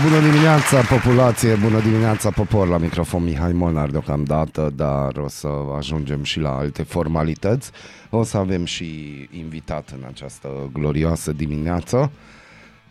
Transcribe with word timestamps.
Bună 0.00 0.20
dimineața, 0.20 0.80
populație, 0.80 1.54
bună 1.54 1.80
dimineața, 1.80 2.30
popor, 2.30 2.68
la 2.68 2.78
microfon 2.78 3.24
Mihai 3.24 3.52
Molnar 3.52 3.90
deocamdată, 3.90 4.72
dar 4.76 5.16
o 5.16 5.28
să 5.28 5.48
ajungem 5.76 6.22
și 6.22 6.40
la 6.40 6.56
alte 6.56 6.82
formalități. 6.82 7.70
O 8.10 8.22
să 8.22 8.36
avem 8.36 8.64
și 8.64 8.84
invitat 9.30 9.90
în 9.96 10.04
această 10.08 10.48
glorioasă 10.72 11.32
dimineață. 11.32 12.10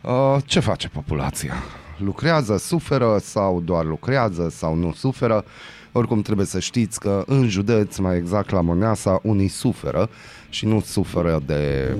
Uh, 0.01 0.37
ce 0.45 0.59
face 0.59 0.89
populația? 0.89 1.53
Lucrează, 1.97 2.57
suferă 2.57 3.17
sau 3.21 3.61
doar 3.61 3.85
lucrează 3.85 4.49
sau 4.49 4.75
nu 4.75 4.93
suferă? 4.93 5.45
Oricum 5.91 6.21
trebuie 6.21 6.45
să 6.45 6.59
știți 6.59 6.99
că 6.99 7.23
în 7.25 7.47
județ, 7.47 7.97
mai 7.97 8.17
exact 8.17 8.49
la 8.49 8.61
Moneasa, 8.61 9.19
unii 9.23 9.47
suferă 9.47 10.09
și 10.49 10.65
nu 10.65 10.79
suferă 10.79 11.41
de 11.45 11.95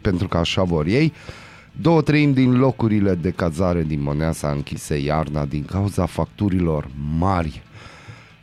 pentru 0.00 0.28
că 0.28 0.36
așa 0.36 0.62
vor 0.62 0.86
ei. 0.86 1.12
Două 1.80 2.02
treimi 2.02 2.34
din 2.34 2.58
locurile 2.58 3.14
de 3.14 3.30
cazare 3.30 3.82
din 3.82 4.02
Moneasa 4.02 4.50
închise 4.50 4.98
iarna 4.98 5.44
din 5.44 5.64
cauza 5.64 6.06
facturilor 6.06 6.88
mari. 7.18 7.62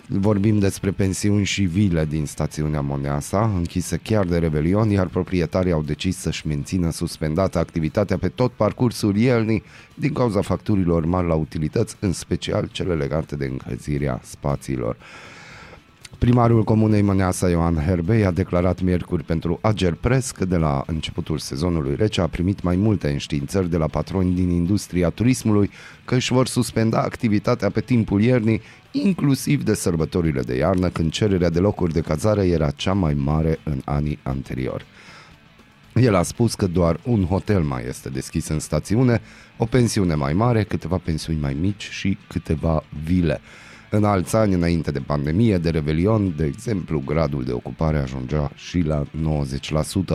Vorbim 0.08 0.60
despre 0.60 0.92
pensiuni 0.92 1.46
și 1.46 1.64
vile 1.64 2.06
din 2.06 2.26
stațiunea 2.26 2.82
Moneasa, 2.82 3.52
închise 3.56 3.98
chiar 4.04 4.26
de 4.26 4.38
Revelion, 4.38 4.90
iar 4.90 5.08
proprietarii 5.08 5.72
au 5.72 5.82
decis 5.82 6.18
să-și 6.18 6.48
mențină 6.48 6.92
suspendată 6.92 7.60
activitatea 7.60 8.18
pe 8.18 8.28
tot 8.28 8.52
parcursul 8.52 9.18
iernii 9.18 9.64
din 9.94 10.14
cauza 10.14 10.42
facturilor 10.42 11.06
mari 11.06 11.28
la 11.28 11.36
utilități, 11.36 11.96
în 12.00 12.12
special 12.12 12.70
cele 12.72 12.94
legate 12.94 13.36
de 13.36 13.46
încălzirea 13.46 14.20
spațiilor. 14.24 14.98
Primarul 16.18 16.64
Comunei 16.64 17.02
Măneasa 17.02 17.50
Ioan 17.50 17.76
Herbei 17.76 18.26
a 18.26 18.32
declarat 18.32 18.82
miercuri 18.82 19.24
pentru 19.24 19.60
Ager 19.62 19.94
Press 19.94 20.32
că 20.32 20.46
de 20.46 20.58
la 20.58 20.84
începutul 20.88 21.38
sezonului 21.38 21.96
rece 21.96 22.22
a 22.22 22.28
primit 22.28 22.62
mai 22.62 22.76
multe 22.76 23.10
înștiințări 23.10 23.70
de 23.70 23.78
la 23.78 23.88
patroni 23.88 24.34
din 24.34 24.50
industria 24.50 25.10
turismului 25.10 25.70
că 26.06 26.16
își 26.16 26.34
vor 26.34 26.48
suspenda 26.48 27.02
activitatea 27.02 27.70
pe 27.70 27.82
timpul 27.82 28.22
iernii, 28.22 28.62
inclusiv 28.92 29.64
de 29.64 29.74
sărbătorile 29.74 30.42
de 30.42 30.56
iarnă, 30.56 30.90
când 30.90 31.12
cererea 31.12 31.50
de 31.50 31.60
locuri 31.60 31.94
de 31.94 32.02
cazare 32.02 32.48
era 32.48 32.72
cea 32.72 32.94
mai 32.94 33.14
mare 33.14 33.60
în 33.64 33.82
anii 33.86 34.20
anteriori. 34.24 34.86
El 35.94 36.16
a 36.16 36.24
spus 36.24 36.56
că 36.56 36.68
doar 36.68 37.00
un 37.04 37.26
hotel 37.26 37.62
mai 37.62 37.84
este 37.88 38.10
deschis 38.10 38.48
în 38.48 38.60
stațiune, 38.60 39.22
o 39.58 39.66
pensiune 39.66 40.16
mai 40.16 40.34
mare, 40.34 40.64
câteva 40.64 40.98
pensiuni 40.98 41.40
mai 41.40 41.58
mici 41.60 41.90
și 41.90 42.18
câteva 42.28 42.84
vile. 43.04 43.42
În 43.96 44.04
alți 44.04 44.36
ani, 44.36 44.54
înainte 44.54 44.92
de 44.92 45.00
pandemie, 45.00 45.58
de 45.58 45.70
Revelion, 45.70 46.34
de 46.38 46.46
exemplu, 46.46 47.02
gradul 47.06 47.44
de 47.44 47.52
ocupare 47.52 47.98
ajungea 47.98 48.52
și 48.56 48.80
la 48.80 49.04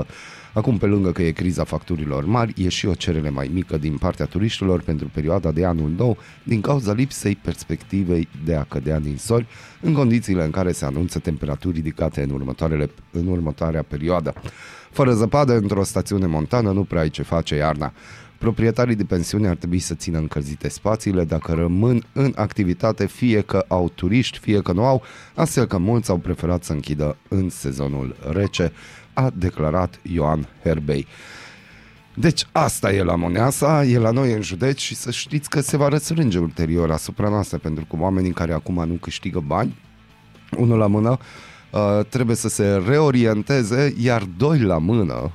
90%. 0.02 0.06
Acum, 0.52 0.78
pe 0.78 0.86
lângă 0.86 1.12
că 1.12 1.22
e 1.22 1.30
criza 1.30 1.64
facturilor 1.64 2.24
mari, 2.24 2.54
e 2.56 2.68
și 2.68 2.86
o 2.86 2.94
cerere 2.94 3.28
mai 3.28 3.50
mică 3.52 3.76
din 3.76 3.96
partea 3.96 4.26
turiștilor 4.26 4.82
pentru 4.82 5.10
perioada 5.14 5.50
de 5.50 5.64
anul 5.64 5.90
nou, 5.96 6.16
din 6.42 6.60
cauza 6.60 6.92
lipsei 6.92 7.36
perspectivei 7.36 8.28
de 8.44 8.54
a 8.54 8.62
cădea 8.62 8.98
din 8.98 9.16
sori, 9.16 9.46
în 9.80 9.92
condițiile 9.92 10.44
în 10.44 10.50
care 10.50 10.72
se 10.72 10.84
anunță 10.84 11.18
temperaturi 11.18 11.74
ridicate 11.74 12.22
în, 12.22 12.30
următoarele, 12.30 12.90
în 13.10 13.26
următoarea 13.26 13.82
perioadă. 13.82 14.34
Fără 14.90 15.12
zăpadă, 15.12 15.56
într-o 15.56 15.84
stațiune 15.84 16.26
montană, 16.26 16.72
nu 16.72 16.84
prea 16.84 17.00
ai 17.00 17.10
ce 17.10 17.22
face 17.22 17.54
iarna. 17.54 17.92
Proprietarii 18.38 18.94
de 18.94 19.04
pensiune 19.04 19.48
ar 19.48 19.56
trebui 19.56 19.78
să 19.78 19.94
țină 19.94 20.18
încălzite 20.18 20.68
spațiile 20.68 21.24
dacă 21.24 21.52
rămân 21.52 22.04
în 22.12 22.32
activitate, 22.36 23.06
fie 23.06 23.40
că 23.40 23.64
au 23.68 23.92
turiști, 23.94 24.38
fie 24.38 24.60
că 24.60 24.72
nu 24.72 24.84
au, 24.84 25.02
astfel 25.34 25.66
că 25.66 25.78
mulți 25.78 26.10
au 26.10 26.16
preferat 26.16 26.64
să 26.64 26.72
închidă 26.72 27.16
în 27.28 27.48
sezonul 27.48 28.16
rece, 28.30 28.72
a 29.12 29.30
declarat 29.34 30.00
Ioan 30.02 30.48
Herbei. 30.62 31.06
Deci 32.14 32.46
asta 32.52 32.92
e 32.92 33.02
la 33.02 33.14
Moneasa, 33.14 33.84
e 33.84 33.98
la 33.98 34.10
noi 34.10 34.32
în 34.32 34.42
județ 34.42 34.78
și 34.78 34.94
să 34.94 35.10
știți 35.10 35.50
că 35.50 35.60
se 35.60 35.76
va 35.76 35.88
răsfrânge 35.88 36.38
ulterior 36.38 36.90
asupra 36.90 37.28
noastră, 37.28 37.58
pentru 37.58 37.84
că 37.84 37.96
oamenii 37.98 38.32
care 38.32 38.52
acum 38.52 38.84
nu 38.86 38.94
câștigă 38.94 39.40
bani, 39.46 39.76
unul 40.56 40.78
la 40.78 40.86
mână, 40.86 41.18
uh, 41.70 42.04
trebuie 42.08 42.36
să 42.36 42.48
se 42.48 42.82
reorienteze, 42.86 43.94
iar 43.98 44.22
doi 44.36 44.60
la 44.60 44.78
mână, 44.78 45.32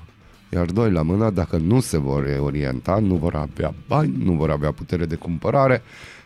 iar 0.53 0.66
doi 0.66 0.91
la 0.91 1.02
mână, 1.02 1.30
dacă 1.30 1.58
nu 1.58 1.80
se 1.80 1.97
vor 1.97 2.25
reorienta, 2.25 2.97
nu 2.97 3.16
vor 3.16 3.36
avea 3.36 3.74
bani, 3.88 4.14
nu 4.24 4.34
vor 4.34 4.50
avea 4.50 4.72
putere 4.72 5.06
de 5.06 5.16
cumpărare, 5.16 5.81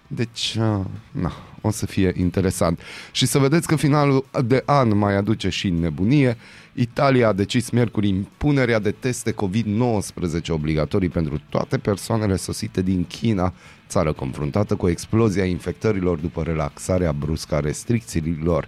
deci, 0.08 0.58
uh, 0.60 0.86
na, 1.12 1.32
o 1.62 1.72
să 1.72 1.86
fie 1.86 2.14
interesant. 2.18 2.80
Și 3.12 3.26
să 3.26 3.40
vedeți 3.40 3.68
că 3.68 3.76
finalul 3.76 4.26
de 4.46 4.64
an 4.66 4.98
mai 4.98 5.16
aduce 5.16 5.50
și 5.50 5.70
nebunie. 5.70 6.38
Italia 6.74 7.28
a 7.28 7.34
decis 7.34 7.70
miercuri 7.70 8.08
impunerea 8.08 8.80
de 8.80 8.92
teste 8.92 9.32
COVID-19 9.34 10.48
obligatorii 10.50 11.10
pentru 11.10 11.42
toate 11.50 11.78
persoanele 11.78 12.36
sosite 12.36 12.82
din 12.82 13.06
China, 13.06 13.54
țară 13.88 14.14
confruntată 14.14 14.76
cu 14.76 14.90
explozia 14.90 15.46
infectărilor 15.46 16.18
după 16.18 16.44
relaxarea 16.44 17.12
bruscă 17.12 17.56
a 17.56 17.60
restricțiilor. 17.60 18.68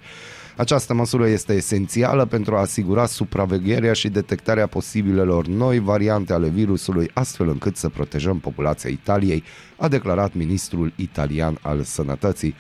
Această 0.60 0.94
măsură 0.94 1.28
este 1.28 1.54
esențială 1.54 2.26
pentru 2.26 2.56
a 2.56 2.60
asigura 2.60 3.06
supravegherea 3.06 3.94
și 3.94 4.10
detectarea 4.10 4.68
posibilelor 4.68 5.48
noi 5.48 5.80
variante 5.80 6.34
ale 6.34 6.48
virusului, 6.48 7.10
astfel 7.14 7.48
încât 7.48 7.76
să 7.76 7.90
protejăm 7.90 8.40
populația 8.40 8.90
Italiei, 8.90 9.44
a 9.78 9.88
declarat 9.88 10.34
ministrul 10.34 10.94
italian 10.96 11.58
al 11.62 11.84
sănătății, 11.84 12.56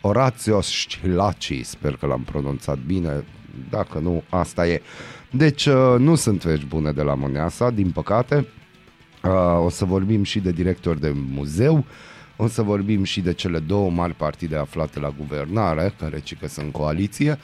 Orazio 0.00 0.60
Schillaci, 0.60 1.60
sper 1.62 1.96
că 1.96 2.06
l-am 2.06 2.22
pronunțat 2.22 2.78
bine, 2.78 3.24
dacă 3.70 3.98
nu, 3.98 4.22
asta 4.28 4.66
e. 4.66 4.82
Deci 5.30 5.66
uh, 5.66 5.94
nu 5.98 6.14
sunt 6.14 6.44
vești 6.44 6.66
bune 6.66 6.92
de 6.92 7.02
la 7.02 7.14
Moneasa, 7.14 7.70
din 7.70 7.90
păcate. 7.90 8.46
Uh, 9.24 9.64
o 9.64 9.68
să 9.68 9.84
vorbim 9.84 10.22
și 10.22 10.40
de 10.40 10.50
director 10.50 10.96
de 10.96 11.12
muzeu, 11.32 11.84
o 12.36 12.48
să 12.48 12.62
vorbim 12.62 13.04
și 13.04 13.20
de 13.20 13.32
cele 13.32 13.58
două 13.58 13.90
mari 13.90 14.14
partide 14.14 14.56
aflate 14.56 15.00
la 15.00 15.14
guvernare, 15.18 15.94
care 15.98 16.20
cică 16.20 16.48
sunt 16.48 16.72
coaliție. 16.72 17.38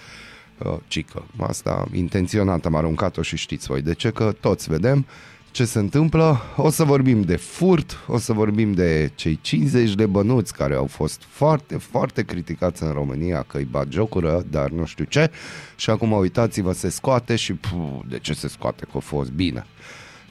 Uh, 0.58 0.76
cică, 0.88 1.24
asta 1.38 1.86
intenționat 1.92 2.66
am 2.66 2.74
aruncat-o 2.74 3.22
și 3.22 3.36
știți 3.36 3.66
voi 3.66 3.82
de 3.82 3.94
ce, 3.94 4.10
că 4.10 4.34
toți 4.40 4.68
vedem 4.68 5.06
ce 5.50 5.64
se 5.64 5.78
întâmplă. 5.78 6.40
O 6.56 6.70
să 6.70 6.84
vorbim 6.84 7.22
de 7.22 7.36
furt, 7.36 7.98
o 8.06 8.18
să 8.18 8.32
vorbim 8.32 8.72
de 8.72 9.10
cei 9.14 9.38
50 9.42 9.94
de 9.94 10.06
bănuți 10.06 10.54
care 10.54 10.74
au 10.74 10.86
fost 10.86 11.22
foarte, 11.28 11.76
foarte 11.76 12.22
criticați 12.22 12.82
în 12.82 12.92
România 12.92 13.42
că 13.42 13.56
îi 13.56 13.68
bat 13.70 13.86
jocură, 13.90 14.44
dar 14.50 14.70
nu 14.70 14.84
știu 14.84 15.04
ce. 15.04 15.30
Și 15.76 15.90
acum 15.90 16.12
uitați-vă, 16.12 16.72
se 16.72 16.88
scoate 16.88 17.36
și 17.36 17.52
puh, 17.52 17.98
de 18.08 18.18
ce 18.18 18.32
se 18.32 18.48
scoate, 18.48 18.84
că 18.84 18.96
a 18.96 18.98
fost 18.98 19.30
bine. 19.30 19.66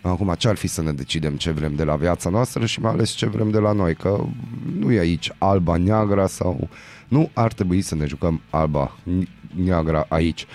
Acum 0.01 0.33
ce 0.37 0.47
ar 0.47 0.55
fi 0.55 0.67
să 0.67 0.81
ne 0.81 0.91
decidem 0.91 1.35
ce 1.35 1.51
vrem 1.51 1.75
de 1.75 1.83
la 1.83 1.95
viața 1.95 2.29
noastră 2.29 2.65
și 2.65 2.79
mai 2.79 2.91
ales 2.91 3.09
ce 3.09 3.25
vrem 3.25 3.49
de 3.49 3.59
la 3.59 3.71
noi, 3.71 3.95
că 3.95 4.23
nu 4.79 4.91
e 4.91 4.99
aici 4.99 5.31
alba, 5.37 5.77
neagra 5.77 6.27
sau... 6.27 6.69
Nu 7.07 7.29
ar 7.33 7.53
trebui 7.53 7.81
să 7.81 7.95
ne 7.95 8.05
jucăm 8.05 8.41
alba, 8.49 8.97
neagra 9.63 10.05
aici. 10.09 10.45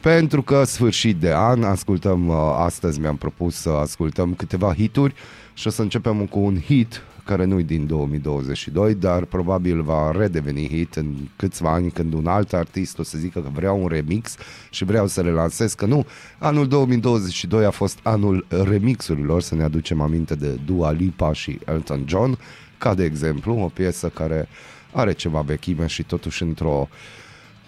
Pentru 0.00 0.42
că 0.42 0.64
sfârșit 0.64 1.16
de 1.16 1.32
an, 1.34 1.62
ascultăm, 1.62 2.28
uh, 2.28 2.36
astăzi 2.56 3.00
mi-am 3.00 3.16
propus 3.16 3.54
să 3.54 3.68
ascultăm 3.68 4.34
câteva 4.34 4.74
hituri 4.74 5.14
și 5.54 5.66
o 5.66 5.70
să 5.70 5.82
începem 5.82 6.26
cu 6.26 6.38
un 6.38 6.60
hit 6.60 7.02
care 7.24 7.44
nu-i 7.44 7.62
din 7.62 7.86
2022, 7.86 8.94
dar 8.94 9.24
probabil 9.24 9.82
va 9.82 10.10
redeveni 10.10 10.68
hit 10.68 10.94
în 10.94 11.14
câțiva 11.36 11.72
ani 11.72 11.90
când 11.90 12.12
un 12.12 12.26
alt 12.26 12.52
artist 12.52 12.98
o 12.98 13.02
să 13.02 13.18
zică 13.18 13.40
că 13.40 13.48
vrea 13.52 13.72
un 13.72 13.88
remix 13.88 14.36
și 14.70 14.84
vreau 14.84 15.06
să 15.06 15.20
relansez 15.20 15.74
că 15.74 15.86
nu. 15.86 16.06
Anul 16.38 16.68
2022 16.68 17.64
a 17.64 17.70
fost 17.70 17.98
anul 18.02 18.46
remixurilor, 18.48 19.42
să 19.42 19.54
ne 19.54 19.62
aducem 19.62 20.00
aminte 20.00 20.34
de 20.34 20.58
Dua 20.66 20.90
Lipa 20.90 21.32
și 21.32 21.58
Elton 21.66 22.04
John, 22.06 22.38
ca 22.78 22.94
de 22.94 23.04
exemplu 23.04 23.58
o 23.58 23.68
piesă 23.68 24.08
care 24.08 24.48
are 24.92 25.12
ceva 25.12 25.40
vechime 25.40 25.86
și 25.86 26.02
totuși 26.02 26.42
într-o 26.42 26.88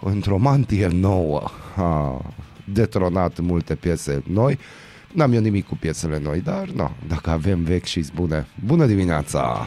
într-o 0.00 0.36
mantie 0.36 0.86
nouă 0.86 1.42
a 1.76 2.25
detronat 2.64 3.40
multe 3.40 3.75
piese 3.75 4.22
noi. 4.26 4.58
N-am 5.16 5.32
eu 5.32 5.40
nimic 5.40 5.66
cu 5.66 5.76
piesele 5.76 6.18
noi, 6.18 6.40
dar 6.40 6.68
no, 6.68 6.90
dacă 7.08 7.30
avem 7.30 7.62
vechi 7.62 7.84
și 7.84 8.04
bune. 8.14 8.46
Bună 8.64 8.86
dimineața! 8.86 9.66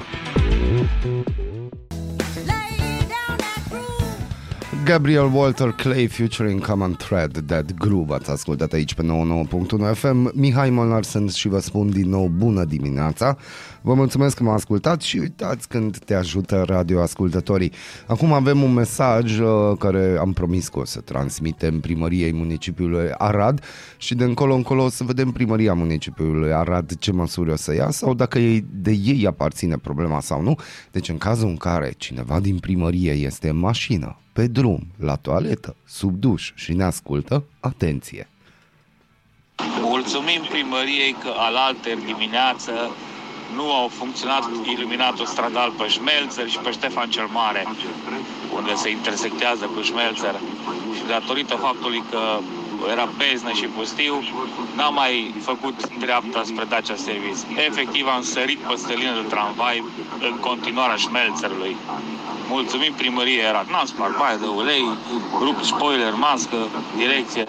Gabriel 4.86 5.32
Walter 5.34 5.72
Clay 5.72 6.08
featuring 6.08 6.66
Common 6.66 6.96
Thread, 6.96 7.38
Dead 7.38 7.74
Groove, 7.74 8.14
ați 8.14 8.30
ascultat 8.30 8.74
aici 8.74 8.94
pe 8.94 9.04
99.1 9.04 9.94
FM. 9.94 10.32
Mihai 10.34 10.70
Molnar 10.70 11.04
sunt 11.04 11.32
și 11.32 11.48
vă 11.48 11.60
spun 11.60 11.90
din 11.90 12.10
nou 12.10 12.28
bună 12.28 12.64
dimineața. 12.64 13.38
Vă 13.82 13.94
mulțumesc 13.94 14.36
că 14.36 14.44
m-a 14.44 14.54
ascultat 14.54 15.02
și 15.02 15.18
uitați 15.18 15.68
când 15.68 15.98
te 15.98 16.14
ajută 16.14 16.64
radioascultătorii. 16.68 17.72
Acum 18.08 18.34
avem 18.34 18.64
un 18.64 18.74
mesaj 18.74 19.40
uh, 19.40 19.78
care 19.80 20.18
am 20.20 20.34
promis 20.34 20.68
că 20.68 20.80
o 20.80 20.86
să 20.86 21.00
transmitem 21.00 21.80
primăriei 21.80 22.34
municipiului 22.34 23.12
Arad 23.18 23.64
și 23.98 24.16
de 24.16 24.24
încolo 24.24 24.54
încolo 24.54 24.84
o 24.84 24.90
să 24.90 25.04
vedem 25.04 25.32
primăria 25.32 25.74
municipiului 25.74 26.54
Arad 26.54 26.98
ce 27.00 27.12
măsuri 27.12 27.52
o 27.52 27.56
să 27.56 27.74
ia 27.76 27.90
sau 27.90 28.14
dacă 28.14 28.40
ei, 28.40 28.66
de 28.72 28.92
ei 28.92 29.28
aparține 29.28 29.78
problema 29.78 30.20
sau 30.20 30.42
nu. 30.42 30.56
Deci 30.92 31.10
în 31.10 31.18
cazul 31.18 31.48
în 31.50 31.58
care 31.58 31.94
cineva 31.98 32.40
din 32.40 32.58
primărie 32.58 33.12
este 33.12 33.50
în 33.50 33.58
mașină, 33.58 34.18
pe 34.34 34.48
drum, 34.48 34.88
la 34.98 35.16
toaletă, 35.16 35.76
sub 35.86 36.16
duș 36.16 36.52
și 36.56 36.74
ne 36.74 36.84
ascultă, 36.84 37.44
atenție! 37.60 38.30
Mulțumim 39.82 40.42
primăriei 40.50 41.16
că 41.24 41.30
alaltă 41.38 41.90
dimineață 42.06 42.72
nu 43.56 43.74
au 43.74 43.88
funcționat 43.88 44.50
iluminatul 44.64 45.26
stradal 45.26 45.72
pe 45.78 45.88
Șmelțăr 45.88 46.50
și 46.50 46.58
pe 46.58 46.72
Ștefan 46.72 47.10
cel 47.10 47.28
Mare, 47.32 47.68
unde 48.56 48.74
se 48.76 48.90
intersectează 48.90 49.66
cu 49.66 49.82
Șmelțăr. 49.82 50.36
Și 50.96 51.04
datorită 51.08 51.56
faptului 51.56 52.04
că 52.10 52.40
era 52.92 53.10
beznă 53.18 53.52
și 53.52 53.66
pustiu, 53.66 54.24
n-am 54.76 54.94
mai 54.94 55.34
făcut 55.42 55.98
dreapta 55.98 56.42
spre 56.46 56.66
Dacia 56.70 56.96
Service. 56.96 57.40
Efectiv 57.68 58.08
am 58.08 58.22
sărit 58.22 58.60
pe 58.60 58.74
stălină 58.76 59.14
de 59.22 59.28
tramvai 59.28 59.84
în 60.20 60.36
continuarea 60.40 60.96
Șmelțărului. 60.96 61.76
Mulțumim 62.50 62.94
primăriei, 62.94 63.40
era 63.40 63.66
n-am 63.72 63.86
spart 63.86 64.18
baie 64.18 64.38
de 64.38 64.46
ulei, 64.46 64.86
grup 65.40 65.64
spoiler, 65.64 66.14
mască, 66.14 66.58
direcție 66.98 67.46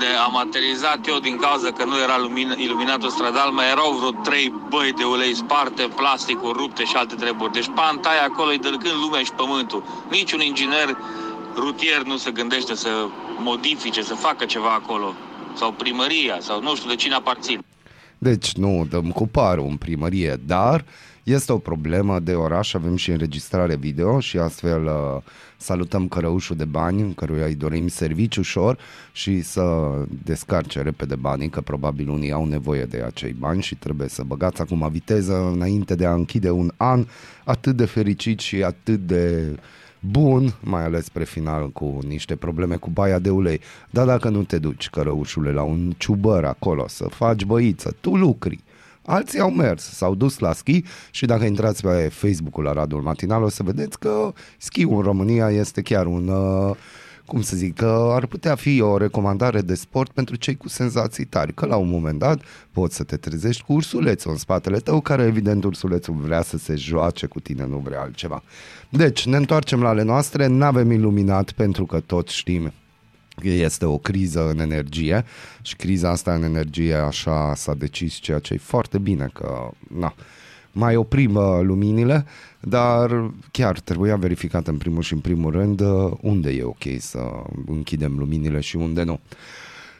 unde 0.00 0.06
am 0.26 0.36
aterizat 0.36 1.06
eu 1.06 1.18
din 1.18 1.36
cauza 1.36 1.70
că 1.72 1.84
nu 1.84 1.96
era 1.98 2.18
lumin, 2.18 2.54
iluminatul 2.56 3.10
stradal, 3.10 3.50
mai 3.50 3.70
erau 3.70 3.90
vreo 3.92 4.10
trei 4.10 4.54
băi 4.68 4.92
de 4.92 5.04
ulei 5.04 5.34
sparte, 5.34 5.82
plasticuri 5.96 6.58
rupte 6.58 6.84
și 6.84 6.96
alte 6.96 7.14
treburi. 7.14 7.52
Deci 7.52 7.70
pantaia 7.74 8.22
acolo 8.22 8.50
îi 8.50 8.58
dărgând 8.58 8.98
lumea 9.02 9.22
și 9.22 9.32
pământul. 9.32 9.82
Niciun 10.10 10.40
inginer 10.40 10.96
rutier 11.54 12.02
nu 12.02 12.16
se 12.16 12.30
gândește 12.30 12.74
să 12.74 12.90
modifice, 13.38 14.02
să 14.02 14.14
facă 14.14 14.44
ceva 14.44 14.72
acolo. 14.72 15.14
Sau 15.54 15.72
primăria, 15.72 16.36
sau 16.40 16.62
nu 16.62 16.74
știu 16.76 16.88
de 16.88 16.96
cine 16.96 17.14
aparțin. 17.14 17.64
Deci 18.18 18.52
nu 18.52 18.86
dăm 18.90 19.10
cu 19.10 19.26
parul 19.28 19.66
în 19.68 19.76
primărie, 19.76 20.36
dar 20.46 20.84
este 21.22 21.52
o 21.52 21.58
problemă 21.58 22.18
de 22.18 22.32
oraș, 22.32 22.74
avem 22.74 22.96
și 22.96 23.10
înregistrare 23.10 23.76
video 23.76 24.20
și 24.20 24.38
astfel 24.38 24.84
uh, 24.84 25.22
salutăm 25.60 26.08
cărăușul 26.08 26.56
de 26.56 26.64
bani, 26.64 27.14
căruia 27.14 27.46
îi 27.46 27.54
dorim 27.54 27.88
serviciu 27.88 28.40
ușor 28.40 28.78
și 29.12 29.42
să 29.42 29.94
descarce 30.24 30.82
repede 30.82 31.14
banii, 31.14 31.48
că 31.48 31.60
probabil 31.60 32.08
unii 32.08 32.32
au 32.32 32.44
nevoie 32.44 32.84
de 32.84 33.02
acei 33.06 33.32
bani 33.38 33.62
și 33.62 33.74
trebuie 33.74 34.08
să 34.08 34.22
băgați 34.22 34.60
acum 34.60 34.88
viteză 34.90 35.50
înainte 35.52 35.94
de 35.94 36.06
a 36.06 36.12
închide 36.12 36.50
un 36.50 36.72
an 36.76 37.06
atât 37.44 37.76
de 37.76 37.84
fericit 37.84 38.38
și 38.38 38.62
atât 38.62 39.06
de 39.06 39.54
bun, 40.00 40.54
mai 40.60 40.84
ales 40.84 41.04
spre 41.04 41.24
final 41.24 41.70
cu 41.70 41.98
niște 42.06 42.36
probleme 42.36 42.76
cu 42.76 42.90
baia 42.90 43.18
de 43.18 43.30
ulei. 43.30 43.60
Dar 43.90 44.06
dacă 44.06 44.28
nu 44.28 44.42
te 44.42 44.58
duci, 44.58 44.90
cărăușule, 44.90 45.52
la 45.52 45.62
un 45.62 45.92
ciubăr 45.98 46.44
acolo 46.44 46.88
să 46.88 47.04
faci 47.08 47.44
băiță, 47.44 47.96
tu 48.00 48.16
lucri, 48.16 48.60
Alții 49.10 49.40
au 49.40 49.50
mers, 49.50 49.82
s-au 49.82 50.14
dus 50.14 50.38
la 50.38 50.52
schi 50.52 50.82
și 51.10 51.26
dacă 51.26 51.44
intrați 51.44 51.82
pe 51.82 52.08
Facebook-ul 52.12 52.64
la 52.64 52.72
Radul 52.72 53.00
Matinal 53.00 53.42
o 53.42 53.48
să 53.48 53.62
vedeți 53.62 53.98
că 53.98 54.32
schiul 54.58 54.96
în 54.96 55.02
România 55.02 55.50
este 55.50 55.82
chiar 55.82 56.06
un, 56.06 56.28
uh, 56.28 56.76
cum 57.26 57.42
să 57.42 57.56
zic, 57.56 57.74
că 57.74 58.10
ar 58.12 58.26
putea 58.26 58.54
fi 58.54 58.80
o 58.80 58.96
recomandare 58.96 59.60
de 59.60 59.74
sport 59.74 60.10
pentru 60.12 60.36
cei 60.36 60.56
cu 60.56 60.68
senzații 60.68 61.24
tari, 61.24 61.54
că 61.54 61.66
la 61.66 61.76
un 61.76 61.88
moment 61.88 62.18
dat 62.18 62.42
poți 62.72 62.96
să 62.96 63.04
te 63.04 63.16
trezești 63.16 63.62
cu 63.62 63.72
ursulețul 63.72 64.30
în 64.30 64.36
spatele 64.36 64.78
tău, 64.78 65.00
care 65.00 65.22
evident 65.22 65.64
ursulețul 65.64 66.14
vrea 66.14 66.42
să 66.42 66.58
se 66.58 66.74
joace 66.74 67.26
cu 67.26 67.40
tine, 67.40 67.66
nu 67.66 67.78
vrea 67.84 68.00
altceva. 68.00 68.42
Deci, 68.88 69.26
ne 69.26 69.36
întoarcem 69.36 69.82
la 69.82 69.88
ale 69.88 70.02
noastre, 70.02 70.46
n-avem 70.46 70.90
iluminat 70.90 71.52
pentru 71.52 71.86
că 71.86 72.00
toți 72.00 72.34
știm 72.34 72.72
este 73.42 73.84
o 73.84 73.98
criză 73.98 74.48
în 74.48 74.58
energie 74.58 75.24
și 75.62 75.76
criza 75.76 76.10
asta 76.10 76.34
în 76.34 76.42
energie 76.42 76.94
așa 76.94 77.54
s-a 77.54 77.74
decis 77.74 78.14
ceea 78.14 78.38
ce 78.38 78.54
e 78.54 78.58
foarte 78.58 78.98
bine 78.98 79.30
că 79.32 79.70
na, 79.98 80.14
mai 80.72 80.96
oprim 80.96 81.34
uh, 81.34 81.60
luminile, 81.62 82.24
dar 82.60 83.30
chiar 83.50 83.80
trebuia 83.80 84.16
verificat 84.16 84.66
în 84.66 84.76
primul 84.76 85.02
și 85.02 85.12
în 85.12 85.18
primul 85.18 85.50
rând 85.50 85.80
uh, 85.80 86.12
unde 86.20 86.50
e 86.50 86.62
ok 86.62 86.82
să 86.98 87.18
închidem 87.66 88.18
luminile 88.18 88.60
și 88.60 88.76
unde 88.76 89.02
nu. 89.02 89.20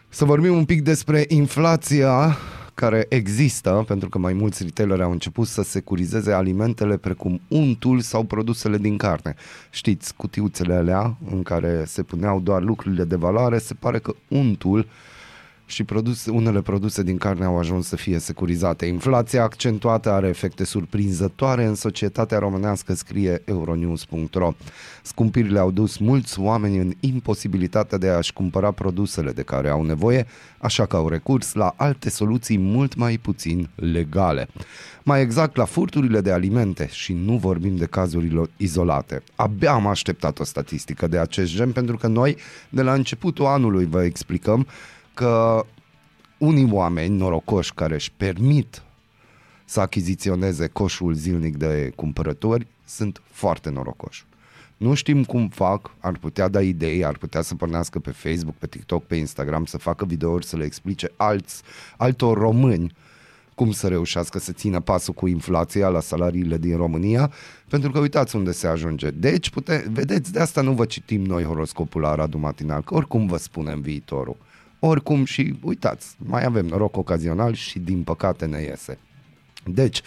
Să 0.08 0.24
vorbim 0.24 0.56
un 0.56 0.64
pic 0.64 0.82
despre 0.82 1.24
inflația 1.28 2.36
care 2.80 3.06
există, 3.08 3.84
pentru 3.86 4.08
că 4.08 4.18
mai 4.18 4.32
mulți 4.32 4.62
retaileri 4.62 5.02
au 5.02 5.10
început 5.10 5.46
să 5.46 5.62
securizeze 5.62 6.32
alimentele 6.32 6.96
precum 6.96 7.40
untul 7.48 8.00
sau 8.00 8.24
produsele 8.24 8.78
din 8.78 8.96
carne. 8.96 9.34
Știți, 9.70 10.14
cutiuțele 10.14 10.74
alea 10.74 11.16
în 11.30 11.42
care 11.42 11.84
se 11.86 12.02
puneau 12.02 12.40
doar 12.40 12.62
lucrurile 12.62 13.04
de 13.04 13.16
valoare, 13.16 13.58
se 13.58 13.74
pare 13.74 13.98
că 13.98 14.14
untul 14.28 14.78
uh, 14.78 14.84
și 15.70 15.84
produse, 15.84 16.30
unele 16.30 16.60
produse 16.60 17.02
din 17.02 17.16
carne 17.16 17.44
au 17.44 17.58
ajuns 17.58 17.86
să 17.86 17.96
fie 17.96 18.18
securizate. 18.18 18.86
Inflația 18.86 19.42
accentuată 19.42 20.10
are 20.10 20.28
efecte 20.28 20.64
surprinzătoare 20.64 21.64
în 21.64 21.74
societatea 21.74 22.38
românească, 22.38 22.94
scrie 22.94 23.42
euronews.ro. 23.44 24.52
Scumpirile 25.02 25.58
au 25.58 25.70
dus 25.70 25.96
mulți 25.96 26.40
oameni 26.40 26.78
în 26.78 26.92
imposibilitatea 27.00 27.98
de 27.98 28.08
a-și 28.08 28.32
cumpăra 28.32 28.70
produsele 28.70 29.32
de 29.32 29.42
care 29.42 29.68
au 29.68 29.82
nevoie, 29.82 30.26
așa 30.58 30.86
că 30.86 30.96
au 30.96 31.08
recurs 31.08 31.54
la 31.54 31.74
alte 31.76 32.10
soluții 32.10 32.58
mult 32.58 32.94
mai 32.94 33.18
puțin 33.22 33.68
legale. 33.74 34.48
Mai 35.02 35.20
exact 35.20 35.56
la 35.56 35.64
furturile 35.64 36.20
de 36.20 36.32
alimente 36.32 36.88
și 36.92 37.12
nu 37.12 37.36
vorbim 37.36 37.76
de 37.76 37.86
cazurile 37.86 38.42
izolate. 38.56 39.22
Abia 39.34 39.72
am 39.72 39.86
așteptat 39.86 40.38
o 40.38 40.44
statistică 40.44 41.06
de 41.06 41.18
acest 41.18 41.54
gen 41.54 41.72
pentru 41.72 41.96
că 41.96 42.06
noi 42.06 42.36
de 42.68 42.82
la 42.82 42.92
începutul 42.92 43.44
anului 43.46 43.86
vă 43.86 44.02
explicăm 44.04 44.66
că 45.14 45.64
unii 46.38 46.68
oameni 46.72 47.16
norocoși 47.16 47.74
care 47.74 47.94
își 47.94 48.12
permit 48.16 48.82
să 49.64 49.80
achiziționeze 49.80 50.66
coșul 50.66 51.14
zilnic 51.14 51.56
de 51.56 51.92
cumpărători 51.94 52.66
sunt 52.84 53.22
foarte 53.30 53.70
norocoși. 53.70 54.24
Nu 54.76 54.94
știm 54.94 55.24
cum 55.24 55.48
fac, 55.48 55.90
ar 55.98 56.16
putea 56.18 56.48
da 56.48 56.62
idei, 56.62 57.04
ar 57.04 57.16
putea 57.16 57.42
să 57.42 57.54
pornească 57.54 57.98
pe 57.98 58.10
Facebook, 58.10 58.54
pe 58.54 58.66
TikTok, 58.66 59.04
pe 59.04 59.16
Instagram, 59.16 59.64
să 59.64 59.78
facă 59.78 60.04
videouri, 60.04 60.46
să 60.46 60.56
le 60.56 60.64
explice 60.64 61.12
alți, 61.16 61.62
altor 61.96 62.38
români 62.38 62.92
cum 63.54 63.72
să 63.72 63.88
reușească 63.88 64.38
să 64.38 64.52
țină 64.52 64.80
pasul 64.80 65.14
cu 65.14 65.26
inflația 65.26 65.88
la 65.88 66.00
salariile 66.00 66.58
din 66.58 66.76
România, 66.76 67.32
pentru 67.68 67.90
că 67.90 67.98
uitați 67.98 68.36
unde 68.36 68.52
se 68.52 68.66
ajunge. 68.66 69.10
Deci, 69.10 69.50
pute, 69.50 69.86
vedeți, 69.90 70.32
de 70.32 70.40
asta 70.40 70.60
nu 70.60 70.72
vă 70.72 70.84
citim 70.84 71.24
noi 71.24 71.44
horoscopul 71.44 72.00
la 72.00 72.14
Radu 72.14 72.38
Matinal, 72.38 72.82
că 72.82 72.94
oricum 72.94 73.26
vă 73.26 73.36
spunem 73.36 73.80
viitorul. 73.80 74.36
Oricum 74.80 75.24
și 75.24 75.58
uitați, 75.62 76.16
mai 76.18 76.44
avem 76.44 76.66
noroc 76.66 76.96
ocazional 76.96 77.54
și 77.54 77.78
din 77.78 78.02
păcate 78.02 78.46
ne 78.46 78.60
iese. 78.60 78.98
Deci, 79.64 80.00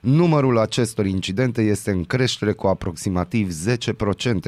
numărul 0.00 0.58
acestor 0.58 1.06
incidente 1.06 1.62
este 1.62 1.90
în 1.90 2.04
creștere 2.04 2.52
cu 2.52 2.66
aproximativ 2.66 3.52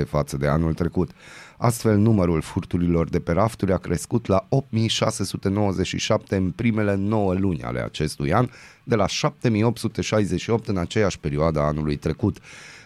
10% 0.03 0.07
față 0.07 0.37
de 0.37 0.47
anul 0.47 0.75
trecut. 0.75 1.11
Astfel, 1.57 1.97
numărul 1.97 2.41
furturilor 2.41 3.09
de 3.09 3.21
pe 3.21 3.33
rafturi 3.33 3.73
a 3.73 3.77
crescut 3.77 4.27
la 4.27 4.47
8697 4.49 6.37
în 6.37 6.51
primele 6.51 6.95
9 6.95 7.35
luni 7.35 7.63
ale 7.63 7.81
acestui 7.81 8.33
an, 8.33 8.49
de 8.85 8.95
la 8.95 9.07
7868 9.07 10.69
în 10.69 10.77
aceeași 10.77 11.19
perioadă 11.19 11.61
a 11.61 11.67
anului 11.67 11.97
trecut. 11.97 12.39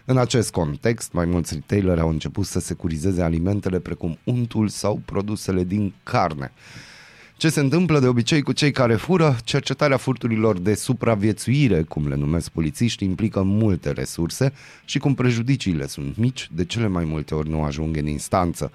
În 0.06 0.16
acest 0.18 0.50
context, 0.50 1.12
mai 1.12 1.24
mulți 1.24 1.54
retaileri 1.54 2.00
au 2.00 2.08
început 2.08 2.46
să 2.46 2.60
securizeze 2.60 3.22
alimentele 3.22 3.78
precum 3.78 4.18
untul 4.24 4.68
sau 4.68 5.00
produsele 5.04 5.64
din 5.64 5.94
carne. 6.02 6.52
Ce 7.36 7.48
se 7.48 7.60
întâmplă 7.60 7.98
de 7.98 8.06
obicei 8.06 8.42
cu 8.42 8.52
cei 8.52 8.70
care 8.70 8.94
fură? 8.94 9.36
Cercetarea 9.44 9.96
furturilor 9.96 10.58
de 10.58 10.74
supraviețuire, 10.74 11.82
cum 11.82 12.08
le 12.08 12.14
numesc 12.14 12.48
polițiști, 12.48 13.04
implică 13.04 13.42
multe 13.42 13.90
resurse 13.90 14.52
și 14.84 14.98
cum 14.98 15.14
prejudiciile 15.14 15.86
sunt 15.86 16.16
mici, 16.16 16.48
de 16.52 16.64
cele 16.64 16.86
mai 16.86 17.04
multe 17.04 17.34
ori 17.34 17.48
nu 17.48 17.62
ajung 17.62 17.96
în 17.96 18.06
instanță. 18.06 18.72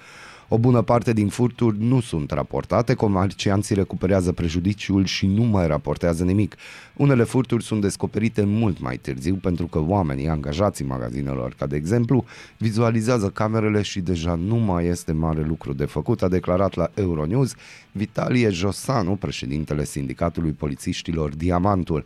O 0.51 0.57
bună 0.57 0.81
parte 0.81 1.13
din 1.13 1.27
furturi 1.27 1.83
nu 1.83 1.99
sunt 1.99 2.31
raportate, 2.31 2.93
comercianții 2.93 3.75
recuperează 3.75 4.31
prejudiciul 4.31 5.05
și 5.05 5.27
nu 5.27 5.43
mai 5.43 5.67
raportează 5.67 6.23
nimic. 6.23 6.55
Unele 6.95 7.23
furturi 7.23 7.63
sunt 7.63 7.81
descoperite 7.81 8.43
mult 8.43 8.79
mai 8.79 8.97
târziu 8.97 9.35
pentru 9.35 9.65
că 9.65 9.79
oamenii 9.79 10.27
angajați 10.27 10.81
în 10.81 10.87
magazinelor, 10.87 11.53
ca 11.57 11.65
de 11.65 11.75
exemplu, 11.75 12.25
vizualizează 12.57 13.29
camerele 13.29 13.81
și 13.81 13.99
deja 13.99 14.35
nu 14.35 14.55
mai 14.55 14.85
este 14.85 15.11
mare 15.11 15.45
lucru 15.47 15.73
de 15.73 15.85
făcut, 15.85 16.21
a 16.21 16.27
declarat 16.27 16.75
la 16.75 16.91
Euronews 16.93 17.55
Vitalie 17.91 18.49
Josanu, 18.49 19.15
președintele 19.15 19.83
Sindicatului 19.83 20.51
Polițiștilor 20.51 21.35
Diamantul. 21.35 22.05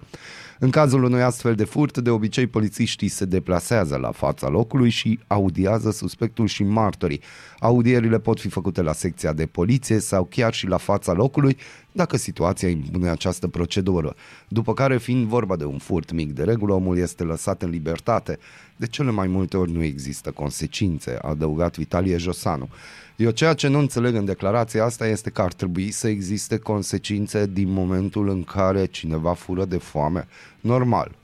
În 0.59 0.69
cazul 0.69 1.03
unui 1.03 1.21
astfel 1.21 1.55
de 1.55 1.63
furt, 1.63 1.97
de 1.97 2.09
obicei 2.09 2.47
polițiștii 2.47 3.07
se 3.07 3.25
deplasează 3.25 3.95
la 3.95 4.11
fața 4.11 4.49
locului 4.49 4.89
și 4.89 5.19
audiază 5.27 5.91
suspectul 5.91 6.47
și 6.47 6.63
martorii. 6.63 7.21
Audierile 7.59 8.19
pot 8.19 8.39
fi 8.39 8.49
făcute 8.49 8.81
la 8.81 8.93
secția 8.93 9.33
de 9.33 9.45
poliție 9.45 9.99
sau 9.99 10.23
chiar 10.23 10.53
și 10.53 10.67
la 10.67 10.77
fața 10.77 11.13
locului, 11.13 11.57
dacă 11.91 12.17
situația 12.17 12.69
impune 12.69 13.09
această 13.09 13.47
procedură. 13.47 14.15
După 14.47 14.73
care, 14.73 14.97
fiind 14.97 15.25
vorba 15.27 15.55
de 15.55 15.65
un 15.65 15.77
furt 15.77 16.11
mic 16.11 16.31
de 16.31 16.43
regulă, 16.43 16.73
omul 16.73 16.97
este 16.97 17.23
lăsat 17.23 17.61
în 17.61 17.69
libertate. 17.69 18.39
De 18.83 18.89
cele 18.89 19.11
mai 19.11 19.27
multe 19.27 19.57
ori 19.57 19.71
nu 19.71 19.83
există 19.83 20.31
consecințe, 20.31 21.17
a 21.21 21.27
adăugat 21.27 21.77
Vitalie 21.77 22.17
Josanu. 22.17 22.69
Eu 23.15 23.31
ceea 23.31 23.53
ce 23.53 23.67
nu 23.67 23.79
înțeleg 23.79 24.15
în 24.15 24.25
declarația 24.25 24.83
asta 24.83 25.07
este 25.07 25.29
că 25.29 25.41
ar 25.41 25.53
trebui 25.53 25.91
să 25.91 26.07
existe 26.07 26.57
consecințe 26.57 27.45
din 27.45 27.69
momentul 27.69 28.29
în 28.29 28.43
care 28.43 28.85
cineva 28.85 29.33
fură 29.33 29.65
de 29.65 29.77
foame. 29.77 30.27
Local. 30.61 31.15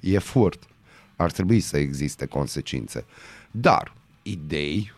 E 0.00 0.18
furt. 0.18 0.62
Ar 1.16 1.30
trebui 1.30 1.60
să 1.60 1.76
existe 1.76 2.26
consecințe. 2.26 3.04
Dar 3.50 3.92
idei 4.22 4.92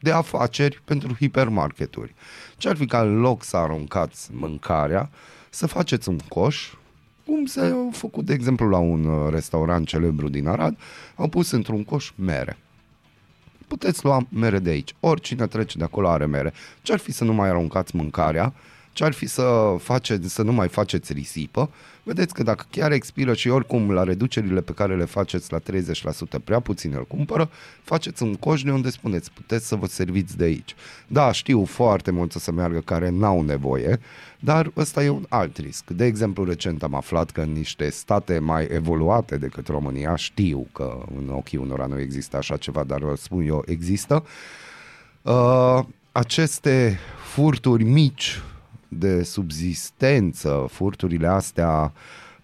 de 0.00 0.12
afaceri 0.12 0.82
pentru 0.84 1.14
hipermarketuri. 1.14 2.14
Ce 2.56 2.68
ar 2.68 2.76
fi 2.76 2.86
ca 2.86 3.00
în 3.00 3.20
loc 3.20 3.42
să 3.42 3.56
aruncați 3.56 4.28
mâncarea, 4.32 5.10
să 5.50 5.66
faceți 5.66 6.08
un 6.08 6.18
coș, 6.18 6.72
cum 7.28 7.46
s-a 7.46 7.88
făcut, 7.92 8.24
de 8.24 8.32
exemplu, 8.32 8.68
la 8.68 8.78
un 8.78 9.04
uh, 9.04 9.30
restaurant 9.30 9.86
celebru 9.86 10.28
din 10.28 10.48
Arad, 10.48 10.78
au 11.16 11.28
pus 11.28 11.50
într-un 11.50 11.84
coș 11.84 12.12
mere 12.14 12.56
puteți 13.68 14.04
lua 14.04 14.26
mere 14.28 14.58
de 14.58 14.70
aici. 14.70 14.94
Oricine 15.00 15.46
trece 15.46 15.78
de 15.78 15.84
acolo 15.84 16.08
are 16.08 16.26
mere. 16.26 16.52
Ce-ar 16.82 16.98
fi 16.98 17.12
să 17.12 17.24
nu 17.24 17.32
mai 17.32 17.48
aruncați 17.48 17.96
mâncarea? 17.96 18.52
Ce-ar 18.98 19.12
fi 19.12 19.26
să, 19.26 19.76
faceți, 19.78 20.28
să 20.34 20.42
nu 20.42 20.52
mai 20.52 20.68
faceți 20.68 21.12
risipă? 21.12 21.70
Vedeți 22.02 22.34
că 22.34 22.42
dacă 22.42 22.66
chiar 22.70 22.92
expiră 22.92 23.34
și 23.34 23.48
oricum 23.48 23.90
la 23.90 24.02
reducerile 24.02 24.60
pe 24.60 24.72
care 24.72 24.96
le 24.96 25.04
faceți 25.04 25.52
la 25.52 25.58
30% 25.58 25.62
prea 26.44 26.60
puțin 26.60 26.92
îl 26.96 27.04
cumpără, 27.06 27.50
faceți 27.82 28.22
un 28.22 28.34
coș 28.34 28.62
de 28.62 28.70
unde 28.70 28.90
spuneți, 28.90 29.30
puteți 29.32 29.66
să 29.66 29.76
vă 29.76 29.86
serviți 29.86 30.36
de 30.36 30.44
aici. 30.44 30.74
Da, 31.06 31.32
știu 31.32 31.64
foarte 31.64 32.10
mult 32.10 32.32
să 32.32 32.38
se 32.38 32.50
meargă 32.50 32.80
care 32.80 33.08
n-au 33.10 33.42
nevoie, 33.42 33.98
dar 34.40 34.72
ăsta 34.76 35.04
e 35.04 35.08
un 35.08 35.26
alt 35.28 35.56
risc. 35.56 35.90
De 35.90 36.04
exemplu, 36.04 36.44
recent 36.44 36.82
am 36.82 36.94
aflat 36.94 37.30
că 37.30 37.40
în 37.40 37.52
niște 37.52 37.90
state 37.90 38.38
mai 38.38 38.66
evoluate 38.70 39.36
decât 39.36 39.66
România, 39.66 40.16
știu 40.16 40.66
că 40.72 41.04
în 41.16 41.28
ochii 41.28 41.58
unora 41.58 41.86
nu 41.86 42.00
există 42.00 42.36
așa 42.36 42.56
ceva, 42.56 42.84
dar 42.84 42.98
vă 42.98 43.14
spun 43.16 43.46
eu, 43.46 43.62
există, 43.66 44.24
uh, 45.22 45.78
aceste 46.12 46.98
furturi 47.34 47.84
mici 47.84 48.40
de 48.88 49.22
subzistență, 49.22 50.66
furturile 50.70 51.26
astea 51.26 51.92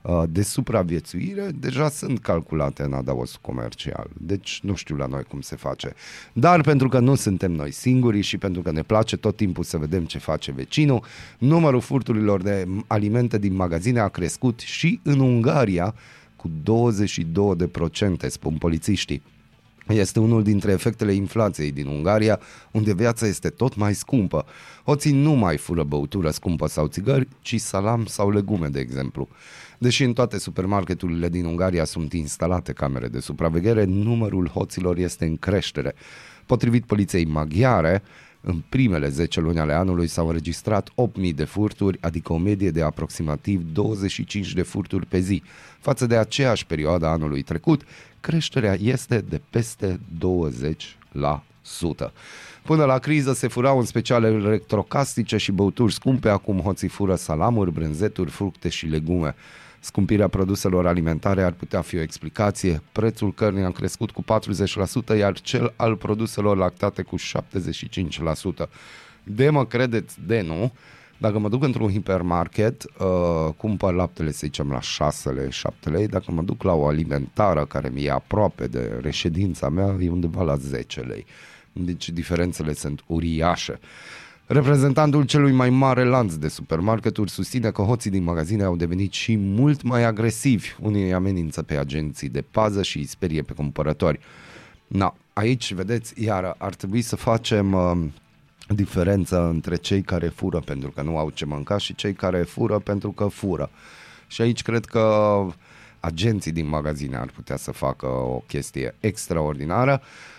uh, 0.03 0.23
de 0.29 0.43
supraviețuire, 0.43 1.51
deja 1.61 1.89
sunt 1.89 2.19
calculate 2.19 2.83
în 2.83 2.93
adaos 2.93 3.37
comercial. 3.41 4.11
Deci 4.19 4.61
nu 4.63 4.75
știu 4.75 4.97
la 4.97 5.07
noi 5.07 5.23
cum 5.23 5.41
se 5.41 5.57
face. 5.57 5.95
Dar 6.33 6.61
pentru 6.61 6.89
că 6.89 6.99
nu 6.99 7.15
suntem 7.15 7.53
noi 7.53 7.71
singuri 7.71 8.21
și 8.21 8.39
pentru 8.39 8.63
că 8.63 8.71
ne 8.71 8.83
place 8.83 9.17
tot 9.17 9.37
timpul 9.37 9.65
să 9.65 9.79
vedem 9.79 10.05
ce 10.05 10.19
face 10.19 10.53
vecinul, 10.53 11.05
numărul 11.39 11.81
furturilor 11.81 12.43
de 12.43 12.67
alimente 12.87 13.39
din 13.39 13.55
magazine 13.55 14.01
a 14.01 14.09
crescut 14.09 14.61
și 14.61 15.01
în 15.03 15.21
Ungaria 15.21 15.95
cu 16.37 16.51
22%, 18.27 18.29
spun 18.29 18.57
polițiștii. 18.57 19.23
Este 19.89 20.21
unul 20.21 20.43
dintre 20.43 20.73
efectele 20.73 21.13
inflației 21.13 21.73
din 21.73 21.87
Ungaria, 21.87 22.41
unde 22.71 22.95
viața 22.95 23.27
este 23.27 23.49
tot 23.49 23.77
mai 23.77 23.95
scumpă. 23.95 24.45
Hoții 24.85 25.13
nu 25.13 25.33
mai 25.33 25.57
fură 25.57 25.83
băutură 25.83 26.31
scumpă 26.31 26.67
sau 26.67 26.87
țigări, 26.87 27.29
ci 27.41 27.61
salam 27.61 28.05
sau 28.05 28.31
legume, 28.31 28.69
de 28.69 28.81
exemplu. 28.81 29.29
Deși 29.79 30.05
în 30.05 30.13
toate 30.13 30.39
supermarketurile 30.39 31.29
din 31.29 31.45
Ungaria 31.45 31.85
sunt 31.85 32.13
instalate 32.13 32.73
camere 32.73 33.09
de 33.09 33.21
supraveghere, 33.21 33.85
numărul 33.85 34.49
hoților 34.49 34.97
este 34.97 35.25
în 35.25 35.37
creștere. 35.37 35.95
Potrivit 36.47 36.85
poliției 36.85 37.25
maghiare, 37.25 38.03
în 38.45 38.63
primele 38.69 39.09
10 39.09 39.41
luni 39.41 39.59
ale 39.59 39.73
anului 39.73 40.07
s-au 40.07 40.27
înregistrat 40.27 40.91
8.000 40.91 41.35
de 41.35 41.45
furturi, 41.45 41.99
adică 42.01 42.33
o 42.33 42.37
medie 42.37 42.71
de 42.71 42.83
aproximativ 42.83 43.63
25 43.73 44.53
de 44.53 44.63
furturi 44.63 45.07
pe 45.07 45.19
zi. 45.19 45.43
Față 45.81 46.07
de 46.07 46.17
aceeași 46.17 46.67
perioadă 46.67 47.07
anului 47.07 47.43
trecut, 47.43 47.83
creșterea 48.21 48.77
este 48.81 49.25
de 49.29 49.41
peste 49.51 50.01
20%. 52.07 52.13
Până 52.63 52.85
la 52.85 52.99
criză 52.99 53.33
se 53.33 53.49
furau 53.49 53.79
în 53.79 53.85
special 53.85 54.25
electrocastice 54.25 55.37
și 55.37 55.53
băuturi 55.53 55.93
scumpe, 55.93 56.29
acum 56.29 56.61
hoții 56.61 56.89
fură 56.89 57.15
salamuri, 57.15 57.73
brânzeturi, 57.73 58.31
fructe 58.31 58.69
și 58.69 58.87
legume. 58.87 59.35
Scumpirea 59.85 60.29
produselor 60.29 60.87
alimentare 60.87 61.43
ar 61.43 61.53
putea 61.53 61.81
fi 61.81 61.97
o 61.97 62.01
explicație. 62.01 62.83
Prețul 62.93 63.33
cărnii 63.35 63.65
a 63.65 63.71
crescut 63.71 64.11
cu 64.11 64.25
40%, 65.15 65.17
iar 65.19 65.41
cel 65.41 65.73
al 65.77 65.97
produselor 65.97 66.57
lactate 66.57 67.03
cu 67.03 67.17
75%. 67.19 68.69
De 69.25 69.51
mă 69.51 69.67
credeți, 69.67 70.17
de 70.27 70.41
nu, 70.41 70.73
dacă 71.19 71.39
mă 71.39 71.49
duc 71.49 71.63
într-un 71.63 71.91
hipermarket, 71.91 72.83
uh, 72.99 73.55
cumpăr 73.57 73.95
laptele, 73.95 74.31
să 74.31 74.41
zicem, 74.43 74.71
la 74.71 74.81
6 74.81 75.31
lei, 75.31 75.51
7 75.51 75.91
lei. 75.91 76.07
Dacă 76.07 76.33
mă 76.33 76.43
duc 76.43 76.63
la 76.63 76.73
o 76.73 76.87
alimentară 76.87 77.65
care 77.65 77.89
mi-e 77.89 78.11
aproape 78.11 78.67
de 78.67 78.99
reședința 79.01 79.69
mea, 79.69 79.97
e 80.01 80.11
undeva 80.11 80.43
la 80.43 80.57
10 80.57 81.01
lei. 81.01 81.27
Deci 81.73 82.09
diferențele 82.09 82.73
sunt 82.73 83.05
uriașe. 83.07 83.79
Reprezentantul 84.47 85.25
celui 85.25 85.53
mai 85.53 85.71
mare 85.71 86.05
lanț 86.05 86.35
de 86.35 86.49
supermarketuri 86.49 87.31
susține 87.31 87.71
că 87.71 87.83
hoții 87.83 88.11
din 88.11 88.23
magazine 88.23 88.63
au 88.63 88.77
devenit 88.77 89.13
și 89.13 89.37
mult 89.37 89.83
mai 89.83 90.05
agresivi. 90.05 90.69
Unii 90.81 91.13
amenință 91.13 91.63
pe 91.63 91.77
agenții 91.77 92.29
de 92.29 92.45
pază 92.51 92.83
și 92.83 92.99
îi 92.99 93.05
sperie 93.05 93.43
pe 93.43 93.53
cumpărători. 93.53 94.21
Na, 94.87 95.15
aici, 95.33 95.73
vedeți, 95.73 96.23
iar 96.25 96.55
ar 96.59 96.75
trebui 96.75 97.03
să 97.03 97.17
facem 97.17 97.73
uh, 97.73 97.93
diferența 98.69 99.49
între 99.49 99.77
cei 99.77 100.03
care 100.03 100.29
fură 100.29 100.61
pentru 100.61 100.91
că 100.91 101.03
nu 101.03 101.19
au 101.19 101.31
ce 101.31 101.45
mânca 101.45 101.79
și 101.79 101.95
cei 101.95 102.13
care 102.13 102.43
fură 102.43 102.79
pentru 102.79 103.11
că 103.11 103.27
fură. 103.27 103.71
Și 104.27 104.43
aici 104.43 104.63
cred 104.63 104.85
că 104.85 105.47
agenții 106.01 106.53
din 106.53 106.69
magazine 106.69 107.17
ar 107.17 107.31
putea 107.35 107.57
să 107.57 107.73
facă 107.73 108.07
o 108.07 108.43
chestie 108.47 108.95
extraordinară. 109.01 110.01
Uh, 110.03 110.34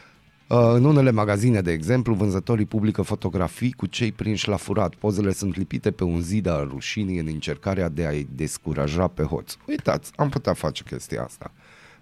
în 0.47 0.83
unele 0.83 1.11
magazine, 1.11 1.61
de 1.61 1.71
exemplu, 1.71 2.13
vânzătorii 2.13 2.65
publică 2.65 3.01
fotografii 3.01 3.71
cu 3.71 3.85
cei 3.85 4.11
prinși 4.11 4.47
la 4.49 4.55
furat. 4.55 4.95
Pozele 4.95 5.31
sunt 5.31 5.57
lipite 5.57 5.91
pe 5.91 6.03
un 6.03 6.21
zid 6.21 6.47
al 6.47 6.67
rușinii 6.71 7.19
în 7.19 7.27
încercarea 7.27 7.89
de 7.89 8.05
a-i 8.05 8.27
descuraja 8.35 9.07
pe 9.07 9.23
hoți. 9.23 9.57
Uitați, 9.67 10.11
am 10.15 10.29
putea 10.29 10.53
face 10.53 10.83
chestia 10.83 11.23
asta. 11.23 11.51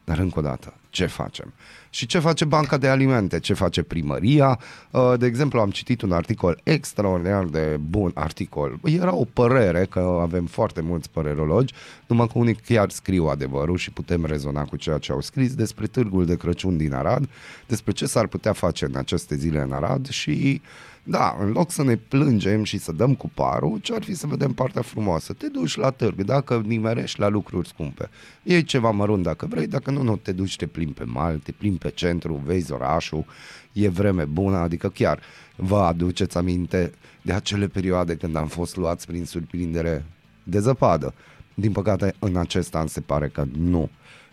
Dar 0.03 0.17
încă 0.17 0.39
o 0.39 0.41
dată, 0.41 0.73
ce 0.89 1.05
facem? 1.05 1.53
Și 1.89 2.05
ce 2.05 2.19
face 2.19 2.45
Banca 2.45 2.77
de 2.77 2.87
Alimente? 2.87 3.39
Ce 3.39 3.53
face 3.53 3.83
primăria? 3.83 4.59
Uh, 4.91 5.13
de 5.17 5.25
exemplu, 5.25 5.59
am 5.59 5.69
citit 5.69 6.01
un 6.01 6.11
articol 6.11 6.59
extraordinar 6.63 7.45
de 7.45 7.77
bun 7.89 8.11
articol. 8.13 8.79
Era 8.83 9.13
o 9.13 9.25
părere, 9.33 9.85
că 9.85 10.17
avem 10.21 10.45
foarte 10.45 10.81
mulți 10.81 11.09
părerologi, 11.09 11.73
numai 12.07 12.27
că 12.27 12.37
unii 12.37 12.55
chiar 12.55 12.89
scriu 12.89 13.25
adevărul 13.25 13.77
și 13.77 13.91
putem 13.91 14.25
rezona 14.25 14.63
cu 14.63 14.75
ceea 14.75 14.97
ce 14.97 15.11
au 15.11 15.21
scris 15.21 15.55
despre 15.55 15.87
târgul 15.87 16.25
de 16.25 16.37
Crăciun 16.37 16.77
din 16.77 16.93
Arad, 16.93 17.29
despre 17.67 17.91
ce 17.91 18.05
s-ar 18.05 18.27
putea 18.27 18.53
face 18.53 18.85
în 18.85 18.95
aceste 18.95 19.35
zile 19.35 19.61
în 19.61 19.71
Arad 19.71 20.09
și 20.09 20.61
uh, 20.63 20.92
da, 21.05 21.37
în 21.39 21.51
loc 21.51 21.71
să 21.71 21.83
ne 21.83 21.95
plângem 21.95 22.63
și 22.63 22.77
să 22.77 22.91
dăm 22.91 23.15
cu 23.15 23.31
parul, 23.33 23.77
ce 23.77 23.93
ar 23.93 24.03
fi 24.03 24.13
să 24.13 24.27
vedem 24.27 24.53
partea 24.53 24.81
frumoasă? 24.81 25.33
Te 25.33 25.47
duci 25.47 25.75
la 25.75 25.89
târg, 25.89 26.21
dacă 26.21 26.63
nimerești 26.65 27.19
la 27.19 27.27
lucruri 27.27 27.67
scumpe. 27.67 28.09
E 28.43 28.61
ceva 28.61 28.91
mărunt 28.91 29.23
dacă 29.23 29.45
vrei, 29.45 29.67
dacă 29.67 29.91
nu, 29.91 30.01
nu 30.01 30.15
te 30.15 30.31
duci, 30.31 30.55
te 30.55 30.67
plimbi 30.67 30.93
pe 30.93 31.03
mal, 31.03 31.37
te 31.37 31.51
plimbi 31.51 31.77
pe 31.77 31.89
centru, 31.89 32.41
vezi 32.45 32.71
orașul, 32.71 33.25
e 33.71 33.89
vreme 33.89 34.23
bună, 34.25 34.57
adică 34.57 34.89
chiar 34.89 35.19
vă 35.55 35.77
aduceți 35.77 36.37
aminte 36.37 36.91
de 37.21 37.33
acele 37.33 37.67
perioade 37.67 38.15
când 38.15 38.35
am 38.35 38.47
fost 38.47 38.75
luați 38.75 39.05
prin 39.07 39.25
surprindere 39.25 40.05
de 40.43 40.59
zăpadă. 40.59 41.13
Din 41.53 41.71
păcate, 41.71 42.13
în 42.19 42.37
acest 42.37 42.75
an 42.75 42.87
se 42.87 43.01
pare 43.01 43.27
că 43.27 43.45
nu 43.57 43.89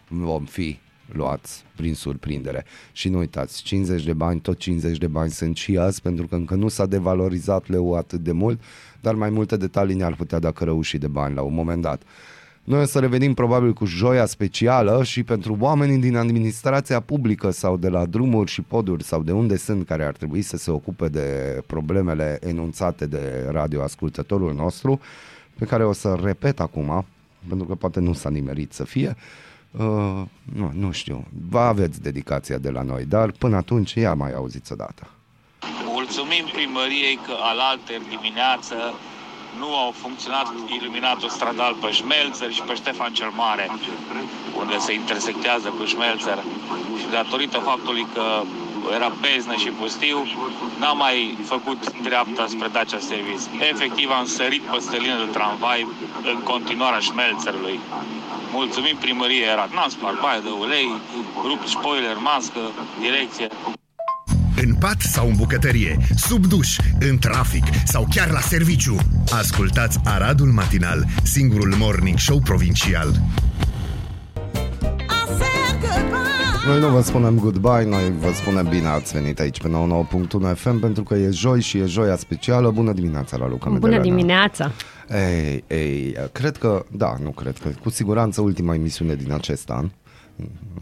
vom 0.09 0.45
fi 0.45 0.79
luați 1.12 1.64
prin 1.76 1.95
surprindere. 1.95 2.64
Și 2.93 3.09
nu 3.09 3.19
uitați, 3.19 3.62
50 3.62 4.05
de 4.05 4.12
bani, 4.12 4.40
tot 4.40 4.59
50 4.59 4.99
de 4.99 5.07
bani 5.07 5.31
sunt 5.31 5.57
și 5.57 5.79
azi, 5.79 6.02
pentru 6.02 6.26
că 6.26 6.35
încă 6.35 6.55
nu 6.55 6.69
s-a 6.69 6.87
devalorizat 6.87 7.69
leu 7.69 7.95
atât 7.95 8.21
de 8.21 8.33
mult, 8.33 8.61
dar 9.00 9.14
mai 9.14 9.31
multe 9.31 9.57
detalii 9.57 9.95
ne-ar 9.95 10.14
putea 10.14 10.38
da 10.38 10.50
cărăușii 10.50 10.99
de 10.99 11.07
bani 11.07 11.35
la 11.35 11.43
un 11.43 11.55
moment 11.55 11.83
dat. 11.83 12.02
Noi 12.64 12.81
o 12.81 12.85
să 12.85 12.99
revenim 12.99 13.35
probabil 13.35 13.73
cu 13.73 13.85
joia 13.85 14.26
specială 14.26 15.05
și 15.05 15.23
pentru 15.23 15.57
oamenii 15.61 15.99
din 15.99 16.17
administrația 16.17 17.00
publică 17.00 17.50
sau 17.50 17.76
de 17.76 17.88
la 17.88 18.07
drumuri 18.07 18.50
și 18.50 18.62
poduri 18.62 19.05
sau 19.05 19.23
de 19.23 19.33
unde 19.33 19.57
sunt 19.57 19.87
care 19.87 20.05
ar 20.05 20.12
trebui 20.12 20.43
să 20.43 20.57
se 20.57 20.71
ocupe 20.71 21.09
de 21.09 21.61
problemele 21.67 22.38
enunțate 22.43 23.07
de 23.07 23.49
radioascultătorul 23.50 24.55
nostru, 24.55 25.00
pe 25.59 25.64
care 25.64 25.85
o 25.85 25.93
să 25.93 26.19
repet 26.23 26.61
acum, 26.61 27.05
pentru 27.49 27.67
că 27.67 27.75
poate 27.75 28.00
nu 28.00 28.12
s-a 28.12 28.29
nimerit 28.29 28.73
să 28.73 28.85
fie, 28.85 29.09
uh, 29.09 29.50
nu, 30.55 30.71
nu 30.75 30.91
știu, 30.91 31.27
va 31.50 31.67
aveți 31.67 32.03
dedicația 32.03 32.59
de 32.59 32.71
la 32.71 32.83
noi, 32.83 33.05
dar 33.05 33.31
până 33.31 33.57
atunci 33.57 33.95
ea 33.95 34.15
mai 34.15 34.33
auziți 34.33 34.73
odată. 34.73 35.11
Mulțumim 35.85 36.45
primăriei 36.53 37.19
că 37.27 37.35
alaltă 37.50 37.93
dimineață 38.09 38.77
nu 39.59 39.77
au 39.77 39.91
funcționat 39.91 40.47
iluminatul 40.79 41.29
stradal 41.29 41.75
pe 41.83 41.91
Șmelțăr 41.91 42.50
și 42.53 42.62
pe 42.62 42.75
Ștefan 42.75 43.12
cel 43.12 43.31
Mare, 43.45 43.67
unde 44.61 44.77
se 44.79 44.93
intersectează 44.93 45.69
cu 45.69 45.85
Șmelțăr. 45.85 46.39
Și 47.00 47.07
datorită 47.11 47.59
faptului 47.59 48.07
că 48.15 48.25
era 48.96 49.10
beznă 49.25 49.54
și 49.62 49.70
pustiu, 49.80 50.18
n-am 50.80 50.99
mai 51.06 51.16
făcut 51.52 51.80
dreapta 52.08 52.44
spre 52.52 52.68
Dacia 52.76 53.00
Service. 53.10 53.44
Efectiv 53.72 54.08
am 54.18 54.26
sărit 54.38 54.62
pe 54.70 54.78
stălină 54.87 55.16
de 55.22 55.28
tramvai 55.37 55.80
în 56.30 56.38
continuarea 56.50 57.04
Șmelțărului. 57.08 57.76
Mulțumim 58.58 58.96
primărie, 59.04 59.44
era 59.54 59.66
n-am 59.75 59.90
spart 59.96 60.18
baie 60.25 60.40
de 60.46 60.52
ulei, 60.64 60.88
rupt 61.49 61.66
spoiler, 61.76 62.16
mască, 62.28 62.62
direcție. 63.04 63.49
În 64.64 64.75
pat 64.75 65.00
sau 65.00 65.25
în 65.28 65.37
bucătărie, 65.37 65.92
sub 66.26 66.46
duș, 66.46 66.70
în 67.08 67.18
trafic 67.18 67.64
sau 67.84 68.06
chiar 68.14 68.30
la 68.30 68.40
serviciu. 68.40 68.96
Ascultați 69.42 69.99
Aradul 70.04 70.50
Matinal, 70.60 71.04
singurul 71.22 71.75
morning 71.78 72.18
show 72.18 72.38
provincial. 72.44 73.10
Noi 76.67 76.81
nu 76.81 76.88
vă 76.88 77.00
spunem 77.00 77.38
goodbye, 77.38 77.85
noi 77.85 78.12
vă 78.19 78.33
spunem 78.33 78.69
bine 78.69 78.87
ați 78.87 79.12
venit 79.12 79.40
aici 79.40 79.61
pe 79.61 79.69
99.1 79.69 80.55
FM 80.55 80.79
pentru 80.79 81.02
că 81.02 81.14
e 81.14 81.31
joi 81.31 81.61
și 81.61 81.79
e 81.79 81.85
joia 81.85 82.17
specială. 82.17 82.71
Bună 82.71 82.93
dimineața 82.93 83.37
la 83.37 83.49
Luca 83.49 83.64
Bună 83.69 83.79
Medelena. 83.79 84.02
dimineața! 84.02 84.71
Ei, 85.11 85.64
ei, 85.67 86.17
cred 86.33 86.57
că, 86.57 86.85
da, 86.97 87.14
nu 87.23 87.31
cred 87.31 87.59
că, 87.59 87.69
cu 87.83 87.90
siguranță 87.90 88.40
ultima 88.40 88.75
emisiune 88.75 89.14
din 89.14 89.33
acest 89.33 89.71
an. 89.71 89.90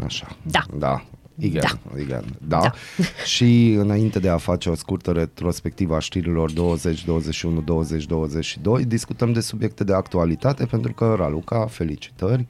Așa. 0.05 0.37
Da. 0.43 0.61
Da. 0.79 1.05
Igen, 1.39 1.63
Da. 1.63 2.01
igen, 2.01 2.25
da. 2.47 2.59
Da. 2.61 2.73
Și 3.35 3.77
înainte 3.79 4.19
de 4.19 4.29
a 4.29 4.37
face 4.37 4.69
o 4.71 4.75
scurtă 4.75 5.11
retrospectivă 5.11 5.97
a 5.97 5.99
știrilor 5.99 6.53
20, 6.53 7.05
21, 7.05 7.61
20, 7.61 8.07
22, 8.07 8.85
discutăm 8.85 9.33
de 9.33 9.41
subiecte 9.41 9.85
de 9.85 9.95
actualitate 9.95 10.65
pentru 10.67 10.93
că, 10.93 11.15
Raluca, 11.19 11.67
felicitări, 11.67 12.47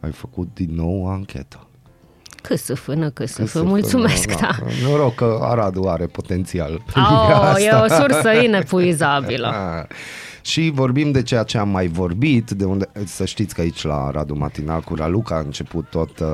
ai 0.00 0.12
făcut 0.12 0.48
din 0.54 0.70
nou 0.74 1.02
o 1.02 1.08
anchetă. 1.08 1.62
Câsăfână, 2.48 3.10
câsăfă, 3.10 3.46
Să- 3.58 3.62
mulțumesc, 3.62 4.40
da. 4.40 4.50
Noroc 4.86 5.14
că 5.14 5.38
Aradul 5.42 5.88
are 5.88 6.06
potențial. 6.06 6.82
pe 6.86 6.92
Oh, 7.00 7.06
linia 7.08 7.70
e 7.70 7.70
asta. 7.74 7.82
o 7.82 8.00
sursă 8.00 8.30
inepuizabilă. 8.46 9.46
Ah. 9.46 9.96
Și 10.42 10.70
vorbim 10.74 11.10
de 11.10 11.22
ceea 11.22 11.42
ce 11.42 11.58
am 11.58 11.68
mai 11.68 11.86
vorbit, 11.86 12.50
de 12.50 12.64
unde 12.64 12.88
să 13.04 13.24
știți 13.24 13.54
că 13.54 13.60
aici 13.60 13.82
la 13.84 14.10
Radu 14.10 14.34
Matinal 14.34 14.80
cu 14.80 14.94
Raluca 14.94 15.34
a 15.34 15.38
început 15.38 15.86
tot, 15.90 16.18
uh, 16.18 16.26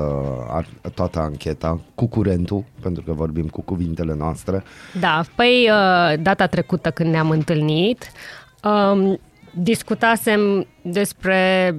ar- 0.49 0.67
toată 0.93 1.19
ancheta 1.19 1.79
cu 1.95 2.07
curentul, 2.07 2.63
pentru 2.81 3.03
că 3.03 3.13
vorbim 3.13 3.45
cu 3.47 3.61
cuvintele 3.61 4.15
noastre. 4.17 4.63
Da, 4.99 5.21
păi 5.35 5.69
uh, 5.71 6.19
data 6.21 6.47
trecută 6.47 6.89
când 6.91 7.09
ne-am 7.11 7.29
întâlnit, 7.29 8.11
um, 8.63 9.19
discutasem 9.53 10.67
despre 10.81 11.75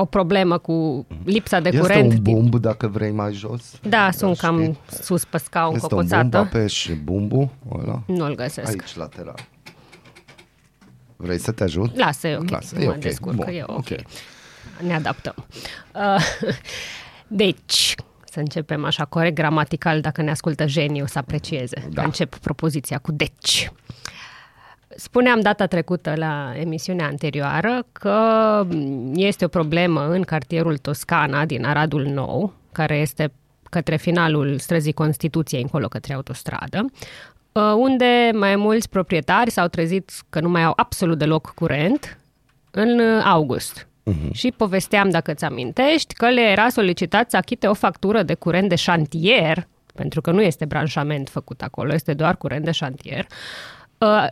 o 0.00 0.04
problemă 0.04 0.58
cu 0.58 1.06
lipsa 1.24 1.60
de 1.60 1.68
este 1.68 1.80
curent. 1.80 2.12
un 2.12 2.18
bumb, 2.22 2.54
dacă 2.56 2.86
vrei, 2.86 3.10
mai 3.10 3.32
jos. 3.32 3.78
Da, 3.82 4.10
sunt 4.10 4.36
știi? 4.36 4.48
cam 4.48 4.78
sus 5.02 5.24
pe 5.24 5.38
scaun, 5.38 5.74
Este 5.74 5.94
un 5.94 6.00
bumb, 6.00 6.10
cocoțată. 6.10 6.36
apeși 6.36 6.92
bumbul 6.94 7.48
ăla. 7.78 8.02
Nu-l 8.06 8.34
găsesc. 8.34 8.68
Aici, 8.68 8.94
lateral. 8.96 9.38
Vrei 11.16 11.38
să 11.38 11.52
te 11.52 11.62
ajut? 11.62 11.96
Lasă, 11.96 12.28
e 12.28 12.36
ok. 12.36 12.48
Lasă, 12.50 12.74
mă 12.76 12.82
e 12.82 12.88
ok. 12.88 12.96
descurc, 12.98 13.36
Bun, 13.36 13.46
e 13.48 13.62
ok. 13.66 13.76
ok. 13.76 13.88
Ne 14.86 14.94
adaptăm. 14.94 15.34
Uh, 15.94 16.24
deci, 17.26 17.94
să 18.24 18.38
începem 18.40 18.84
așa 18.84 19.04
corect, 19.04 19.34
gramatical, 19.34 20.00
dacă 20.00 20.22
ne 20.22 20.30
ascultă 20.30 20.64
genii 20.64 21.02
o 21.02 21.06
să 21.06 21.18
aprecieze. 21.18 21.88
Da. 21.90 22.02
Încep 22.02 22.36
propoziția 22.36 22.98
cu 22.98 23.12
deci. 23.12 23.72
Spuneam 25.00 25.40
data 25.40 25.66
trecută 25.66 26.12
la 26.16 26.52
emisiunea 26.56 27.06
anterioară 27.06 27.86
că 27.92 28.20
este 29.14 29.44
o 29.44 29.48
problemă 29.48 30.08
în 30.08 30.22
cartierul 30.22 30.76
Toscana 30.76 31.44
din 31.44 31.64
Aradul 31.64 32.04
Nou, 32.04 32.52
care 32.72 32.96
este 32.96 33.32
către 33.70 33.96
finalul 33.96 34.58
străzii 34.58 34.92
Constituției, 34.92 35.62
încolo 35.62 35.88
către 35.88 36.14
autostradă, 36.14 36.84
uh, 37.52 37.62
unde 37.76 38.30
mai 38.34 38.56
mulți 38.56 38.88
proprietari 38.88 39.50
s-au 39.50 39.66
trezit 39.66 40.10
că 40.30 40.40
nu 40.40 40.48
mai 40.48 40.64
au 40.64 40.72
absolut 40.76 41.18
deloc 41.18 41.52
curent 41.54 42.18
în 42.70 42.98
uh, 42.98 43.22
august. 43.24 43.86
Uh-huh. 44.10 44.32
Și 44.32 44.52
povesteam, 44.56 45.10
dacă 45.10 45.34
ți 45.34 45.44
amintești, 45.44 46.14
că 46.14 46.28
le 46.28 46.40
era 46.40 46.68
solicitat 46.68 47.30
să 47.30 47.36
achite 47.36 47.66
o 47.66 47.74
factură 47.74 48.22
de 48.22 48.34
curent 48.34 48.68
de 48.68 48.74
șantier, 48.74 49.66
pentru 49.94 50.20
că 50.20 50.30
nu 50.30 50.42
este 50.42 50.64
branșament 50.64 51.28
făcut 51.28 51.62
acolo, 51.62 51.92
este 51.94 52.14
doar 52.14 52.36
curent 52.36 52.64
de 52.64 52.70
șantier, 52.70 53.26
uh, 53.98 54.26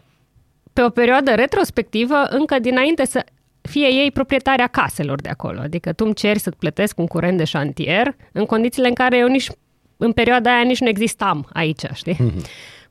pe 0.76 0.83
o 0.83 0.88
perioadă 0.88 1.35
retrospectivă, 1.35 2.15
încă 2.28 2.58
dinainte 2.58 3.04
să 3.04 3.25
fie 3.60 3.86
ei 3.86 4.10
proprietaria 4.10 4.67
caselor 4.67 5.21
de 5.21 5.28
acolo. 5.28 5.60
Adică 5.60 5.93
tu 5.93 6.04
îmi 6.04 6.15
ceri 6.15 6.39
să-ți 6.39 6.56
plătesc 6.56 6.99
un 6.99 7.06
curent 7.06 7.36
de 7.36 7.45
șantier 7.45 8.17
în 8.32 8.45
condițiile 8.45 8.89
în 8.89 8.95
care 8.95 9.17
eu 9.17 9.28
nici 9.28 9.50
în 9.97 10.12
perioada 10.12 10.54
aia 10.54 10.62
nici 10.62 10.80
nu 10.80 10.89
existam 10.89 11.49
aici, 11.52 11.82
știi? 11.93 12.17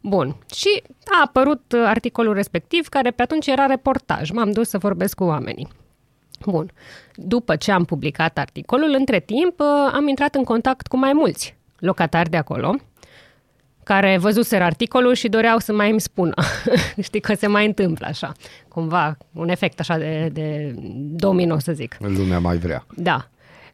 Bun. 0.01 0.35
Și 0.55 0.83
a 1.05 1.21
apărut 1.25 1.71
uh, 1.71 1.83
articolul 1.85 2.33
respectiv, 2.33 2.87
care 2.87 3.11
pe 3.11 3.21
atunci 3.21 3.47
era 3.47 3.65
reportaj. 3.65 4.29
M-am 4.29 4.51
dus 4.51 4.69
să 4.69 4.77
vorbesc 4.77 5.15
cu 5.15 5.23
oamenii. 5.23 5.67
Bun. 6.45 6.71
După 7.15 7.55
ce 7.55 7.71
am 7.71 7.85
publicat 7.85 8.37
articolul, 8.37 8.95
între 8.97 9.19
timp 9.19 9.59
uh, 9.59 9.91
am 9.93 10.07
intrat 10.07 10.35
în 10.35 10.43
contact 10.43 10.87
cu 10.87 10.97
mai 10.97 11.13
mulți 11.13 11.55
locatari 11.79 12.29
de 12.29 12.37
acolo, 12.37 12.75
care 13.85 14.17
văzuseră 14.17 14.63
articolul 14.63 15.13
și 15.13 15.27
doreau 15.27 15.57
să 15.57 15.73
mai 15.73 15.89
îmi 15.89 16.01
spună. 16.01 16.33
Știi 17.01 17.19
că 17.19 17.33
se 17.33 17.47
mai 17.47 17.65
întâmplă 17.65 18.05
așa, 18.09 18.31
cumva, 18.67 19.17
un 19.31 19.49
efect 19.49 19.79
așa 19.79 19.97
de, 19.97 20.29
de 20.33 20.73
domino, 20.97 21.59
să 21.59 21.71
zic. 21.71 21.97
Lumea 21.99 22.39
mai 22.39 22.57
vrea. 22.57 22.85
Da. 22.95 23.27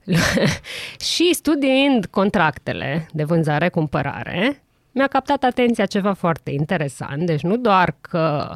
și 1.14 1.34
studiind 1.34 2.06
contractele 2.06 3.08
de 3.14 3.24
vânzare-cumpărare, 3.24 4.62
mi-a 4.92 5.08
captat 5.08 5.44
atenția 5.44 5.86
ceva 5.86 6.14
foarte 6.14 6.52
interesant. 6.52 7.26
Deci 7.26 7.42
nu 7.42 7.58
doar 7.58 7.96
că, 8.02 8.56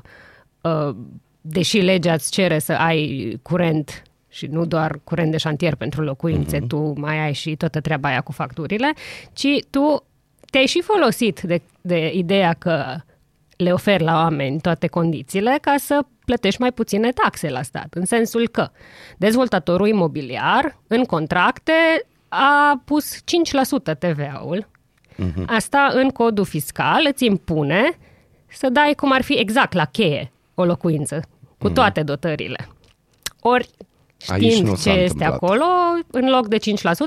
uh, 0.61 0.95
deși 1.41 1.77
legea 1.77 2.13
îți 2.13 2.31
cere 2.31 2.59
să 2.59 2.73
ai 2.73 3.39
curent 3.41 4.03
și 4.29 4.45
nu 4.45 4.65
doar 4.65 4.99
curent 5.03 5.31
de 5.31 5.37
șantier 5.37 5.75
pentru 5.75 6.01
locuințe, 6.01 6.57
uh-huh. 6.57 6.67
tu 6.67 6.93
mai 6.99 7.19
ai 7.19 7.33
și 7.33 7.55
toată 7.55 7.79
treaba 7.79 8.09
aia 8.09 8.21
cu 8.21 8.31
facturile, 8.31 8.93
ci 9.33 9.47
tu 9.69 10.03
te-ai 10.49 10.65
și 10.65 10.81
folosit 10.81 11.41
de, 11.41 11.61
de 11.81 12.11
ideea 12.13 12.53
că 12.53 12.95
le 13.57 13.71
oferi 13.71 14.03
la 14.03 14.13
oameni 14.13 14.61
toate 14.61 14.87
condițiile 14.87 15.57
ca 15.61 15.75
să 15.77 16.05
plătești 16.25 16.61
mai 16.61 16.71
puține 16.71 17.11
taxe 17.11 17.49
la 17.49 17.61
stat, 17.61 17.87
în 17.93 18.05
sensul 18.05 18.47
că 18.47 18.69
dezvoltatorul 19.17 19.87
imobiliar 19.87 20.77
în 20.87 21.03
contracte 21.03 22.05
a 22.27 22.81
pus 22.85 23.15
5% 23.15 23.19
TVA-ul. 23.99 24.67
Uh-huh. 25.13 25.45
Asta 25.45 25.89
în 25.93 26.09
codul 26.09 26.45
fiscal 26.45 27.07
îți 27.11 27.25
impune 27.25 27.97
să 28.47 28.69
dai 28.69 28.93
cum 28.97 29.11
ar 29.11 29.21
fi 29.21 29.33
exact 29.33 29.73
la 29.73 29.85
cheie 29.85 30.31
o 30.53 30.65
locuință, 30.65 31.21
cu 31.57 31.69
toate 31.69 32.03
dotările. 32.03 32.67
Ori 33.39 33.69
Aici 34.27 34.51
știind 34.51 34.67
nu 34.67 34.75
ce 34.75 34.81
s-a 34.81 34.91
este 34.91 35.23
întâmplat. 35.23 35.33
acolo, 35.33 35.65
în 36.11 36.29
loc 36.29 36.47
de 36.47 36.57
5% 36.57 36.61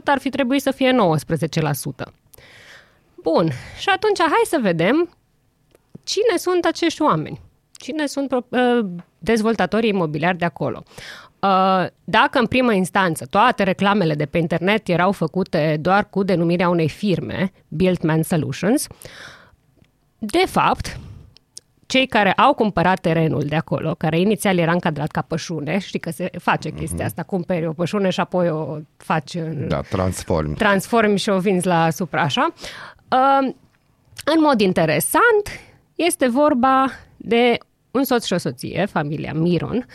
ar 0.05 0.19
fi 0.19 0.29
trebuit 0.29 0.63
să 0.63 0.71
fie 0.71 0.93
19%. 0.93 2.13
Bun, 3.23 3.51
și 3.79 3.89
atunci 3.89 4.19
hai 4.19 4.43
să 4.45 4.59
vedem 4.63 5.09
cine 6.03 6.37
sunt 6.37 6.65
acești 6.65 7.03
oameni. 7.03 7.41
Cine 7.73 8.07
sunt 8.07 8.29
pro- 8.29 8.47
uh, 8.49 8.87
dezvoltatorii 9.19 9.89
imobiliari 9.89 10.39
de 10.39 10.45
acolo. 10.45 10.83
Uh, 11.41 11.87
Dacă 12.05 12.39
în 12.39 12.47
primă 12.47 12.73
instanță 12.73 13.27
toate 13.27 13.63
reclamele 13.63 14.15
de 14.15 14.27
pe 14.27 14.39
internet 14.39 14.89
erau 14.89 15.13
făcute 15.13 15.77
doar 15.81 16.09
cu 16.11 16.23
denumirea 16.23 16.69
unei 16.69 16.89
firme, 16.89 17.53
Buildman 17.69 18.23
Solutions, 18.23 18.87
de 20.19 20.43
fapt, 20.47 20.99
cei 21.87 22.07
care 22.07 22.33
au 22.33 22.55
cumpărat 22.55 23.01
terenul 23.01 23.43
de 23.43 23.57
acolo, 23.57 23.95
care 23.95 24.19
inițial 24.21 24.59
era 24.59 24.73
încadrat 24.73 25.11
ca 25.11 25.21
pășune, 25.23 25.79
știi 25.79 25.99
că 25.99 26.11
se 26.11 26.31
face 26.39 26.71
chestia 26.71 27.05
asta, 27.05 27.23
cumperi 27.23 27.67
o 27.67 27.73
pășune 27.73 28.11
și 28.11 28.21
apoi 28.21 28.51
o 28.51 28.77
faci 28.97 29.35
în 29.35 29.69
Da, 29.69 29.81
transform. 29.81 30.55
transformi 30.55 31.19
și 31.19 31.29
o 31.29 31.39
vinzi 31.39 31.67
la 31.67 31.91
supra 31.91 32.23
așa. 32.23 32.53
Uh, 33.13 33.55
În 34.25 34.41
mod 34.41 34.61
interesant, 34.61 35.61
este 35.95 36.29
vorba 36.29 36.87
de 37.17 37.59
un 37.91 38.05
soț 38.05 38.25
și 38.25 38.33
o 38.33 38.39
soție, 38.39 38.87
familia 38.91 39.33
Miron. 39.35 39.87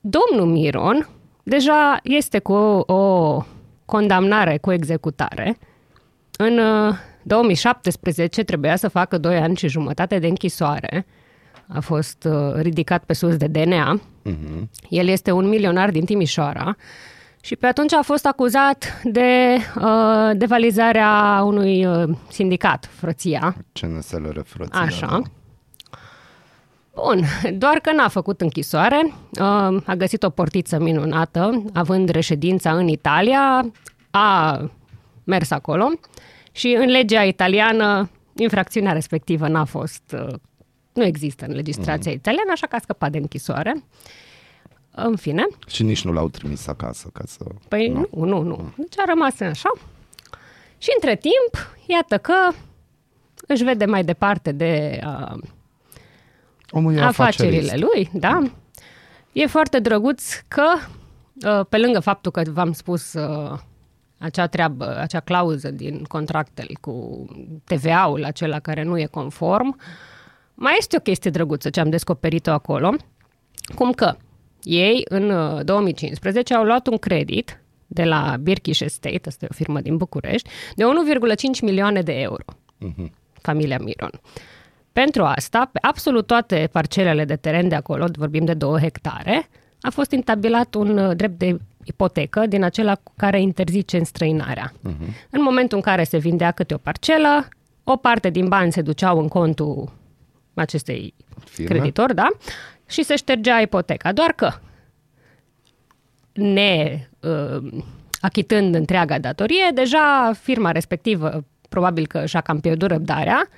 Domnul 0.00 0.52
Miron 0.52 1.08
deja 1.42 1.98
este 2.02 2.38
cu 2.38 2.52
o, 2.52 2.92
o 2.94 3.44
condamnare 3.84 4.58
cu 4.58 4.72
executare. 4.72 5.58
În 6.36 6.58
uh, 6.58 6.94
2017 7.22 8.42
trebuia 8.42 8.76
să 8.76 8.88
facă 8.88 9.18
2 9.18 9.36
ani 9.36 9.56
și 9.56 9.68
jumătate 9.68 10.18
de 10.18 10.26
închisoare. 10.26 11.06
A 11.66 11.80
fost 11.80 12.24
uh, 12.24 12.54
ridicat 12.54 13.04
pe 13.04 13.12
sus 13.12 13.36
de 13.36 13.46
DNA. 13.46 14.00
Mhm. 14.22 14.70
El 14.88 15.08
este 15.08 15.30
un 15.30 15.48
milionar 15.48 15.90
din 15.90 16.04
Timișoara 16.04 16.76
și 17.44 17.56
pe 17.56 17.66
atunci 17.66 17.92
a 17.92 18.02
fost 18.02 18.26
acuzat 18.26 19.00
de 19.04 19.56
uh, 19.80 20.30
devalizarea 20.36 21.42
unui 21.44 21.86
uh, 21.86 22.08
sindicat, 22.28 22.88
Frăția. 22.94 23.56
CNSL 23.72 24.38
frăția. 24.44 24.80
Așa. 24.80 25.06
Da. 25.06 25.20
Bun, 26.94 27.24
doar 27.58 27.78
că 27.78 27.92
n-a 27.92 28.08
făcut 28.08 28.40
închisoare, 28.40 29.12
uh, 29.40 29.76
a 29.84 29.94
găsit 29.96 30.22
o 30.22 30.30
portiță 30.30 30.78
minunată, 30.78 31.62
având 31.72 32.08
reședința 32.08 32.72
în 32.76 32.88
Italia, 32.88 33.70
a 34.10 34.60
mers 35.24 35.50
acolo 35.50 35.88
și 36.52 36.76
în 36.80 36.86
legea 36.90 37.22
italiană 37.22 38.10
infracțiunea 38.36 38.92
respectivă 38.92 39.48
n-a 39.48 39.64
fost, 39.64 40.02
uh, 40.28 40.34
nu 40.92 41.04
există 41.04 41.44
în 41.48 41.54
legislația 41.54 42.10
Mhm. 42.10 42.18
italiană, 42.20 42.50
așa 42.52 42.66
că 42.66 42.76
a 42.76 42.80
scăpat 42.82 43.10
de 43.10 43.18
închisoare. 43.18 43.84
În 44.94 45.16
fine, 45.16 45.46
Și 45.66 45.82
nici 45.82 46.04
nu 46.04 46.12
l-au 46.12 46.28
trimis 46.28 46.66
acasă 46.66 47.10
ca 47.12 47.22
să... 47.26 47.44
Păi 47.68 47.88
nu, 47.88 48.08
nu, 48.14 48.26
nu. 48.26 48.42
nu. 48.42 48.72
Deci 48.76 48.98
a 48.98 49.04
rămas 49.06 49.40
așa. 49.40 49.72
Și 50.78 50.88
între 50.94 51.16
timp, 51.16 51.76
iată 51.86 52.18
că 52.18 52.34
își 53.46 53.64
vede 53.64 53.84
mai 53.84 54.04
departe 54.04 54.52
de 54.52 55.00
uh, 55.06 55.38
Omul 56.70 56.94
e 56.94 57.00
afacerile 57.00 57.58
afacerist. 57.58 57.92
lui, 57.92 58.10
da? 58.20 58.42
E 59.32 59.46
foarte 59.46 59.78
drăguț 59.78 60.34
că, 60.48 60.64
uh, 61.46 61.66
pe 61.68 61.78
lângă 61.78 62.00
faptul 62.00 62.30
că 62.30 62.42
v-am 62.50 62.72
spus 62.72 63.12
uh, 63.12 63.58
acea 64.18 64.46
treabă, 64.46 64.98
acea 64.98 65.20
clauză 65.20 65.70
din 65.70 66.02
contractele 66.02 66.74
cu 66.80 67.26
TVA-ul 67.64 68.24
acela 68.24 68.60
care 68.60 68.82
nu 68.82 68.98
e 68.98 69.06
conform, 69.06 69.78
mai 70.54 70.74
este 70.78 70.96
o 70.96 71.00
chestie 71.00 71.30
drăguță 71.30 71.70
ce 71.70 71.80
am 71.80 71.90
descoperit-o 71.90 72.50
acolo, 72.50 72.94
cum 73.74 73.92
că 73.92 74.16
ei 74.62 75.02
în 75.08 75.30
uh, 75.30 75.64
2015 75.64 76.54
au 76.54 76.64
luat 76.64 76.86
un 76.86 76.98
credit 76.98 77.62
de 77.86 78.04
la 78.04 78.36
Birkish 78.40 78.80
Estate, 78.80 79.20
asta 79.24 79.44
e 79.44 79.48
o 79.50 79.54
firmă 79.54 79.80
din 79.80 79.96
București, 79.96 80.48
de 80.74 80.84
1,5 80.84 81.60
milioane 81.62 82.02
de 82.02 82.12
euro. 82.12 82.44
Familia 83.40 83.78
Miron. 83.78 84.20
Pentru 84.92 85.24
asta, 85.24 85.68
pe 85.72 85.78
absolut 85.82 86.26
toate 86.26 86.68
parcelele 86.72 87.24
de 87.24 87.36
teren 87.36 87.68
de 87.68 87.74
acolo, 87.74 88.06
vorbim 88.12 88.44
de 88.44 88.54
2 88.54 88.80
hectare, 88.80 89.48
a 89.80 89.90
fost 89.90 90.10
intabilat 90.10 90.74
un 90.74 90.98
uh, 90.98 91.16
drept 91.16 91.38
de 91.38 91.56
ipotecă 91.84 92.46
din 92.46 92.62
acela 92.62 92.94
cu 92.94 93.12
care 93.16 93.40
interzice 93.40 93.96
înstrăinarea. 93.98 94.72
Uh-huh. 94.72 95.28
În 95.30 95.42
momentul 95.42 95.76
în 95.76 95.82
care 95.82 96.04
se 96.04 96.18
vindea 96.18 96.50
câte 96.50 96.74
o 96.74 96.76
parcelă, 96.76 97.48
o 97.84 97.96
parte 97.96 98.30
din 98.30 98.48
bani 98.48 98.72
se 98.72 98.82
duceau 98.82 99.18
în 99.18 99.28
contul 99.28 99.92
acestei 100.54 101.14
Firme? 101.44 101.74
creditori, 101.74 102.14
da? 102.14 102.28
Și 102.92 103.02
se 103.02 103.16
ștergea 103.16 103.60
ipoteca. 103.60 104.12
Doar 104.12 104.32
că 104.32 104.52
ne 106.32 107.08
uh, 107.20 107.82
achitând 108.20 108.74
întreaga 108.74 109.18
datorie, 109.18 109.70
deja 109.74 110.32
firma 110.40 110.70
respectivă 110.70 111.44
probabil 111.68 112.06
că 112.06 112.26
și-a 112.26 112.40
cam 112.40 112.60
pierdut 112.60 112.88
răbdarea 112.88 113.48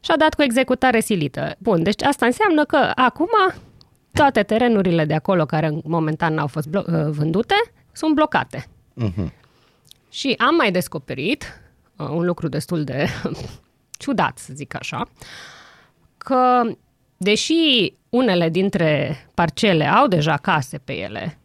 și 0.00 0.10
a 0.10 0.16
dat 0.16 0.34
cu 0.34 0.42
executare 0.42 1.00
silită. 1.00 1.54
Bun, 1.58 1.82
deci 1.82 2.02
asta 2.02 2.26
înseamnă 2.26 2.64
că 2.64 2.92
acum 2.94 3.30
toate 4.12 4.42
terenurile 4.42 5.04
de 5.04 5.14
acolo 5.14 5.46
care 5.46 5.80
momentan 5.84 6.34
n-au 6.34 6.46
fost 6.46 6.68
blo- 6.68 6.86
uh, 6.86 7.10
vândute 7.10 7.54
sunt 7.92 8.14
blocate. 8.14 8.66
Mhm. 8.94 9.32
Și 10.10 10.34
am 10.38 10.54
mai 10.54 10.72
descoperit 10.72 11.60
uh, 11.96 12.08
un 12.08 12.24
lucru 12.24 12.48
destul 12.48 12.84
de 12.84 13.06
ciudat, 14.02 14.38
să 14.38 14.52
zic 14.54 14.74
așa, 14.74 15.08
că 16.18 16.62
deși 17.16 17.92
unele 18.10 18.48
dintre 18.48 19.16
parcele 19.34 19.84
au 19.86 20.06
deja 20.06 20.36
case 20.36 20.78
pe 20.78 20.92
ele 20.92 21.38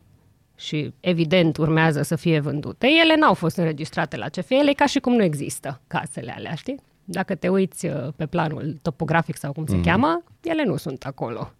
și 0.55 0.93
evident 0.99 1.57
urmează 1.57 2.01
să 2.01 2.15
fie 2.15 2.39
vândute, 2.39 2.87
ele 3.03 3.15
n-au 3.15 3.33
fost 3.33 3.57
înregistrate 3.57 4.17
la 4.17 4.29
CFE, 4.29 4.55
ele 4.55 4.69
e 4.69 4.73
ca 4.73 4.85
și 4.85 4.99
cum 4.99 5.13
nu 5.13 5.23
există 5.23 5.81
casele 5.87 6.33
alea, 6.37 6.53
știi? 6.53 6.79
Dacă 7.03 7.35
te 7.35 7.47
uiți 7.47 7.85
uh, 7.85 8.07
pe 8.15 8.25
planul 8.25 8.77
topografic 8.81 9.37
sau 9.37 9.51
cum 9.51 9.65
se 9.65 9.81
cheamă, 9.81 10.23
ele 10.43 10.63
nu 10.63 10.75
sunt 10.75 11.03
acolo. 11.03 11.51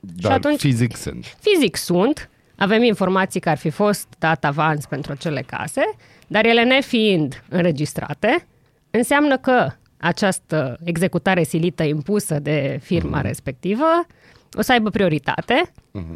Dar 0.00 0.32
atunci- 0.32 0.60
fizic 0.60 0.96
sunt. 0.96 1.36
Fizic 1.40 1.76
sunt, 1.76 2.30
avem 2.56 2.82
informații 2.82 3.40
că 3.40 3.48
ar 3.48 3.56
fi 3.56 3.70
fost 3.70 4.06
dat 4.18 4.44
avans 4.44 4.86
pentru 4.86 5.12
acele 5.12 5.40
case, 5.40 5.82
dar 6.26 6.44
ele 6.44 6.64
nefiind 6.64 7.42
înregistrate, 7.48 8.46
înseamnă 8.90 9.38
că 9.38 9.72
această 10.00 10.78
executare 10.84 11.42
silită 11.42 11.82
impusă 11.82 12.38
de 12.38 12.80
firma 12.82 13.20
respectivă 13.20 14.06
o 14.52 14.62
să 14.62 14.72
aibă 14.72 14.90
prioritate, 14.90 15.72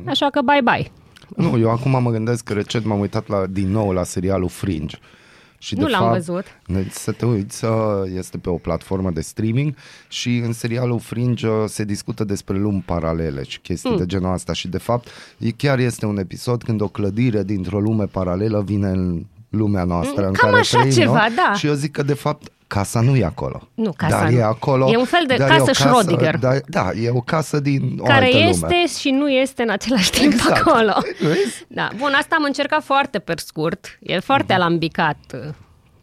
așa 0.07 0.31
că 0.31 0.41
bye-bye. 0.41 0.91
Nu, 1.37 1.59
eu 1.59 1.71
acum 1.71 2.03
mă 2.03 2.11
gândesc 2.11 2.45
că 2.45 2.53
recent 2.53 2.85
m-am 2.85 3.01
uitat 3.01 3.29
la, 3.29 3.47
din 3.47 3.71
nou 3.71 3.91
la 3.93 4.05
serialul 4.05 4.49
Fringe. 4.49 4.99
Și 5.59 5.75
Nu 5.75 5.85
de 5.85 5.91
l-am 5.91 6.03
fapt, 6.03 6.15
văzut. 6.15 6.45
Deci 6.67 6.91
să 6.91 7.13
te 7.13 7.27
uiți, 7.27 7.65
uh, 7.65 7.71
este 8.17 8.39
pe 8.39 8.51
o 8.51 8.57
platformă 8.57 9.11
de 9.11 9.21
streaming 9.21 9.75
și 10.09 10.37
în 10.37 10.53
serialul 10.53 10.99
Fringe 10.99 11.49
uh, 11.49 11.65
se 11.67 11.85
discută 11.85 12.25
despre 12.25 12.59
lumi 12.59 12.83
paralele 12.87 13.43
și 13.43 13.61
chestii 13.61 13.89
Hmm. 13.89 13.99
mm. 13.99 14.07
de 14.07 14.15
genul 14.15 14.33
asta 14.33 14.53
și 14.53 14.69
de 14.69 14.79
fapt 14.79 15.09
e, 15.39 15.51
chiar 15.51 15.79
este 15.79 16.07
un 16.07 16.19
episod 16.19 16.63
când 16.63 16.81
o 16.81 16.89
clădire 16.89 17.43
dintr-o 17.43 17.81
lume 17.81 18.05
paralelă 18.05 18.63
vine 18.63 18.89
în 18.89 19.25
lumea 19.49 19.85
noastră 19.85 20.27
în 20.27 20.33
Cam 20.33 20.49
care 20.49 20.61
așa 20.61 20.79
trăim 20.79 20.95
ceva, 20.95 21.13
noi 21.13 21.37
da. 21.37 21.55
și 21.55 21.67
eu 21.67 21.73
zic 21.73 21.93
că 21.93 22.03
de 22.03 22.15
fapt 22.15 22.52
casa 22.75 23.01
nu 23.01 23.17
e 23.17 23.25
acolo. 23.25 23.69
Nu, 23.75 23.93
casa 23.97 24.19
dar 24.21 24.29
nu. 24.31 24.39
e 24.39 24.43
acolo. 24.43 24.89
E 24.93 24.97
un 24.97 25.05
fel 25.05 25.25
de 25.27 25.35
dar 25.37 25.49
casă 25.49 25.71
e 25.71 25.91
o 25.91 26.01
Schrödinger. 26.01 26.39
Da, 26.41 26.51
da, 26.67 26.91
e 27.03 27.11
o 27.11 27.21
casă 27.21 27.61
din 27.61 27.97
o 28.01 28.03
care 28.05 28.25
altă 28.25 28.37
este 28.39 28.67
lume. 28.71 28.87
și 28.99 29.11
nu 29.11 29.29
este 29.31 29.63
în 29.63 29.71
același 29.71 30.11
timp 30.11 30.33
Exact. 30.33 30.61
acolo. 30.67 30.93
Vezi? 31.29 31.65
Da. 31.69 31.89
Bun, 31.97 32.13
asta 32.19 32.35
am 32.39 32.45
încercat 32.47 32.83
foarte 32.83 33.19
pe 33.19 33.33
scurt. 33.37 33.99
E 34.03 34.19
foarte 34.19 34.53
alambicat. 34.53 35.19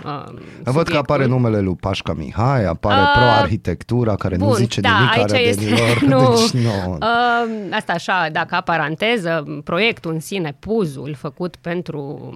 Uh, 0.05 0.23
Văd 0.25 0.34
că 0.63 0.69
subiectul. 0.69 0.95
apare 0.95 1.25
numele 1.25 1.60
lui 1.60 1.75
Pașca 1.79 2.13
Mihai, 2.13 2.65
apare 2.65 3.01
Uh, 3.01 3.12
Pro-Arhitectura, 3.13 4.15
care 4.15 4.36
nu 4.36 4.45
Bun, 4.45 4.55
zice 4.55 4.82
da, 4.82 4.89
nimic 4.99 5.12
aici 5.34 5.47
este, 5.47 5.65
arădenilor. 5.73 6.01
nu, 6.01 6.29
Deci, 6.51 6.62
nu. 6.63 6.93
Uh, 6.93 7.67
asta 7.71 7.93
așa, 7.93 8.27
dacă 8.32 8.47
ca 8.49 8.62
paranteză, 8.62 9.62
proiectul 9.63 10.12
în 10.13 10.19
sine, 10.19 10.55
puzul 10.60 11.15
făcut 11.19 11.55
pentru 11.55 12.29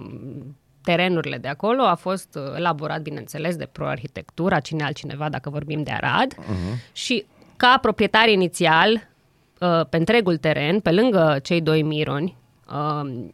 terenurile 0.84 1.38
de 1.38 1.48
acolo 1.48 1.84
a 1.84 1.96
fost 1.96 2.36
uh, 2.36 2.44
elaborat, 2.56 3.02
bineînțeles, 3.02 3.56
de 3.56 3.70
Pro-Arhitectura, 3.72 4.60
cine 4.60 4.84
altcineva, 4.84 5.30
dacă 5.30 5.50
vorbim 5.50 5.84
de 5.84 5.92
Arad, 5.92 6.34
uh-huh. 6.34 6.92
și 6.92 7.26
ca 7.58 7.78
proprietar 7.82 8.28
inițial, 8.28 8.92
uh, 9.60 9.86
pe 9.90 9.98
întregul 9.98 10.38
teren, 10.38 10.80
pe 10.80 10.92
lângă 10.92 11.40
cei 11.44 11.62
doi 11.62 11.82
mironi, 11.82 12.36
uh, 12.70 13.26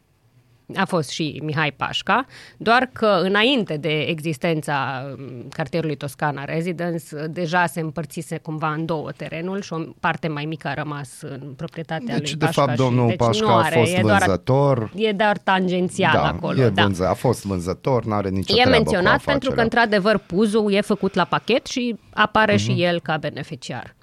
a 0.76 0.84
fost 0.84 1.08
și 1.08 1.40
Mihai 1.44 1.72
Pașca, 1.76 2.24
doar 2.56 2.90
că 2.92 3.18
înainte 3.22 3.76
de 3.76 4.00
existența 4.00 5.04
um, 5.18 5.48
cartierului 5.48 5.96
Toscana 5.96 6.44
Residence, 6.44 7.04
uh, 7.16 7.24
deja 7.30 7.66
se 7.66 7.80
împărțise 7.80 8.38
cumva 8.38 8.72
în 8.72 8.84
două 8.86 9.10
terenul 9.16 9.60
și 9.60 9.72
o 9.72 9.78
parte 10.00 10.28
mai 10.28 10.44
mică 10.44 10.68
a 10.68 10.74
rămas 10.74 11.08
în 11.22 11.52
proprietatea 11.56 12.18
Deci, 12.18 12.28
lui 12.30 12.38
de 12.38 12.44
Pașca. 12.44 12.64
fapt, 12.64 12.76
domnul 12.76 13.10
și, 13.10 13.16
deci 13.16 13.26
Pașca 13.26 13.46
nu 13.46 13.52
a 13.52 13.62
are, 13.62 13.78
fost 13.78 13.92
e 13.96 14.00
doar, 14.02 14.18
vânzător. 14.18 14.90
E 14.94 15.12
doar 15.12 15.38
tangențial 15.38 16.12
da, 16.12 16.26
acolo. 16.26 16.60
e 16.62 16.68
da. 16.68 16.82
vânză, 16.82 17.06
a 17.08 17.14
fost 17.14 17.44
vânzător, 17.46 18.04
n-are 18.04 18.28
nicio 18.28 18.52
E 18.56 18.60
treabă 18.60 18.70
menționat 18.70 19.16
cu 19.18 19.22
pentru 19.24 19.50
că, 19.50 19.60
afacerea. 19.60 19.62
într-adevăr, 19.62 20.18
puzul 20.26 20.72
e 20.72 20.80
făcut 20.80 21.14
la 21.14 21.24
pachet 21.24 21.66
și 21.66 21.96
apare 22.10 22.52
Mhm. 22.52 22.60
și 22.62 22.82
el 22.82 23.00
ca 23.00 23.16
beneficiar. 23.16 23.94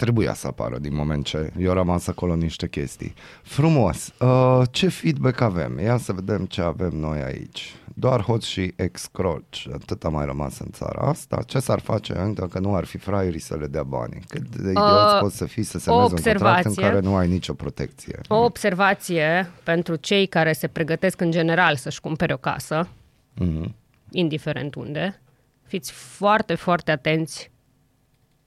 Trebuia 0.00 0.34
să 0.34 0.46
apară 0.46 0.78
din 0.78 0.94
moment 0.94 1.24
ce 1.24 1.52
eu 1.58 1.72
rămas 1.72 2.06
acolo 2.06 2.34
niște 2.34 2.68
chestii. 2.68 3.14
Frumos. 3.42 4.12
Uh, 4.20 4.62
ce 4.70 4.88
feedback 4.88 5.40
avem? 5.40 5.78
Ia 5.78 5.96
să 5.96 6.12
vedem 6.12 6.44
ce 6.46 6.60
avem 6.62 6.90
noi 6.94 7.22
aici. 7.22 7.74
Doar 7.94 8.20
hoți 8.22 8.48
și 8.48 8.72
excroci. 8.76 9.68
Atât 9.72 10.04
a 10.04 10.08
mai 10.08 10.24
rămas 10.24 10.58
în 10.58 10.66
țara 10.72 11.08
asta. 11.08 11.42
Ce 11.46 11.58
s-ar 11.58 11.80
face 11.80 12.32
dacă 12.34 12.58
nu 12.58 12.74
ar 12.74 12.84
fi 12.84 12.98
fraierii 12.98 13.40
să 13.40 13.56
le 13.56 13.66
dea 13.66 13.82
bani? 13.82 14.22
Cât 14.28 14.56
de 14.56 14.70
idioți 14.70 15.16
poți 15.20 15.36
să 15.36 15.44
fii 15.44 15.62
să 15.62 15.76
o 15.76 15.80
semnezi 15.80 16.12
un 16.12 16.22
contract 16.22 16.34
în 16.64 16.70
observație. 16.70 16.82
care 16.82 17.00
nu 17.00 17.16
ai 17.16 17.28
nicio 17.28 17.52
protecție? 17.54 18.20
O 18.28 18.36
observație 18.44 19.50
pentru 19.62 19.96
cei 19.96 20.26
care 20.26 20.52
se 20.52 20.66
pregătesc 20.68 21.20
în 21.20 21.30
general 21.30 21.76
să-și 21.76 22.00
cumpere 22.00 22.32
o 22.32 22.36
casă, 22.36 22.88
Mhm. 23.34 23.74
indiferent 24.10 24.74
unde, 24.74 25.20
fiți 25.66 25.92
foarte, 25.92 26.54
foarte 26.54 26.90
atenți 26.90 27.50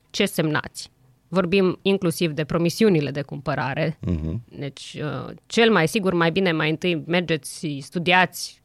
ce 0.09 0.25
semnați. 0.25 0.91
Vorbim 1.33 1.79
inclusiv 1.81 2.31
de 2.31 2.43
promisiunile 2.43 3.11
de 3.11 3.21
cumpărare. 3.21 3.97
Mhm. 3.99 4.43
Deci, 4.57 4.97
uh, 5.01 5.33
cel 5.45 5.71
mai 5.71 5.87
sigur, 5.87 6.13
mai 6.13 6.31
bine 6.31 6.51
mai 6.51 6.69
întâi 6.69 7.03
mergeți 7.05 7.59
și 7.59 7.81
studiați 7.81 8.61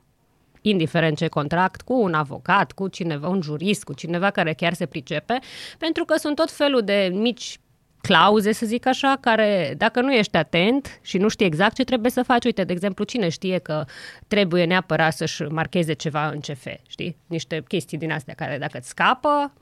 indiferent 0.61 1.17
ce 1.17 1.29
contract, 1.29 1.81
cu 1.81 2.01
un 2.03 2.15
avocat, 2.15 2.73
cu 2.73 2.89
cineva, 2.89 3.29
un 3.29 3.43
jurist, 3.43 3.85
cu 3.85 3.93
cineva 3.93 4.31
care 4.31 4.53
chiar 4.53 4.73
se 4.73 4.87
pricepe, 4.87 5.39
pentru 5.79 6.05
că 6.05 6.17
sunt 6.17 6.37
tot 6.37 6.51
felul 6.51 6.83
de 6.83 7.11
mici 7.13 7.59
clauze, 8.01 8.53
să 8.53 8.67
zic 8.67 8.87
așa, 8.87 9.19
care, 9.21 9.75
dacă 9.77 10.01
nu 10.01 10.13
ești 10.13 10.37
atent 10.37 11.01
și 11.03 11.19
nu 11.19 11.29
știi 11.29 11.47
exact 11.47 11.75
ce 11.75 11.85
trebuie 11.85 12.11
să 12.11 12.23
faci, 12.23 12.45
uite, 12.45 12.65
de 12.65 12.73
exemplu, 12.73 13.05
cine 13.05 13.29
știe 13.29 13.59
că 13.59 13.85
trebuie 14.27 14.65
neapărat 14.65 15.13
să-și 15.13 15.43
marcheze 15.43 15.93
ceva 15.93 16.29
în 16.29 16.41
CF, 16.41 16.67
știi? 16.89 17.17
Niște 17.27 17.63
chestii 17.69 17.99
din 17.99 18.13
astea 18.13 18.35
care 18.35 18.59
dacă 18.59 18.79
îți 18.79 18.89
scapă, 18.89 19.53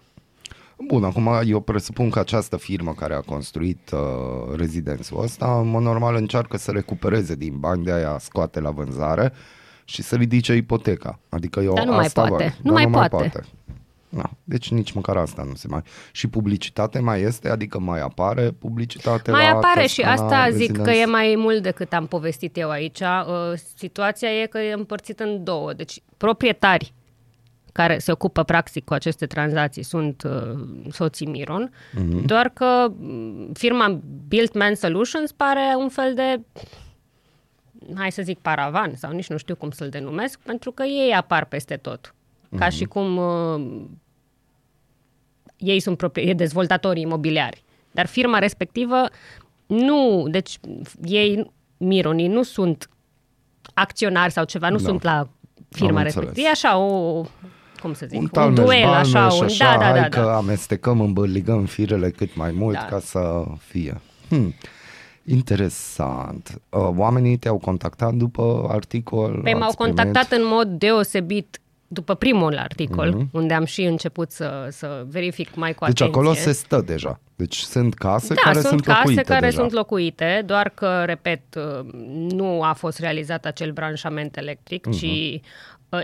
Bun, 0.78 1.04
acum 1.04 1.40
eu 1.46 1.60
presupun 1.60 2.10
că 2.10 2.18
această 2.18 2.56
firmă 2.56 2.92
care 2.92 3.14
a 3.14 3.20
construit 3.20 3.90
uh, 3.92 4.56
rezidențul 4.56 5.22
ăsta, 5.22 5.58
în 5.60 5.68
mod 5.68 5.82
normal 5.82 6.14
încearcă 6.14 6.56
să 6.56 6.70
recupereze 6.70 7.34
din 7.34 7.56
bani 7.58 7.84
de 7.84 7.92
aia, 7.92 8.16
scoate 8.20 8.60
la 8.60 8.70
vânzare 8.70 9.32
și 9.84 10.02
să 10.02 10.16
ridice 10.16 10.54
ipoteca. 10.54 11.18
Adică 11.28 11.60
eu 11.60 11.74
Dar 11.74 11.84
nu 11.84 11.92
mai 11.92 12.04
asta 12.04 12.26
poate. 12.26 12.44
văd. 12.44 12.52
Nu 12.52 12.62
Dar 12.62 12.72
mai 12.72 12.84
nu 12.84 12.90
mai 12.90 13.08
poate. 13.08 13.28
poate. 13.28 13.46
Da. 14.08 14.30
Deci 14.44 14.70
nici 14.70 14.92
măcar 14.92 15.16
asta 15.16 15.42
nu 15.42 15.54
se 15.54 15.66
mai... 15.68 15.82
Și 16.12 16.28
publicitate 16.28 16.98
mai 16.98 17.20
este, 17.22 17.48
adică 17.48 17.78
mai 17.78 18.00
apare 18.00 18.50
publicitate 18.58 19.30
Mai 19.30 19.42
la 19.42 19.48
apare 19.56 19.86
și 19.86 20.00
Toscana 20.00 20.22
asta 20.22 20.50
zic 20.50 20.66
că 20.72 20.82
Residence? 20.82 21.00
e 21.00 21.04
mai 21.06 21.34
mult 21.38 21.62
decât 21.62 21.92
am 21.92 22.06
povestit 22.06 22.56
eu 22.56 22.70
aici. 22.70 23.00
Uh, 23.00 23.52
Situația 23.76 24.28
e 24.28 24.46
că 24.46 24.58
e 24.58 24.72
împărțit 24.72 25.20
în 25.20 25.44
două. 25.44 25.72
Deci 25.72 26.00
proprietari 26.16 26.94
care 27.76 27.98
se 27.98 28.12
ocupă 28.12 28.42
practic 28.44 28.84
cu 28.84 28.94
aceste 28.94 29.26
tranzacții 29.26 29.82
sunt 29.82 30.22
uh, 30.22 30.58
soții 30.90 31.26
Miron, 31.26 31.70
Mhm. 31.92 32.26
doar 32.26 32.48
că 32.48 32.86
mm, 32.98 33.50
firma 33.52 34.00
Builtman 34.28 34.74
Solutions 34.74 35.32
pare 35.32 35.74
un 35.78 35.88
fel 35.88 36.14
de 36.14 36.40
hai 37.94 38.12
să 38.12 38.22
zic 38.22 38.38
paravan 38.38 38.94
sau 38.94 39.12
nici 39.12 39.28
nu 39.28 39.36
știu 39.36 39.56
cum 39.56 39.70
să-l 39.70 39.88
denumesc, 39.88 40.38
pentru 40.40 40.70
că 40.70 40.82
ei 40.82 41.12
apar 41.12 41.44
peste 41.44 41.76
tot. 41.76 42.14
Ca 42.56 42.66
Mhm. 42.66 42.74
și 42.74 42.84
cum 42.84 43.16
uh, 43.16 43.84
ei 45.56 45.80
sunt 45.80 45.96
proprie, 45.96 46.32
dezvoltatorii 46.34 47.02
imobiliari. 47.02 47.64
Dar 47.90 48.06
firma 48.06 48.38
respectivă 48.38 48.96
nu, 49.66 50.26
deci 50.30 50.58
ei, 51.04 51.50
Mironii, 51.76 52.28
nu 52.28 52.42
sunt 52.42 52.88
acționari 53.74 54.32
sau 54.32 54.44
ceva, 54.44 54.68
nu 54.68 54.76
Da. 54.76 54.82
sunt 54.82 55.02
la 55.02 55.28
firma 55.70 55.96
Am 55.98 56.02
respectivă. 56.04 56.28
înțeles. 56.28 56.46
E 56.48 56.50
așa 56.50 56.76
o, 56.78 57.24
cum 57.86 57.94
să 57.94 58.06
zic, 58.08 58.18
un 58.18 58.22
un, 58.24 58.30
talmeș, 58.30 58.64
duel, 58.64 58.84
așa, 58.88 59.12
balmeș, 59.20 59.38
un, 59.38 59.44
așa, 59.44 59.64
da, 59.64 59.70
da, 59.78 59.78
da, 59.92 60.00
hai 60.00 60.08
da. 60.08 60.20
că 60.20 60.28
amestecăm, 60.36 61.00
îmbărligăm 61.00 61.64
firele 61.64 62.10
cât 62.10 62.36
mai 62.36 62.50
mult 62.52 62.74
Da. 62.74 62.84
ca 62.84 62.98
să 63.00 63.44
fie. 63.58 64.00
Hmm. 64.28 64.54
Interesant. 65.40 66.60
Uh, 66.68 66.88
Oamenii 66.96 67.36
te-au 67.36 67.58
contactat 67.58 68.14
după 68.14 68.66
articol? 68.70 69.40
Păi 69.42 69.54
m-au 69.54 69.68
ați 69.68 69.76
primit? 69.76 69.94
contactat 69.96 70.38
în 70.38 70.44
mod 70.46 70.68
deosebit 70.68 71.60
după 71.88 72.14
primul 72.14 72.56
articol, 72.58 73.08
Mhm. 73.14 73.28
unde 73.32 73.54
am 73.54 73.64
și 73.64 73.82
început 73.82 74.30
să, 74.30 74.68
să 74.70 75.04
verific 75.08 75.54
mai 75.54 75.72
cu 75.74 75.84
Deci 75.84 76.00
atenție. 76.00 76.20
acolo 76.20 76.34
se 76.34 76.52
stă 76.52 76.82
deja. 76.86 77.20
Deci 77.36 77.56
sunt 77.56 77.94
case 77.94 78.34
da, 78.34 78.40
care 78.40 78.54
sunt, 78.60 78.66
sunt 78.68 78.84
case 78.84 78.98
locuite 78.98 79.22
care 79.22 79.44
deja. 79.46 79.60
sunt 79.60 79.72
locuite, 79.72 80.42
doar 80.46 80.68
că, 80.68 81.02
repet, 81.04 81.40
nu 82.28 82.62
a 82.62 82.72
fost 82.72 82.98
realizat 82.98 83.44
acel 83.44 83.70
branșament 83.72 84.36
electric, 84.36 84.86
Mhm. 84.86 84.96
uh-huh. 84.96 85.00
ci 85.00 85.04
uh, 85.34 85.40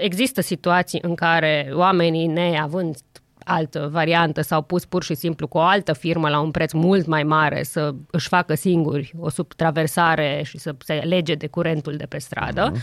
există 0.01 0.41
situații 0.41 0.99
în 1.03 1.15
care 1.15 1.71
oamenii, 1.73 2.27
neavând 2.27 2.97
altă 3.45 3.89
variantă, 3.93 4.41
s-au 4.41 4.63
pus 4.63 4.85
pur 4.85 5.03
și 5.03 5.15
simplu 5.15 5.47
cu 5.47 5.59
o 5.59 5.61
altă 5.61 5.93
firmă 5.93 6.29
la 6.29 6.41
un 6.41 6.51
preț 6.51 6.73
mult 6.73 7.07
mai 7.07 7.23
mare 7.23 7.63
să 7.63 7.95
își 8.11 8.29
facă 8.29 8.55
singuri 8.55 9.13
o 9.19 9.29
subtraversare 9.29 10.43
și 10.45 10.59
să 10.59 10.75
se 10.79 10.95
lege 10.95 11.35
de 11.35 11.47
curentul 11.47 11.97
de 11.97 12.07
pe 12.07 12.19
stradă. 12.19 12.73
Uh-huh. 12.73 12.81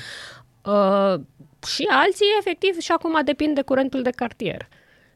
Uh, 0.66 1.22
și 1.68 1.88
alții, 1.90 2.26
efectiv, 2.40 2.78
și 2.80 2.92
acum 2.92 3.20
depind 3.26 3.56
de 3.56 3.62
curentul 3.62 4.02
de 4.02 4.10
cartier, 4.10 4.68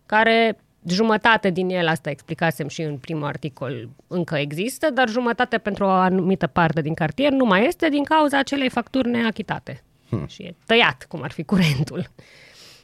care 0.06 0.58
jumătate 0.88 1.50
din 1.50 1.70
el, 1.70 1.88
asta 1.88 2.10
explicasem 2.10 2.68
și 2.68 2.82
în 2.82 2.98
primul 2.98 3.26
articol, 3.26 3.90
încă 4.08 4.36
există, 4.36 4.90
dar 4.90 5.10
jumătate 5.10 5.58
pentru 5.58 5.84
o 5.84 5.90
anumită 5.90 6.48
parte 6.48 6.82
din 6.82 6.94
cartier 6.94 7.32
nu 7.32 7.46
mai 7.46 7.66
este 7.66 7.90
din 7.90 8.04
cauza 8.04 8.38
acelei 8.38 8.70
facturi 8.70 9.10
neachitate. 9.10 9.84
Hmm. 10.18 10.28
Și 10.28 10.44
e 10.44 10.56
tăiat, 10.66 11.06
cum 11.10 11.22
ar 11.22 11.32
fi 11.32 11.44
curentul. 11.44 12.10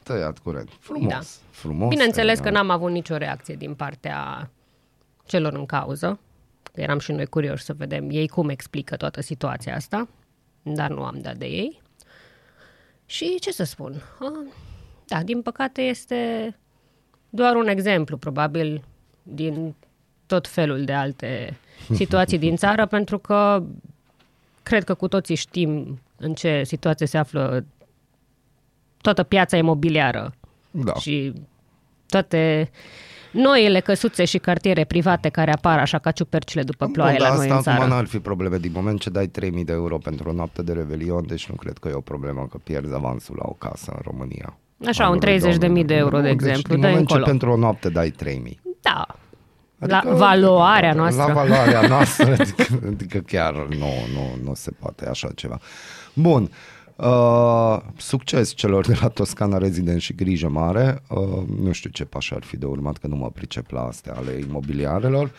Tăiat 0.02 0.38
curent. 0.38 0.70
Frumos. 0.78 1.10
Da. 1.10 1.20
Frumos. 1.50 1.88
Bineînțeles 1.88 2.38
că 2.38 2.44
serial. 2.44 2.66
n-am 2.66 2.76
avut 2.76 2.90
nicio 2.90 3.16
reacție 3.16 3.54
din 3.54 3.74
partea 3.74 4.50
celor 5.26 5.52
în 5.52 5.66
cauză, 5.66 6.18
că 6.72 6.80
eram 6.80 6.98
și 6.98 7.12
noi 7.12 7.26
curioși 7.26 7.64
să 7.64 7.72
vedem 7.72 8.10
ei 8.10 8.28
cum 8.28 8.48
explică 8.48 8.96
toată 8.96 9.20
situația 9.20 9.74
asta, 9.74 10.08
dar 10.62 10.90
nu 10.90 11.02
am 11.02 11.18
dat 11.20 11.36
de 11.36 11.46
ei. 11.46 11.82
Și 13.06 13.36
ce 13.40 13.52
să 13.52 13.64
spun? 13.64 14.02
Ah, 14.20 14.52
Da, 15.06 15.22
din 15.22 15.42
păcate 15.42 15.82
este 15.82 16.54
doar 17.30 17.54
un 17.54 17.66
exemplu, 17.68 18.16
probabil, 18.16 18.84
din 19.22 19.74
tot 20.26 20.48
felul 20.48 20.84
de 20.84 20.92
alte 20.92 21.58
situații 21.94 22.38
din 22.38 22.56
țară, 22.56 22.86
pentru 22.96 23.18
că 23.18 23.62
cred 24.62 24.84
că 24.84 24.94
cu 24.94 25.08
toții 25.08 25.34
știm 25.34 26.00
în 26.20 26.34
ce 26.34 26.62
situație 26.64 27.06
se 27.06 27.18
află 27.18 27.64
toată 29.00 29.22
piața 29.22 29.56
imobiliară 29.56 30.32
Da. 30.70 30.94
și 30.94 31.32
toate 32.08 32.70
noile 33.32 33.80
căsuțe 33.80 34.24
și 34.24 34.38
cartiere 34.38 34.84
private 34.84 35.28
care 35.28 35.52
apar 35.52 35.78
așa 35.78 35.98
ca 35.98 36.10
ciupercile 36.10 36.62
după 36.62 36.86
ploaie 36.86 37.16
Bun, 37.16 37.22
dar 37.26 37.30
la 37.30 37.36
noi 37.36 37.48
în 37.48 37.52
asta 37.56 37.70
acum 37.70 37.82
țară. 37.82 37.94
n-ar 37.94 38.06
fi 38.06 38.18
probleme. 38.18 38.58
Din 38.58 38.72
moment 38.74 39.00
ce 39.00 39.10
dai 39.10 39.26
3000 39.26 39.64
de 39.64 39.72
euro 39.72 39.98
pentru 39.98 40.28
o 40.28 40.32
noapte 40.32 40.62
de 40.62 40.72
revelion, 40.72 41.26
deci 41.26 41.48
nu 41.48 41.54
cred 41.54 41.78
că 41.78 41.88
e 41.88 41.92
o 41.92 42.00
problemă 42.00 42.46
că 42.50 42.58
pierzi 42.58 42.94
avansul 42.94 43.34
la 43.38 43.44
o 43.48 43.52
casă 43.52 43.92
în 43.94 44.00
România. 44.04 44.58
Așa, 44.86 45.08
un 45.08 45.18
Anului 45.22 45.38
30.000 45.38 45.58
de 45.58 45.66
2000. 45.66 45.96
euro, 45.96 46.16
de 46.16 46.22
Nu, 46.22 46.28
exemplu, 46.28 46.62
Deci, 46.62 46.70
din 46.72 46.80
dai 46.80 46.90
moment 46.90 47.08
încolo. 47.08 47.24
ce 47.24 47.30
pentru 47.30 47.50
o 47.50 47.56
noapte 47.56 47.88
dai 47.88 48.10
3000. 48.10 48.60
Da, 48.80 49.06
la 49.78 50.02
valoarea 50.06 50.92
noastră. 50.92 51.24
La 51.26 51.32
valoarea 51.32 51.80
noastră, 51.94 52.32
adică, 52.32 52.64
adică 52.86 53.18
chiar 53.18 53.54
nu, 53.54 53.86
nu, 54.14 54.42
nu 54.44 54.54
se 54.54 54.70
poate 54.70 55.08
așa 55.08 55.28
ceva. 55.34 55.58
Bun. 56.20 56.50
Uh, 56.96 57.78
succes 57.96 58.54
celor 58.54 58.86
de 58.86 58.98
la 59.00 59.08
Toscana 59.08 59.58
Residence 59.58 59.98
și 60.00 60.14
grijă 60.14 60.48
mare. 60.48 61.02
Uh, 61.08 61.18
nu 61.62 61.72
știu 61.72 61.90
ce 61.90 62.04
pași 62.04 62.34
ar 62.34 62.42
fi 62.42 62.56
de 62.56 62.66
urmat, 62.66 62.96
că 62.96 63.06
nu 63.06 63.16
mă 63.16 63.30
pricep 63.30 63.70
la 63.70 63.80
astea 63.80 64.14
ale 64.14 64.32
imobiliarelor. 64.32 65.30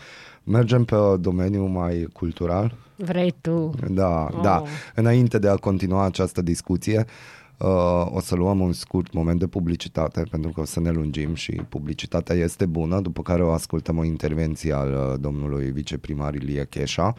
Mergem 0.43 0.83
pe 0.83 0.95
domeniul 1.19 1.67
mai 1.67 2.07
cultural. 2.13 2.75
Vrei 2.95 3.33
tu. 3.41 3.73
Da, 3.89 4.29
Oh. 4.31 4.41
da. 4.41 4.63
Înainte 4.95 5.39
de 5.39 5.47
a 5.49 5.55
continua 5.55 6.05
această 6.05 6.41
discuție, 6.41 7.05
uh, 7.57 8.05
o 8.11 8.19
să 8.19 8.35
luăm 8.35 8.59
un 8.59 8.73
scurt 8.73 9.13
moment 9.13 9.39
de 9.39 9.47
publicitate, 9.47 10.23
pentru 10.31 10.51
că 10.51 10.59
o 10.61 10.65
să 10.65 10.79
ne 10.79 10.91
lungim 10.91 11.33
și 11.33 11.51
publicitatea 11.51 12.35
este 12.35 12.65
bună, 12.65 12.99
după 13.01 13.21
care 13.21 13.43
o 13.43 13.51
ascultăm 13.51 13.97
o 13.97 14.03
intervenție 14.03 14.73
al 14.73 14.91
uh, 14.91 15.19
domnului 15.19 15.71
viceprimar 15.71 16.33
Ilie 16.33 16.65
Cheșa, 16.69 17.13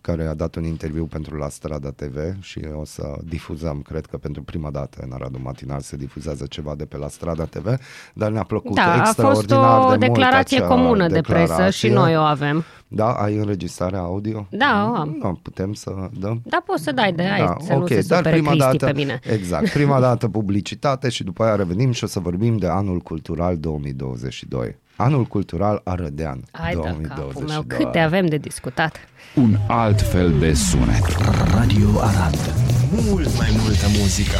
care 0.00 0.26
a 0.26 0.34
dat 0.34 0.54
un 0.54 0.64
interviu 0.64 1.04
pentru 1.04 1.36
La 1.36 1.48
Strada 1.48 1.90
TV 1.90 2.16
și 2.40 2.60
o 2.80 2.84
să 2.84 3.16
difuzăm, 3.24 3.82
cred 3.82 4.06
că 4.06 4.16
pentru 4.16 4.42
prima 4.42 4.70
dată 4.70 4.98
în 5.02 5.12
Aradul 5.12 5.40
Matinal 5.42 5.80
se 5.80 5.96
difuzează 5.96 6.46
ceva 6.46 6.74
de 6.74 6.84
pe 6.84 6.96
La 6.96 7.08
Strada 7.08 7.44
TV, 7.44 7.66
dar 8.14 8.30
ne-a 8.30 8.42
plăcut 8.42 8.74
Da, 8.74 8.82
a 8.82 8.96
fost 8.96 9.08
extraordinar 9.08 9.78
o 9.78 9.82
de 9.82 9.86
mult 9.86 10.00
declarație 10.00 10.56
acea 10.56 10.66
comună 10.66 11.06
de 11.08 11.20
presă 11.20 11.38
declarație. 11.46 11.88
și 11.88 11.94
noi 11.94 12.16
o 12.16 12.20
avem. 12.20 12.64
Da, 12.88 13.12
ai 13.12 13.36
înregistrarea 13.36 13.98
audio? 13.98 14.46
Da, 14.50 14.90
o 14.92 14.94
am. 14.94 15.16
Nu, 15.22 15.40
putem 15.42 15.72
să 15.72 15.90
dăm? 16.20 16.40
Da, 16.44 16.62
poți 16.66 16.82
să 16.82 16.92
dai 16.92 17.12
de 17.12 17.22
ai, 17.22 17.38
Da, 17.38 17.56
să 17.60 17.74
nu 17.74 17.86
se 17.86 18.00
supere 18.00 18.40
Cristi 18.40 18.76
pe 18.76 18.92
mine. 18.94 19.20
Exact, 19.22 19.68
prima 19.78 20.00
dată 20.00 20.28
publicitate 20.28 21.08
și 21.08 21.24
după 21.24 21.42
aia 21.44 21.54
revenim 21.56 21.92
și 21.92 22.04
o 22.04 22.06
să 22.06 22.20
vorbim 22.20 22.56
de 22.56 22.66
anul 22.66 22.98
cultural 22.98 23.58
2022. 23.58 24.76
Anul 24.96 25.24
cultural 25.24 25.80
Arădean 25.84 26.42
Hai 26.50 26.70
de 26.74 26.76
2022. 26.80 27.26
capul 27.26 27.48
meu, 27.48 27.62
câte 27.78 27.98
avem 27.98 28.26
de 28.26 28.36
discutat. 28.36 28.96
Un 29.34 29.58
alt 29.68 30.00
fel 30.00 30.34
de 30.38 30.52
sunet. 30.54 31.16
Radio 31.50 32.00
Arad. 32.00 32.54
Mult 32.90 33.36
mai 33.36 33.48
multă 33.60 33.86
muzică. 33.98 34.38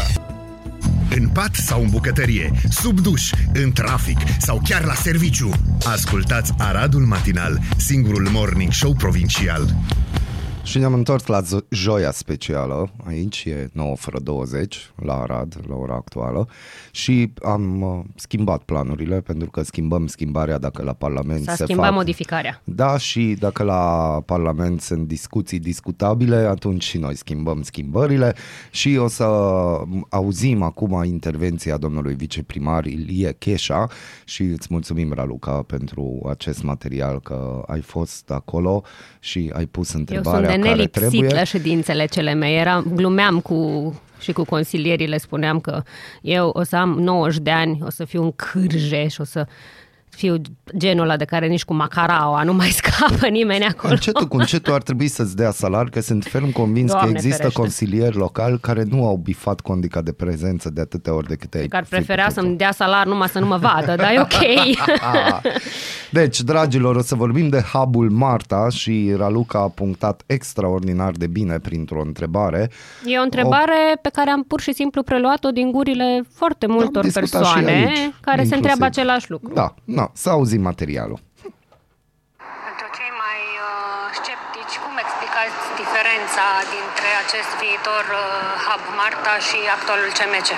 În 1.16 1.29
pat 1.29 1.55
sau 1.55 1.83
în 1.83 1.88
bucătărie, 1.90 2.51
sub 2.68 3.01
duș, 3.01 3.31
în 3.53 3.72
trafic 3.72 4.18
sau 4.38 4.61
chiar 4.68 4.85
la 4.85 4.94
serviciu. 4.94 5.51
Ascultați 5.85 6.53
Aradul 6.59 7.01
Matinal, 7.01 7.61
singurul 7.77 8.29
morning 8.33 8.72
show 8.72 8.94
provincial. 8.94 9.74
Și 10.68 10.78
ne-am 10.78 10.94
întors 10.94 11.26
la 11.26 11.42
zo- 11.42 11.68
joia 11.68 12.11
specială, 12.11 12.90
aici 13.04 13.44
e 13.44 13.68
9 13.72 13.96
fără 13.96 14.18
20 14.18 14.90
la 15.02 15.20
Arad, 15.20 15.57
la 15.68 15.74
ora 15.74 15.94
actuală. 15.94 16.48
Și 16.90 17.33
am 17.42 17.83
uh, 17.83 18.04
schimbat 18.14 18.62
planurile 18.62 19.20
pentru 19.20 19.50
că 19.50 19.62
schimbăm 19.62 20.07
schimbarea 20.07 20.59
dacă 20.59 20.83
la 20.83 20.92
Parlament 20.92 21.44
S-a 21.44 21.54
se 21.54 21.64
schimbat 21.64 21.85
fac 21.85 21.94
modificarea. 21.94 22.61
Da, 22.64 22.98
și 22.98 23.37
dacă 23.38 23.62
la 23.62 23.83
Parlament 24.26 24.81
sunt 24.81 25.07
discuții 25.07 25.59
discutabile, 25.59 26.37
atunci 26.37 26.85
și 26.85 26.98
noi 26.98 27.16
schimbăm 27.16 27.62
schimbările. 27.62 28.35
Și 28.70 28.96
o 28.96 29.09
să 29.09 29.24
auzim 30.09 30.62
acum 30.62 31.04
intervenția 31.04 31.76
domnului 31.76 32.14
viceprimar 32.14 32.85
Ilie 32.85 33.37
Cheșa 33.38 33.88
și 34.24 34.42
îți 34.42 34.66
mulțumim, 34.70 35.12
Raluca, 35.12 35.62
pentru 35.62 36.26
acest 36.31 36.62
material 36.62 37.20
că 37.20 37.62
ai 37.66 37.81
fost 37.81 38.31
acolo 38.31 38.83
și 39.20 39.50
ai 39.54 39.66
pus 39.66 39.92
Eu 39.92 39.98
întrebarea 40.00 40.33
sunt 40.33 40.42
de 40.42 40.46
care 40.46 40.58
nelipsit 40.61 40.92
trebuie. 40.92 41.35
la 41.35 41.44
ședințele 41.44 42.07
cele 42.07 42.35
mele. 42.35 42.53
Era, 42.53 42.85
glumeam 42.94 43.40
cu 43.40 43.92
și 44.18 44.33
cu 44.33 44.44
consilierii 44.44 45.07
le 45.07 45.18
spuneam 45.18 45.61
că 45.61 45.83
eu 46.23 46.49
o 46.49 46.62
să 46.62 46.77
am 46.77 46.90
90 46.90 47.42
de 47.42 47.51
ani, 47.51 47.79
o 47.85 47.90
să 47.90 48.05
fiu 48.05 48.23
un 48.23 48.33
cârje 48.33 49.09
și 49.09 49.21
o 49.21 49.25
să 49.25 49.47
fiu 50.11 50.40
genul 50.77 51.05
ăla 51.05 51.16
de 51.16 51.25
care 51.25 51.47
nici 51.47 51.64
cu 51.64 51.75
macaraua 51.75 52.42
nu 52.42 52.53
mai 52.53 52.68
scapă 52.81 53.27
nimeni 53.29 53.64
acolo. 53.64 53.92
Încetul 53.92 54.27
cu 54.29 54.37
încetul 54.37 54.73
ar 54.73 54.83
trebui 54.83 55.09
să-ți 55.09 55.37
dea 55.37 55.51
salar, 55.51 55.88
că 55.88 56.01
sunt 56.01 56.25
ferm 56.25 56.51
convins 56.53 56.90
Doamne 56.90 57.11
că 57.11 57.16
există 57.16 57.37
ferește. 57.37 57.61
consilieri 57.61 58.16
locali 58.16 58.59
care 58.61 58.83
nu 58.90 59.07
au 59.07 59.16
bifat 59.16 59.61
condica 59.61 60.01
de 60.03 60.12
prezență 60.12 60.71
de 60.71 60.81
atâtea 60.81 61.14
ori 61.14 61.27
de 61.27 61.35
câte 61.35 61.59
ai 61.59 61.66
Că 61.66 61.77
ar 61.77 61.85
fi 61.85 61.88
prefera 61.90 62.23
putut. 62.23 62.42
să-mi 62.42 62.57
dea 62.57 62.73
salar 62.73 63.07
numai 63.07 63.29
să 63.29 63.38
nu 63.38 63.47
mă 63.47 63.57
vadă, 63.57 63.94
dar 63.97 64.11
e 64.12 64.21
ok. 64.21 64.33
Ah. 65.01 65.40
Deci, 66.11 66.40
dragilor, 66.40 66.97
o 66.97 67.01
să 67.03 67.14
vorbim 67.14 67.49
de 67.49 67.61
hubul 67.73 68.11
Marta 68.11 68.66
și 68.71 69.14
Raluca 69.16 69.59
a 69.59 69.68
punctat 69.68 70.23
extraordinar 70.27 71.11
de 71.12 71.27
bine 71.27 71.59
printr-o 71.59 72.01
întrebare. 72.01 72.71
E 73.07 73.18
o 73.18 73.23
întrebare 73.23 73.99
pe 74.03 74.09
care 74.12 74.31
am 74.31 74.42
pur 74.42 74.61
și 74.61 74.73
simplu 74.73 75.03
preluat-o 75.03 75.51
din 75.51 75.71
gurile 75.71 76.23
foarte 76.35 76.66
multor 76.66 77.03
discutat 77.03 77.27
și 77.27 77.53
persoane 77.53 77.71
aici, 77.71 77.87
care 78.21 78.37
se 78.37 78.42
inclusiv. 78.42 78.53
întreabă 78.57 78.85
același 78.85 79.31
lucru. 79.31 79.53
Da, 79.55 79.75
na, 80.09 80.14
să 80.23 80.29
auzim 80.37 80.62
materialul. 80.71 81.18
Pentru 82.68 82.87
cei 82.99 83.12
mai 83.25 83.40
uh, 83.66 84.05
sceptici, 84.18 84.75
cum 84.85 84.94
explicați 85.05 85.59
diferența 85.83 86.47
dintre 86.77 87.11
acest 87.25 87.51
viitor 87.62 88.05
uh, 88.12 88.25
hub 88.66 88.83
Marta 89.01 89.35
și 89.49 89.59
actualul 89.77 90.11
CMC? 90.18 90.51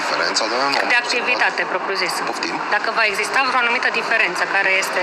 Diferența, 0.00 0.44
dar 0.50 0.58
nu. 0.64 0.70
De 0.94 0.98
activitate, 1.04 1.60
propriu-zis. 1.72 2.12
Poftim? 2.28 2.56
Dacă 2.76 2.88
va 2.98 3.04
exista 3.12 3.38
vreo 3.48 3.60
anumită 3.64 3.88
diferență 4.00 4.42
care 4.54 4.70
este, 4.82 5.02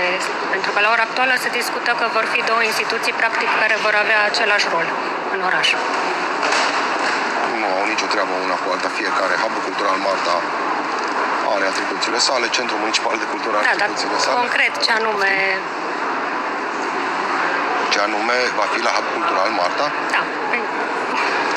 pentru 0.54 0.70
că 0.74 0.78
la 0.84 0.90
ora 0.94 1.04
actuală 1.08 1.34
se 1.44 1.50
discută 1.60 1.90
că 2.00 2.06
vor 2.16 2.24
fi 2.32 2.40
două 2.50 2.62
instituții 2.70 3.14
practic 3.22 3.50
care 3.62 3.74
vor 3.84 3.94
avea 4.02 4.20
același 4.30 4.66
rol 4.74 4.86
în 5.34 5.40
oraș. 5.48 5.68
Nu 7.60 7.66
au 7.78 7.84
nicio 7.92 8.06
treabă 8.14 8.34
una 8.46 8.56
cu 8.62 8.66
alta. 8.74 8.88
Fiecare 9.00 9.34
hubul 9.42 9.62
cultural 9.68 9.96
Marta 10.08 10.34
are 11.54 11.64
atribuțiile 11.72 12.18
sale, 12.28 12.46
Centrul 12.58 12.80
Municipal 12.84 13.14
de 13.22 13.26
Cultură 13.32 13.54
are 13.56 13.64
Da, 13.68 13.72
dar 13.72 13.76
atribuțiile 13.80 14.18
sale. 14.24 14.36
concret 14.42 14.72
ce 14.84 14.90
anume, 14.98 15.34
Ce 17.92 17.98
anume 18.08 18.36
va 18.58 18.66
fi 18.74 18.80
la 18.88 18.92
hub 18.96 19.06
cultural 19.16 19.48
Marta, 19.62 19.86
da, 20.14 20.22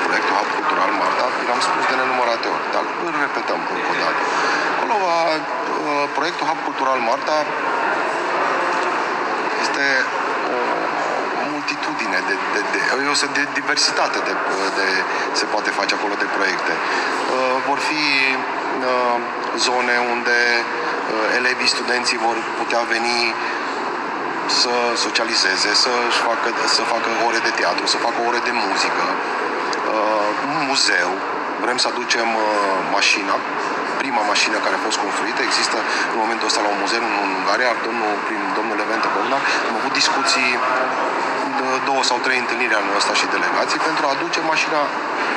proiectul 0.08 0.36
hub 0.40 0.50
cultural 0.60 0.90
Marta, 1.04 1.26
l-am 1.48 1.62
spus 1.68 1.84
de 1.92 1.96
nenumărate 2.02 2.48
ori, 2.56 2.66
dar 2.76 2.84
îl 3.08 3.14
repetăm 3.26 3.60
încă 3.76 3.90
o 3.94 3.96
dată. 4.04 4.22
Acolo 4.76 4.96
va, 5.08 5.18
uh, 5.34 6.06
proiectul 6.18 6.46
hub 6.50 6.60
cultural 6.68 7.00
Marta 7.12 7.36
este 9.64 9.86
o 10.56 10.58
multitudine 11.54 12.20
de, 12.30 12.36
de, 12.54 12.62
de, 12.74 12.80
e 13.08 13.14
o 13.16 13.18
se- 13.22 13.34
de 13.40 13.44
diversitate 13.60 14.18
de, 14.28 14.34
de, 14.80 14.88
se 15.40 15.46
poate 15.54 15.70
face 15.80 15.94
acolo 15.98 16.16
de 16.24 16.28
proiecte. 16.38 16.74
Uh, 16.82 17.56
Vor 17.68 17.80
fi 17.90 18.04
uh, 18.90 19.18
zone 19.58 19.96
unde 20.14 20.40
uh, 20.60 21.38
elevii, 21.40 21.74
studenții 21.76 22.18
vor 22.28 22.38
putea 22.60 22.82
veni 22.94 23.20
să 24.62 24.74
socializeze, 25.06 25.70
să 25.84 25.94
facă, 26.28 26.50
să 26.78 26.82
facă 26.94 27.10
ore 27.28 27.40
de 27.48 27.52
teatru, 27.60 27.86
să 27.94 27.98
facă 27.98 28.20
ore 28.30 28.40
de 28.48 28.54
muzică, 28.66 29.06
uh, 29.14 30.30
un 30.52 30.58
muzeu. 30.70 31.12
Vrem 31.64 31.78
să 31.84 31.88
aducem 31.94 32.28
uh, 32.36 32.48
mașina, 32.98 33.36
prima 34.02 34.24
mașină 34.32 34.58
care 34.66 34.76
a 34.78 34.86
fost 34.88 35.00
construită. 35.06 35.42
Există 35.50 35.78
în 36.14 36.18
momentul 36.24 36.48
ăsta 36.50 36.62
la 36.66 36.70
un 36.74 36.80
muzeu 36.84 37.02
în 37.10 37.16
Ungaria, 37.40 37.68
iar 37.70 37.78
domnul, 37.88 38.14
prin 38.28 38.42
domnul 38.58 38.78
Levente 38.84 39.08
Bogdan, 39.16 39.44
am 39.70 39.76
avut 39.80 39.94
discuții 40.02 40.50
de 40.60 41.39
două 41.90 42.02
sau 42.10 42.18
trei 42.26 42.40
întâlniri 42.44 42.74
anul 42.82 42.94
ăsta 43.02 43.14
și 43.20 43.26
delegații 43.36 43.80
pentru 43.90 44.04
a 44.08 44.10
aduce 44.18 44.40
mașina 44.54 44.80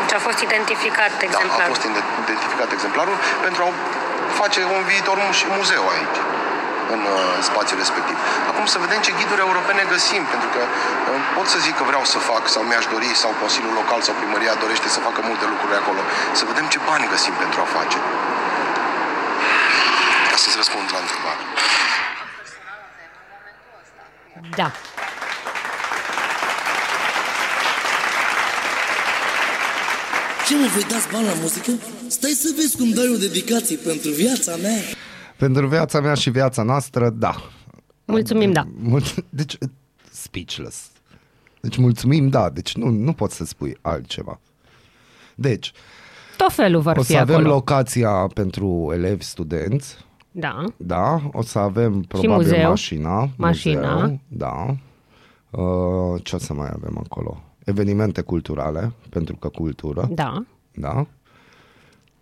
ce 0.08 0.14
a 0.18 0.22
fost 0.28 0.40
identificat 0.48 1.12
da, 1.18 1.24
exemplar. 1.28 1.66
a 1.66 1.72
fost 1.74 1.84
ide- 1.90 2.08
identificat 2.24 2.68
exemplarul 2.78 3.16
pentru 3.46 3.60
a 3.66 3.68
face 4.40 4.60
un 4.76 4.82
viitor 4.90 5.16
mu- 5.24 5.46
muzeu 5.58 5.84
aici 5.94 6.18
în 6.94 7.00
uh, 7.16 7.20
spațiul 7.48 7.78
respectiv. 7.84 8.16
Acum 8.50 8.64
să 8.74 8.78
vedem 8.84 9.00
ce 9.06 9.12
ghiduri 9.18 9.42
europene 9.48 9.82
găsim, 9.94 10.22
pentru 10.32 10.48
că 10.54 10.62
uh, 10.64 11.20
pot 11.36 11.46
să 11.52 11.58
zic 11.66 11.74
că 11.78 11.84
vreau 11.90 12.04
să 12.12 12.18
fac 12.30 12.42
sau 12.54 12.62
mi-aș 12.70 12.84
dori 12.94 13.10
sau 13.22 13.30
Consiliul 13.42 13.74
Local 13.80 14.00
sau 14.06 14.14
Primăria 14.20 14.54
dorește 14.64 14.88
să 14.94 15.00
facă 15.08 15.20
multe 15.28 15.44
lucruri 15.52 15.74
acolo. 15.82 16.00
Să 16.38 16.42
vedem 16.50 16.66
ce 16.72 16.78
bani 16.90 17.06
găsim 17.14 17.34
pentru 17.44 17.58
a 17.64 17.66
face. 17.78 17.98
Ca 20.30 20.36
să-ți 20.42 20.56
răspund 20.62 20.86
la 20.94 21.00
întrebare. 21.04 21.42
Da. 24.60 24.68
Ce 30.48 30.54
mă, 30.58 30.66
voi 30.74 30.82
dați 30.90 31.08
bani 31.12 31.26
la 31.26 31.34
muzică? 31.40 31.70
Stai 32.06 32.30
să 32.30 32.52
vezi 32.56 32.76
cum 32.76 32.90
dai 32.90 33.08
o 33.14 33.16
dedicație 33.18 33.76
pentru 33.76 34.10
viața 34.10 34.56
mea. 34.56 34.78
Pentru 35.36 35.66
viața 35.66 36.00
mea 36.00 36.14
și 36.14 36.30
viața 36.30 36.62
noastră, 36.62 37.10
da. 37.10 37.34
Mulțumim, 38.04 38.52
da. 38.52 38.66
Mul- 38.82 39.02
Deci, 39.28 39.58
speechless. 40.10 40.90
Deci 41.60 41.76
mulțumim, 41.76 42.28
da. 42.28 42.50
Deci 42.50 42.74
nu, 42.74 42.88
nu 42.88 43.12
poți 43.12 43.36
să 43.36 43.44
spui 43.44 43.76
altceva. 43.80 44.40
Deci, 45.34 45.72
Tot 46.36 46.52
felul 46.52 46.80
vor 46.80 46.96
o 46.96 47.02
fi 47.02 47.12
să 47.12 47.18
avem 47.18 47.34
acolo. 47.36 47.54
locația 47.54 48.10
pentru 48.34 48.90
elevi 48.94 49.24
studenți, 49.24 49.96
Da. 50.30 50.64
da, 50.76 51.20
o 51.32 51.42
să 51.42 51.58
avem 51.58 52.00
probabil 52.00 52.30
muzeu. 52.36 52.68
mașina. 52.68 53.28
Mașina. 53.36 53.94
Muzeu, 53.94 54.20
da. 54.28 54.76
Uh, 55.50 56.20
ce 56.22 56.36
o 56.36 56.38
să 56.38 56.52
mai 56.54 56.68
avem 56.74 56.98
acolo? 57.04 57.42
Evenimente 57.64 58.20
culturale, 58.20 58.92
pentru 59.10 59.36
că 59.36 59.48
cultură, 59.48 60.08
Da. 60.14 60.44
da. 60.74 61.06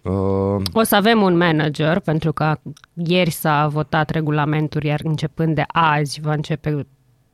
Uh, 0.02 0.62
O 0.72 0.82
să 0.82 0.96
avem 0.96 1.22
un 1.22 1.36
manager, 1.36 1.98
pentru 1.98 2.32
că 2.32 2.56
ieri 2.94 3.30
s-a 3.30 3.66
votat 3.68 4.10
regulamentul, 4.10 4.82
iar 4.82 5.00
începând 5.04 5.54
de 5.54 5.64
azi 5.66 6.20
va 6.20 6.32
începe 6.32 6.86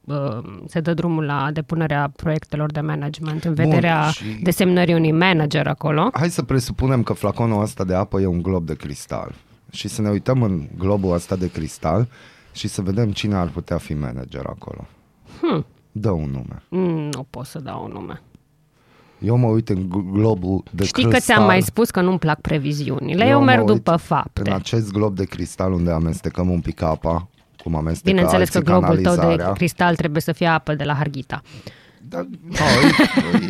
uh, 0.04 0.38
se 0.66 0.80
dă 0.80 0.94
drumul 0.94 1.24
la 1.24 1.48
depunerea 1.52 2.12
proiectelor 2.16 2.72
de 2.72 2.80
management 2.80 3.44
în 3.44 3.54
Bun, 3.54 3.64
vederea 3.64 4.08
și- 4.08 4.40
desemnării 4.42 4.94
unui 4.94 5.12
manager 5.12 5.66
acolo. 5.66 6.10
hai 6.12 6.30
să 6.30 6.42
presupunem 6.42 7.02
că 7.02 7.12
flaconul 7.12 7.62
ăsta 7.62 7.84
de 7.84 7.94
apă 7.94 8.20
e 8.20 8.26
un 8.26 8.42
glob 8.42 8.66
de 8.66 8.74
cristal 8.74 9.34
și 9.70 9.88
să 9.88 10.02
ne 10.02 10.08
uităm 10.10 10.42
în 10.42 10.66
globul 10.78 11.12
ăsta 11.12 11.36
de 11.36 11.50
cristal 11.50 12.08
și 12.52 12.68
să 12.68 12.82
vedem 12.82 13.10
cine 13.12 13.34
ar 13.34 13.48
putea 13.48 13.76
fi 13.78 13.94
manager 13.94 14.44
acolo. 14.46 14.86
Hmm. 15.40 15.66
Dă 16.00 16.10
un 16.10 16.30
nume. 16.30 16.62
Mm, 16.68 17.08
nu 17.12 17.26
pot 17.30 17.44
să 17.46 17.58
dau 17.58 17.84
un 17.84 17.90
nume. 17.92 18.22
Eu 19.18 19.36
mă 19.36 19.46
uit 19.46 19.68
în 19.68 19.88
gl- 19.88 20.12
globul 20.12 20.62
de 20.70 20.84
Știi 20.84 20.92
cristal. 21.02 21.12
că 21.12 21.18
ți-am 21.24 21.44
mai 21.44 21.62
spus 21.62 21.90
că 21.90 22.00
nu-mi 22.00 22.18
plac 22.18 22.40
previziunile, 22.40 23.26
eu, 23.26 23.38
mă 23.38 23.44
merg 23.44 23.68
uit 23.68 23.76
după 23.76 23.90
În 23.90 23.96
fapte. 23.96 24.50
acest 24.50 24.92
glob 24.92 25.16
de 25.16 25.24
cristal 25.24 25.72
unde 25.72 25.90
amestecăm 25.90 26.50
un 26.50 26.60
pic 26.60 26.82
apa, 26.82 27.28
cum 27.62 27.74
amestecă 27.74 28.08
Bineînțeles 28.10 28.48
că 28.48 28.56
alții 28.56 28.72
globul 28.72 28.96
tău 29.02 29.12
de 29.14 29.18
canalizarea. 29.20 29.52
cristal 29.52 29.94
trebuie 29.96 30.22
să 30.22 30.32
fie 30.32 30.46
apă 30.46 30.74
de 30.74 30.84
la 30.84 30.94
Harghita. 30.94 31.42
Da, 32.08 32.26
no, 32.42 32.64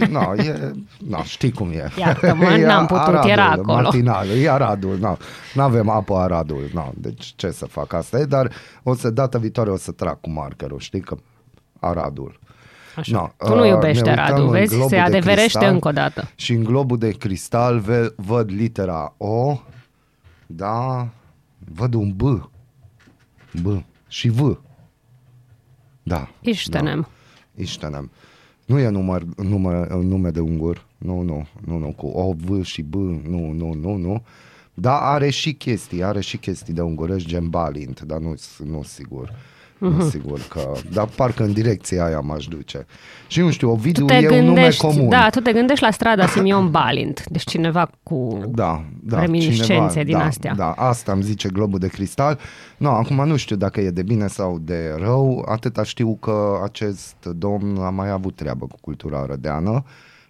e, 0.00 0.06
no, 0.10 0.34
e, 0.42 0.72
no, 1.08 1.22
știi 1.22 1.52
cum 1.52 1.70
e. 1.70 1.88
Iartă-mă, 1.98 2.44
E 2.44 2.66
n-am 2.66 2.86
putut, 2.86 3.02
Aradul, 3.02 3.30
era 3.30 3.50
acolo. 3.50 3.80
Matinal, 3.82 4.28
e 4.28 4.50
Aradul, 4.50 4.98
no. 5.00 5.16
n-avem 5.54 5.88
apă 5.88 6.14
Aradul, 6.16 6.70
no. 6.74 6.90
deci 6.94 7.32
ce 7.36 7.50
să 7.50 7.66
fac 7.66 7.92
asta 7.92 8.18
e, 8.18 8.24
dar 8.24 8.50
o 8.82 8.94
să, 8.94 9.10
data 9.10 9.38
viitoare 9.38 9.70
o 9.70 9.76
să 9.76 9.90
trag 9.92 10.20
cu 10.20 10.30
markerul, 10.30 10.78
știi 10.78 11.00
că 11.00 11.16
Aradul. 11.88 12.40
Așa. 12.96 13.16
No, 13.38 13.46
tu 13.46 13.54
nu 13.54 13.62
uh, 13.62 13.68
iubești 13.68 14.02
ne 14.02 14.10
uităm 14.10 14.24
Radu, 14.26 14.42
în 14.42 14.50
vezi? 14.50 14.68
globul 14.68 14.88
Se 14.88 14.94
de 14.94 15.00
adeverește 15.00 15.42
cristal 15.42 15.72
încă 15.72 15.88
o 15.88 15.92
dată. 15.92 16.30
Și 16.34 16.52
în 16.52 16.64
globul 16.64 16.98
de 16.98 17.10
cristal 17.10 17.78
ve- 17.78 18.12
văd 18.16 18.50
litera 18.50 19.14
O, 19.16 19.60
da, 20.46 21.08
văd 21.74 21.94
un 21.94 22.12
B, 22.12 22.22
B 23.62 23.82
și 24.08 24.28
V. 24.28 24.58
Da. 26.02 26.28
Iștenem. 26.40 27.00
Da. 27.00 27.62
Iștenem. 27.62 28.10
Nu 28.66 28.78
e 28.78 28.88
număr, 28.88 29.22
număr, 29.36 29.88
nume 29.88 30.30
de 30.30 30.40
ungur. 30.40 30.84
Nu, 30.98 31.22
nu, 31.22 31.46
nu, 31.64 31.78
nu, 31.78 31.92
cu 31.92 32.06
O, 32.06 32.32
V 32.32 32.64
și 32.64 32.82
B, 32.82 32.94
nu, 32.94 33.52
nu, 33.52 33.72
nu, 33.72 33.96
nu. 33.96 34.24
Dar 34.74 34.98
are 35.02 35.30
și 35.30 35.52
chestii, 35.52 36.04
are 36.04 36.20
și 36.20 36.36
chestii 36.36 36.74
de 36.74 36.80
ungurești 36.80 37.28
gen 37.28 37.48
Balint, 37.48 38.00
dar 38.00 38.18
nu, 38.18 38.34
nu 38.64 38.82
sigur. 38.82 39.28
Nu 39.28 39.36
Mhm. 39.78 40.08
sigur 40.08 40.40
că, 40.48 40.72
dar 40.92 41.06
parcă 41.16 41.42
în 41.42 41.52
direcția 41.52 42.04
aia 42.04 42.20
m-aș 42.20 42.46
duce. 42.46 42.86
Și 43.26 43.40
nu 43.40 43.50
știu, 43.50 43.66
Tu 43.68 43.72
Ovidiu 43.72 44.04
te 44.04 44.14
e 44.14 44.28
un 44.28 44.44
nume 44.44 44.54
gândești, 44.54 44.80
comun. 44.80 45.08
da, 45.08 45.28
tu 45.30 45.40
te 45.40 45.52
gândești 45.52 45.84
la 45.84 45.90
strada 45.90 46.26
Simion 46.26 46.70
Balint, 46.70 47.24
deci 47.28 47.44
cineva 47.44 47.90
cu 48.02 48.40
Da, 48.48 48.84
da, 49.02 49.20
reminiscențe 49.20 49.64
cineva, 49.64 50.02
din 50.02 50.16
da, 50.18 50.24
astea. 50.24 50.54
Da, 50.54 50.70
asta 50.70 51.12
îmi 51.12 51.22
zice 51.22 51.48
globul 51.48 51.78
de 51.78 51.88
cristal. 51.88 52.38
No, 52.76 52.90
acum 52.90 53.26
nu 53.26 53.36
știu 53.36 53.56
dacă 53.56 53.80
e 53.80 53.90
de 53.90 54.02
bine 54.02 54.26
sau 54.26 54.58
de 54.58 54.94
rău, 54.98 55.44
atâta 55.48 55.82
știu 55.82 56.16
că 56.20 56.60
acest 56.64 57.16
domn 57.36 57.76
a 57.80 57.90
mai 57.90 58.10
avut 58.10 58.36
treabă 58.36 58.66
cu 58.66 58.76
cultura 58.80 59.26
rădeană 59.26 59.84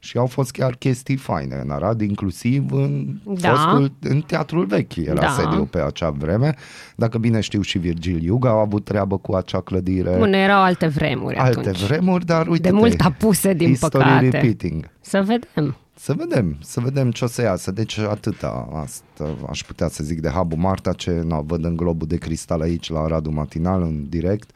și 0.06 0.16
au 0.18 0.26
fost 0.26 0.50
chiar 0.50 0.74
chestii 0.74 1.16
faine 1.16 1.60
în 1.64 1.70
Arad, 1.70 2.00
inclusiv 2.00 2.72
în, 2.72 3.18
Da. 3.40 3.48
fostul, 3.54 3.92
în 4.00 4.20
teatrul 4.20 4.64
vechi 4.66 4.96
era 4.96 5.20
Da. 5.20 5.28
sediu 5.38 5.64
pe 5.64 5.78
acea 5.80 6.10
vreme. 6.10 6.54
Dacă 6.96 7.18
bine 7.18 7.40
știu 7.40 7.60
și 7.60 7.78
Virgil 7.78 8.22
Iuga 8.22 8.48
a 8.48 8.60
avut 8.60 8.84
treabă 8.84 9.18
cu 9.18 9.34
acea 9.34 9.60
clădire. 9.60 10.14
Bun, 10.18 10.32
erau 10.32 10.62
alte 10.62 10.86
vremuri 10.86 11.36
Alte 11.36 11.58
atunci. 11.58 11.82
vremuri, 11.86 12.24
dar 12.26 12.46
uite 12.46 12.68
De 12.68 12.74
mult 12.74 13.00
apuse, 13.00 13.52
din 13.52 13.68
history 13.68 14.04
păcate. 14.04 14.28
repeating. 14.28 14.90
Să 15.00 15.22
vedem. 15.26 15.76
Să 15.98 16.12
vedem, 16.12 16.56
să 16.60 16.80
vedem 16.80 17.10
ce 17.10 17.24
o 17.24 17.28
să 17.28 17.42
iasă. 17.42 17.70
Deci 17.70 17.98
atâta 17.98 18.68
asta 18.82 19.24
aș 19.50 19.62
putea 19.62 19.88
să 19.88 20.04
zic 20.04 20.20
de 20.20 20.28
Habu 20.30 20.56
Marta, 20.56 20.92
ce 20.92 21.22
na, 21.24 21.40
văd 21.40 21.64
în 21.64 21.76
globul 21.76 22.06
de 22.06 22.16
cristal 22.16 22.60
aici 22.60 22.90
la 22.90 23.06
Radu 23.06 23.30
Matinal 23.30 23.82
în 23.82 24.04
direct. 24.08 24.50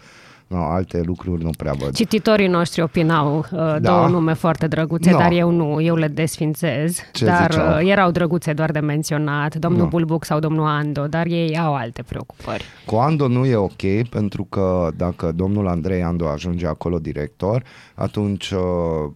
No, 0.50 0.58
alte 0.64 1.00
lucruri 1.04 1.42
nu 1.44 1.50
prea 1.56 1.72
văd. 1.72 1.94
Cititorii 1.94 2.46
noștri 2.46 2.82
opinau 2.82 3.38
uh, 3.38 3.76
două 3.80 4.08
nume 4.08 4.32
foarte 4.32 4.66
drăguțe, 4.66 5.10
Da. 5.10 5.16
dar 5.18 5.30
eu 5.32 5.50
nu, 5.50 5.80
eu 5.80 5.94
le 5.96 6.08
desfințez. 6.08 6.98
Ce 7.12 7.24
dar 7.24 7.50
ziceau? 7.52 7.68
uh, 7.68 7.90
erau 7.90 8.10
drăguțe 8.10 8.52
doar 8.52 8.70
de 8.70 8.78
menționat, 8.78 9.54
domnul 9.54 9.80
Da. 9.82 9.86
Bulbuc 9.86 10.24
sau 10.24 10.38
domnul 10.38 10.66
Ando, 10.66 11.06
dar 11.06 11.26
ei 11.26 11.58
au 11.58 11.74
alte 11.74 12.02
preocupări. 12.02 12.64
Cu 12.86 12.96
Ando 12.96 13.28
nu 13.28 13.44
e 13.44 13.54
ok, 13.56 14.08
pentru 14.10 14.44
că 14.44 14.90
dacă 14.96 15.32
domnul 15.32 15.68
Andrei 15.68 16.02
Ando 16.02 16.28
ajunge 16.28 16.66
acolo 16.66 16.98
director, 16.98 17.62
atunci 17.94 18.50
uh, 18.50 18.60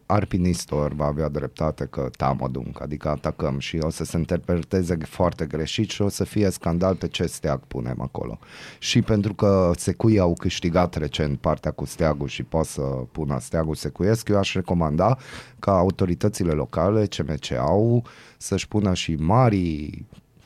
Arpi 0.07 0.37
Nistor 0.37 0.93
va 0.93 1.05
avea 1.07 1.28
dreptate 1.28 1.87
că 1.91 2.09
tamă 2.16 2.49
dunc, 2.51 2.82
adică 2.82 3.09
atacăm 3.09 3.59
și 3.59 3.78
o 3.80 3.91
să 3.91 4.05
se 4.05 4.16
interpreteze 4.16 4.97
foarte 5.09 5.45
greșit 5.45 5.91
și 5.91 6.03
o 6.03 6.09
să 6.09 6.24
fie 6.24 6.51
scandal 6.51 6.95
pe 6.95 7.09
ce 7.09 7.26
steag 7.26 7.61
punem 7.68 7.97
acolo. 8.01 8.39
Și 8.78 9.03
pentru 9.03 9.35
că 9.35 9.70
secuii 9.76 10.18
au 10.18 10.35
câștigat 10.39 10.95
recent 10.95 11.22
partea 11.33 11.70
cu 11.70 11.85
steagul 11.85 12.29
și 12.29 12.43
pot 12.43 12.64
să 12.64 12.81
pună 13.12 13.39
steagul 13.41 13.75
secuiesc, 13.75 14.29
eu 14.29 14.39
aș 14.39 14.55
recomanda 14.55 15.16
ca 15.59 15.77
autoritățile 15.79 16.53
locale, 16.53 17.07
CMC 17.07 17.51
au, 17.59 18.05
să-și 18.39 18.68
pună 18.68 18.95
și 18.95 19.14
mari 19.14 19.91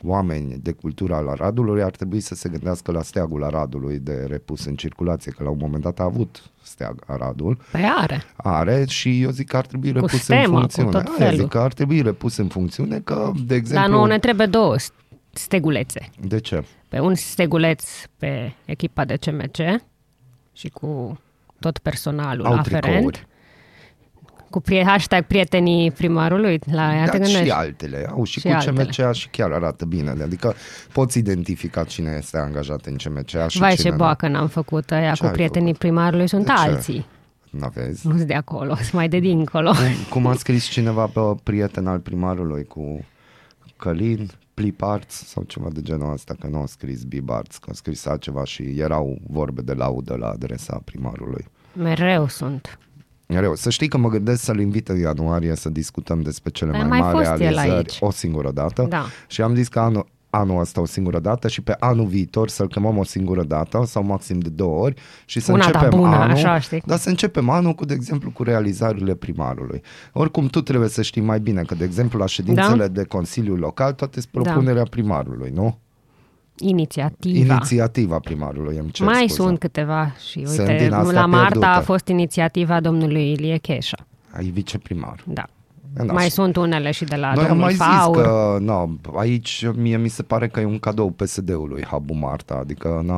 oameni 0.04 0.58
de 0.62 0.72
cultură 0.72 1.14
al 1.14 1.28
Aradului 1.28 1.82
ar 1.82 1.90
trebui 1.90 2.20
să 2.20 2.34
se 2.34 2.48
gândească 2.48 2.92
la 2.92 3.02
steagul 3.02 3.44
Aradului 3.44 3.98
de 3.98 4.24
repus 4.28 4.64
în 4.64 4.74
circulație, 4.74 5.32
că 5.32 5.42
la 5.42 5.50
un 5.50 5.58
moment 5.60 5.82
dat 5.82 5.98
a 6.00 6.04
avut 6.04 6.42
steag 6.62 7.02
Aradul, 7.06 7.58
Pe 7.72 7.80
are. 7.98 8.22
are 8.36 8.84
și 8.88 9.22
eu 9.22 9.30
zic 9.30 9.46
că 9.48 9.56
ar 9.56 9.66
trebui 9.66 9.92
repus 9.92 10.22
stemă, 10.22 10.42
în 10.42 10.50
cu 10.50 10.56
funcțiune. 10.58 10.90
tot 10.90 11.00
Aia 11.06 11.14
felul. 11.16 11.40
zic 11.40 11.48
că 11.48 11.58
ar 11.58 11.72
trebui 11.72 12.00
repus 12.02 12.36
în 12.36 12.46
funcțiune, 12.48 12.98
că, 12.98 13.30
de 13.46 13.54
exemplu... 13.54 13.88
Dar 13.90 13.98
nu 14.00 14.06
ne 14.06 14.18
trebuie 14.18 14.46
două 14.46 14.74
stegulețe. 15.32 16.08
De 16.20 16.40
ce? 16.40 16.64
Pe 16.88 17.00
un 17.00 17.14
steguleț 17.14 17.84
pe 18.16 18.54
echipa 18.64 19.04
de 19.04 19.16
CMC 19.16 19.56
și 20.58 20.68
cu 20.68 21.18
tot 21.60 21.78
personalul 21.78 22.46
Au 22.46 22.52
aferent. 22.54 22.82
tricouri. 22.84 23.26
Cu 24.50 24.60
prie, 24.60 24.84
hashtag 24.84 25.24
prietenii 25.24 25.90
primarului. 25.90 26.58
La 26.72 26.94
ea 26.94 27.04
te 27.04 27.10
Dar 27.10 27.20
gândești. 27.20 27.44
și 27.44 27.50
altele. 27.50 28.06
Au 28.10 28.24
și, 28.24 28.40
Și 28.40 28.46
cu 28.46 28.52
altele. 28.54 28.84
CMCA 28.84 29.12
și 29.12 29.28
chiar 29.28 29.50
arată 29.52 29.84
bine. 29.84 30.10
Adică 30.10 30.54
poți 30.92 31.18
identifica 31.18 31.84
cine 31.84 32.14
este 32.18 32.38
angajat 32.38 32.86
în 32.86 32.96
CMCA 32.96 33.48
și 33.48 33.58
Vai 33.58 33.74
cine 33.74 33.90
ce 33.90 33.96
boacă 33.96 34.28
n-am 34.28 34.48
făcut 34.48 34.90
aia 34.90 35.12
Ce 35.12 35.20
cu 35.20 35.26
ai 35.26 35.32
prietenii 35.32 35.74
primarului, 35.74 36.28
sunt 36.28 36.44
De 36.46 36.52
ce? 36.56 36.70
alții. 36.70 37.06
nu. 37.50 37.58
N-aveți? 37.58 38.06
Nu 38.06 38.14
sunt 38.16 38.26
de 38.26 38.34
acolo, 38.34 38.74
sunt 38.74 38.92
mai 38.92 39.08
de 39.08 39.18
dincolo. 39.18 39.70
Cum, 39.70 39.78
cum 40.10 40.26
a 40.26 40.34
scris 40.34 40.64
cineva 40.64 41.06
pe 41.06 41.18
o 41.18 41.34
prieten 41.34 41.86
al 41.86 41.98
primarului 41.98 42.64
cu 42.64 43.04
Călin, 43.76 44.30
Pliparts 44.62 45.14
sau 45.26 45.42
ceva 45.42 45.68
de 45.72 45.80
genul 45.82 46.12
ăsta, 46.12 46.34
că 46.40 46.46
nu 46.46 46.60
a 46.62 46.66
scris 46.66 47.02
Bibarts, 47.02 47.58
că 47.58 47.68
a 47.70 47.74
scris 47.74 48.06
altceva 48.06 48.44
și 48.44 48.62
erau 48.62 49.18
vorbe 49.26 49.60
de 49.62 49.72
laudă 49.72 50.16
la 50.16 50.28
adresa 50.28 50.80
primarului. 50.84 51.46
Mereu 51.72 52.28
sunt. 52.28 52.78
Mereu. 53.26 53.54
Să 53.54 53.70
știi 53.70 53.88
că 53.88 53.98
mă 53.98 54.08
gândesc 54.08 54.42
să-l 54.42 54.60
invit 54.60 54.88
în 54.88 54.98
ianuarie 54.98 55.54
să 55.54 55.68
discutăm 55.68 56.20
despre 56.22 56.50
cele 56.50 56.70
Dar 56.70 56.80
mai, 56.80 56.88
mai 56.88 57.00
mari 57.00 57.16
fost 57.16 57.30
el 57.30 57.36
realizări 57.38 57.70
aici. 57.76 57.96
o 58.00 58.10
singură 58.10 58.50
dată 58.50 58.82
Da. 58.88 59.04
și 59.26 59.42
am 59.42 59.54
zis 59.54 59.68
că 59.68 59.80
anul, 59.80 60.06
anul 60.30 60.60
ăsta 60.60 60.80
o 60.80 60.84
singură 60.86 61.18
dată 61.18 61.48
și 61.48 61.60
pe 61.60 61.76
anul 61.78 62.06
viitor 62.06 62.48
să-l 62.48 62.68
chemăm 62.68 62.98
o 62.98 63.04
singură 63.04 63.42
dată 63.44 63.82
sau 63.86 64.02
maxim 64.02 64.38
de 64.38 64.48
două 64.48 64.78
ori 64.82 64.94
și 65.24 65.40
să 65.40 65.52
Una, 65.52 65.64
dar 65.64 65.74
începem 65.74 65.98
bună, 65.98 66.14
anul, 66.16 66.30
așa, 66.36 66.58
știi? 66.58 66.82
dar 66.86 66.98
să 66.98 67.08
începem 67.08 67.48
anul 67.48 67.72
cu, 67.72 67.84
de 67.84 67.94
exemplu, 67.94 68.30
cu 68.30 68.42
realizările 68.42 69.14
primarului. 69.14 69.82
Oricum, 70.12 70.46
tu 70.46 70.60
trebuie 70.60 70.88
să 70.88 71.02
știi 71.02 71.22
mai 71.22 71.40
bine 71.40 71.62
că, 71.62 71.74
de 71.74 71.84
exemplu, 71.84 72.18
la 72.18 72.26
ședințele 72.26 72.76
Da. 72.76 72.88
de 72.88 73.04
Consiliu 73.04 73.54
Local, 73.56 73.92
toate 73.92 74.20
sunt 74.20 74.32
propunerea 74.44 74.82
primarului, 74.90 75.50
nu? 75.54 75.78
Inițiativa. 76.60 77.38
Inițiativa 77.54 78.18
primarului, 78.18 78.76
îmi 78.76 78.90
cer 78.90 79.06
mai 79.06 79.14
scuze. 79.14 79.34
sunt 79.34 79.58
câteva 79.58 80.12
și 80.30 80.46
Sunt 80.46 80.58
uite, 80.68 80.76
din 80.84 80.92
astea 80.92 81.20
la 81.20 81.26
Marta 81.26 81.44
pierdute. 81.48 81.66
a 81.66 81.80
fost 81.80 82.06
inițiativa 82.08 82.80
domnului 82.80 83.30
Ilie 83.30 83.56
Cheșa. 83.58 83.96
Ai 84.36 84.44
viceprimar. 84.44 85.24
Da. 85.26 85.44
Da, 86.06 86.12
mai 86.12 86.24
și- 86.24 86.30
sunt 86.30 86.56
unele 86.56 86.90
și 86.90 87.04
de 87.04 87.16
la 87.16 87.32
Noi 87.34 87.42
am 87.42 87.48
domnul 87.48 87.64
mai 87.64 87.74
zis 87.74 87.82
Faur. 87.84 88.16
că 88.22 88.56
no, 88.60 88.86
aici 89.16 89.64
mie 89.76 89.96
mi 89.96 90.08
se 90.08 90.22
pare 90.22 90.48
că 90.48 90.60
e 90.60 90.64
un 90.64 90.78
cadou 90.78 91.10
PSD-ului 91.10 91.84
Habu 91.84 92.14
Marta, 92.14 92.54
adică 92.54 93.02
nu 93.04 93.12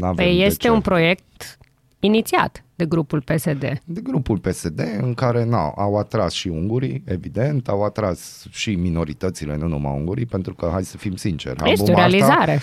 avem 0.00 0.14
Păi 0.14 0.36
de 0.36 0.44
este 0.44 0.58
ce. 0.66 0.70
un 0.70 0.80
proiect 0.80 1.58
inițiat 2.04 2.64
de 2.76 2.84
grupul 2.86 3.20
PSD. 3.22 3.80
de 3.84 4.00
grupul 4.02 4.38
PSD 4.38 4.80
în 5.00 5.14
care 5.14 5.44
na, 5.44 5.72
au 5.76 5.96
atras 5.98 6.32
și 6.32 6.48
ungurii, 6.48 7.02
evident, 7.06 7.68
au 7.68 7.82
atras 7.84 8.46
și 8.50 8.74
minoritățile, 8.74 9.56
nu 9.56 9.66
numai 9.66 9.92
ungurii, 9.92 10.26
pentru 10.26 10.54
că, 10.54 10.68
hai 10.72 10.84
să 10.84 10.96
fim 10.96 11.16
sinceri, 11.16 11.56
Habu 11.58 11.70
Este 11.70 11.90
o 11.90 11.94
Marta- 11.94 11.96
realizare. 11.96 12.60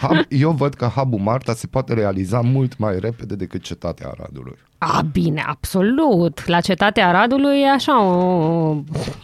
Hub, 0.00 0.16
eu 0.28 0.50
văd 0.50 0.74
că 0.74 0.90
Habu 0.94 1.16
Marta 1.16 1.54
se 1.54 1.66
poate 1.66 1.94
realiza 1.94 2.40
mult 2.40 2.78
mai 2.78 2.98
repede 3.00 3.34
decât 3.34 3.62
cetatea 3.62 4.08
Aradului. 4.08 4.56
A, 4.78 5.00
bine, 5.12 5.44
absolut. 5.46 6.46
La 6.46 6.60
cetatea 6.60 7.08
Aradului 7.08 7.60
e 7.62 7.70
așa 7.70 8.02
o... 8.04 8.74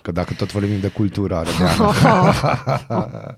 Că 0.02 0.12
dacă 0.12 0.34
tot 0.34 0.52
vorbim 0.52 0.80
de 0.80 0.88
cultură, 0.88 1.36
are 1.36 1.48
de 1.58 1.64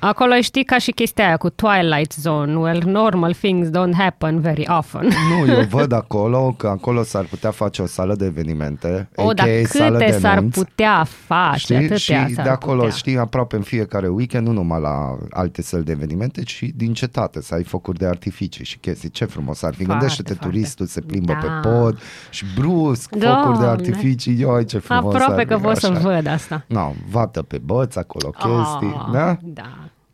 Acolo 0.00 0.34
știi 0.40 0.64
ca 0.64 0.78
și 0.78 0.90
chestia 0.90 1.26
aia 1.26 1.36
cu 1.36 1.50
Twilight 1.50 2.12
Zone, 2.12 2.56
where 2.56 2.78
normal 2.90 3.32
things 3.34 3.68
don't 3.68 3.94
happen 3.98 4.40
very 4.40 4.66
often. 4.78 5.08
Nu, 5.28 5.46
eu 5.54 5.60
văd 5.68 5.92
acolo 5.92 6.54
că 6.58 6.66
acolo 6.68 7.02
s-ar 7.02 7.24
putea 7.24 7.50
face 7.50 7.82
o 7.82 7.86
sală 7.86 8.14
de 8.14 8.24
evenimente, 8.24 9.08
O, 9.16 9.32
dar 9.32 9.46
aka 9.48 9.66
sală 9.66 9.98
câte 9.98 10.10
de 10.10 10.18
s-ar 10.18 10.38
nunți. 10.38 10.58
putea 10.58 11.06
face, 11.26 11.58
Știi? 11.58 11.76
atâtea 11.76 11.96
și 11.96 12.34
s-ar 12.34 12.44
de 12.44 12.50
acolo, 12.50 12.76
putea. 12.80 12.94
știi, 12.96 13.18
aproape 13.18 13.56
în 13.56 13.62
fiecare 13.62 14.08
weekend, 14.08 14.46
nu 14.46 14.52
numai 14.52 14.80
la 14.80 15.16
alte 15.30 15.62
săli 15.62 15.84
de 15.84 15.92
evenimente, 15.92 16.42
ci 16.42 16.62
din 16.74 16.92
cetate, 16.92 17.42
să 17.42 17.54
ai 17.54 17.64
focuri 17.64 17.98
de 17.98 18.06
artificii 18.06 18.64
și 18.64 18.78
chestii. 18.78 19.10
Ce 19.10 19.24
frumos 19.24 19.62
ar 19.62 19.74
fi. 19.74 19.84
Foarte, 19.84 19.92
Gândește-te, 20.00 20.32
foarte. 20.34 20.46
turistul 20.56 20.86
se 20.86 21.00
plimbă 21.00 21.32
Da. 21.32 21.38
pe 21.38 21.68
pod 21.68 21.98
și 22.30 22.44
brusc, 22.54 23.08
focuri 23.08 23.20
de 23.20 23.26
Doamne. 23.26 23.66
artificii, 23.66 24.36
ioi, 24.40 24.64
ce 24.64 24.78
frumos 24.78 25.14
Aproape 25.14 25.40
ar 25.40 25.46
că 25.46 25.56
fi, 25.56 25.62
pot 25.62 25.76
să 25.76 25.86
așa. 25.86 25.98
văd 26.00 26.26
asta. 26.26 26.64
No, 26.66 26.92
vată 27.10 27.42
pe 27.42 27.58
băți 27.58 27.98
acolo, 27.98 28.30
chestii, 28.30 28.94
Ah, 28.98 29.08
da? 29.12 29.36
Da. 29.42 29.62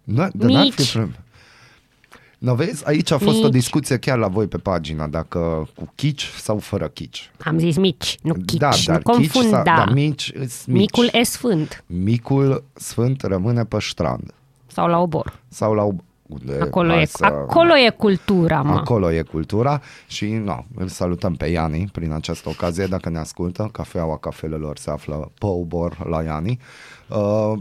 Da, 0.09 0.29
dar 0.35 0.51
n-ar 0.51 0.63
fi 0.71 0.81
Mici. 0.81 0.93
problem. 0.93 1.17
No, 2.39 2.55
vezi, 2.55 2.87
aici 2.87 3.11
a 3.11 3.19
fost 3.19 3.39
o 3.39 3.43
Mici. 3.43 3.53
discuție 3.53 3.97
chiar 3.97 4.19
la 4.19 4.29
voi 4.29 4.47
pe 4.47 4.57
pagina, 4.59 5.07
dacă 5.07 5.69
cu 5.77 5.93
chici 5.95 6.25
sau 6.39 6.59
fără 6.59 6.89
chici. 6.89 7.31
Am 7.45 7.59
zis 7.59 7.77
mici, 7.77 8.17
nu 8.23 8.35
chici, 8.47 8.59
da, 8.59 8.69
dar 8.87 9.01
nu 9.05 9.13
chici 9.13 9.31
confunda. 9.31 9.63
sau, 9.65 9.65
da, 9.65 9.85
mici, 9.93 10.33
îs 10.35 10.65
mici. 10.65 10.77
Micul 10.79 11.09
e 11.13 11.23
sfânt. 11.23 11.85
Micul 11.87 12.65
sfânt 12.75 13.23
rămâne 13.23 13.65
pe 13.65 13.77
strand 13.81 14.35
Sau 14.67 14.89
la 14.89 14.99
obor. 14.99 15.39
sau 15.49 15.75
la 15.75 15.83
unde 16.29 16.59
Acolo, 16.61 16.89
hai 16.93 17.03
e, 17.03 17.07
să- 17.07 17.25
acolo 17.25 17.77
e 17.77 17.91
cultura, 17.91 18.63
mă. 18.63 18.73
Acolo 18.75 19.13
e 19.13 19.23
cultura 19.23 19.81
și 20.07 20.27
no, 20.27 20.65
îl 20.75 20.89
salutăm 20.89 21.35
pe 21.35 21.47
Iani 21.47 21.89
prin 21.93 22.13
această 22.13 22.49
ocazie, 22.49 22.87
dacă 22.87 23.09
ne 23.09 23.19
ascultă, 23.19 23.69
cafeaua 23.73 24.17
cafelelor 24.19 24.77
se 24.79 24.91
află 24.91 25.31
pe 25.39 25.47
obor 25.47 26.07
la 26.09 26.23
Iani. 26.23 26.51
Uh, 26.51 26.65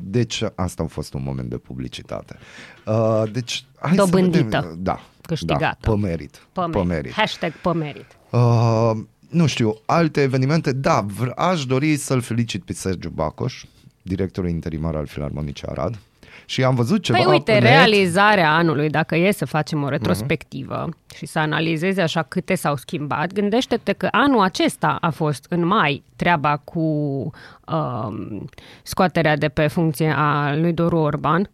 deci 0.01 0.43
asta 0.55 0.83
a 0.83 0.87
fost 0.87 1.13
un 1.13 1.21
moment 1.23 1.49
de 1.49 1.57
publicitate. 1.57 2.37
Uh, 2.85 3.23
deci, 3.31 3.65
hai 3.79 3.95
Dobândită. 3.95 4.37
Să 4.49 4.59
vedem, 4.67 4.77
da, 4.83 4.99
Câștigată. 5.21 5.77
Da, 5.81 5.91
pe 5.91 5.97
merit. 5.97 6.47
Pe 6.51 6.61
Pe 6.61 6.67
merit. 6.77 6.87
merit. 6.87 7.11
Hashtag 7.11 7.51
pe 7.53 7.73
merit. 7.73 8.05
Uh, 8.29 8.91
nu 9.29 9.45
știu, 9.45 9.75
alte 9.85 10.21
evenimente, 10.21 10.71
da, 10.71 11.05
vr- 11.05 11.33
aș 11.35 11.65
dori 11.65 11.95
să-l 11.95 12.21
felicit 12.21 12.63
pe 12.63 12.73
Sergiu 12.73 13.09
Bacoș, 13.09 13.63
directorul 14.01 14.49
interimar 14.49 14.95
al 14.95 15.05
Filarmonicii 15.05 15.67
Arad. 15.67 15.99
Și 16.45 16.63
am 16.63 16.75
văzut 16.75 17.03
ceva 17.03 17.17
Păi 17.17 17.31
uite, 17.31 17.51
pe 17.51 17.59
net. 17.59 17.69
realizarea 17.69 18.53
anului, 18.53 18.89
dacă 18.89 19.15
e 19.15 19.31
să 19.31 19.45
facem 19.45 19.83
o 19.83 19.89
retrospectivă 19.89 20.89
și 21.15 21.25
să 21.25 21.39
analizezi 21.39 21.99
așa 21.99 22.21
câte 22.21 22.55
s-au 22.55 22.75
schimbat, 22.75 23.33
gândește-te 23.33 23.93
că 23.93 24.07
anul 24.11 24.41
acesta 24.41 24.97
a 25.01 25.09
fost 25.09 25.45
în 25.49 25.65
mai 25.65 26.03
treaba 26.15 26.57
cu 26.57 26.79
um, 26.79 28.49
scoaterea 28.83 29.37
de 29.37 29.47
pe 29.47 29.67
funcție 29.67 30.13
a 30.17 30.55
lui 30.55 30.73
Doru 30.73 30.97
Orban 30.97 31.49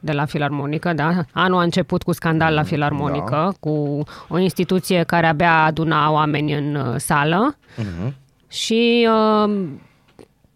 de 0.00 0.12
la 0.12 0.24
Filarmonică, 0.24 0.92
da? 0.92 1.24
Anul 1.32 1.58
a 1.58 1.62
început 1.62 2.02
cu 2.02 2.12
scandal 2.12 2.54
la 2.54 2.62
Filarmonică, 2.62 3.30
da. 3.30 3.52
cu 3.60 4.04
o 4.28 4.38
instituție 4.38 5.02
care 5.02 5.26
abia 5.26 5.64
aduna 5.64 6.10
oameni 6.10 6.54
în 6.54 6.74
uh, 6.74 6.94
sală 6.96 7.56
și 8.48 9.08
uh, 9.44 9.68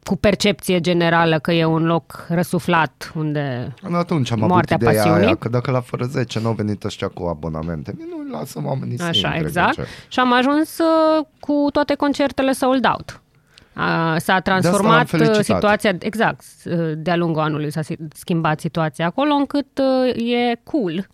cu 0.08 0.16
percepție 0.16 0.80
generală 0.80 1.38
că 1.38 1.52
e 1.52 1.64
un 1.64 1.84
loc 1.86 2.26
răsuflat 2.28 3.12
unde 3.14 3.74
În 3.82 3.94
atunci 3.94 4.30
am 4.32 4.38
Moartea 4.38 4.76
avut 4.76 4.88
ideea 4.88 5.02
pasiunii. 5.02 5.26
aia 5.26 5.34
că 5.36 5.48
dacă 5.48 5.70
la 5.70 5.80
fără 5.80 6.04
10 6.04 6.40
nu 6.40 6.46
au 6.46 6.52
venit 6.52 6.84
ăștia 6.84 7.08
cu 7.08 7.22
abonamente, 7.26 7.96
nu 7.98 8.38
lasă 8.38 8.60
oamenii 8.64 8.98
să 8.98 9.04
Așa, 9.04 9.26
intre, 9.28 9.40
exact. 9.46 9.76
de 9.76 9.82
ce? 9.82 9.88
Și 10.08 10.18
am 10.20 10.32
ajuns 10.32 10.78
uh, 10.78 11.24
cu 11.40 11.66
toate 11.72 11.94
concertele 11.94 12.52
sold 12.52 12.84
out. 12.86 13.20
Uh, 13.76 13.82
s-a 14.18 14.32
l-am 14.32 14.40
transformat 14.40 15.02
uh, 15.02 15.08
felicitat. 15.08 15.44
situația, 15.44 15.96
exact, 15.98 16.44
uh, 16.64 16.92
de-a 16.96 17.16
lungul 17.16 17.42
anului 17.42 17.70
s-a 17.72 17.82
si- 17.82 17.96
schimbat 18.14 18.60
situația 18.60 19.06
acolo 19.06 19.32
încât 19.34 19.78
uh, 19.78 20.14
e 20.16 20.60
cool 20.64 21.08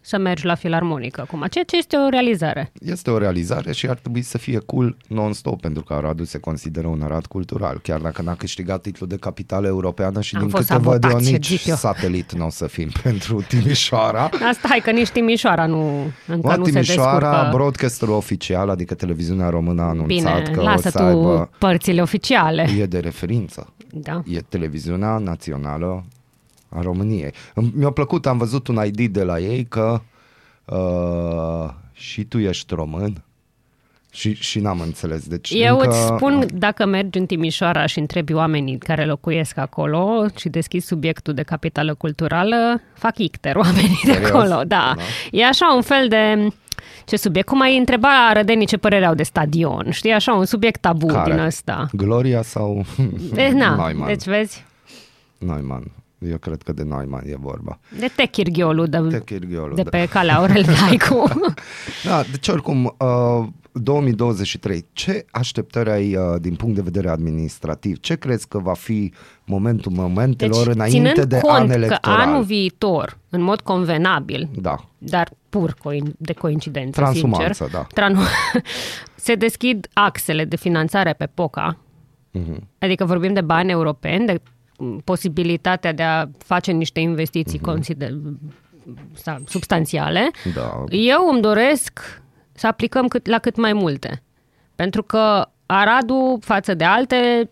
să 0.00 0.18
mergi 0.18 0.44
la 0.46 0.54
filarmonică 0.54 1.20
acum, 1.20 1.44
ceea 1.50 1.64
ce 1.64 1.76
este 1.76 1.96
o 1.96 2.08
realizare. 2.08 2.72
Este 2.80 3.10
o 3.10 3.18
realizare 3.18 3.72
și 3.72 3.88
ar 3.88 3.96
trebui 3.96 4.22
să 4.22 4.38
fie 4.38 4.58
cool 4.58 4.96
non-stop, 5.08 5.60
pentru 5.60 5.82
că 5.82 5.92
Aradul 5.92 6.24
se 6.24 6.38
consideră 6.38 6.86
un 6.86 7.02
Arad 7.02 7.26
cultural, 7.26 7.80
chiar 7.82 8.00
dacă 8.00 8.22
n-a 8.22 8.34
câștigat 8.34 8.80
titlul 8.80 9.08
de 9.08 9.16
capitală 9.16 9.66
europeană 9.66 10.20
și 10.20 10.34
Am 10.34 10.40
din 10.40 10.50
fost 10.50 10.66
câte 10.68 10.78
văd 10.80 10.92
eu, 11.04 11.10
sabotați, 11.10 11.24
ce 11.26 11.32
nici 11.32 11.46
zic 11.46 11.66
eu. 11.66 11.74
satelit 11.74 12.32
nu 12.32 12.46
o 12.46 12.50
să 12.50 12.66
fim 12.66 12.88
pentru 13.02 13.42
Timișoara. 13.48 14.22
Asta 14.50 14.68
hai 14.68 14.80
că 14.84 14.90
nici 14.90 15.08
Timișoara 15.10 15.66
nu, 15.66 16.10
încă 16.26 16.48
Bă, 16.48 16.56
nu 16.56 16.64
se 16.64 16.70
Timișoara, 16.70 17.30
descurcă. 17.30 17.48
broadcasterul 17.56 18.14
oficial, 18.14 18.68
adică 18.68 18.94
televiziunea 18.94 19.48
română 19.48 19.82
a 19.82 19.88
anunțat 19.88 20.06
Bine, 20.42 20.50
că 20.52 20.60
lasă 20.62 20.88
o 20.88 20.90
să 20.90 20.98
tu 20.98 21.04
aibă... 21.04 21.50
părțile 21.58 22.02
oficiale. 22.02 22.68
E 22.78 22.86
de 22.86 22.98
referință. 22.98 23.72
Da. 23.92 24.22
E 24.26 24.38
televiziunea 24.48 25.18
națională 25.18 26.04
a 26.70 26.80
României. 26.82 27.32
Îmi- 27.54 27.72
Mi-a 27.74 27.90
plăcut, 27.90 28.26
am 28.26 28.38
văzut 28.38 28.66
un 28.68 28.80
ID 28.86 29.06
de 29.12 29.22
la 29.22 29.38
ei 29.38 29.64
că 29.64 30.00
uh, 30.64 31.70
și 31.92 32.24
tu 32.24 32.38
ești 32.38 32.74
român 32.74 33.22
și, 34.12 34.34
și 34.34 34.60
n-am 34.60 34.80
înțeles. 34.80 35.26
Deci 35.26 35.50
Eu 35.54 35.78
încă... 35.78 35.88
îți 35.88 35.98
spun, 36.06 36.46
dacă 36.54 36.86
mergi 36.86 37.18
în 37.18 37.26
Timișoara 37.26 37.86
și 37.86 37.98
întrebi 37.98 38.32
oamenii 38.32 38.78
care 38.78 39.04
locuiesc 39.04 39.56
acolo 39.58 40.26
și 40.36 40.48
deschizi 40.48 40.86
subiectul 40.86 41.34
de 41.34 41.42
capitală 41.42 41.94
culturală, 41.94 42.80
fac 42.94 43.18
icter 43.18 43.56
oamenii 43.56 44.00
de 44.04 44.12
Serios? 44.12 44.30
acolo. 44.30 44.54
Da. 44.54 44.64
Da. 44.66 44.94
E 45.30 45.46
așa 45.46 45.72
un 45.74 45.82
fel 45.82 46.08
de... 46.08 46.48
Ce 47.04 47.16
subiect? 47.16 47.48
Cum 47.48 47.60
ai 47.60 47.76
întreba 47.78 48.08
rădenii 48.32 48.66
ce 48.66 48.76
părere 48.76 49.04
au 49.06 49.14
de 49.14 49.22
stadion? 49.22 49.90
Știi, 49.90 50.12
așa 50.12 50.32
un 50.32 50.44
subiect 50.44 50.80
tabu 50.80 51.06
Care? 51.06 51.30
din 51.30 51.40
ăsta. 51.40 51.88
Gloria 51.92 52.42
sau 52.42 52.84
Eh, 53.36 53.50
na, 53.52 53.68
Neumann? 53.76 54.06
deci 54.06 54.24
vezi, 54.24 54.64
Neumann. 55.38 55.90
Eu 56.20 56.38
cred 56.38 56.62
că 56.62 56.72
de 56.72 56.82
Neumann 56.82 57.22
e 57.26 57.36
vorba. 57.36 57.78
de 57.98 58.10
Techirghiolu, 58.16 58.86
de, 58.86 58.98
Techirghiolu, 59.08 59.74
de 59.74 59.82
da. 59.82 59.90
pe 59.90 60.06
calea 60.08 60.36
Aurel 60.36 60.62
Daicu. 60.80 61.28
Da, 62.04 62.22
deci 62.30 62.48
oricum, 62.48 62.84
uh, 62.98 63.46
2023, 63.72 64.86
ce 64.92 65.24
așteptări 65.30 65.90
ai 65.90 66.16
uh, 66.16 66.22
din 66.40 66.54
punct 66.54 66.74
de 66.74 66.80
vedere 66.80 67.08
administrativ? 67.08 68.00
Ce 68.00 68.14
crezi 68.16 68.48
că 68.48 68.58
va 68.58 68.74
fi 68.74 69.12
momentul 69.44 69.92
momentelor 69.92 70.64
Deci, 70.66 70.74
înainte 70.74 71.08
ținând 71.12 71.28
de 71.28 71.38
cont 71.38 71.54
an 71.58 71.66
că 71.66 71.72
electoral? 71.72 72.20
anul 72.20 72.42
viitor, 72.42 73.18
în 73.28 73.42
mod 73.42 73.60
convenabil, 73.60 74.48
Da, 74.60 74.76
dar 74.98 75.30
pur 75.48 75.74
coin- 75.74 76.12
de 76.18 76.32
coincidență, 76.32 77.00
Transumanță, 77.00 77.52
sincer. 77.64 77.68
da. 77.70 77.86
Tran- 78.02 78.16
se 79.14 79.34
deschid 79.34 79.88
axele 79.92 80.44
de 80.44 80.56
finanțare 80.56 81.12
pe 81.12 81.26
POCA, 81.34 81.76
Mhm. 82.32 82.68
adică 82.78 83.04
vorbim 83.04 83.32
de 83.32 83.40
bani 83.40 83.70
europeni, 83.70 84.26
de 84.26 84.32
m, 84.32 84.40
posibilitatea 85.04 85.92
de 85.92 86.02
a 86.02 86.26
face 86.38 86.72
niște 86.72 87.00
investiții 87.00 87.58
consider- 87.58 88.14
sa- 89.14 89.40
substanțiale. 89.46 90.30
da. 90.54 90.84
Eu 90.90 91.28
îmi 91.32 91.40
doresc 91.40 92.22
să 92.52 92.66
aplicăm 92.66 93.08
cât, 93.08 93.26
la 93.26 93.38
cât 93.38 93.56
mai 93.56 93.72
multe. 93.72 94.22
Pentru 94.74 95.02
că 95.02 95.48
Aradul, 95.72 96.38
față 96.40 96.74
de 96.74 96.84
alte 96.84 97.50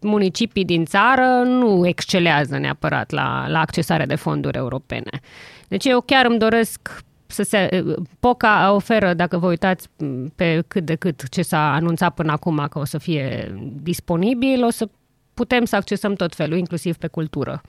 municipii 0.00 0.64
din 0.64 0.84
țară, 0.84 1.42
nu 1.44 1.86
excelează 1.86 2.58
neapărat 2.58 3.10
la, 3.10 3.44
la 3.48 3.60
accesarea 3.60 4.06
de 4.06 4.14
fonduri 4.14 4.56
europene. 4.56 5.20
Deci 5.68 5.84
eu 5.84 6.00
chiar 6.00 6.26
îmi 6.26 6.38
doresc 6.38 7.04
să 7.26 7.42
se... 7.42 7.84
POCA 8.20 8.72
oferă, 8.74 9.14
dacă 9.14 9.38
vă 9.38 9.46
uitați 9.46 9.88
m, 9.98 10.32
pe 10.34 10.64
cât 10.68 10.84
de 10.84 10.94
cât 10.94 11.28
ce 11.28 11.42
s-a 11.42 11.72
anunțat 11.72 12.14
până 12.14 12.32
acum 12.32 12.66
că 12.70 12.78
o 12.78 12.84
să 12.84 12.98
fie 12.98 13.54
disponibil, 13.82 14.64
o 14.64 14.70
să 14.70 14.88
putem 15.34 15.64
să 15.64 15.76
accesăm 15.76 16.14
tot 16.14 16.34
felul, 16.34 16.58
inclusiv 16.58 16.96
pe 16.96 17.06
cultură. 17.06 17.60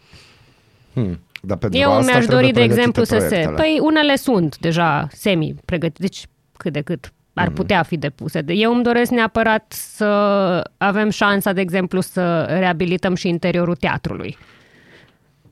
Hmm. 0.94 1.20
Dar 1.42 1.58
pentru 1.58 1.80
Eu 1.80 1.90
asta 1.92 2.12
mi-aș 2.12 2.16
trebuie 2.26 2.36
dori, 2.42 2.46
de 2.54 2.60
pregătite 2.60 2.80
exemplu, 2.80 3.04
să 3.04 3.20
se... 3.20 3.26
proiectele. 3.28 3.56
Păi 3.56 3.80
unele 3.82 4.16
sunt 4.16 4.58
deja 4.58 5.08
semi-pregătite, 5.12 6.02
deci 6.02 6.26
cât 6.58 6.74
de 6.74 6.82
cât 6.82 7.14
ar 7.34 7.46
Mhm. 7.48 7.56
putea 7.56 7.84
fi 7.84 7.98
depuse. 7.98 8.42
De- 8.42 8.54
Eu 8.54 8.74
îmi 8.74 8.84
doresc 8.84 9.12
neapărat 9.12 9.72
să 9.72 10.06
avem 10.78 11.10
șansa, 11.10 11.54
de 11.54 11.62
exemplu, 11.62 12.00
să 12.02 12.42
reabilităm 12.44 13.16
și 13.16 13.28
interiorul 13.28 13.76
teatrului. 13.76 14.38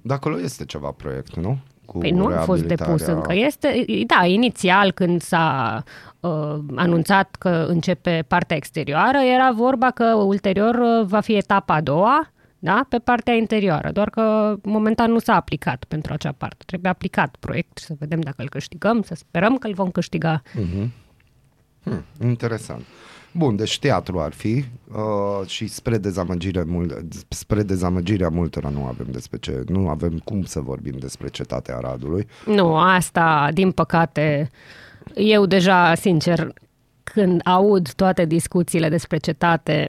Dar 0.02 0.18
acolo 0.18 0.40
este 0.40 0.66
ceva 0.66 0.92
proiect, 0.92 1.36
nu? 1.36 1.58
Cu 1.92 1.98
Păi 1.98 2.12
nu 2.12 2.26
a 2.26 2.30
fost 2.30 2.60
reabilitarea- 2.62 2.86
depus 2.86 3.06
încă. 3.06 3.34
Este, 3.34 3.86
da, 4.06 4.26
inițial 4.26 4.92
când 4.92 5.22
s-a 5.22 5.84
uh, 6.20 6.56
anunțat 6.76 7.36
că 7.40 7.66
începe 7.68 8.26
partea 8.28 8.56
exterioară, 8.56 9.18
era 9.18 9.52
vorba 9.52 9.92
că 9.92 10.04
ulterior 10.14 10.76
uh, 10.76 11.06
va 11.06 11.20
fi 11.20 11.36
etapa 11.36 11.74
a 11.74 11.82
doua, 11.82 12.32
da, 12.60 12.86
pe 12.90 12.98
partea 12.98 13.34
interioară, 13.34 13.92
doar 13.92 14.10
că 14.10 14.56
momentan 14.64 15.12
nu 15.12 15.20
s-a 15.20 15.36
aplicat 15.36 15.84
pentru 15.88 16.14
acea 16.14 16.32
parte. 16.38 16.64
Trebuie 16.66 16.92
aplicat 16.92 17.36
proiect 17.40 17.78
și 17.78 17.86
să 17.86 17.94
vedem 18.00 18.20
dacă 18.20 18.42
îl 18.42 18.50
câștigăm, 18.50 19.02
să 19.02 19.16
sperăm 19.16 19.58
că 19.58 19.68
îl 19.68 19.74
vom 19.74 19.90
câștiga. 19.90 20.42
Hmm, 21.84 22.04
interesant. 22.22 22.82
Bun, 23.32 23.56
deci 23.56 23.80
teatru 23.80 24.20
ar 24.20 24.34
fi 24.34 24.66
uh, 24.92 25.48
și 25.48 25.68
spre 25.68 25.98
dezamăgire 25.98 26.64
mult, 26.64 26.98
spre 27.30 27.64
dezamăgirea 27.64 28.30
multora 28.30 28.70
nu 28.70 28.86
avem 28.86 29.08
despre 29.12 29.38
ce, 29.38 29.64
nu 29.68 29.90
avem 29.90 30.22
cum 30.24 30.44
să 30.44 30.60
vorbim 30.60 30.96
despre 31.00 31.28
cetatea 31.28 31.76
Aradului. 31.76 32.28
Nu, 32.46 32.76
asta, 32.76 33.50
din 33.54 33.72
păcate, 33.72 34.50
eu 35.16 35.46
deja, 35.46 35.96
sincer, 35.96 36.54
când 37.04 37.42
aud 37.44 37.92
toate 37.92 38.26
discuțiile 38.26 38.90
despre 38.90 39.18
cetate, 39.18 39.86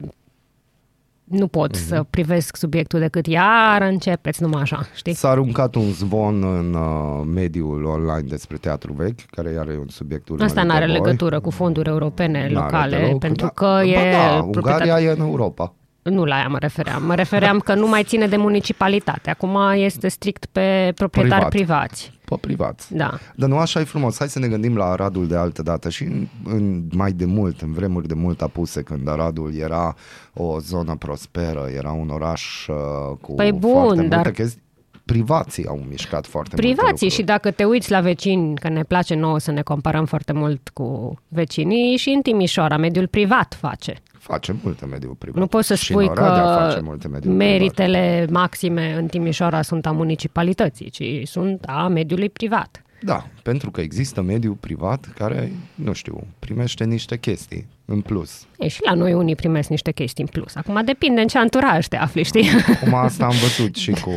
nu 1.24 1.46
pot 1.46 1.70
Mhm. 1.76 1.84
să 1.86 2.04
privesc 2.10 2.56
subiectul 2.56 3.00
decât 3.00 3.26
iar 3.26 3.82
începeți 3.82 4.42
numai 4.42 4.62
așa, 4.62 4.80
știi? 4.94 5.12
S-a 5.14 5.28
aruncat 5.28 5.74
un 5.74 5.90
zvon 5.90 6.42
în 6.44 6.74
uh, 6.74 7.24
mediul 7.34 7.84
online 7.84 8.28
despre 8.28 8.56
teatru 8.56 8.92
vechi, 8.92 9.20
care 9.30 9.56
are 9.58 9.76
un 9.80 9.88
subiect 9.88 10.28
urmărit 10.28 10.48
Asta 10.50 10.62
nu 10.62 10.68
de 10.70 10.74
are 10.76 10.86
voi. 10.86 10.94
legătură 10.94 11.40
cu 11.40 11.50
fonduri 11.50 11.88
europene 11.88 12.38
N-are 12.38 12.52
locale, 12.52 12.96
deloc, 12.96 13.18
pentru 13.18 13.44
da. 13.46 13.52
că 13.52 13.64
Ba 13.64 13.82
e 13.84 14.10
da, 14.12 14.38
proprietate- 14.40 14.58
Ungaria 14.82 15.00
e 15.00 15.14
în 15.18 15.20
Europa. 15.20 15.74
Nu 16.02 16.24
la 16.24 16.34
aia 16.34 16.48
mă 16.48 16.58
refeream. 16.58 17.04
Mă 17.06 17.14
refeream 17.14 17.58
că 17.58 17.74
nu 17.74 17.88
mai 17.88 18.02
ține 18.04 18.26
de 18.26 18.36
municipalitate. 18.36 19.30
Acum 19.30 19.58
este 19.74 20.08
strict 20.08 20.46
pe 20.52 20.92
proprietari 20.94 21.46
Privat. 21.48 21.48
privați. 21.50 22.12
Pe 22.24 22.36
privați. 22.40 22.94
Da. 22.94 23.18
Dar 23.34 23.48
nu 23.48 23.56
așa 23.58 23.80
e 23.80 23.84
frumos. 23.84 24.18
Hai 24.18 24.28
să 24.28 24.38
ne 24.38 24.48
gândim 24.48 24.76
la 24.76 24.84
Aradul 24.84 25.26
de 25.26 25.36
altă 25.36 25.62
dată 25.62 25.88
și 25.90 26.02
în, 26.02 26.26
în 26.44 26.82
mai 26.92 27.12
de 27.12 27.24
mult, 27.24 27.60
în 27.60 27.72
vremuri 27.72 28.08
de 28.08 28.14
mult 28.14 28.42
apuse, 28.42 28.82
când 28.82 29.08
Aradul 29.08 29.54
era 29.56 29.94
o 30.34 30.58
zonă 30.58 30.96
prosperă, 30.96 31.68
era 31.76 31.90
un 31.92 32.08
oraș 32.08 32.66
uh, 32.68 32.76
cu 33.20 33.34
Păi 33.34 33.52
bun, 33.52 33.72
foarte 33.72 34.00
multe 34.00 34.16
dar- 34.16 34.30
chestii. 34.30 34.60
Privații 35.04 35.66
au 35.66 35.84
mișcat 35.88 36.26
foarte 36.26 36.50
multe 36.56 36.66
Privații 36.66 36.92
lucruri. 36.92 37.14
și 37.14 37.22
dacă 37.22 37.50
te 37.50 37.64
uiți 37.64 37.90
la 37.90 38.00
vecini, 38.00 38.54
că 38.58 38.68
ne 38.68 38.82
place 38.82 39.14
nouă 39.14 39.38
să 39.38 39.50
ne 39.50 39.62
comparăm 39.62 40.04
foarte 40.04 40.32
mult 40.32 40.68
cu 40.68 41.18
vecinii, 41.28 41.96
și 41.96 42.08
în 42.08 42.22
Timișoara 42.22 42.76
mediul 42.76 43.06
privat 43.06 43.56
face. 43.60 43.94
Face 44.22 44.54
multe 44.62 44.86
mediul 44.86 45.14
privat. 45.14 45.38
Nu 45.38 45.46
poți 45.46 45.66
să 45.66 45.74
și 45.74 45.84
spui 45.84 46.04
în 46.04 46.10
Oradea 46.10 46.42
că 46.42 46.62
face 46.68 46.80
multe 46.80 47.08
mediul 47.08 47.34
privat. 47.34 47.48
meritele 47.58 48.26
maxime 48.30 48.94
în 48.98 49.06
Timișoara 49.06 49.62
sunt 49.62 49.86
a 49.86 49.90
municipalității, 49.90 50.90
ci 50.90 51.28
sunt 51.28 51.64
a 51.66 51.88
mediului 51.88 52.30
privat. 52.30 52.82
Da, 53.04 53.26
pentru 53.42 53.70
că 53.70 53.80
există 53.80 54.22
mediul 54.22 54.54
privat 54.54 55.12
care, 55.14 55.52
nu 55.74 55.92
știu, 55.92 56.26
primește 56.38 56.84
niște 56.84 57.18
chestii 57.18 57.66
în 57.84 58.00
plus. 58.00 58.46
E, 58.58 58.68
și 58.68 58.80
la 58.84 58.94
noi 58.94 59.12
unii 59.12 59.34
primesc 59.34 59.68
niște 59.68 59.92
chestii 59.92 60.24
în 60.24 60.28
plus. 60.32 60.54
Acum 60.56 60.82
depinde 60.84 61.20
în 61.20 61.26
ce 61.26 61.38
anturaj 61.38 61.86
te 61.86 61.96
afli, 61.96 62.22
știi? 62.22 62.48
Cum 62.82 62.94
asta 62.94 63.24
am 63.24 63.34
văzut 63.40 63.74
și 63.74 63.90
cu 64.04 64.12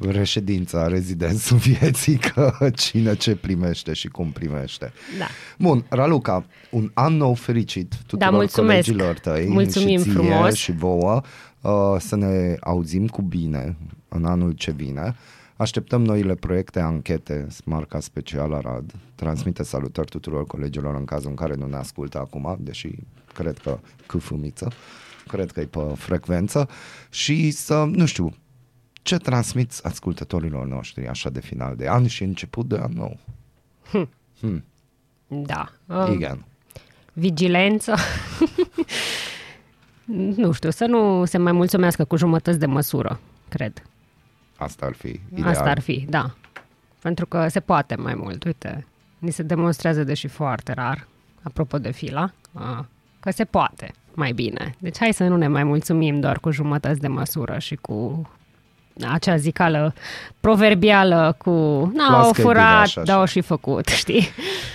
reședința, 0.00 0.86
rezidențul 0.86 1.56
vieții, 1.70 2.16
că 2.16 2.70
cine 2.74 3.14
ce 3.16 3.36
primește 3.36 3.92
și 3.92 4.08
cum 4.08 4.30
primește. 4.30 4.92
Da. 5.18 5.26
Bun, 5.58 5.84
Raluca, 5.88 6.46
un 6.70 6.90
an 6.94 7.16
nou 7.16 7.34
fericit 7.34 7.94
tuturor 8.06 8.30
Da, 8.30 8.36
mulțumesc. 8.36 8.86
colegilor 8.86 9.18
tăi 9.18 9.46
Mulțumim 9.48 9.98
și 9.98 10.02
ție 10.04 10.12
frumos. 10.12 10.54
și 10.54 10.72
vouă. 10.72 11.20
Uh, 11.60 11.96
să 11.98 12.16
ne 12.16 12.56
auzim 12.60 13.06
cu 13.06 13.22
bine 13.22 13.76
în 14.08 14.24
anul 14.24 14.52
ce 14.52 14.70
vine. 14.70 15.14
Așteptăm 15.56 16.04
noile 16.04 16.34
proiecte, 16.34 16.80
anchete, 16.80 17.46
Smarca 17.50 18.00
Special 18.00 18.52
Arad. 18.52 18.92
Transmite 19.14 19.62
salutări 19.62 20.08
tuturor 20.08 20.46
colegilor 20.46 20.94
în 20.94 21.04
cazul 21.04 21.28
în 21.30 21.34
care 21.36 21.54
nu 21.54 21.66
ne 21.66 21.76
ascultă 21.76 22.18
acum, 22.18 22.56
deși 22.60 22.88
cred 23.34 23.58
că 23.58 23.78
câfumiță, 24.06 24.72
cred 25.26 25.50
că 25.50 25.60
e 25.60 25.64
pe 25.64 25.78
frecvență 25.94 26.68
și 27.10 27.50
să, 27.50 27.84
nu 27.92 28.06
știu, 28.06 28.32
ce 29.02 29.16
transmiți 29.16 29.84
ascultătorilor 29.86 30.66
noștri 30.66 31.08
așa 31.08 31.30
de 31.30 31.40
final 31.40 31.76
de 31.76 31.88
an 31.88 32.06
și 32.06 32.22
început 32.22 32.68
de 32.68 32.76
an 32.76 32.92
nou? 32.92 33.18
Da. 35.26 35.72
Uh, 35.86 36.10
Igen. 36.12 36.44
vigilență. 37.12 37.94
nu 40.36 40.52
știu, 40.52 40.70
să 40.70 40.84
nu 40.84 41.24
se 41.24 41.38
mai 41.38 41.52
mulțumească 41.52 42.04
cu 42.04 42.16
jumătăți 42.16 42.58
de 42.58 42.66
măsură, 42.66 43.20
cred. 43.48 43.82
Asta 44.56 44.86
ar 44.86 44.92
fi 44.92 45.20
ideal. 45.32 45.48
Asta 45.48 45.70
ar 45.70 45.80
fi, 45.80 46.06
da. 46.08 46.34
Pentru 47.02 47.26
că 47.26 47.48
se 47.48 47.60
poate 47.60 47.94
mai 47.94 48.14
mult. 48.14 48.44
Uite, 48.44 48.86
ni 49.18 49.30
se 49.30 49.42
demonstrează, 49.42 50.04
deși 50.04 50.26
foarte 50.26 50.72
rar, 50.72 51.08
apropo 51.42 51.78
de 51.78 51.90
fila, 51.90 52.32
a, 52.52 52.86
că 53.20 53.30
se 53.30 53.44
poate 53.44 53.92
mai 54.14 54.32
bine. 54.32 54.74
Deci 54.78 54.96
hai 54.98 55.12
să 55.12 55.24
nu 55.24 55.36
ne 55.36 55.48
mai 55.48 55.64
mulțumim 55.64 56.20
doar 56.20 56.38
cu 56.38 56.50
jumătăți 56.50 57.00
de 57.00 57.08
măsură 57.08 57.58
și 57.58 57.76
cu 57.76 58.28
acea 59.12 59.36
zicală 59.36 59.94
proverbială 60.40 61.34
cu 61.38 61.50
n-au 61.94 62.10
Las 62.10 62.22
că 62.22 62.28
e 62.28 62.32
bine 62.32 62.44
furat, 62.44 62.82
așa, 62.82 63.02
dar 63.02 63.16
au 63.16 63.22
așa. 63.22 63.30
și 63.32 63.40
făcut, 63.40 63.86
știi? 64.02 64.28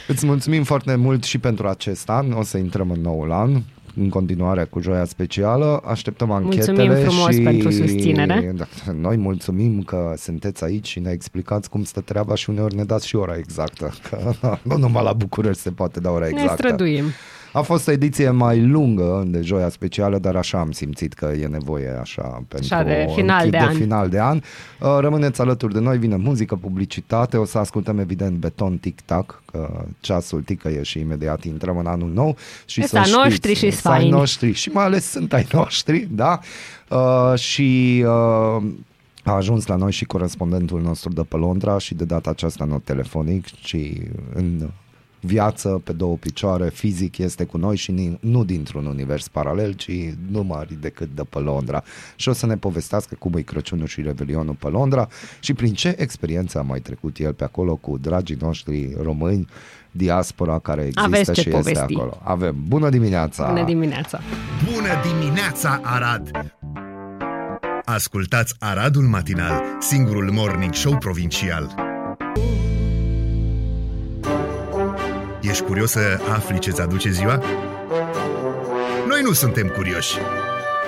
Îți 0.08 0.26
mulțumim 0.26 0.64
foarte 0.64 0.96
mult 0.96 1.24
și 1.24 1.38
pentru 1.38 1.68
acest 1.68 2.10
an. 2.10 2.32
O 2.32 2.44
să 2.44 2.58
intrăm 2.58 2.92
în 2.92 3.02
noul 3.02 3.32
an 3.32 3.62
în 3.96 4.10
continuare 4.10 4.64
cu 4.64 4.80
Joia 4.80 5.06
Specială. 5.06 5.82
Așteptăm 5.86 6.32
anchetele 6.32 6.84
Mulțumim 6.86 7.10
frumos 7.10 7.34
și 7.36 7.42
pentru 7.42 7.72
susținere. 7.72 8.54
Da, 8.56 8.66
noi 9.02 9.18
mulțumim 9.18 9.82
că 9.82 10.14
sunteți 10.18 10.64
aici 10.64 10.88
și 10.88 11.00
ne 11.00 11.12
explicați 11.12 11.70
cum 11.70 11.84
stă 11.84 12.02
treaba 12.02 12.36
și 12.36 12.50
uneori 12.50 12.76
ne 12.76 12.84
dați 12.84 13.08
și 13.08 13.16
ora 13.16 13.36
exactă. 13.38 13.94
Că 14.10 14.58
nu 14.62 14.78
numai 14.78 15.04
la 15.04 15.14
București 15.14 15.62
se 15.62 15.72
poate 15.72 16.00
da 16.00 16.10
ora 16.10 16.26
Ne 16.26 16.32
exactă. 16.32 16.56
străduim. 16.56 17.04
A 17.54 17.62
fost 17.62 17.88
o 17.88 17.92
ediție 17.92 18.30
mai 18.30 18.62
lungă 18.68 19.24
de 19.28 19.42
Joia 19.42 19.70
Specială, 19.70 20.18
dar 20.20 20.36
așa 20.36 20.60
am 20.60 20.72
simțit 20.72 21.14
că 21.14 21.26
e 21.42 21.48
nevoie 21.48 21.98
așa 22.02 22.44
pentru 22.48 22.74
Așa, 22.76 22.84
de 22.84 23.06
final 23.16 23.38
închid 23.46 23.52
de 23.52 23.58
de 23.58 23.64
an. 23.64 23.76
final 23.76 24.10
de 24.10 24.20
an. 24.20 24.38
Uh, 24.80 24.98
Rămâneți 25.00 25.42
alături 25.42 25.74
de 25.74 25.80
noi, 25.80 25.98
vine 25.98 26.16
muzică, 26.16 26.56
publicitate, 26.56 27.38
o 27.38 27.46
să 27.46 27.58
ascultăm 27.58 28.00
evident 28.00 28.38
Beton 28.38 28.78
Tic-Tac, 28.78 29.42
că 29.52 29.86
ceasul 30.00 30.42
ticăie 30.42 30.84
și 30.84 31.00
imediat 31.00 31.44
intrăm 31.44 31.78
în 31.78 31.86
anul 31.86 32.10
nou. 32.14 32.38
Și 32.66 32.82
Ăsta 32.84 33.04
să 33.04 33.16
noștri 33.16 33.36
știți, 33.36 33.60
și 33.66 33.72
să 33.72 33.88
ai 33.90 33.96
sfaini. 33.96 34.10
noștri 34.10 34.52
și 34.52 34.70
mai 34.70 34.84
ales 34.84 35.10
sunt 35.10 35.34
ai 35.34 35.48
noștri, 35.52 36.08
da? 36.12 36.40
Uh, 36.90 37.34
și 37.40 38.04
uh, 38.06 38.64
a 39.24 39.32
ajuns 39.32 39.66
la 39.66 39.76
noi 39.76 39.92
și 39.92 40.06
corespondentul 40.06 40.82
nostru 40.82 41.10
de 41.14 41.22
pe 41.28 41.36
Londra 41.38 41.78
și 41.78 41.96
de 41.96 42.06
data 42.06 42.30
aceasta 42.30 42.66
nu 42.66 42.80
telefonic, 42.80 43.46
ci 43.62 43.78
în 44.34 44.70
viață, 45.26 45.82
pe 45.84 45.92
două 45.92 46.16
picioare, 46.16 46.70
fizic 46.70 47.18
este 47.18 47.44
cu 47.44 47.58
noi 47.58 47.76
și 47.76 47.92
ni- 47.92 48.18
nu 48.22 48.44
dintr-un 48.44 48.86
univers 48.86 49.28
paralel, 49.28 49.72
ci 49.74 49.90
numai 50.32 50.68
decât 50.80 51.10
de 51.16 51.24
pe 51.30 51.40
Londra. 51.40 51.84
Și 52.16 52.30
o 52.30 52.34
să 52.34 52.46
ne 52.46 52.58
povestească 52.58 53.16
cum 53.20 53.34
e 53.36 53.42
Crăciunul 53.42 53.88
și 53.88 54.02
Revelionul 54.02 54.54
pe 54.54 54.68
Londra 54.68 55.08
și 55.40 55.54
prin 55.54 55.74
ce 55.74 55.96
experiență 55.98 56.60
a 56.60 56.62
mai 56.62 56.80
trecut 56.80 57.18
el 57.18 57.34
pe 57.34 57.44
acolo 57.44 57.76
cu 57.76 57.98
dragii 57.98 58.38
noștri 58.42 58.96
români, 59.02 59.48
diaspora 59.92 60.60
care 60.60 60.82
există 60.82 61.02
Aveți 61.04 61.32
ce 61.34 61.42
și 61.42 61.50
povesti. 61.50 61.70
este 61.80 61.94
acolo. 61.94 62.18
Avem. 62.24 62.56
Bună 62.68 62.90
dimineața! 62.90 63.48
Bună 63.48 63.64
dimineața! 63.66 64.20
Bună 64.74 64.90
dimineața, 65.20 65.80
Arad! 65.84 66.32
Ascultați 67.86 68.56
Aradul 68.60 69.04
Matinal, 69.04 69.62
singurul 69.80 70.32
morning 70.32 70.74
show 70.74 70.98
provincial. 70.98 71.76
Ești 75.50 75.64
curios 75.64 75.92
să 75.92 76.00
afli 76.34 76.60
ce-ți 76.60 76.82
aduce 76.82 77.12
ziua? 77.12 77.44
Noi 79.08 79.22
nu 79.24 79.32
suntem 79.32 79.68
curioși. 79.68 80.18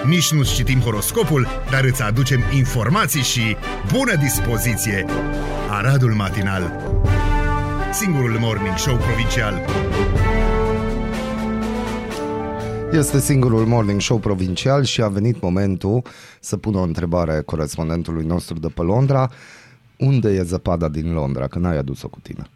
Nici 0.06 0.32
nu 0.32 0.44
citim 0.44 0.80
horoscopul, 0.80 1.48
dar 1.72 1.84
îți 1.84 2.02
aducem 2.02 2.40
informații 2.54 3.22
și 3.22 3.56
bună 3.92 4.16
dispoziție! 4.16 5.06
Aradul 5.70 6.14
Matinal, 6.14 6.82
singurul 7.94 8.38
morning 8.40 8.78
show 8.78 8.96
provincial. 8.96 9.66
Este 12.92 13.20
singurul 13.20 13.66
morning 13.66 14.02
show 14.02 14.18
provincial 14.18 14.84
și 14.84 15.02
a 15.02 15.08
venit 15.08 15.42
momentul 15.42 16.02
să 16.40 16.58
pun 16.58 16.76
o 16.76 16.82
întrebare 16.82 17.42
corespondentului 17.42 18.26
nostru 18.26 18.60
de 18.60 18.68
pe 18.68 18.82
Londra. 18.82 19.32
Unde 19.98 20.30
e 20.30 20.42
zăpada 20.42 20.90
din 20.90 21.14
Londra? 21.14 21.48
Că 21.48 21.60
n-ai 21.60 21.78
adus-o 21.78 22.08
cu 22.08 22.20
tine. 22.20 22.50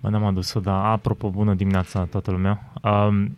Bă, 0.00 0.08
n-am 0.08 0.24
adus-o, 0.24 0.60
dar 0.60 0.84
apropo, 0.84 1.30
bună 1.30 1.54
dimineața 1.54 2.04
toată 2.04 2.30
lumea. 2.30 2.72
Um, 2.82 3.36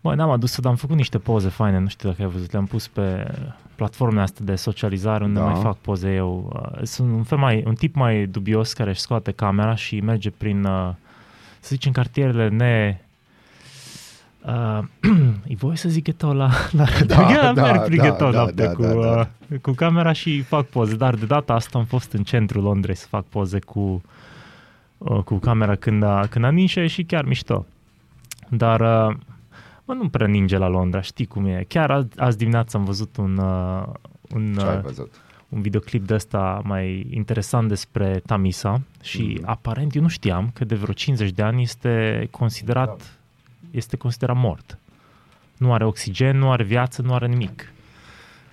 bă, 0.00 0.14
n-am 0.14 0.30
adus-o, 0.30 0.62
dar 0.62 0.70
am 0.70 0.76
făcut 0.76 0.96
niște 0.96 1.18
poze 1.18 1.48
faine, 1.48 1.78
nu 1.78 1.88
știu 1.88 2.08
dacă 2.08 2.22
ai 2.22 2.28
văzut, 2.28 2.52
le-am 2.52 2.66
pus 2.66 2.88
pe 2.88 3.34
platformele 3.74 4.22
astea 4.22 4.44
de 4.44 4.54
socializare 4.54 5.24
unde 5.24 5.38
Da. 5.38 5.46
mai 5.46 5.60
fac 5.60 5.76
poze 5.76 6.14
eu. 6.14 6.52
Uh, 6.54 6.82
sunt 6.82 7.12
un, 7.12 7.22
fel 7.22 7.38
mai, 7.38 7.62
un 7.66 7.74
tip 7.74 7.94
mai 7.94 8.26
dubios 8.26 8.72
care 8.72 8.90
își 8.90 9.00
scoate 9.00 9.30
camera 9.30 9.74
și 9.74 10.00
merge 10.00 10.30
prin, 10.30 10.64
uh, 10.64 10.88
să 11.60 11.68
zicem, 11.68 11.92
cartierele 11.92 12.48
ne... 12.48 13.00
Uh, 14.46 14.84
e 15.52 15.54
voie 15.54 15.76
să 15.76 15.88
zic 15.88 16.04
ghetto 16.04 16.32
la, 16.32 16.50
la 16.70 16.84
Da, 17.06 17.16
da, 17.42 17.52
da, 17.52 17.62
merg 17.62 17.84
prin 17.84 17.96
da, 17.96 18.02
ghetto 18.02 18.30
da, 18.30 18.36
noapte 18.36 18.62
da, 18.62 18.72
cu, 18.72 18.82
da, 18.82 18.94
da. 18.94 19.28
uh, 19.50 19.58
cu 19.60 19.70
camera 19.70 20.12
și 20.12 20.40
fac 20.40 20.66
poze, 20.66 20.96
dar 20.96 21.14
de 21.14 21.26
data 21.26 21.52
asta 21.52 21.78
am 21.78 21.84
fost 21.84 22.12
în 22.12 22.22
centrul 22.22 22.62
Londrei 22.62 22.94
să 22.94 23.06
fac 23.06 23.24
poze 23.24 23.58
cu 23.58 23.80
uh, 23.80 24.00
cu 25.24 25.38
camera 25.38 25.74
când 25.74 26.02
a, 26.02 26.26
când 26.30 26.44
a 26.44 26.50
nins 26.50 26.70
și 26.70 26.78
a 26.78 26.82
ieșit 26.82 27.08
chiar 27.08 27.24
mișto. 27.24 27.66
Dar 28.48 28.80
uh, 28.80 29.16
mă, 29.84 29.94
nu 29.94 30.08
prea 30.08 30.26
ninge 30.26 30.56
la 30.56 30.68
Londra, 30.68 31.00
știi 31.00 31.26
cum 31.26 31.46
e. 31.46 31.64
Chiar 31.68 31.90
azi, 31.90 32.08
azi 32.16 32.36
dimineața 32.36 32.78
am 32.78 32.84
văzut 32.84 33.16
un, 33.16 33.36
uh, 33.38 33.82
un, 34.34 34.54
Ce 34.58 34.64
ai 34.66 34.76
uh, 34.76 34.82
văzut? 34.82 35.12
un 35.48 35.60
videoclip 35.60 36.06
de 36.06 36.14
ăsta 36.14 36.60
mai 36.64 37.06
interesant 37.10 37.68
despre 37.68 38.22
Tamisa 38.26 38.80
și 39.02 39.22
Mhm. 39.22 39.40
mm-hmm. 39.40 39.44
aparent 39.48 39.94
eu 39.94 40.02
nu 40.02 40.08
știam 40.08 40.50
că 40.54 40.64
de 40.64 40.74
vreo 40.74 40.94
50 40.94 41.30
de 41.30 41.42
ani 41.42 41.62
este 41.62 42.28
considerat, 42.30 42.86
Da. 42.96 43.04
este 43.70 43.96
considerat 43.96 44.36
mort. 44.36 44.78
Nu 45.56 45.72
are 45.72 45.84
oxigen, 45.84 46.38
nu 46.38 46.50
are 46.50 46.62
viață, 46.64 47.02
nu 47.02 47.14
are 47.14 47.26
nimic. 47.26 47.71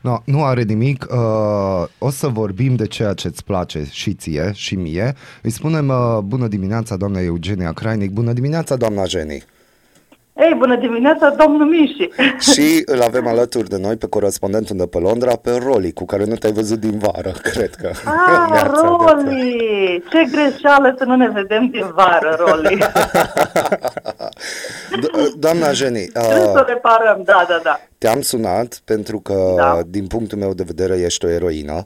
No, 0.02 0.22
nu 0.26 0.44
are 0.44 0.64
nimic. 0.64 1.06
Uh, 1.12 1.88
o 1.98 2.10
să 2.10 2.28
vorbim 2.28 2.76
de 2.76 2.88
ceea 2.88 3.14
ce 3.14 3.28
îți 3.28 3.44
place 3.44 3.86
și 3.92 4.14
ție 4.14 4.52
și 4.54 4.76
mie. 4.76 5.16
Îi 5.42 5.50
spunem 5.50 5.88
uh, 5.88 6.20
bună 6.24 6.48
dimineața 6.48 6.96
doamna 6.96 7.22
Eugenia 7.22 7.72
Crainic. 7.72 8.12
Bună 8.12 8.34
dimineața 8.34 8.76
doamna 8.76 9.06
Jenny. 9.06 9.44
Ei, 10.40 10.56
bună 10.58 10.76
dimineața, 10.76 11.30
domnul 11.30 11.68
Miși! 11.68 12.10
Și 12.52 12.82
îl 12.86 13.02
avem 13.02 13.28
alături 13.28 13.70
de 13.70 13.78
noi 13.78 13.96
pe 13.96 14.08
corespondentul 14.08 14.78
de 14.78 14.86
pe 14.88 14.98
Londra, 14.98 15.36
pe 15.36 15.52
Roli, 15.64 15.94
cu 15.94 16.06
care 16.06 16.24
nu 16.26 16.36
te-ai 16.36 16.54
văzut 16.54 16.80
din 16.80 16.98
vară, 16.98 17.32
cred 17.52 17.76
că. 17.76 17.88
Ah, 17.88 18.48
Neața, 18.52 18.64
neața. 18.64 18.98
Roli! 19.16 20.04
Ce 20.10 20.24
greșeală 20.32 20.96
să 20.98 21.04
nu 21.04 21.16
ne 21.16 21.30
vedem 21.30 21.68
din 21.68 21.92
vară, 21.96 22.36
Roli! 22.40 22.78
Do- 25.02 25.34
Doamna 25.40 25.72
Jenny, 25.72 26.06
Trebuie 26.06 26.40
să 26.40 26.60
uh, 26.60 26.66
reparăm, 26.68 27.22
da, 27.26 27.46
da, 27.48 27.60
da. 27.64 27.80
te-am 27.98 28.22
sunat 28.22 28.82
pentru 28.86 29.20
că, 29.20 29.54
Da. 29.56 29.80
din 29.88 30.08
punctul 30.08 30.38
meu 30.38 30.54
de 30.54 30.64
vedere, 30.66 30.98
ești 31.00 31.26
o 31.26 31.30
eroină 31.30 31.84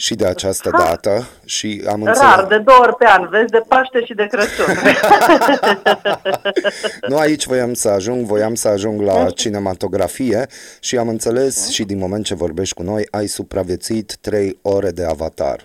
și 0.00 0.14
de 0.14 0.26
această 0.26 0.70
dată 0.78 1.28
și 1.44 1.82
am 1.88 2.04
Rar, 2.04 2.14
înțeles... 2.14 2.48
de 2.48 2.58
două 2.58 2.78
ori 2.80 2.96
pe 2.96 3.06
an, 3.06 3.28
vezi, 3.28 3.50
de 3.50 3.62
Paște 3.68 4.04
și 4.04 4.14
de 4.14 4.26
Crăciun. 4.26 4.74
Nu 7.10 7.16
aici 7.16 7.46
voiam 7.46 7.74
să 7.74 7.88
ajung, 7.88 8.24
voiam 8.26 8.54
să 8.54 8.68
ajung 8.68 9.00
la 9.00 9.30
cinematografie 9.30 10.46
și 10.80 10.98
am 10.98 11.08
înțeles 11.08 11.70
și 11.70 11.84
din 11.84 11.98
moment 11.98 12.24
ce 12.24 12.34
vorbești 12.34 12.74
cu 12.74 12.82
noi, 12.82 13.06
ai 13.10 13.26
supraviețuit 13.26 14.16
trei 14.16 14.58
ore 14.62 14.90
de 14.90 15.04
avatar. 15.04 15.60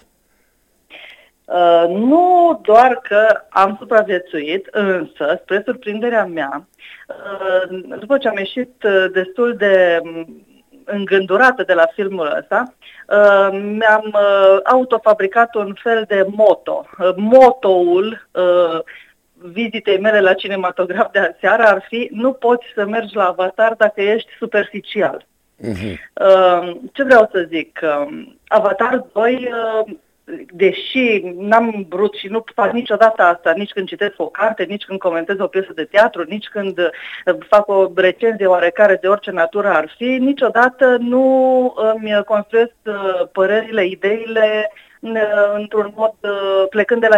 Uh, 1.46 1.86
nu 1.90 2.60
doar 2.64 3.00
că 3.04 3.42
am 3.50 3.76
supraviețuit, 3.80 4.68
însă, 4.72 5.40
spre 5.42 5.62
surprinderea 5.66 6.26
mea, 6.26 6.68
uh, 7.08 8.00
după 8.00 8.18
ce 8.18 8.28
am 8.28 8.38
ieșit 8.38 8.84
uh, 8.84 9.06
destul 9.12 9.56
de 9.56 10.00
mm, 10.04 10.46
îngândurată 10.86 11.64
de 11.64 11.74
la 11.74 11.86
filmul 11.94 12.38
ăsta, 12.40 12.74
uh, 13.08 13.50
mi-am 13.52 14.14
uh, 14.14 14.58
autofabricat 14.64 15.56
un 15.56 15.76
fel 15.82 16.06
de 16.08 16.26
moto. 16.36 16.86
Uh, 17.00 17.14
motoul 17.16 18.28
uh, 18.32 18.80
vizitei 19.34 20.00
mele 20.00 20.22
la 20.22 20.34
cinematograf 20.34 21.12
de 21.12 21.20
aseară 21.20 21.64
ar 21.64 21.86
fi 21.88 22.10
nu 22.12 22.32
poți 22.32 22.66
să 22.76 22.86
mergi 22.86 23.16
la 23.16 23.26
Avatar 23.26 23.74
dacă 23.78 24.02
ești 24.02 24.30
superficial. 24.38 25.26
Mhm. 25.58 26.00
Uh, 26.14 26.76
ce 26.94 27.04
vreau 27.04 27.30
să 27.32 27.46
zic? 27.50 27.80
Uh, 27.84 28.26
Avatar 28.48 29.06
2, 29.14 29.34
uh, 29.34 29.94
deși 30.54 31.22
n-am 31.38 31.86
vrut 31.90 32.14
și 32.14 32.28
nu 32.28 32.44
fac 32.56 32.72
niciodată 32.72 33.22
asta, 33.22 33.54
nici 33.56 33.72
când 33.72 33.88
citesc 33.88 34.14
o 34.18 34.26
carte, 34.26 34.64
nici 34.64 34.84
când 34.84 35.00
comentez 35.00 35.40
o 35.40 35.48
piesă 35.48 35.72
de 35.76 35.84
teatru, 35.84 36.24
nici 36.24 36.48
când 36.48 36.78
uh, 36.78 37.36
fac 37.48 37.68
o 37.68 37.92
recenzie 37.96 38.46
oarecare 38.46 38.98
de 39.02 39.08
orice 39.08 39.32
natură 39.32 39.68
ar 39.68 39.94
fi, 39.98 40.06
niciodată 40.06 40.98
nu 41.00 41.74
îmi 41.76 42.24
construiesc 42.26 42.74
uh, 42.86 43.28
părerile, 43.32 43.86
ideile 43.86 44.72
uh, 45.00 45.54
într-un 45.56 45.94
mod 45.96 46.14
uh, 46.22 46.64
plecând 46.70 47.02
de 47.02 47.08
la 47.08 47.18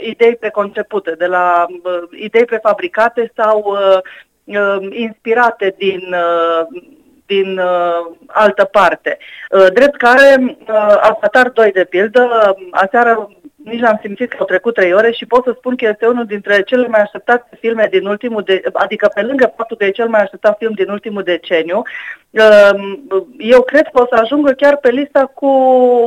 idei 0.00 0.36
preconcepute, 0.36 1.10
de 1.10 1.26
la 1.26 1.66
uh, 1.68 2.02
idei 2.10 2.44
prefabricate 2.44 3.32
sau 3.36 3.64
uh, 3.66 3.98
uh, 4.44 4.86
inspirate 4.90 5.74
din 5.78 6.00
uh, 6.10 6.82
din 7.28 7.58
uh, 7.58 8.16
altă 8.26 8.64
parte. 8.64 9.18
Uh, 9.50 9.66
drept 9.72 9.96
care, 9.96 10.56
uh, 10.68 10.98
Avatar 11.00 11.48
2, 11.48 11.72
de 11.72 11.84
pildă, 11.84 12.22
uh, 12.22 12.66
aseară 12.70 13.30
nici 13.70 13.80
n-am 13.80 13.98
simțit 14.02 14.28
că 14.30 14.36
au 14.38 14.44
trecut 14.44 14.74
trei 14.74 14.92
ore 14.92 15.12
și 15.12 15.26
pot 15.26 15.44
să 15.44 15.54
spun 15.56 15.76
că 15.76 15.86
este 15.86 16.06
unul 16.06 16.24
dintre 16.24 16.62
cele 16.62 16.86
mai 16.86 17.00
așteptate 17.00 17.56
filme 17.60 17.88
din 17.90 18.06
ultimul, 18.06 18.42
de, 18.42 18.62
adică 18.72 19.10
pe 19.14 19.22
lângă 19.22 19.52
faptul 19.56 19.76
că 19.76 19.84
e 19.84 19.90
cel 19.90 20.08
mai 20.08 20.20
așteptat 20.20 20.56
film 20.58 20.72
din 20.72 20.88
ultimul 20.88 21.22
deceniu, 21.22 21.82
um, 22.30 23.06
eu 23.38 23.62
cred 23.62 23.88
că 23.92 24.02
o 24.02 24.06
să 24.06 24.20
ajungă 24.22 24.50
chiar 24.50 24.76
pe 24.76 24.90
lista 24.90 25.32
cu 25.34 25.46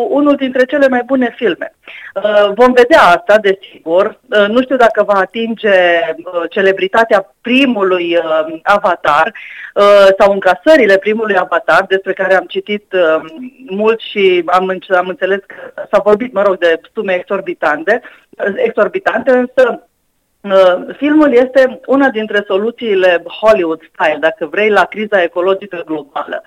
unul 0.10 0.36
dintre 0.36 0.66
cele 0.66 0.88
mai 0.88 1.02
bune 1.06 1.34
filme. 1.36 1.74
Uh, 2.16 2.52
vom 2.56 2.74
vedea 2.74 3.02
asta, 3.02 3.38
desigur. 3.38 4.20
Uh, 4.30 4.48
nu 4.48 4.62
știu 4.62 4.76
dacă 4.76 5.04
va 5.04 5.14
atinge 5.14 5.70
uh, 5.70 6.44
celebritatea 6.50 7.34
primului 7.42 8.18
avatar 8.64 9.34
sau 10.20 10.32
încasările 10.32 10.98
primului 10.98 11.38
avatar, 11.38 11.86
despre 11.88 12.14
care 12.14 12.36
am 12.36 12.46
citit 12.48 12.94
mult 13.70 14.00
și 14.00 14.44
am, 14.46 14.82
am 14.96 15.08
înțeles 15.08 15.40
că 15.48 15.84
s-a 15.92 16.02
vorbit, 16.04 16.34
mă 16.34 16.42
rog, 16.42 16.58
de 16.58 16.80
sume 16.94 17.14
exorbitante, 17.14 17.51
exorbitante 18.56 19.32
însă 19.32 19.86
Filmul 20.98 21.34
este 21.34 21.80
una 21.86 22.10
dintre 22.10 22.44
soluțiile 22.48 23.24
Hollywood 23.42 23.82
style, 23.94 24.18
dacă 24.20 24.46
vrei, 24.46 24.70
la 24.70 24.86
criza 24.86 25.22
ecologică 25.24 25.84
globală 25.86 26.44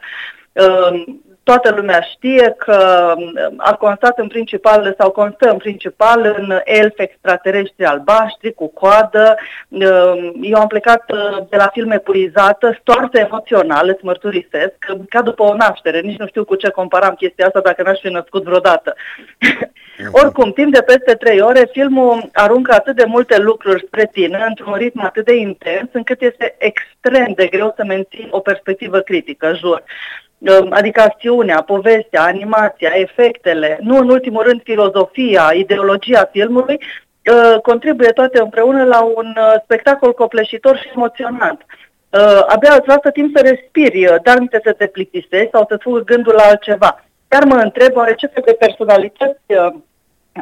toată 1.45 1.75
lumea 1.77 2.01
știe 2.01 2.55
că 2.59 3.13
um, 3.17 3.33
a 3.57 3.75
constat 3.75 4.19
în 4.19 4.29
principal 4.29 4.95
sau 4.99 5.11
constă 5.11 5.51
în 5.51 5.57
principal 5.57 6.35
în 6.39 6.61
elfi 6.65 7.03
extraterestri 7.03 7.85
albaștri 7.85 8.53
cu 8.53 8.67
coadă. 8.69 9.37
Um, 9.69 10.35
eu 10.43 10.61
am 10.61 10.67
plecat 10.67 11.11
uh, 11.11 11.47
de 11.51 11.57
la 11.57 11.67
film 11.73 11.91
epuizată, 11.91 12.79
stoartă 12.81 13.19
emoțional, 13.19 13.89
îți 13.89 14.05
mărturisesc, 14.05 14.75
ca 15.09 15.23
după 15.23 15.43
o 15.43 15.55
naștere. 15.55 16.01
Nici 16.01 16.19
nu 16.19 16.27
știu 16.27 16.45
cu 16.45 16.55
ce 16.55 16.69
comparam 16.71 17.15
chestia 17.15 17.47
asta 17.47 17.61
dacă 17.61 17.83
n-aș 17.83 18.01
fi 18.01 18.09
născut 18.09 18.43
vreodată. 18.45 18.95
Oricum, 20.13 20.53
timp 20.53 20.73
de 20.73 20.83
peste 20.83 21.15
trei 21.15 21.41
ore, 21.41 21.69
filmul 21.73 22.31
aruncă 22.33 22.73
atât 22.73 22.97
de 22.97 23.05
multe 23.07 23.39
lucruri 23.39 23.85
spre 23.87 24.09
tine, 24.13 24.45
într-un 24.49 24.75
ritm 24.75 25.01
atât 25.01 25.25
de 25.25 25.35
intens, 25.35 25.89
încât 25.93 26.23
este 26.23 26.55
extrem 26.59 27.33
de 27.37 27.47
greu 27.47 27.73
să 27.77 27.85
menții 27.85 28.29
o 28.31 28.41
perspectivă 28.41 28.99
critică, 29.01 29.55
jur. 29.55 29.83
Um, 30.39 30.68
adică 30.70 31.01
acțiunea, 31.01 31.62
povestea, 31.62 32.22
animația, 32.22 32.91
efectele, 32.95 33.78
nu 33.80 33.97
în 33.97 34.09
ultimul 34.09 34.43
rând 34.43 34.62
filozofia, 34.62 35.51
ideologia 35.55 36.28
filmului, 36.32 36.78
uh, 37.32 37.61
contribuie 37.61 38.09
toate 38.09 38.41
împreună 38.41 38.85
la 38.85 39.03
un 39.03 39.26
uh, 39.26 39.55
spectacol 39.62 40.12
copleșitor 40.12 40.76
și 40.76 40.91
emoționant. 40.95 41.66
Uh, 42.11 42.45
abia 42.47 42.74
îți 42.74 42.89
lasă 42.89 43.11
timp 43.12 43.37
să 43.37 43.43
respiri, 43.43 44.20
dar 44.22 44.39
nu 44.39 44.47
te 44.47 44.61
să 44.64 44.72
te 44.72 44.87
plictisești 44.87 45.51
sau 45.53 45.66
să-ți 45.68 45.82
fugă 45.82 46.01
gândul 46.01 46.35
la 46.37 46.43
altceva. 46.43 47.05
Chiar 47.28 47.45
mă 47.45 47.55
întreb 47.55 47.97
oare 47.97 48.14
ce 48.14 48.26
fel 48.26 48.43
de 48.47 48.57
personalități 48.59 49.41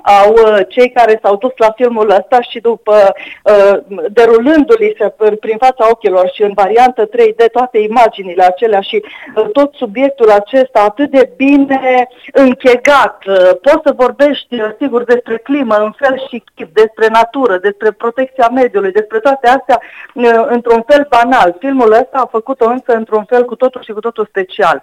au 0.02 0.32
uh, 0.32 0.58
cei 0.68 0.90
care 0.90 1.18
s-au 1.22 1.36
dus 1.36 1.52
la 1.56 1.70
filmul 1.70 2.10
ăsta 2.10 2.40
și 2.40 2.60
după 2.60 3.14
uh, 3.44 3.78
derulându-li 4.08 4.94
se 4.98 5.14
prin 5.40 5.56
fața 5.58 5.88
ochilor 5.90 6.30
și 6.34 6.42
în 6.42 6.52
variantă 6.54 7.08
3D 7.08 7.50
toate 7.52 7.78
imaginile 7.78 8.44
acelea 8.44 8.80
și 8.80 9.04
uh, 9.34 9.50
tot 9.52 9.74
subiectul 9.74 10.30
acesta 10.30 10.80
atât 10.80 11.10
de 11.10 11.30
bine 11.36 12.08
închegat. 12.32 13.22
Uh, 13.26 13.36
poți 13.36 13.82
să 13.84 13.92
vorbești, 13.96 14.54
uh, 14.54 14.70
sigur, 14.80 15.04
despre 15.04 15.36
climă 15.36 15.74
în 15.74 15.92
fel 15.96 16.22
și 16.28 16.42
chip, 16.54 16.74
despre 16.74 17.06
natură, 17.10 17.58
despre 17.58 17.90
protecția 17.90 18.48
mediului, 18.48 18.92
despre 18.92 19.18
toate 19.18 19.48
astea 19.48 19.80
uh, 20.14 20.46
într-un 20.46 20.82
fel 20.86 21.06
banal. 21.10 21.56
Filmul 21.58 21.92
ăsta 21.92 22.18
a 22.18 22.28
făcut-o 22.30 22.68
însă 22.68 22.92
într-un 22.92 23.24
fel 23.24 23.44
cu 23.44 23.54
totul 23.54 23.82
și 23.82 23.92
cu 23.92 24.00
totul 24.00 24.26
special. 24.26 24.82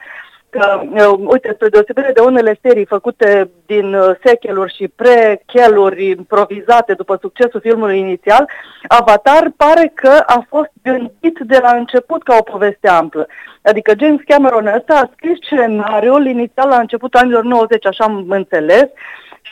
Uh, 0.53 0.59
că, 0.59 0.81
uh, 1.09 1.19
uite, 1.25 1.51
spre 1.53 1.69
deosebire 1.69 2.11
de 2.11 2.21
unele 2.21 2.59
serii 2.61 2.85
făcute 2.85 3.49
din 3.65 3.93
uh, 3.93 4.15
secheluri 4.23 4.75
și 4.75 4.87
pre-cheluri 4.87 6.09
improvizate 6.09 6.93
după 6.93 7.17
succesul 7.21 7.59
filmului 7.59 7.99
inițial, 7.99 8.49
Avatar 8.87 9.51
pare 9.57 9.91
că 9.95 10.23
a 10.25 10.45
fost 10.49 10.71
gândit 10.83 11.39
de 11.39 11.59
la 11.61 11.71
început 11.71 12.23
ca 12.23 12.35
o 12.39 12.51
poveste 12.51 12.89
amplă. 12.89 13.27
Adică 13.61 13.93
James 13.99 14.21
Cameron 14.25 14.67
ăsta 14.67 14.93
a 14.93 15.09
scris 15.13 15.37
scenariul 15.41 16.25
inițial 16.25 16.67
la 16.69 16.79
începutul 16.79 17.19
anilor 17.19 17.43
90, 17.43 17.85
așa 17.85 18.03
am 18.03 18.25
înțeles, 18.29 18.87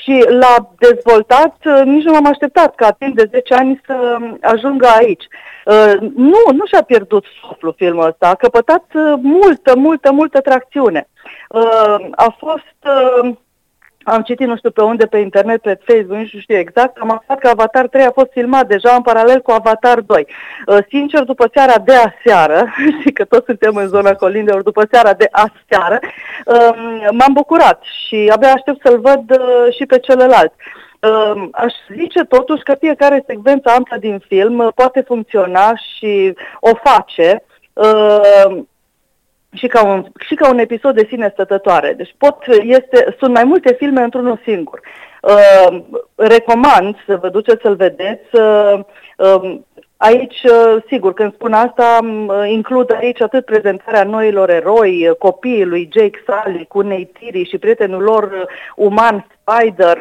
și 0.02 0.26
l-a 0.30 0.70
dezvoltat, 0.80 1.56
uh, 1.66 1.82
nici 1.84 2.04
nu 2.04 2.12
m-am 2.12 2.26
așteptat 2.26 2.76
ca 2.76 2.92
timp 2.92 3.16
de 3.16 3.30
10 3.32 3.54
ani 3.54 3.82
să 3.86 4.18
ajungă 4.42 4.88
aici. 4.88 5.24
Uh, 5.66 5.94
nu, 6.16 6.42
nu 6.52 6.66
și-a 6.66 6.82
pierdut 6.82 7.26
suflu 7.48 7.74
filmul 7.78 8.06
ăsta, 8.06 8.28
a 8.28 8.36
căpătat 8.36 8.86
uh, 8.94 9.14
multă, 9.22 9.76
multă, 9.76 10.12
multă 10.12 10.42
tracțiune. 10.42 11.08
A 12.12 12.36
fost 12.40 12.76
am 14.10 14.22
citit 14.22 14.48
nu 14.48 14.58
știu 14.58 14.72
pe 14.72 14.82
unde, 14.82 15.06
pe 15.06 15.18
internet, 15.18 15.62
pe 15.62 15.80
Facebook, 15.86 16.18
nu 16.18 16.26
știu 16.26 16.58
exact, 16.58 16.98
am 16.98 17.12
aflat 17.12 17.40
că 17.40 17.48
Avatar 17.48 17.88
3 17.88 18.04
a 18.04 18.12
fost 18.12 18.32
filmat 18.32 18.68
deja 18.68 18.96
în 18.96 19.02
paralel 19.02 19.42
cu 19.42 19.52
Avatar 19.52 20.00
2. 20.00 20.28
Uh, 20.66 20.78
sincer, 20.90 21.24
după 21.24 21.50
seara 21.54 21.80
de 21.80 21.94
aseară, 21.94 22.66
și 23.02 23.12
că 23.12 23.26
toți 23.26 23.46
suntem 23.46 23.76
în 23.76 23.88
zona 23.88 24.14
colindelor, 24.14 24.62
după 24.62 24.88
seara 24.92 25.14
de 25.14 25.28
aseară, 25.32 26.00
um, 26.46 27.16
m-am 27.18 27.34
bucurat 27.34 27.84
și 27.84 28.32
abia 28.34 28.52
aștept 28.52 28.86
să-l 28.86 29.00
văd 29.00 29.32
uh, 29.32 29.74
și 29.76 29.86
pe 29.86 30.00
celălalt. 30.00 30.54
Um, 31.00 31.50
aș 31.52 31.74
zice 31.96 32.24
totuși 32.24 32.64
că 32.64 32.76
fiecare 32.80 33.24
secvență 33.28 33.70
amplă 33.70 33.98
din 33.98 34.24
film 34.28 34.72
poate 34.76 35.02
funcționa 35.02 35.74
și 35.76 36.34
o 36.60 36.70
face 36.84 37.44
um, 37.74 38.68
și 39.58 39.68
ca 39.68 39.86
un, 39.86 40.06
și 40.20 40.36
ca 40.36 40.50
un 40.50 40.58
episod 40.58 40.96
de 40.96 41.08
sine 41.10 41.30
stătătoare. 41.34 41.94
Deci 41.94 42.16
pot, 42.18 42.38
este, 42.62 43.16
sunt 43.20 43.34
mai 43.34 43.44
multe 43.44 43.74
filme 43.74 44.02
într-unul 44.02 44.40
singur. 44.44 44.80
Uh, 45.22 45.84
recomand 46.16 46.96
să 47.08 47.16
vă 47.16 47.30
duceți 47.30 47.62
să-l 47.62 47.76
vedeți. 47.76 48.28
Uh, 48.32 48.80
uh, 49.18 49.60
Aici, 49.98 50.44
uh, 50.44 50.84
sigur, 50.88 51.14
când 51.14 51.34
spun 51.34 51.54
asta, 51.54 52.00
uh, 52.04 52.50
includ 52.50 52.94
aici 52.94 53.22
atât 53.22 53.46
prezentarea 53.46 54.04
noilor 54.04 54.50
eroi, 54.50 55.08
uh, 55.08 55.16
copiii 55.16 55.66
lui 55.66 55.90
Jake 55.92 56.24
Sully 56.26 56.66
cu 56.66 56.82
Neytiri 56.82 57.50
și 57.50 57.58
prietenul 57.58 58.02
lor 58.02 58.48
uman 58.76 59.28
Spider, 59.42 59.98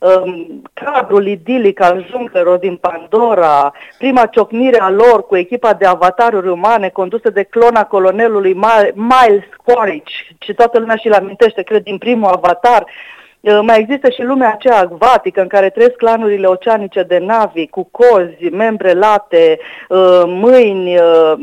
um, 0.00 0.62
cadrul 0.72 1.26
idilic 1.26 1.80
al 1.80 2.06
junglerilor 2.10 2.58
din 2.58 2.76
Pandora, 2.76 3.72
prima 3.98 4.26
ciocnire 4.26 4.80
a 4.80 4.90
lor 4.90 5.26
cu 5.26 5.36
echipa 5.36 5.72
de 5.72 5.86
avataruri 5.86 6.48
umane 6.48 6.88
condusă 6.88 7.30
de 7.30 7.42
clona 7.42 7.84
colonelului 7.84 8.52
Miles 8.94 9.44
Quaritch, 9.64 10.12
și 10.38 10.54
toată 10.54 10.78
lumea 10.78 10.96
și-l 10.96 11.12
amintește, 11.12 11.62
cred, 11.62 11.82
din 11.82 11.98
primul 11.98 12.28
avatar, 12.28 12.82
Uh, 12.82 13.17
mai 13.40 13.78
există 13.78 14.10
și 14.10 14.22
lumea 14.22 14.52
aceea 14.52 14.78
acvatică 14.78 15.40
în 15.40 15.48
care 15.48 15.70
trăiesc 15.70 15.96
clanurile 15.96 16.46
oceanice 16.46 17.02
de 17.02 17.18
navi 17.18 17.66
cu 17.66 17.88
cozi, 17.90 18.48
membre 18.50 18.92
late, 18.92 19.58
uh, 19.88 20.22
mâini, 20.26 20.98
uh, 20.98 21.38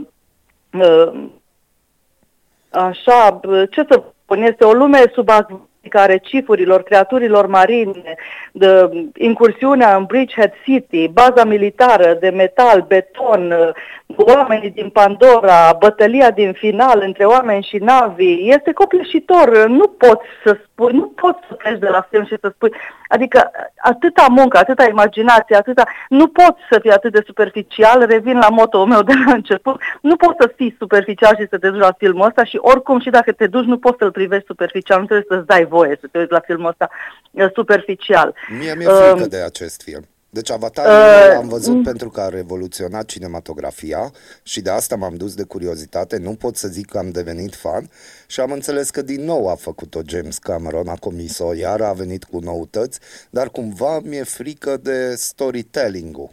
așa, 2.70 3.40
ce 3.70 3.86
să 3.90 4.04
spun, 4.24 4.42
este 4.42 4.64
o 4.64 4.74
lume 4.74 5.04
subacvatică 5.14 5.70
care 5.90 6.18
cifurilor, 6.18 6.84
creaturilor 6.84 7.48
marine, 7.48 8.16
de 8.52 8.90
incursiunea 9.18 9.96
în 9.96 10.04
Bridgehead 10.04 10.54
City, 10.64 11.08
baza 11.08 11.44
militară 11.44 12.18
de 12.20 12.30
metal, 12.30 12.86
beton, 12.88 13.74
oamenii 14.16 14.70
din 14.70 14.90
Pandora, 14.90 15.76
bătălia 15.80 16.32
din 16.32 16.54
final 16.54 17.02
între 17.06 17.26
oameni 17.26 17.64
și 17.64 17.78
navi, 17.78 18.50
este 18.50 18.72
copleșitor. 18.72 19.68
Nu 19.68 19.88
poți 19.88 20.26
să 20.44 20.58
spui, 20.64 20.94
nu 20.94 21.12
poți 21.16 21.40
să 21.48 21.54
pleci 21.54 21.80
de 21.80 21.88
la 21.88 22.08
film 22.10 22.26
și 22.26 22.38
să 22.42 22.52
spui, 22.54 22.72
adică 23.08 23.52
atâta 23.78 24.26
muncă, 24.30 24.58
atâta 24.58 24.86
imaginație, 24.88 25.56
atâta, 25.56 25.84
nu 26.10 26.28
poți 26.28 26.60
să 26.72 26.80
fii 26.82 26.92
atât 26.92 27.12
de 27.12 27.24
superficial, 27.26 28.06
revin 28.06 28.38
la 28.38 28.50
moto 28.50 28.86
meu 28.86 29.02
de 29.02 29.14
la 29.26 29.34
început, 29.34 29.82
nu 30.02 30.16
poți 30.16 30.38
să 30.40 30.54
fii 30.56 30.76
superficial 30.80 31.36
și 31.40 31.48
să 31.50 31.58
te 31.58 31.70
duci 31.70 31.80
la 31.80 31.96
filmul 31.98 32.26
ăsta 32.26 32.44
și 32.44 32.58
oricum 32.62 33.00
și 33.00 33.10
dacă 33.10 33.32
te 33.32 33.48
duci 33.48 33.66
nu 33.66 33.78
poți 33.78 33.98
să-l 33.98 34.12
privești 34.12 34.46
superficial, 34.46 35.00
nu 35.00 35.06
trebuie 35.06 35.28
să-ți 35.30 35.48
dai 35.48 35.66
voie 35.66 35.98
să 36.02 36.08
te 36.12 36.18
uiți 36.18 36.32
la 36.32 36.40
filmul 36.40 36.70
ăsta 36.70 36.90
uh, 37.32 37.52
superficial. 37.54 38.36
Mie 38.60 38.74
mi-e 38.78 38.88
frică 38.88 39.24
uh, 39.24 39.30
de 39.30 39.42
acest 39.46 39.82
film. 39.82 40.06
Deci 40.36 40.52
Avatar 40.52 40.86
uh, 40.86 41.38
am 41.38 41.48
văzut 41.48 41.76
uh, 41.76 41.82
pentru 41.84 42.10
că 42.10 42.22
a 42.22 42.30
revoluționat 42.30 43.06
cinematografia 43.06 44.12
și 44.44 44.62
de 44.62 44.70
asta 44.70 44.96
m-am 44.96 45.16
dus 45.16 45.34
de 45.34 45.44
curiozitate. 45.44 46.18
Nu 46.18 46.34
pot 46.34 46.56
să 46.56 46.68
zic 46.68 46.90
că 46.90 46.98
am 46.98 47.10
devenit 47.10 47.56
fan 47.56 47.90
și 48.28 48.40
am 48.40 48.52
înțeles 48.52 48.90
că 48.90 49.02
din 49.02 49.24
nou 49.24 49.50
a 49.50 49.56
făcut-o 49.56 50.00
James 50.06 50.38
Cameron, 50.38 50.88
a 50.88 50.96
comis-o, 51.00 51.54
iar 51.54 51.82
a 51.82 51.94
venit 51.94 52.24
cu 52.24 52.40
noutăți, 52.40 53.00
dar 53.30 53.50
cumva 53.50 54.00
mi-e 54.04 54.24
frică 54.24 54.78
de 54.78 55.16
storytelling-ul. 55.16 56.32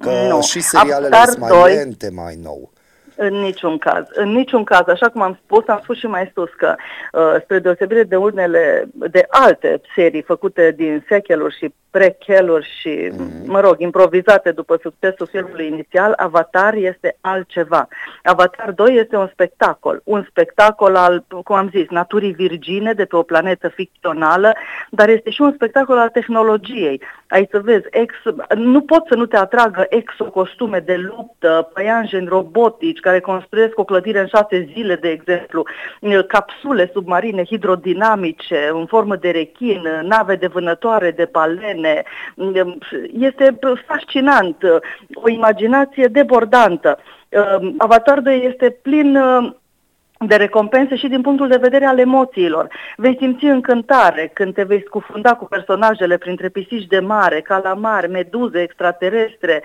Că 0.00 0.10
nu. 0.28 0.42
și 0.42 0.60
serialele 0.60 1.16
sunt 1.24 1.38
mai 1.38 1.74
lente 1.74 2.10
mai 2.10 2.38
nou. 2.42 2.72
În 3.16 3.34
niciun 3.34 3.78
caz. 3.78 4.06
În 4.12 4.28
niciun 4.28 4.64
caz. 4.64 4.88
Așa 4.88 5.08
cum 5.08 5.22
am 5.22 5.38
spus, 5.44 5.68
am 5.68 5.80
spus 5.82 5.98
și 5.98 6.06
mai 6.06 6.30
sus 6.34 6.50
că, 6.56 6.74
uh, 7.12 7.40
spre 7.42 7.58
deosebire 7.58 8.02
de 8.02 8.16
unele, 8.16 8.88
de 8.92 9.26
alte 9.28 9.80
serii 9.94 10.22
făcute 10.22 10.72
din 10.76 11.04
secheluri 11.08 11.56
și 11.56 11.72
precheluri 11.98 12.68
și, 12.80 13.10
mm-hmm. 13.10 13.46
mă 13.46 13.60
rog, 13.60 13.74
improvizate 13.78 14.50
după 14.50 14.78
succesul 14.82 15.26
filmului 15.26 15.66
inițial, 15.66 16.12
Avatar 16.16 16.74
este 16.74 17.16
altceva. 17.20 17.88
Avatar 18.22 18.70
2 18.70 18.96
este 18.96 19.16
un 19.16 19.28
spectacol. 19.32 20.00
Un 20.04 20.26
spectacol 20.28 20.96
al, 20.96 21.24
cum 21.44 21.56
am 21.56 21.68
zis, 21.68 21.88
naturii 21.88 22.32
virgine 22.32 22.92
de 22.92 23.04
pe 23.04 23.16
o 23.16 23.22
planetă 23.22 23.68
ficțională, 23.68 24.52
dar 24.90 25.08
este 25.08 25.30
și 25.30 25.42
un 25.42 25.52
spectacol 25.52 25.98
al 25.98 26.08
tehnologiei. 26.08 27.00
Aici 27.28 27.50
să 27.50 27.60
vezi, 27.60 27.86
ex, 27.90 28.14
nu 28.54 28.80
pot 28.80 29.06
să 29.06 29.14
nu 29.14 29.26
te 29.26 29.36
atragă 29.36 29.86
exocostume 29.88 30.78
de 30.78 30.96
luptă, 30.96 31.70
păianjeni 31.74 32.26
robotici 32.28 33.00
care 33.04 33.20
construiesc 33.20 33.78
o 33.78 33.84
clădire 33.84 34.20
în 34.20 34.26
șase 34.26 34.68
zile, 34.72 34.94
de 34.96 35.08
exemplu, 35.08 35.66
capsule 36.26 36.90
submarine 36.92 37.44
hidrodinamice 37.44 38.70
în 38.72 38.86
formă 38.86 39.16
de 39.16 39.30
rechin, 39.30 39.82
nave 40.02 40.34
de 40.36 40.46
vânătoare 40.46 41.10
de 41.10 41.28
balene. 41.32 42.02
Este 43.18 43.58
fascinant, 43.86 44.56
o 45.14 45.28
imaginație 45.28 46.06
debordantă. 46.06 46.98
Avatar 47.78 48.20
2 48.20 48.44
este 48.50 48.70
plin 48.70 49.18
de 50.26 50.36
recompense 50.36 50.96
și 50.96 51.08
din 51.08 51.20
punctul 51.20 51.48
de 51.48 51.56
vedere 51.60 51.86
al 51.86 51.98
emoțiilor. 51.98 52.68
Vei 52.96 53.16
simți 53.18 53.44
încântare 53.44 54.30
când 54.32 54.54
te 54.54 54.62
vei 54.62 54.82
scufunda 54.86 55.34
cu 55.34 55.44
personajele 55.44 56.16
printre 56.16 56.48
pisici 56.48 56.86
de 56.86 56.98
mare, 56.98 57.40
calamari, 57.40 58.10
meduze 58.10 58.60
extraterestre, 58.60 59.62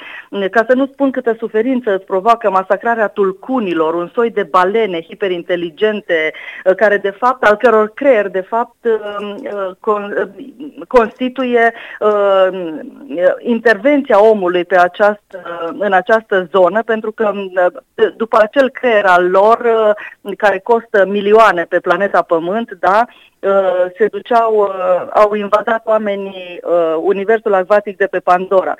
ca 0.52 0.66
să 0.68 0.76
nu 0.76 0.86
spun 0.86 1.12
câtă 1.12 1.36
suferință 1.38 1.96
îți 1.96 2.06
provoacă 2.06 2.50
masacrarea 2.50 3.08
tulcunilor, 3.08 3.94
un 3.94 4.10
soi 4.14 4.32
de 4.32 4.44
balene 4.44 5.02
hiperinteligente, 5.02 6.32
uh, 6.66 6.76
care 6.76 6.98
de 6.98 7.10
fapt, 7.10 7.44
al 7.44 7.56
căror 7.56 7.92
creier 7.94 8.28
de 8.28 8.42
fapt 8.42 8.86
uh, 8.86 9.36
uh, 9.44 9.76
con, 9.80 10.32
constituie 10.88 11.74
uh, 12.00 12.48
intervenția 13.40 14.24
omului 14.24 14.66
pe 14.66 14.78
această, 14.78 15.42
în 15.80 15.94
această 15.94 16.48
zonă, 16.52 16.84
pentru 16.84 17.12
că 17.12 17.32
după 18.18 18.38
acel 18.42 18.70
creier 18.70 19.06
al 19.06 19.30
lor, 19.30 19.58
care 20.38 20.49
costă 20.58 21.06
milioane 21.06 21.64
pe 21.64 21.80
planeta 21.80 22.22
Pământ, 22.22 22.72
da, 22.80 23.06
uh, 23.40 23.86
se 23.98 24.08
duceau, 24.08 24.54
uh, 24.56 25.08
au 25.14 25.34
invadat 25.34 25.82
oamenii 25.86 26.60
uh, 26.64 26.96
universul 27.02 27.54
acvatic 27.54 27.98
de 27.98 28.06
pe 28.06 28.20
Pandora 28.20 28.76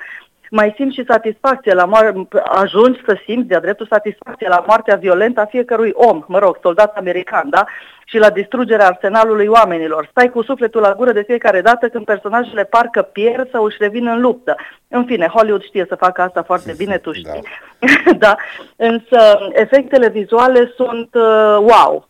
mai 0.50 0.72
simți 0.76 0.94
și 0.94 1.04
satisfacție 1.08 1.74
la 1.74 1.84
moarte, 1.84 2.28
ajungi 2.44 3.00
să 3.06 3.18
simți 3.24 3.48
de-a 3.48 3.60
dreptul 3.60 3.86
satisfacție 3.90 4.48
la 4.48 4.64
moartea 4.66 4.96
violentă 4.96 5.40
a 5.40 5.44
fiecărui 5.44 5.92
om, 5.94 6.24
mă 6.26 6.38
rog, 6.38 6.58
soldat 6.62 6.96
american, 6.96 7.50
da? 7.50 7.64
Și 8.04 8.18
la 8.18 8.30
distrugerea 8.30 8.86
arsenalului 8.86 9.46
oamenilor. 9.46 10.06
Stai 10.10 10.30
cu 10.30 10.42
sufletul 10.42 10.80
la 10.80 10.94
gură 10.94 11.12
de 11.12 11.22
fiecare 11.22 11.60
dată 11.60 11.88
când 11.88 12.04
personajele 12.04 12.64
parcă 12.64 13.02
pierd 13.02 13.50
sau 13.50 13.64
își 13.64 13.76
revin 13.80 14.06
în 14.06 14.20
luptă. 14.20 14.56
În 14.88 15.04
fine, 15.04 15.26
Hollywood 15.26 15.62
știe 15.62 15.84
să 15.88 15.94
facă 15.94 16.22
asta 16.22 16.42
foarte 16.42 16.74
bine, 16.76 16.98
tu 16.98 17.12
știi. 17.12 17.42
Da. 17.78 18.12
da. 18.26 18.36
Însă 18.76 19.38
efectele 19.52 20.08
vizuale 20.08 20.72
sunt 20.76 21.14
uh, 21.14 21.56
wow 21.58 22.09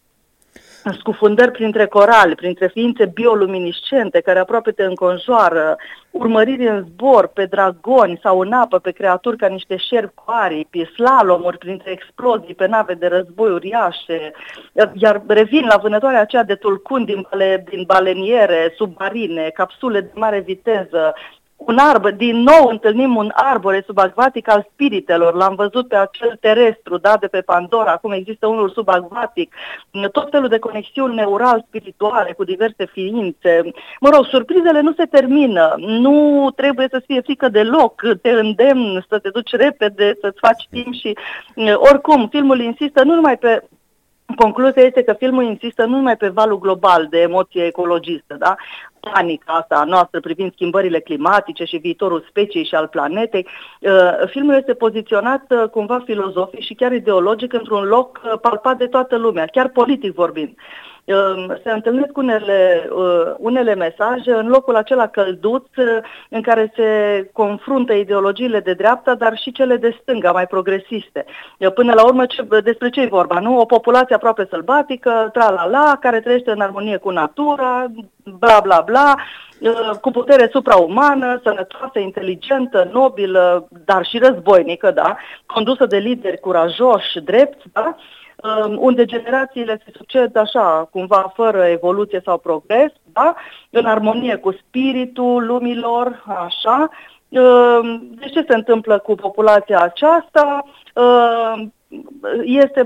scufundări 0.99 1.51
printre 1.51 1.87
corali, 1.87 2.35
printre 2.35 2.67
ființe 2.67 3.07
bioluminiscente 3.07 4.21
care 4.21 4.39
aproape 4.39 4.71
te 4.71 4.83
înconjoară, 4.83 5.77
urmăriri 6.11 6.69
în 6.69 6.85
zbor 6.85 7.27
pe 7.27 7.45
dragoni 7.45 8.21
sau 8.23 8.41
în 8.41 8.53
apă 8.53 8.79
pe 8.79 8.91
creaturi 8.91 9.37
ca 9.37 9.47
niște 9.47 9.77
șerpi 9.77 10.15
cu 10.15 10.25
aripi, 10.27 10.91
slalomuri 10.95 11.59
printre 11.59 11.91
explozii 11.91 12.55
pe 12.55 12.67
nave 12.67 12.95
de 12.95 13.07
război 13.07 13.51
uriașe, 13.51 14.33
iar 14.95 15.23
revin 15.27 15.67
la 15.67 15.77
vânătoarea 15.77 16.21
aceea 16.21 16.45
de 16.45 16.55
tulcuni 16.55 17.05
din, 17.05 17.27
bale, 17.31 17.65
din 17.69 17.83
baleniere, 17.87 18.73
submarine, 18.77 19.51
capsule 19.55 20.01
de 20.01 20.11
mare 20.15 20.41
viteză, 20.41 21.15
un 21.67 21.79
arbor, 21.79 22.13
din 22.13 22.37
nou 22.37 22.69
întâlnim 22.69 23.17
un 23.17 23.31
arbore 23.35 23.83
subacvatic 23.87 24.49
al 24.49 24.67
spiritelor, 24.73 25.35
l-am 25.35 25.55
văzut 25.55 25.89
pe 25.89 25.97
acel 25.97 26.37
terestru, 26.41 26.97
da, 26.97 27.17
de 27.21 27.27
pe 27.27 27.41
Pandora, 27.41 27.93
acum 27.93 28.13
există 28.13 28.47
unul 28.47 28.71
subacvatic, 28.71 29.55
tot 30.13 30.31
felul 30.31 30.49
de 30.49 30.59
conexiuni 30.59 31.15
neural 31.15 31.65
spirituale 31.69 32.33
cu 32.33 32.45
diverse 32.45 32.87
ființe. 32.87 33.61
Mă 34.01 34.09
rog, 34.09 34.25
surprizele 34.27 34.81
nu 34.81 34.93
se 34.93 35.05
termină, 35.05 35.75
nu 35.77 36.49
trebuie 36.57 36.87
să 36.91 37.03
fie 37.07 37.21
frică 37.21 37.49
deloc, 37.49 38.03
te 38.23 38.31
îndemn 38.31 39.05
să 39.09 39.19
te 39.19 39.29
duci 39.29 39.53
repede, 39.53 40.17
să-ți 40.21 40.39
faci 40.41 40.69
timp 40.71 40.95
și 40.95 41.17
oricum, 41.75 42.29
filmul 42.29 42.61
insistă 42.61 43.05
nu 43.05 43.15
numai 43.15 43.39
pe 43.39 43.63
Concluzia 44.37 44.83
este 44.83 45.03
că 45.03 45.13
filmul 45.13 45.45
insistă 45.45 45.85
nu 45.85 45.97
numai 45.97 46.17
pe 46.17 46.29
valul 46.29 46.59
global 46.59 47.07
de 47.11 47.21
emoție 47.21 47.65
ecologistă, 47.65 48.37
da? 48.39 48.57
panica 49.01 49.53
asta 49.53 49.85
noastră 49.87 50.21
privind 50.21 50.53
schimbările 50.53 51.01
climatice 51.01 51.65
și 51.65 51.77
viitorul 51.77 52.25
speciei 52.29 52.65
și 52.65 52.75
al 52.75 52.87
planetei. 52.87 53.47
Uh, 53.81 53.91
filmul 54.27 54.55
este 54.55 54.75
poziționat 54.75 55.45
uh, 55.49 55.69
cumva 55.71 56.03
filozofic 56.05 56.61
și 56.61 56.75
chiar 56.75 56.93
ideologic 56.93 57.53
într-un 57.53 57.85
loc 57.85 58.21
uh, 58.25 58.39
palpat 58.41 58.79
de 58.79 58.87
toată 58.87 59.17
lumea, 59.17 59.47
chiar 59.47 59.69
politic 59.69 60.15
vorbind. 60.15 60.55
Ehm, 61.05 61.61
se 61.63 61.71
întâlnesc 61.71 62.17
unele, 62.17 62.89
uh, 62.93 63.35
unele 63.39 63.75
mesaje 63.75 64.33
în 64.33 64.49
locul 64.49 64.77
acela 64.77 65.07
călduț 65.07 65.65
uh, 65.77 65.87
în 66.29 66.43
care 66.43 66.73
se 66.77 66.89
confruntă 67.33 67.93
ideologiile 67.93 68.61
de 68.61 68.73
dreapta, 68.73 69.15
dar 69.15 69.39
și 69.39 69.53
cele 69.53 69.77
de 69.77 69.99
stânga, 70.03 70.33
mai 70.33 70.47
progresiste. 70.47 71.25
Până 71.75 71.93
la 71.93 72.05
urmă, 72.05 72.27
ce, 72.27 72.47
despre 72.63 72.91
ce 72.91 73.01
e 73.01 73.07
vorba? 73.07 73.39
Nu? 73.41 73.59
O 73.59 73.65
populație 73.65 74.15
aproape 74.15 74.47
sălbatică, 74.51 75.29
tra-la-la, 75.33 75.97
care 76.01 76.21
trăiește 76.21 76.51
în 76.51 76.61
armonie 76.61 76.97
cu 76.97 77.11
natura, 77.11 77.87
bla 78.39 78.61
bla 78.63 78.81
bla, 78.81 79.15
uh, 79.61 79.91
cu 80.01 80.11
putere 80.11 80.49
supraumană, 80.53 81.41
sănătoasă, 81.43 81.99
inteligentă, 81.99 82.89
nobilă, 82.93 83.69
dar 83.85 84.07
și 84.07 84.19
războinică, 84.19 84.91
da, 84.91 85.17
condusă 85.47 85.87
de 85.87 85.97
lideri 85.97 86.41
curajoși, 86.41 87.21
drepți, 87.25 87.65
da, 87.73 87.83
Um, 87.85 87.97
unde 88.77 89.05
generațiile 89.05 89.81
se 89.85 89.93
succed 89.97 90.37
așa, 90.37 90.89
cumva 90.91 91.33
fără 91.35 91.65
evoluție 91.65 92.21
sau 92.25 92.39
progres, 92.39 92.93
da? 93.13 93.35
în 93.71 93.85
armonie 93.85 94.37
cu 94.37 94.53
spiritul 94.53 95.47
lumilor, 95.47 96.25
așa. 96.27 96.89
Um, 97.29 98.15
de 98.21 98.27
ce 98.27 98.45
se 98.49 98.55
întâmplă 98.55 98.99
cu 98.99 99.15
populația 99.15 99.81
aceasta? 99.81 100.65
Um, 100.95 101.73
este 102.43 102.85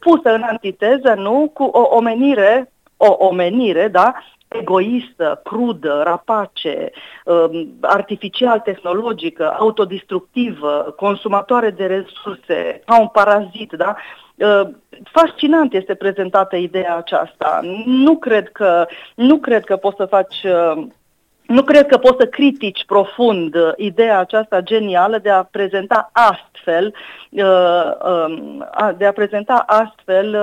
pusă 0.00 0.34
în 0.34 0.42
antiteză, 0.42 1.14
nu, 1.16 1.50
cu 1.54 1.62
o 1.62 1.96
omenire, 1.96 2.72
o 2.96 3.16
omenire, 3.18 3.88
da, 3.88 4.14
egoistă, 4.48 5.40
crudă, 5.44 6.00
rapace, 6.04 6.90
artificial 7.80 8.60
tehnologică, 8.60 9.54
autodistructivă, 9.58 10.94
consumatoare 10.96 11.70
de 11.70 11.86
resurse, 11.86 12.82
ca 12.86 13.00
un 13.00 13.06
parazit, 13.06 13.72
da? 13.72 13.96
Uh, 14.42 14.68
fascinant 15.02 15.72
este 15.72 15.94
prezentată 15.94 16.56
ideea 16.56 16.96
aceasta. 16.96 17.60
Nu 17.84 18.16
cred 18.16 18.48
că, 18.48 18.86
nu 19.14 19.38
cred 19.38 19.64
că 19.64 19.76
poți 19.76 19.96
să 19.96 20.04
faci 20.04 20.42
uh, 20.44 20.86
nu 21.46 21.62
cred 21.62 21.86
că 21.86 21.98
poți 21.98 22.16
să 22.18 22.26
critici 22.26 22.84
profund 22.86 23.54
uh, 23.54 23.72
ideea 23.76 24.18
aceasta 24.18 24.60
genială 24.60 25.18
de 25.18 25.30
a 25.30 25.42
prezenta 25.42 26.10
astfel, 26.12 26.94
um, 27.30 28.66
de 28.96 29.06
a 29.06 29.12
prezenta 29.12 29.64
astfel 29.66 30.36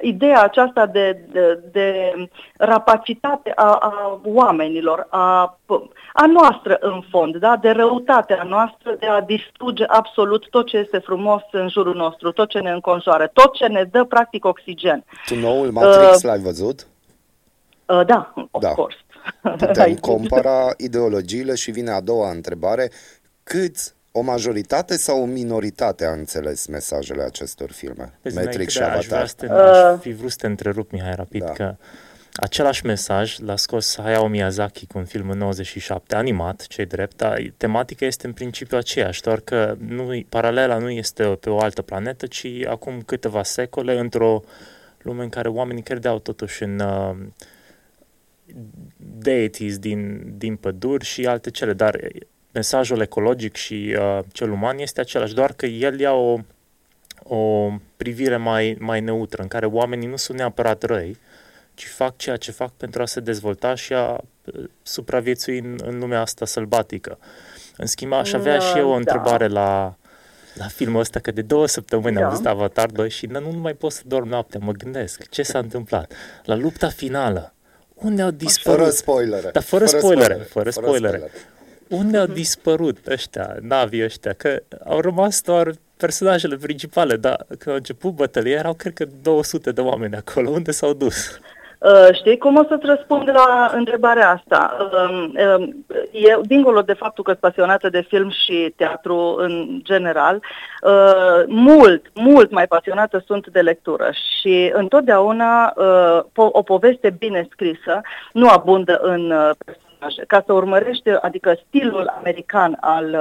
ideea 0.00 0.42
aceasta 0.42 0.86
de, 0.86 1.20
de, 1.32 1.60
de 1.72 2.14
rapacitate 2.56 3.52
a, 3.54 3.64
a 3.64 4.20
oamenilor, 4.24 5.06
a, 5.10 5.58
a 6.12 6.26
noastră 6.26 6.76
în 6.80 7.02
fond, 7.10 7.36
da? 7.36 7.56
de 7.56 7.70
răutatea 7.70 8.42
noastră 8.42 8.96
de 8.98 9.06
a 9.06 9.20
distruge 9.20 9.84
absolut 9.84 10.48
tot 10.50 10.66
ce 10.66 10.76
este 10.76 10.98
frumos 10.98 11.42
în 11.52 11.68
jurul 11.68 11.94
nostru, 11.94 12.32
tot 12.32 12.48
ce 12.48 12.58
ne 12.58 12.70
înconjoară, 12.70 13.30
tot 13.32 13.54
ce 13.54 13.66
ne 13.66 13.84
dă 13.84 14.04
practic 14.04 14.44
oxigen. 14.44 15.04
Tu 15.26 15.34
noul 15.34 15.70
Matrix 15.70 16.16
uh, 16.16 16.22
l-ai 16.22 16.38
văzut? 16.38 16.86
Uh, 17.86 18.06
da, 18.06 18.32
of 18.50 18.62
da. 18.62 18.68
course. 18.68 18.98
Putem 19.42 19.94
compara 20.10 20.68
ideologiile 20.76 21.54
și 21.54 21.70
vine 21.70 21.90
a 21.90 22.00
doua 22.00 22.30
întrebare. 22.30 22.90
Câți 23.42 23.94
o 24.12 24.20
majoritate 24.20 24.96
sau 24.96 25.22
o 25.22 25.24
minoritate 25.24 26.04
a 26.04 26.12
înțeles 26.12 26.66
mesajele 26.66 27.22
acestor 27.22 27.72
filme? 27.72 28.18
Vezi, 28.22 28.36
Matrix 28.36 28.72
și 28.72 28.82
Avatar. 28.82 28.98
Aș, 28.98 29.06
vrea 29.06 29.26
să 29.26 29.34
te, 29.36 29.46
aș 29.46 30.00
fi 30.00 30.12
vrut 30.12 30.30
să 30.30 30.36
te 30.40 30.46
întrerup, 30.46 30.90
Mihai, 30.90 31.14
rapid, 31.14 31.44
da. 31.44 31.52
că 31.52 31.76
același 32.34 32.86
mesaj 32.86 33.38
l-a 33.38 33.56
scos 33.56 33.96
Hayao 33.96 34.26
Miyazaki 34.26 34.86
cu 34.86 34.98
un 34.98 35.04
film 35.04 35.30
în 35.30 35.38
97, 35.38 36.14
animat, 36.14 36.66
cei 36.66 36.86
drept, 36.86 37.16
dar 37.16 37.52
tematica 37.56 38.06
este 38.06 38.26
în 38.26 38.32
principiu 38.32 38.76
aceeași, 38.76 39.22
doar 39.22 39.40
că 39.40 39.76
nu, 39.78 40.20
paralela 40.28 40.78
nu 40.78 40.90
este 40.90 41.24
pe 41.24 41.50
o 41.50 41.58
altă 41.58 41.82
planetă, 41.82 42.26
ci 42.26 42.46
acum 42.68 43.00
câteva 43.00 43.42
secole, 43.42 43.98
într-o 43.98 44.42
lume 45.02 45.22
în 45.22 45.28
care 45.28 45.48
oamenii 45.48 45.82
credeau 45.82 46.18
totuși 46.18 46.62
în 46.62 46.80
uh, 46.80 47.16
deities 48.96 49.78
din, 49.78 50.32
din 50.36 50.56
păduri 50.56 51.04
și 51.04 51.26
alte 51.26 51.50
cele, 51.50 51.72
dar 51.72 52.00
mesajul 52.52 53.00
ecologic 53.00 53.56
și 53.56 53.96
uh, 53.98 54.18
cel 54.32 54.50
uman 54.50 54.78
este 54.78 55.00
același, 55.00 55.34
doar 55.34 55.52
că 55.52 55.66
el 55.66 56.00
ia 56.00 56.12
o, 56.12 56.38
o 57.22 57.70
privire 57.96 58.36
mai, 58.36 58.76
mai 58.78 59.00
neutră, 59.00 59.42
în 59.42 59.48
care 59.48 59.66
oamenii 59.66 60.08
nu 60.08 60.16
sunt 60.16 60.38
neapărat 60.38 60.82
răi, 60.82 61.18
ci 61.74 61.86
fac 61.86 62.16
ceea 62.16 62.36
ce 62.36 62.50
fac 62.52 62.70
pentru 62.70 63.02
a 63.02 63.06
se 63.06 63.20
dezvolta 63.20 63.74
și 63.74 63.92
a 63.92 64.10
uh, 64.44 64.64
supraviețui 64.82 65.58
în, 65.58 65.78
în 65.84 65.98
lumea 65.98 66.20
asta 66.20 66.46
sălbatică. 66.46 67.18
În 67.76 67.86
schimb, 67.86 68.12
aș 68.12 68.32
avea 68.32 68.58
și 68.58 68.78
eu 68.78 68.86
o 68.88 68.90
Da. 68.90 68.96
întrebare 68.96 69.46
la, 69.46 69.94
la 70.54 70.66
filmul 70.66 71.00
ăsta, 71.00 71.20
că 71.20 71.30
de 71.30 71.42
două 71.42 71.66
săptămâni 71.66 72.14
Da. 72.14 72.22
am 72.22 72.30
văzut 72.30 72.46
Avatar 72.46 72.90
2 72.90 73.10
și 73.10 73.26
nu, 73.26 73.40
nu 73.40 73.58
mai 73.58 73.72
pot 73.74 73.92
să 73.92 74.02
dorm 74.06 74.28
noaptea, 74.28 74.60
mă 74.62 74.72
gândesc, 74.72 75.28
ce 75.28 75.42
s-a 75.42 75.58
întâmplat? 75.58 76.12
La 76.44 76.54
lupta 76.54 76.88
finală, 76.88 77.54
unde 77.94 78.22
au 78.22 78.30
dispărut? 78.30 78.78
Fără 78.78 78.90
spoilere. 78.90 79.50
Da, 79.52 79.60
fără, 79.60 79.86
Fără 79.86 79.98
spoilere, 79.98 80.22
spoilere, 80.24 80.48
fără 80.48 80.70
fără 80.70 80.86
spoilere. 80.86 81.30
Spoilere. 81.90 82.06
Unde 82.06 82.18
au 82.18 82.26
dispărut 82.26 83.06
ăștia, 83.06 83.56
navii 83.60 84.04
ăștia? 84.04 84.32
Că 84.32 84.62
au 84.88 85.00
rămas 85.00 85.42
doar 85.42 85.70
personajele 85.96 86.56
principale, 86.56 87.16
dar 87.16 87.44
când 87.48 87.68
au 87.68 87.74
început 87.74 88.12
bătălia 88.14 88.58
erau 88.58 88.74
cred 88.74 88.92
că 88.92 89.06
200 89.22 89.72
de 89.72 89.80
oameni 89.80 90.16
acolo. 90.16 90.50
Unde 90.50 90.70
s-au 90.70 90.92
dus? 90.92 91.40
Uh, 91.80 92.08
știi 92.12 92.38
cum 92.38 92.56
o 92.56 92.64
să-ți 92.68 92.86
răspund 92.86 93.28
la 93.28 93.70
întrebarea 93.74 94.30
asta? 94.30 94.76
Um, 94.92 95.34
um, 95.56 95.84
eu, 96.12 96.40
dincolo 96.40 96.82
de 96.82 96.92
faptul 96.92 97.24
că 97.24 97.30
sunt 97.30 97.42
pasionată 97.42 97.88
de 97.88 98.06
film 98.08 98.30
și 98.30 98.72
teatru 98.76 99.34
în 99.38 99.80
general, 99.82 100.42
uh, 100.82 101.44
mult, 101.46 102.06
mult 102.14 102.50
mai 102.50 102.66
pasionată 102.66 103.22
sunt 103.26 103.48
de 103.48 103.60
lectură 103.60 104.10
și 104.12 104.70
întotdeauna 104.74 105.72
uh, 105.76 106.20
po- 106.22 106.52
o 106.52 106.62
poveste 106.62 107.16
bine 107.18 107.48
scrisă 107.50 108.00
nu 108.32 108.48
abundă 108.48 108.98
în 109.02 109.30
uh, 109.30 109.50
personaje. 109.64 109.89
Ca 110.26 110.42
să 110.46 110.52
urmărești, 110.52 111.10
adică 111.20 111.56
stilul 111.66 112.14
american 112.18 112.76
al 112.80 113.16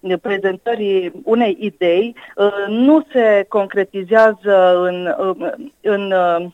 uh, 0.00 0.18
prezentării 0.20 1.12
unei 1.24 1.56
idei, 1.60 2.16
uh, 2.36 2.64
nu 2.68 3.06
se 3.12 3.44
concretizează 3.48 4.80
în, 4.82 5.14
uh, 5.18 5.52
în 5.80 6.12
uh, 6.12 6.46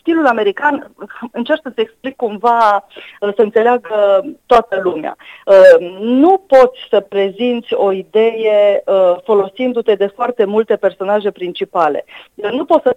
stilul 0.00 0.26
american, 0.26 0.90
încerc 1.32 1.60
să-ți 1.62 1.80
explic 1.80 2.16
cumva, 2.16 2.86
uh, 3.20 3.34
să 3.36 3.42
înțeleagă 3.42 4.24
toată 4.46 4.80
lumea. 4.82 5.16
Uh, 5.46 5.96
Nu 6.00 6.44
poți 6.46 6.78
să 6.90 7.00
prezinți 7.00 7.74
o 7.74 7.92
idee 7.92 8.82
uh, 8.86 9.16
folosindu-te 9.24 9.94
de 9.94 10.06
foarte 10.06 10.44
multe 10.44 10.76
personaje 10.76 11.30
principale. 11.30 12.04
Nu 12.34 12.64
poți 12.64 12.82
să, 12.82 12.96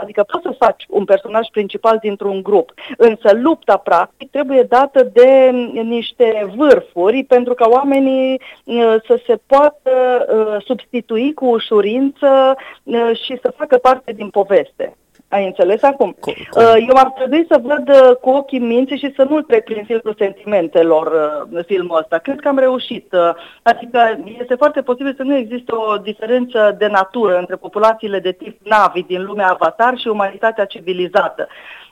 adică 0.00 0.22
poți 0.22 0.44
să 0.44 0.54
faci 0.58 0.84
un 0.88 1.04
personaj 1.04 1.46
principal 1.52 1.98
dintr-un 2.00 2.42
grup, 2.42 2.72
însă 2.96 3.34
lupta 3.34 3.76
practic 3.76 4.30
trebuie 4.30 4.62
dată 4.62 5.02
de 5.02 5.50
niște 5.82 6.52
vârfuri 6.56 7.24
pentru 7.24 7.54
ca 7.54 7.68
oamenii 7.68 8.40
uh, 8.64 8.96
să 9.06 9.20
se 9.26 9.38
poată 9.46 10.26
uh, 10.34 10.64
substitui 10.64 11.34
cu 11.34 11.46
ușurință 11.46 12.56
uh, 12.82 13.10
și 13.24 13.38
să 13.42 13.54
facă 13.56 13.78
parte 13.78 14.12
din 14.12 14.28
poveste. 14.30 14.96
Ai 15.30 15.46
înțeles 15.46 15.82
acum? 15.82 16.16
Uh, 16.26 16.74
Eu 16.88 16.96
ar 16.96 17.10
trebui 17.10 17.46
să 17.48 17.60
văd 17.62 17.88
uh, 17.88 18.16
cu 18.16 18.30
ochii 18.30 18.58
minții 18.58 18.98
și 18.98 19.12
să 19.16 19.26
nu-l 19.28 19.42
trec 19.42 19.64
prin 19.64 19.84
filtrul 19.84 20.14
sentimentelor 20.18 21.06
uh, 21.52 21.64
filmul 21.66 21.98
ăsta. 21.98 22.18
Cred 22.18 22.40
că 22.40 22.48
am 22.48 22.58
reușit. 22.58 23.12
uh, 23.12 23.30
Adică 23.62 24.18
este 24.40 24.54
foarte 24.54 24.82
posibil 24.82 25.14
să 25.16 25.22
nu 25.22 25.36
existe 25.36 25.72
o 25.74 25.96
diferență 25.96 26.74
de 26.78 26.86
natură 26.86 27.38
între 27.38 27.56
populațiile 27.56 28.18
de 28.18 28.32
tip 28.32 28.66
Navi 28.66 29.02
din 29.02 29.24
lumea 29.24 29.48
Avatar 29.48 29.98
și 29.98 30.08
umanitatea 30.08 30.64
civilizată. 30.64 31.48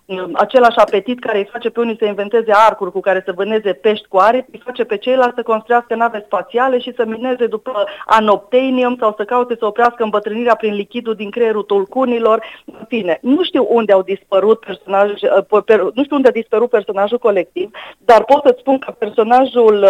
Uh, 0.08 0.24
Același 0.32 0.78
apetit 0.78 1.18
care 1.20 1.38
îi 1.38 1.48
face 1.52 1.70
pe 1.70 1.80
unii 1.80 1.96
să 1.98 2.04
inventeze 2.04 2.52
arcuri 2.54 2.92
cu 2.92 3.00
care 3.00 3.22
să 3.24 3.32
vâneze 3.32 3.72
pești 3.72 4.06
cu 4.08 4.16
aripi, 4.16 4.48
îi 4.52 4.62
face 4.64 4.84
pe 4.84 4.96
ceilalți 4.96 5.34
să 5.34 5.42
construiască 5.42 5.94
nave 5.94 6.22
spațiale 6.26 6.78
și 6.78 6.92
să 6.96 7.04
mineze 7.04 7.46
după 7.46 7.84
anoptenium 8.06 8.96
sau 9.00 9.14
să 9.16 9.24
caute 9.24 9.56
să 9.58 9.66
oprească 9.66 10.02
îmbătrânirea 10.02 10.54
prin 10.54 10.74
lichidul 10.74 11.14
din 11.14 11.30
creierul 11.30 11.62
tulcunilor. 11.62 12.44
În 12.64 12.84
fine, 12.88 13.18
nu 13.22 13.44
știu 13.44 13.66
unde 13.70 13.92
au 13.92 14.02
dispărut 14.02 14.60
personaj, 14.60 15.10
uh, 15.10 15.62
per, 15.64 15.80
nu 15.80 16.02
știu 16.02 16.16
unde 16.16 16.28
a 16.28 16.40
dispărut 16.40 16.70
personajul 16.70 17.18
colectiv, 17.18 17.70
dar 17.98 18.24
pot 18.24 18.42
să-ți 18.44 18.60
spun 18.60 18.78
că 18.78 18.94
personajul 18.98 19.86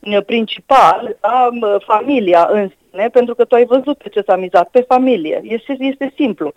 uh, 0.00 0.22
principal, 0.26 1.16
da, 1.20 1.48
m- 1.50 1.84
familia 1.84 2.48
în 2.50 2.68
sine, 2.90 3.08
pentru 3.08 3.34
că 3.34 3.44
tu 3.44 3.54
ai 3.54 3.64
văzut 3.64 3.96
pe 3.98 4.08
ce 4.08 4.22
s-a 4.26 4.36
mizat, 4.36 4.68
pe 4.68 4.80
familie. 4.88 5.40
Este, 5.44 5.76
este 5.78 6.12
simplu. 6.16 6.52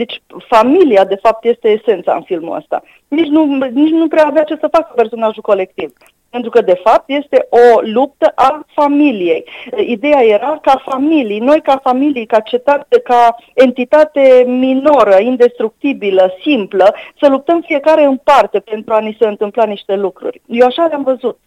Deci 0.00 0.22
familia, 0.48 1.04
de 1.04 1.18
fapt, 1.22 1.44
este 1.44 1.68
esența 1.68 2.14
în 2.14 2.22
filmul 2.22 2.56
ăsta. 2.56 2.82
Nici 3.08 3.26
nu, 3.26 3.44
nici 3.72 3.90
nu 3.90 4.08
prea 4.08 4.26
avea 4.26 4.42
ce 4.42 4.56
să 4.60 4.68
facă 4.72 4.92
personajul 4.94 5.42
colectiv. 5.42 5.92
Pentru 6.30 6.50
că, 6.50 6.60
de 6.60 6.80
fapt, 6.84 7.04
este 7.06 7.46
o 7.50 7.80
luptă 7.80 8.32
a 8.34 8.64
familiei. 8.74 9.44
Ideea 9.76 10.22
era 10.24 10.58
ca 10.62 10.82
familii, 10.90 11.38
noi 11.38 11.60
ca 11.60 11.80
familii, 11.82 12.26
ca 12.26 12.40
cetate, 12.40 13.00
ca 13.00 13.36
entitate 13.54 14.44
minoră, 14.46 15.16
indestructibilă, 15.20 16.32
simplă, 16.42 16.94
să 17.20 17.28
luptăm 17.28 17.60
fiecare 17.60 18.04
în 18.04 18.16
parte 18.16 18.58
pentru 18.58 18.94
a 18.94 18.98
ni 18.98 19.16
se 19.18 19.26
întâmpla 19.26 19.64
niște 19.64 19.94
lucruri. 19.96 20.40
Eu 20.46 20.66
așa 20.66 20.86
le-am 20.86 21.02
văzut. 21.02 21.38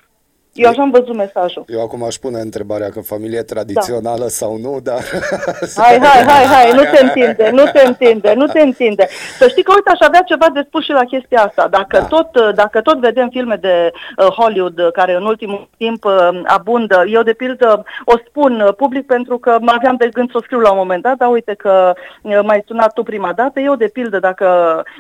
Eu 0.53 0.69
așa 0.69 0.81
am 0.81 0.89
văzut 0.89 1.15
mesajul. 1.15 1.63
Eu 1.67 1.81
acum 1.81 2.03
aș 2.03 2.15
pune 2.15 2.39
întrebarea 2.39 2.89
că 2.89 3.01
familie 3.01 3.41
tradițională 3.41 4.27
sau 4.27 4.57
nu, 4.57 4.79
dar... 4.83 4.99
Hai, 5.83 5.99
hai, 5.99 6.23
hai, 6.23 6.45
hai, 6.45 6.71
nu 6.71 6.81
te 6.81 7.03
întinde, 7.03 7.49
nu 7.53 7.63
te 7.63 7.87
întinde, 7.87 8.33
nu 8.33 8.45
te 8.45 8.61
întinde. 8.61 9.07
Să 9.37 9.47
știi 9.47 9.63
că, 9.63 9.71
uite, 9.75 9.89
aș 9.89 9.99
avea 9.99 10.21
ceva 10.21 10.45
de 10.53 10.63
spus 10.67 10.83
și 10.83 10.91
la 10.91 11.03
chestia 11.03 11.41
asta. 11.43 11.67
Dacă, 11.67 11.97
da. 11.97 12.05
tot, 12.05 12.55
dacă 12.55 12.81
tot 12.81 12.99
vedem 12.99 13.29
filme 13.29 13.55
de 13.55 13.91
uh, 14.17 14.25
Hollywood 14.25 14.79
uh, 14.79 14.91
care 14.91 15.13
în 15.13 15.25
ultimul 15.25 15.69
timp 15.77 16.05
uh, 16.05 16.41
abundă, 16.45 17.03
eu 17.07 17.23
de 17.23 17.33
pildă 17.33 17.85
o 18.05 18.13
spun 18.27 18.61
uh, 18.61 18.73
public 18.73 19.05
pentru 19.05 19.37
că 19.37 19.57
mă 19.61 19.71
aveam 19.75 19.95
de 19.95 20.09
gând 20.13 20.31
să 20.31 20.37
o 20.37 20.41
scriu 20.41 20.59
la 20.59 20.71
un 20.71 20.77
moment 20.77 21.03
dat, 21.03 21.17
dar 21.17 21.31
uite 21.31 21.53
că 21.53 21.93
uh, 22.21 22.39
m-ai 22.43 22.63
sunat 22.67 22.93
tu 22.93 23.03
prima 23.03 23.33
dată. 23.33 23.59
Eu 23.59 23.75
de 23.75 23.89
pildă 23.93 24.19
dacă 24.19 24.47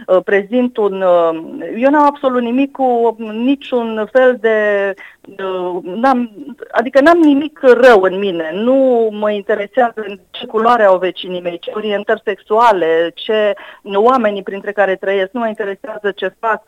uh, 0.07 0.17
prezint 0.23 0.77
un... 0.77 1.01
Uh, 1.01 1.39
eu 1.77 1.89
n-am 1.89 2.05
absolut 2.05 2.41
nimic 2.41 2.71
cu 2.71 3.15
niciun 3.31 4.09
fel 4.11 4.37
de 4.41 4.57
Uh, 5.20 5.20
n-am, 5.83 6.31
adică 6.71 7.01
n-am 7.01 7.17
nimic 7.17 7.59
rău 7.61 8.01
în 8.01 8.19
mine, 8.19 8.51
nu 8.53 9.09
mă 9.11 9.31
interesează 9.31 10.05
ce 10.31 10.45
culoare 10.45 10.83
au 10.83 10.97
vecinii 10.97 11.41
mei, 11.41 11.59
ce 11.59 11.71
orientări 11.73 12.21
sexuale, 12.23 13.11
ce 13.15 13.53
oamenii 13.93 14.43
printre 14.43 14.71
care 14.71 14.95
trăiesc, 14.95 15.31
nu 15.31 15.39
mă 15.39 15.47
interesează 15.47 16.11
ce 16.11 16.35
fac, 16.39 16.63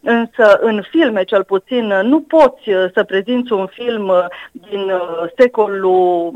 însă 0.00 0.58
în 0.60 0.82
filme 0.90 1.24
cel 1.24 1.44
puțin 1.44 1.86
nu 1.86 2.20
poți 2.20 2.70
uh, 2.70 2.84
să 2.94 3.04
prezinți 3.04 3.52
un 3.52 3.66
film 3.66 4.08
uh, 4.08 4.24
din 4.52 4.90
uh, 4.90 5.30
secolul 5.36 6.32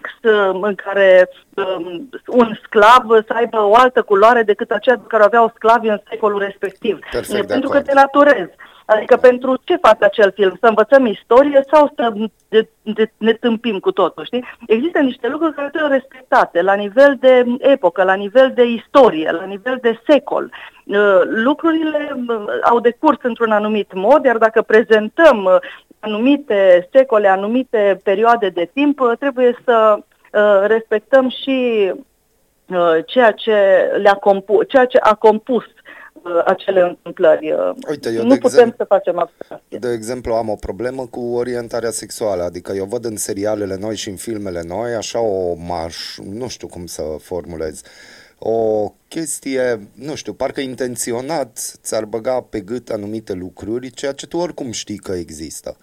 X 0.00 0.10
uh, 0.22 0.58
în 0.62 0.74
care 0.74 1.28
um, 1.54 2.10
un 2.26 2.54
sclav 2.62 3.24
să 3.26 3.32
aibă 3.34 3.60
o 3.62 3.74
altă 3.74 4.02
culoare 4.02 4.42
decât 4.42 4.70
aceea 4.70 4.96
pe 4.96 5.06
care 5.08 5.22
o 5.22 5.26
aveau 5.26 5.52
sclavii 5.54 5.90
în 5.90 6.00
secolul 6.10 6.38
respectiv. 6.38 6.98
Perfect 7.10 7.46
de 7.46 7.52
pentru 7.52 7.68
că 7.68 7.76
acord. 7.76 7.88
te 7.88 7.94
naturezi. 7.94 8.52
Adică 8.86 9.16
pentru 9.16 9.60
ce 9.64 9.76
face 9.76 10.04
acel 10.04 10.32
film? 10.32 10.56
Să 10.60 10.66
învățăm 10.66 11.06
istorie 11.06 11.64
sau 11.72 11.92
să 11.96 12.12
de, 12.48 12.68
de, 12.82 13.10
ne 13.16 13.32
tâmpim 13.32 13.78
cu 13.78 13.92
totul, 13.92 14.24
știi? 14.24 14.44
Există 14.66 14.98
niște 14.98 15.28
lucruri 15.28 15.54
care 15.54 15.68
trebuie 15.68 15.98
respectate 15.98 16.62
la 16.62 16.74
nivel 16.74 17.16
de 17.20 17.44
epocă, 17.58 18.02
la 18.02 18.14
nivel 18.14 18.52
de 18.54 18.64
istorie, 18.64 19.30
la 19.30 19.44
nivel 19.44 19.78
de 19.80 20.00
secol. 20.06 20.50
Uh, 20.84 21.20
Lucrurile 21.24 22.16
uh, 22.28 22.44
au 22.62 22.80
decurs 22.80 23.18
într-un 23.22 23.50
anumit 23.50 23.92
mod, 23.92 24.24
iar 24.24 24.38
dacă 24.38 24.62
prezentăm 24.62 25.44
uh, 25.44 25.56
anumite 26.00 26.88
secole, 26.92 27.28
anumite 27.28 28.00
perioade 28.02 28.48
de 28.48 28.70
timp, 28.74 29.00
uh, 29.00 29.12
trebuie 29.18 29.56
să 29.64 29.96
uh, 29.98 30.62
respectăm 30.66 31.28
și 31.28 31.92
uh, 32.66 32.96
ceea 33.06 33.30
ce, 33.30 33.54
le-a 33.96 34.14
compu- 34.14 34.62
ceea 34.62 34.84
ce 34.84 34.98
a 34.98 35.14
compus 35.14 35.64
uh, 35.64 35.73
acele 36.44 36.80
întâmplări. 36.80 37.52
Uh, 37.52 37.70
Uite, 37.88 38.08
eu, 38.10 38.22
nu 38.22 38.28
de 38.28 38.34
putem 38.38 38.58
exemplu- 38.58 38.74
să 38.76 38.84
facem 38.84 39.18
abstracție. 39.18 39.78
De 39.78 39.92
exemplu, 39.92 40.34
am 40.34 40.48
o 40.48 40.54
problemă 40.56 41.06
cu 41.06 41.20
orientarea 41.20 41.90
sexuală, 41.90 42.42
adică 42.42 42.72
eu 42.72 42.84
văd 42.84 43.04
în 43.04 43.16
serialele 43.16 43.76
noi 43.80 43.96
și 43.96 44.08
în 44.08 44.16
filmele 44.16 44.62
noi 44.66 44.94
așa 44.94 45.20
o 45.20 45.54
marș, 45.54 46.18
nu 46.18 46.48
știu 46.48 46.68
cum 46.68 46.86
să 46.86 47.02
formulez, 47.20 47.80
o 48.38 48.92
chestie, 49.08 49.88
nu 49.94 50.14
știu, 50.14 50.32
parcă 50.32 50.60
intenționat 50.60 51.78
ți-ar 51.82 52.04
băga 52.04 52.40
pe 52.40 52.60
gât 52.60 52.90
anumite 52.90 53.32
lucruri, 53.32 53.90
ceea 53.90 54.12
ce 54.12 54.26
tu 54.26 54.36
oricum 54.36 54.70
știi 54.70 54.96
că 54.96 55.12
există. 55.12 55.76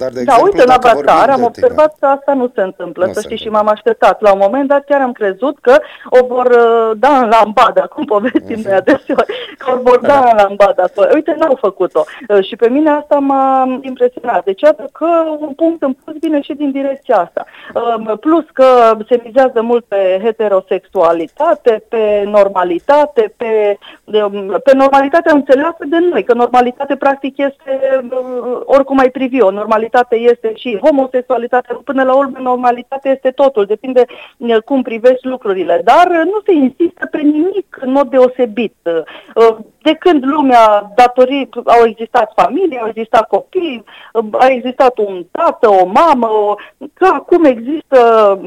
Dar, 0.00 0.10
de 0.10 0.22
da, 0.22 0.32
exemplu, 0.32 0.44
uite, 0.44 0.60
în 0.60 0.66
dacă 0.66 0.88
Avatar 0.88 1.14
vorbim 1.14 1.32
am 1.32 1.40
de 1.40 1.44
observat 1.46 1.96
că 2.00 2.06
asta 2.06 2.32
nu 2.34 2.50
se 2.54 2.60
întâmplă, 2.60 3.06
Nu 3.06 3.12
să 3.12 3.20
se 3.20 3.24
știi, 3.26 3.36
și 3.36 3.46
întâmplă. 3.46 3.64
m-am 3.64 3.74
așteptat. 3.76 4.20
La 4.20 4.32
un 4.32 4.40
moment 4.42 4.68
dat 4.68 4.84
chiar 4.84 5.00
am 5.00 5.12
crezut 5.12 5.58
că 5.60 5.74
o 6.08 6.26
vor 6.26 6.46
uh, 6.46 6.90
da 6.98 7.18
în 7.18 7.28
lambada, 7.28 7.80
cum 7.94 8.04
povestim 8.04 8.60
noi 8.64 8.72
adeseori, 8.72 9.32
că 9.58 9.66
o 9.74 9.78
vor 9.82 9.98
da 9.98 10.18
în 10.30 10.36
lambada. 10.42 10.84
Uite, 11.14 11.36
n-au 11.38 11.56
făcut-o. 11.60 12.04
Uh, 12.28 12.44
Și 12.44 12.56
pe 12.56 12.68
mine 12.68 12.90
asta 12.90 13.16
m-a 13.18 13.78
impresionat. 13.80 14.44
Deci, 14.44 14.60
iată 14.60 14.84
că 14.92 15.06
un 15.38 15.52
punct 15.56 15.82
în 15.82 15.92
plus 15.92 16.16
vine 16.20 16.40
și 16.40 16.54
din 16.54 16.70
direcția 16.70 17.16
asta. 17.16 17.44
Uh, 17.74 18.16
Plus 18.20 18.44
că 18.52 18.96
se 19.08 19.20
mizează 19.24 19.62
mult 19.62 19.84
pe 19.84 20.20
heterosexualitate, 20.22 21.84
pe 21.88 22.22
normalitate, 22.26 23.32
pe, 23.36 23.78
um, 24.04 24.60
pe 24.64 24.72
normalitatea 24.74 25.32
înțeleasă 25.34 25.84
de 25.88 25.96
noi, 26.10 26.24
că 26.24 26.34
normalitate 26.34 26.96
practic 26.96 27.38
este 27.38 27.72
uh, 28.10 28.60
oricum 28.64 28.98
ai 28.98 29.10
privi-o. 29.10 29.50
Normalitate 29.50 29.86
normalitate 29.92 30.16
este 30.16 30.52
și 30.56 30.78
homosexualitate, 30.82 31.78
până 31.84 32.02
la 32.02 32.14
urmă 32.14 32.38
normalitate 32.40 33.08
este 33.08 33.30
totul, 33.30 33.64
depinde 33.64 34.04
uh, 34.36 34.56
cum 34.64 34.82
privești 34.82 35.26
lucrurile, 35.26 35.80
dar 35.84 36.06
uh, 36.06 36.24
nu 36.24 36.40
se 36.46 36.52
insistă 36.52 37.06
pe 37.10 37.18
nimic 37.18 37.78
în 37.80 37.92
mod 37.92 38.10
deosebit. 38.10 38.74
Uh, 38.84 39.56
de 39.82 39.94
când 39.94 40.24
lumea, 40.24 40.92
datorii, 40.96 41.48
au 41.64 41.86
existat 41.86 42.32
familii, 42.36 42.78
au 42.78 42.88
existat 42.88 43.28
copii, 43.28 43.84
a 44.32 44.46
existat 44.46 44.98
un 44.98 45.24
tată, 45.30 45.68
o 45.68 45.86
mamă, 45.86 46.26
o, 46.26 46.54
că 46.94 47.06
acum 47.12 47.44
există 47.44 48.00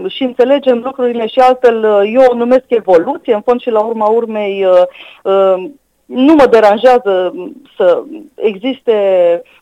și 0.07 0.23
înțelegem 0.23 0.81
lucrurile 0.83 1.27
și 1.27 1.39
altfel, 1.39 1.83
eu 2.13 2.23
o 2.29 2.35
numesc 2.35 2.63
evoluție, 2.67 3.33
în 3.33 3.41
fond 3.41 3.61
și 3.61 3.69
la 3.69 3.79
urma 3.79 4.05
urmei 4.05 4.65
nu 6.13 6.33
mă 6.33 6.45
deranjează 6.45 7.33
să 7.77 8.03
existe 8.35 8.97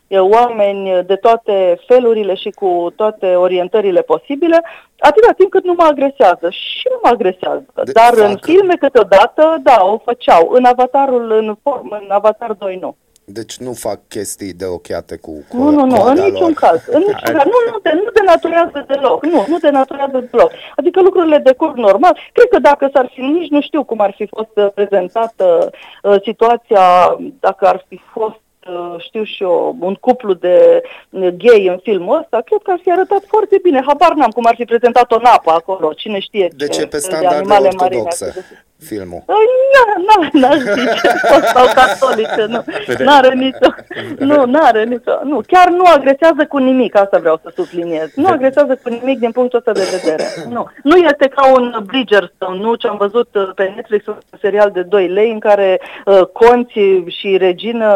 oameni 0.08 1.04
de 1.06 1.16
toate 1.16 1.80
felurile 1.86 2.34
și 2.34 2.50
cu 2.50 2.92
toate 2.96 3.34
orientările 3.34 4.00
posibile, 4.00 4.62
atâta 4.98 5.32
timp 5.36 5.50
cât 5.50 5.64
nu 5.64 5.74
mă 5.76 5.84
agresează. 5.90 6.50
Și 6.50 6.88
nu 6.90 6.98
mă 7.02 7.08
agresează. 7.08 7.64
De 7.84 7.92
Dar 7.92 8.14
facă. 8.14 8.24
în 8.24 8.36
filme 8.42 8.74
câteodată, 8.74 9.56
da, 9.62 9.84
o 9.84 9.98
făceau. 9.98 10.50
În 10.52 10.64
Avatarul, 10.64 11.30
în, 11.30 11.56
form, 11.62 11.98
în 12.00 12.10
Avatar 12.10 12.52
2 12.52 12.76
nu. 12.80 12.96
Deci 13.32 13.56
nu 13.56 13.72
fac 13.72 13.98
chestii 14.08 14.52
de 14.52 14.64
ochiate 14.64 15.16
cu 15.16 15.44
Nu, 15.52 15.70
nu, 15.70 15.84
nu, 15.84 16.02
în 16.02 16.12
niciun 16.12 16.40
lor. 16.40 16.52
caz. 16.52 16.80
În 16.86 16.98
niciun 16.98 17.34
caz. 17.34 17.44
Nu, 17.44 17.58
nu, 17.70 17.78
de, 17.82 17.90
nu 17.94 18.10
denaturează 18.14 18.84
deloc. 18.86 19.24
Nu, 19.24 19.44
nu 19.48 19.58
denaturează 19.58 20.28
deloc. 20.30 20.50
Adică 20.76 21.00
lucrurile 21.00 21.38
decurg 21.38 21.76
normal. 21.76 22.18
Cred 22.32 22.48
că 22.48 22.58
dacă 22.58 22.90
s-ar 22.92 23.10
fi, 23.14 23.20
nici 23.20 23.50
nu 23.50 23.60
știu 23.60 23.84
cum 23.84 24.00
ar 24.00 24.14
fi 24.16 24.26
fost 24.26 24.50
uh, 24.54 24.68
prezentată 24.74 25.70
uh, 26.02 26.16
situația, 26.22 27.16
dacă 27.40 27.66
ar 27.66 27.84
fi 27.88 28.00
fost 28.12 28.40
Uh, 28.68 28.94
știu 28.98 29.24
și 29.24 29.42
eu, 29.42 29.76
un 29.80 29.94
cuplu 29.94 30.34
de 30.34 30.82
uh, 31.10 31.28
gay 31.28 31.66
în 31.66 31.78
filmul 31.82 32.18
ăsta, 32.18 32.40
cred 32.40 32.60
că 32.62 32.70
ar 32.70 32.78
fi 32.82 32.92
arătat 32.92 33.22
foarte 33.26 33.58
bine. 33.62 33.82
Habar 33.86 34.12
n-am 34.12 34.30
cum 34.30 34.44
ar 34.46 34.54
fi 34.54 34.64
prezentat-o 34.64 35.14
în 35.14 35.24
apă 35.24 35.50
acolo, 35.50 35.92
cine 35.92 36.18
știe 36.18 36.48
De 36.56 36.68
ce, 36.68 36.86
pe 36.86 36.98
standarde 36.98 37.46
de 37.46 37.52
ortodoxe? 37.52 38.24
Marine, 38.24 38.64
filmul. 38.84 39.22
Nu, 39.26 40.02
nu, 40.08 40.40
n-aș 40.40 40.58
zice, 40.58 41.08
sau 41.54 41.66
catolice, 41.74 42.44
nu. 42.48 42.64
N-are 43.04 43.34
nicio, 43.34 43.74
nu, 44.18 44.44
n-are 44.44 44.84
nicio, 44.84 45.12
nu, 45.24 45.40
chiar 45.46 45.68
nu 45.68 45.84
agresează 45.84 46.46
cu 46.48 46.58
nimic, 46.58 46.96
asta 46.96 47.18
vreau 47.18 47.40
să 47.42 47.52
subliniez. 47.54 48.08
Nu 48.14 48.26
agresează 48.26 48.78
cu 48.82 48.88
nimic 48.88 49.18
din 49.18 49.30
punctul 49.30 49.58
ăsta 49.58 49.72
de 49.72 49.98
vedere. 50.00 50.24
Nu, 50.48 50.70
nu 50.82 50.96
este 50.96 51.28
ca 51.28 51.52
un 51.52 51.76
Bridgerstone, 51.86 52.58
nu, 52.58 52.74
ce 52.74 52.86
am 52.86 52.96
văzut 52.96 53.34
uh, 53.34 53.50
pe 53.54 53.72
Netflix, 53.74 54.06
un 54.06 54.18
serial 54.40 54.70
de 54.70 54.82
2 54.82 55.08
lei 55.08 55.30
în 55.30 55.38
care 55.38 55.80
uh, 56.04 56.26
conți 56.26 56.78
și 57.06 57.36
regină 57.36 57.88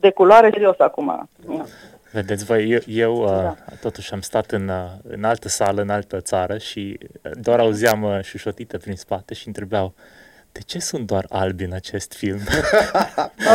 de 0.00 0.10
culoare 0.10 0.50
serios 0.52 0.78
acum. 0.78 1.28
Nu. 1.46 1.66
Vedeți 2.12 2.44
voi, 2.44 2.70
eu, 2.70 2.80
eu 2.86 3.24
da. 3.26 3.32
uh, 3.32 3.78
totuși 3.80 4.12
am 4.12 4.20
stat 4.20 4.50
în, 4.50 4.68
uh, 4.68 4.90
în 5.02 5.24
altă 5.24 5.48
sală, 5.48 5.82
în 5.82 5.88
altă 5.88 6.20
țară 6.20 6.58
și 6.58 6.98
doar 7.32 7.58
auzeam 7.58 8.02
uh, 8.02 8.18
șușotite 8.22 8.78
prin 8.78 8.96
spate 8.96 9.34
și 9.34 9.46
întrebau 9.46 9.94
de 10.52 10.60
ce 10.66 10.78
sunt 10.78 11.06
doar 11.06 11.26
albi 11.28 11.64
în 11.64 11.72
acest 11.72 12.12
film? 12.12 12.40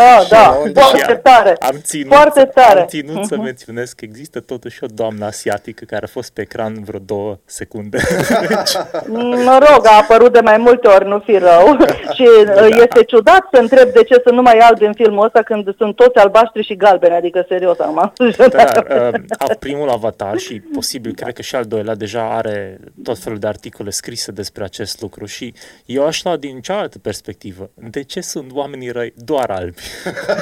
ah, 0.08 0.28
da, 0.30 0.58
foarte 0.74 1.14
tare. 1.14 1.56
Am 1.60 1.78
ținut, 1.82 2.14
foarte 2.14 2.44
tare. 2.54 2.80
Am 2.80 2.88
ținut 2.88 3.18
uh-huh. 3.18 3.28
să 3.28 3.36
mhm. 3.36 3.44
menționez 3.44 3.92
că 3.92 4.06
există 4.06 4.40
totuși 4.40 4.84
o 4.84 4.88
doamnă 4.94 5.26
asiatică 5.26 5.86
care 5.86 6.04
a 6.04 6.08
fost 6.08 6.34
pe 6.34 6.42
ecran 6.42 6.84
vreo 6.84 7.00
două 7.00 7.38
secunde. 7.46 7.98
mă 9.50 9.60
rog, 9.70 9.86
a 9.86 9.98
apărut 10.02 10.34
de 10.34 10.40
mai 10.40 10.58
multe 10.58 10.88
ori, 10.88 11.08
nu 11.08 11.20
fi 11.20 11.38
rău. 11.38 11.78
și 12.16 12.28
da. 12.46 12.66
este 12.66 13.04
ciudat 13.04 13.48
să 13.52 13.60
întreb 13.60 13.90
de 13.94 14.04
ce 14.04 14.22
să 14.26 14.32
nu 14.32 14.42
mai 14.42 14.58
albi 14.58 14.86
în 14.86 14.94
filmul 14.94 15.26
ăsta 15.26 15.42
când 15.42 15.76
sunt 15.78 15.96
toți 15.96 16.18
albaștri 16.18 16.66
și 16.66 16.76
galbeni, 16.76 17.16
adică 17.16 17.46
serios 17.48 17.80
am 17.80 18.14
da, 18.50 18.84
uh, 18.90 19.56
primul 19.60 19.90
avatar 19.90 20.38
și 20.38 20.60
posibil, 20.60 21.14
cred 21.14 21.34
că 21.34 21.42
și 21.42 21.56
al 21.56 21.66
doilea 21.66 21.96
deja 21.96 22.36
are 22.36 22.80
tot 23.04 23.18
felul 23.18 23.40
de 23.40 23.48
articole 23.48 23.90
scrise 23.90 24.32
despre 24.32 24.64
acest 24.64 25.02
lucru 25.02 25.26
și 25.26 25.54
eu 25.86 26.06
aș 26.06 26.24
lua 26.24 26.38
din 26.38 26.60
cea 26.60 26.85
altă 26.86 27.00
perspectivă. 27.00 27.70
De 27.92 28.04
ce 28.04 28.22
sunt 28.22 28.50
oamenii 28.54 28.90
răi 28.90 29.14
doar 29.16 29.50
albi? 29.50 29.82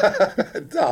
da. 0.77 0.89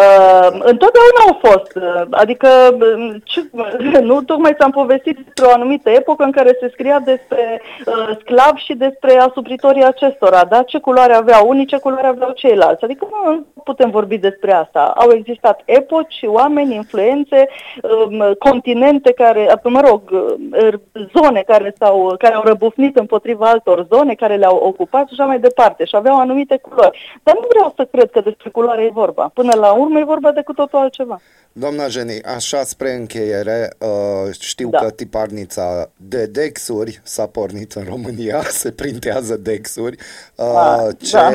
Uh, 0.00 0.50
întotdeauna 0.72 1.20
au 1.26 1.34
fost. 1.46 1.72
Uh, 1.76 2.02
adică, 2.10 2.48
um, 2.72 3.22
ce, 3.24 3.50
nu 4.10 4.22
tocmai 4.22 4.54
ți-am 4.54 4.70
povestit 4.70 5.16
despre 5.16 5.44
o 5.46 5.52
anumită 5.52 5.90
epocă 5.90 6.24
în 6.24 6.30
care 6.30 6.56
se 6.60 6.70
scria 6.72 6.98
despre 6.98 7.62
uh, 7.86 8.16
sclavi 8.20 8.60
și 8.60 8.74
despre 8.74 9.12
asupritorii 9.18 9.84
acestora, 9.84 10.44
da? 10.44 10.62
Ce 10.62 10.78
culoare 10.78 11.14
aveau 11.14 11.48
unii, 11.48 11.66
ce 11.66 11.78
culoare 11.78 12.06
aveau 12.06 12.32
ceilalți. 12.32 12.84
Adică 12.84 13.08
nu 13.24 13.46
putem 13.64 13.90
vorbi 13.90 14.18
despre 14.18 14.52
asta. 14.52 14.92
Au 14.96 15.10
existat 15.12 15.62
epoci, 15.64 16.20
oameni, 16.26 16.74
influențe, 16.74 17.48
um, 17.82 18.34
continente 18.38 19.12
care, 19.12 19.60
mă 19.62 19.80
rog, 19.80 20.02
uh, 20.10 20.72
zone 21.14 21.42
care, 21.46 21.74
s-au, 21.78 22.14
care 22.18 22.34
au 22.34 22.42
răbufnit 22.42 22.96
împotriva 22.96 23.46
altor 23.46 23.86
zone, 23.92 24.14
care 24.14 24.36
le-au 24.36 24.56
ocupat 24.56 24.89
ocupat 24.90 25.08
și 25.08 25.14
așa 25.18 25.24
mai 25.24 25.40
departe 25.40 25.84
și 25.84 25.96
aveau 25.96 26.20
anumite 26.20 26.56
culori. 26.56 27.20
Dar 27.22 27.34
nu 27.34 27.46
vreau 27.48 27.72
să 27.76 27.88
cred 27.90 28.10
că 28.10 28.20
despre 28.20 28.50
culoare 28.50 28.84
e 28.84 28.90
vorba. 28.92 29.30
Până 29.34 29.54
la 29.56 29.72
urmă 29.72 29.98
e 29.98 30.04
vorba 30.04 30.32
de 30.32 30.42
cu 30.42 30.52
totul 30.52 30.78
altceva. 30.78 31.20
Doamna 31.52 31.88
Jeni, 31.88 32.22
așa 32.22 32.62
spre 32.62 32.92
încheiere, 32.94 33.70
uh, 33.78 34.32
știu 34.40 34.68
da. 34.68 34.78
că 34.78 34.90
tiparnița 34.90 35.90
de 35.96 36.26
dexuri 36.26 37.00
s-a 37.02 37.26
pornit 37.26 37.72
în 37.72 37.84
România, 37.88 38.42
se 38.62 38.70
printează 38.70 39.36
dexuri. 39.36 39.96
Uh, 40.34 40.52
da, 40.52 40.86
ce 41.02 41.16
da. 41.16 41.30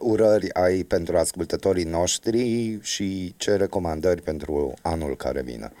urări 0.12 0.54
ai 0.54 0.82
pentru 0.82 1.16
ascultătorii 1.16 1.84
noștri 1.84 2.78
și 2.82 3.34
ce 3.36 3.56
recomandări 3.56 4.22
pentru 4.22 4.74
anul 4.82 5.16
care 5.16 5.42
vine? 5.42 5.72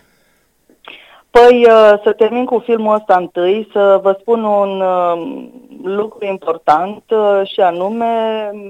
Păi 1.30 1.64
uh, 1.64 1.92
să 2.02 2.12
termin 2.16 2.44
cu 2.44 2.58
filmul 2.58 2.94
ăsta 2.94 3.16
întâi, 3.16 3.68
să 3.72 3.98
vă 4.02 4.16
spun 4.20 4.44
un 4.44 4.80
uh, 4.80 5.48
lucru 5.82 6.24
important 6.24 7.02
uh, 7.10 7.40
și 7.44 7.60
anume 7.60 8.06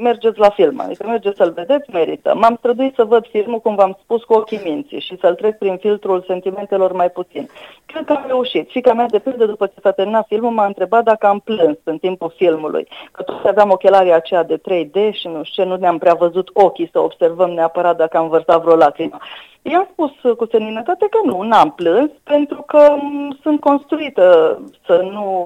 mergeți 0.03 0.39
la 0.39 0.49
film, 0.49 0.81
adică 0.81 1.07
mergeți 1.07 1.37
să-l 1.37 1.53
vedeți, 1.53 1.91
merită. 1.93 2.35
M-am 2.35 2.57
străduit 2.59 2.95
să 2.95 3.05
văd 3.05 3.27
filmul, 3.27 3.61
cum 3.61 3.75
v-am 3.75 3.99
spus, 4.03 4.25
cu 4.25 4.33
ochii 4.33 4.61
minții 4.65 5.01
și 5.01 5.19
să-l 5.21 5.35
trec 5.35 5.59
prin 5.59 5.77
filtrul 5.77 6.25
sentimentelor 6.27 6.93
mai 6.93 7.11
puțin. 7.11 7.49
Cred 7.87 8.05
că 8.05 8.13
am 8.13 8.25
reușit. 8.27 8.71
Fica 8.71 8.93
mea, 8.93 9.07
de 9.07 9.19
pildă, 9.19 9.47
după 9.47 9.67
ce 9.67 9.81
s-a 9.83 9.91
terminat 9.91 10.27
filmul, 10.27 10.51
m-a 10.51 10.67
întrebat 10.67 11.05
dacă 11.05 11.27
am 11.27 11.39
plâns 11.39 11.79
în 11.85 11.99
timpul 11.99 12.33
filmului. 12.37 12.89
Că 13.13 13.23
toți 13.23 13.49
aveam 13.49 13.71
ochelarii 13.71 14.13
aceea 14.13 14.45
de 14.45 14.57
3D 14.59 15.13
și 15.13 15.27
nu 15.27 15.43
știu 15.43 15.63
ce, 15.63 15.69
nu 15.69 15.77
ne-am 15.77 15.99
prea 15.99 16.15
văzut 16.15 16.51
ochii 16.53 16.89
să 16.93 16.99
observăm 17.01 17.51
neapărat 17.51 17.97
dacă 17.97 18.17
am 18.17 18.29
vărsat 18.29 18.63
vreo 18.63 18.77
lacrimă. 18.77 19.19
I-am 19.63 19.89
spus 19.93 20.37
cu 20.37 20.47
seninătate 20.51 21.07
că 21.11 21.19
nu, 21.25 21.43
n-am 21.43 21.71
plâns, 21.71 22.11
pentru 22.23 22.63
că 22.63 22.97
sunt 23.43 23.61
construită 23.61 24.59
să 24.87 25.09
nu... 25.13 25.45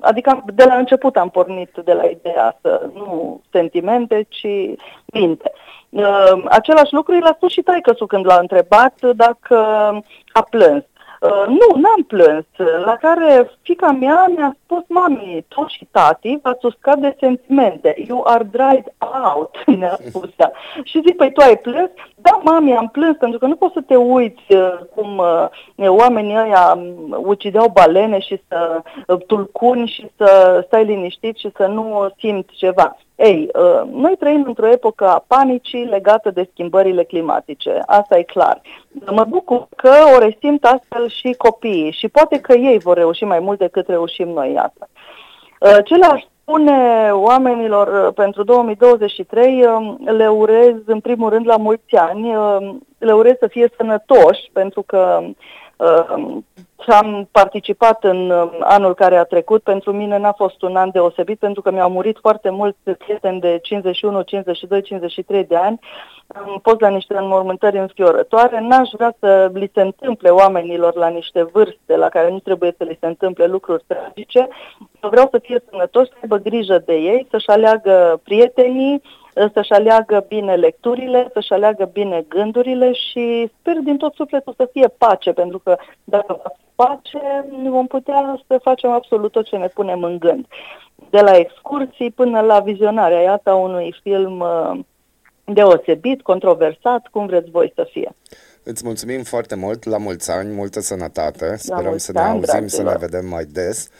Adică 0.00 0.44
de 0.54 0.64
la 0.64 0.74
început 0.74 1.16
am 1.16 1.28
pornit 1.30 1.70
de 1.84 1.92
la 1.92 2.04
ideea 2.04 2.58
să 2.60 2.90
nu 2.94 3.40
sentimente, 3.50 4.26
ci 4.28 4.46
minte. 5.06 5.52
Uh, 5.88 6.44
același 6.48 6.94
lucru 6.94 7.18
l-a 7.18 7.32
spus 7.36 7.52
și 7.52 7.62
taică 7.62 7.92
când 8.06 8.26
l-a 8.26 8.38
întrebat 8.38 8.94
dacă 9.14 9.56
a 10.32 10.42
plâns. 10.50 10.84
Uh, 11.20 11.46
nu, 11.46 11.80
n-am 11.80 12.02
plâns. 12.06 12.46
La 12.84 12.96
care 12.96 13.50
fica 13.62 13.90
mea 13.90 14.26
mi-a 14.36 14.56
spus, 14.62 14.82
mami, 14.88 15.44
tu 15.48 15.66
și 15.66 15.88
tati 15.90 16.38
v-ați 16.42 16.66
uscat 16.66 16.98
de 16.98 17.16
sentimente. 17.20 17.94
You 18.08 18.22
are 18.24 18.44
dried 18.44 18.92
out, 18.98 19.56
mi-a 19.78 19.98
spus 20.08 20.30
ea. 20.36 20.52
Și 20.84 21.00
zic, 21.06 21.16
păi 21.16 21.32
tu 21.32 21.40
ai 21.40 21.58
plâns? 21.58 21.90
Da, 22.14 22.40
mami, 22.42 22.76
am 22.76 22.88
plâns, 22.88 23.16
pentru 23.16 23.38
că 23.38 23.46
nu 23.46 23.56
poți 23.56 23.72
să 23.72 23.80
te 23.80 23.96
uiți 23.96 24.54
uh, 24.54 24.78
cum 24.94 25.18
uh, 25.18 25.88
oamenii 25.88 26.36
ăia 26.36 26.72
um, 26.76 27.16
ucideau 27.26 27.68
balene 27.68 28.18
și 28.18 28.40
să 28.48 28.82
uh, 29.06 29.18
tulcuni 29.26 29.88
și 29.88 30.10
să 30.16 30.60
stai 30.66 30.84
liniștit 30.84 31.36
și 31.36 31.50
să 31.56 31.66
nu 31.66 32.12
simți 32.18 32.54
ceva. 32.54 32.96
Ei, 33.18 33.48
uh, 33.54 33.88
noi 33.92 34.16
trăim 34.18 34.44
într-o 34.46 34.70
epocă 34.70 35.08
a 35.08 35.24
panicii 35.26 35.84
legată 35.84 36.30
de 36.30 36.48
schimbările 36.52 37.04
climatice, 37.04 37.82
asta 37.86 38.18
e 38.18 38.22
clar. 38.22 38.60
Mă 39.10 39.24
bucur 39.28 39.66
că 39.76 39.92
o 40.14 40.18
resimt 40.18 40.64
astfel 40.64 41.08
și 41.08 41.34
copiii 41.38 41.92
și 41.92 42.08
poate 42.08 42.40
că 42.40 42.52
ei 42.52 42.78
vor 42.78 42.96
reuși 42.96 43.24
mai 43.24 43.38
mult 43.38 43.58
decât 43.58 43.88
reușim 43.88 44.28
noi 44.28 44.56
asta. 44.56 44.88
Uh, 45.60 45.84
ce 45.84 45.94
le-aș 45.94 46.22
spune 46.40 47.10
oamenilor 47.12 48.06
uh, 48.06 48.14
pentru 48.14 48.42
2023, 48.42 49.64
um, 49.64 49.98
le 50.04 50.28
urez 50.28 50.74
în 50.86 51.00
primul 51.00 51.30
rând 51.30 51.46
la 51.46 51.56
mulți 51.56 51.96
ani, 51.96 52.32
le 52.98 53.12
urez 53.12 53.34
să 53.38 53.46
fie 53.46 53.72
sănătoși 53.76 54.50
pentru 54.52 54.82
că 54.82 55.20
ce 56.76 56.92
am 56.92 57.28
participat 57.30 58.04
în 58.04 58.30
um, 58.30 58.50
anul 58.60 58.94
care 58.94 59.16
a 59.16 59.24
trecut, 59.24 59.62
pentru 59.62 59.92
mine 59.92 60.18
n-a 60.18 60.32
fost 60.32 60.62
un 60.62 60.76
an 60.76 60.90
deosebit, 60.90 61.38
pentru 61.38 61.62
că 61.62 61.70
mi-au 61.70 61.90
murit 61.90 62.18
foarte 62.20 62.50
mulți 62.50 62.78
prieteni 62.98 63.40
de 63.40 63.58
51, 63.62 64.22
52, 64.22 64.82
53 64.82 65.44
de 65.44 65.56
ani. 65.56 65.78
Am 66.26 66.58
fost 66.62 66.80
la 66.80 66.88
niște 66.88 67.16
înmormântări 67.16 67.78
înfiorătoare. 67.78 68.60
N-aș 68.60 68.88
vrea 68.92 69.16
să 69.18 69.50
li 69.52 69.70
se 69.74 69.80
întâmple 69.80 70.28
oamenilor 70.28 70.94
la 70.94 71.08
niște 71.08 71.42
vârste 71.42 71.96
la 71.96 72.08
care 72.08 72.30
nu 72.30 72.38
trebuie 72.38 72.74
să 72.76 72.84
li 72.84 72.96
se 73.00 73.06
întâmple 73.06 73.46
lucruri 73.46 73.84
tragice. 73.86 74.48
Vreau 75.00 75.28
să 75.30 75.38
fie 75.38 75.62
sănătoși, 75.70 76.10
să 76.10 76.16
aibă 76.22 76.36
grijă 76.36 76.82
de 76.86 76.94
ei, 76.94 77.26
să-și 77.30 77.48
aleagă 77.48 78.20
prietenii, 78.24 79.02
să-și 79.52 79.72
aleagă 79.72 80.24
bine 80.28 80.54
lecturile, 80.54 81.30
să-și 81.32 81.52
aleagă 81.52 81.84
bine 81.92 82.24
gândurile 82.28 82.92
și 82.92 83.50
sper 83.60 83.76
din 83.76 83.96
tot 83.96 84.14
sufletul 84.14 84.54
să 84.56 84.68
fie 84.72 84.88
pace, 84.98 85.32
pentru 85.32 85.58
că 85.58 85.76
dacă 86.04 86.40
va 86.42 86.52
fi 86.56 86.64
pace, 86.74 87.46
vom 87.68 87.86
putea 87.86 88.40
să 88.46 88.58
facem 88.62 88.90
absolut 88.90 89.32
tot 89.32 89.44
ce 89.44 89.56
ne 89.56 89.66
punem 89.66 90.02
în 90.02 90.18
gând. 90.18 90.46
De 91.10 91.20
la 91.20 91.36
excursii 91.36 92.10
până 92.10 92.40
la 92.40 92.60
vizionarea, 92.60 93.20
iată, 93.20 93.52
unui 93.52 93.94
film 94.02 94.40
uh, 94.40 94.78
deosebit, 95.44 96.22
controversat, 96.22 97.06
cum 97.10 97.26
vreți 97.26 97.50
voi 97.50 97.72
să 97.74 97.88
fie. 97.90 98.16
Îți 98.62 98.84
mulțumim 98.84 99.22
foarte 99.22 99.54
mult, 99.54 99.84
la 99.84 99.98
mulți 99.98 100.30
ani, 100.30 100.54
multă 100.54 100.80
sănătate, 100.80 101.56
sperăm 101.56 101.84
mulți 101.84 102.04
să 102.04 102.12
ne 102.12 102.20
ani, 102.20 102.28
auzim, 102.30 102.66
să 102.66 102.82
ne 102.82 102.88
dragilor. 102.88 103.10
vedem 103.10 103.28
mai 103.28 103.44
des. 103.44 103.90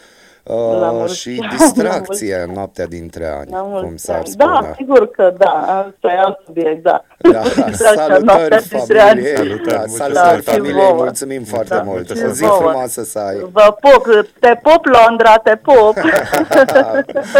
La 0.49 0.55
Uh, 0.55 0.89
mulți 0.93 1.19
și 1.19 1.29
ani, 1.29 1.39
la 1.51 1.57
distracție 1.57 2.37
mulți 2.39 2.55
noaptea 2.55 2.87
dintre 2.87 3.27
ani, 3.27 3.51
La 3.51 3.61
mulți 3.63 3.87
cum 3.87 3.97
s-ar 3.97 4.17
ani. 4.17 4.27
spune. 4.27 4.51
Da, 4.61 4.73
sigur 4.77 5.11
că 5.11 5.35
da, 5.39 5.51
asta 5.51 6.09
e 6.13 6.19
alt 6.19 6.39
subiect, 6.47 6.83
da. 6.83 7.05
Da, 7.19 7.41
Distracția 7.69 8.19
noaptea 8.19 8.59
salutări 8.61 8.69
dintre 8.69 9.01
ani. 9.01 9.21
familiei, 9.23 9.61
da, 9.67 9.73
Da, 9.77 9.85
salutări 9.89 10.37
și 10.37 10.43
familiei, 10.51 10.75
vouă. 10.85 10.95
mulțumim 10.95 11.43
foarte 11.45 11.75
Da, 11.75 11.83
mult. 11.83 12.17
și 12.17 12.23
O 12.25 12.29
zi 12.29 12.43
vouă. 12.45 12.57
frumoasă 12.57 13.03
să 13.05 13.19
ai. 13.19 13.37
Vă 13.53 13.77
pup, 13.81 14.07
te 14.41 14.61
pup 14.63 14.85
Londra, 14.85 15.37
te 15.37 15.57
pup. 15.57 15.95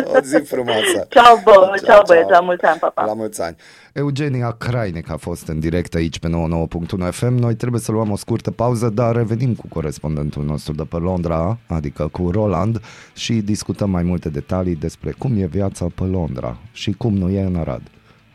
o 0.17 0.21
zi 0.23 0.37
frumoasă. 0.39 1.07
Ceau, 1.09 1.41
bă, 1.45 1.51
Ceau, 1.53 1.75
ceau 1.85 2.03
băieți, 2.07 2.27
ceau. 2.29 2.41
la 2.41 2.41
mulți 2.41 2.65
ani, 2.65 2.79
pa, 2.79 2.91
pa. 2.95 3.05
La 3.05 3.13
mulți 3.15 3.43
ani. 3.43 3.57
Eugenia 3.93 4.51
Crainic 4.51 5.11
a 5.11 5.17
fost 5.17 5.47
în 5.47 5.61
direct 5.61 5.95
aici 5.95 6.19
pe 6.19 6.29
99.1 6.29 7.11
FM. 7.11 7.35
Noi 7.35 7.55
trebuie 7.55 7.81
să 7.81 7.93
luăm 7.93 8.11
o 8.11 8.17
scurtă 8.17 8.51
pauză, 8.51 8.89
dar 8.89 9.15
revenim 9.15 9.55
cu 9.55 9.69
corespondentul 9.69 10.45
nostru 10.45 10.73
de 10.73 10.83
pe 10.83 10.97
Londra, 10.97 11.59
adică 11.67 12.07
cu 12.07 12.31
Roland, 12.31 12.81
și 13.15 13.33
discutăm 13.33 13.91
mai 13.91 14.03
multe 14.03 14.29
detalii 14.29 14.75
despre 14.75 15.15
cum 15.19 15.37
e 15.37 15.47
viața 15.47 15.87
pe 15.95 16.05
Londra 16.05 16.59
și 16.73 16.93
cum 16.93 17.15
nu 17.15 17.31
e 17.31 17.43
în 17.43 17.57
Arad. 17.57 17.83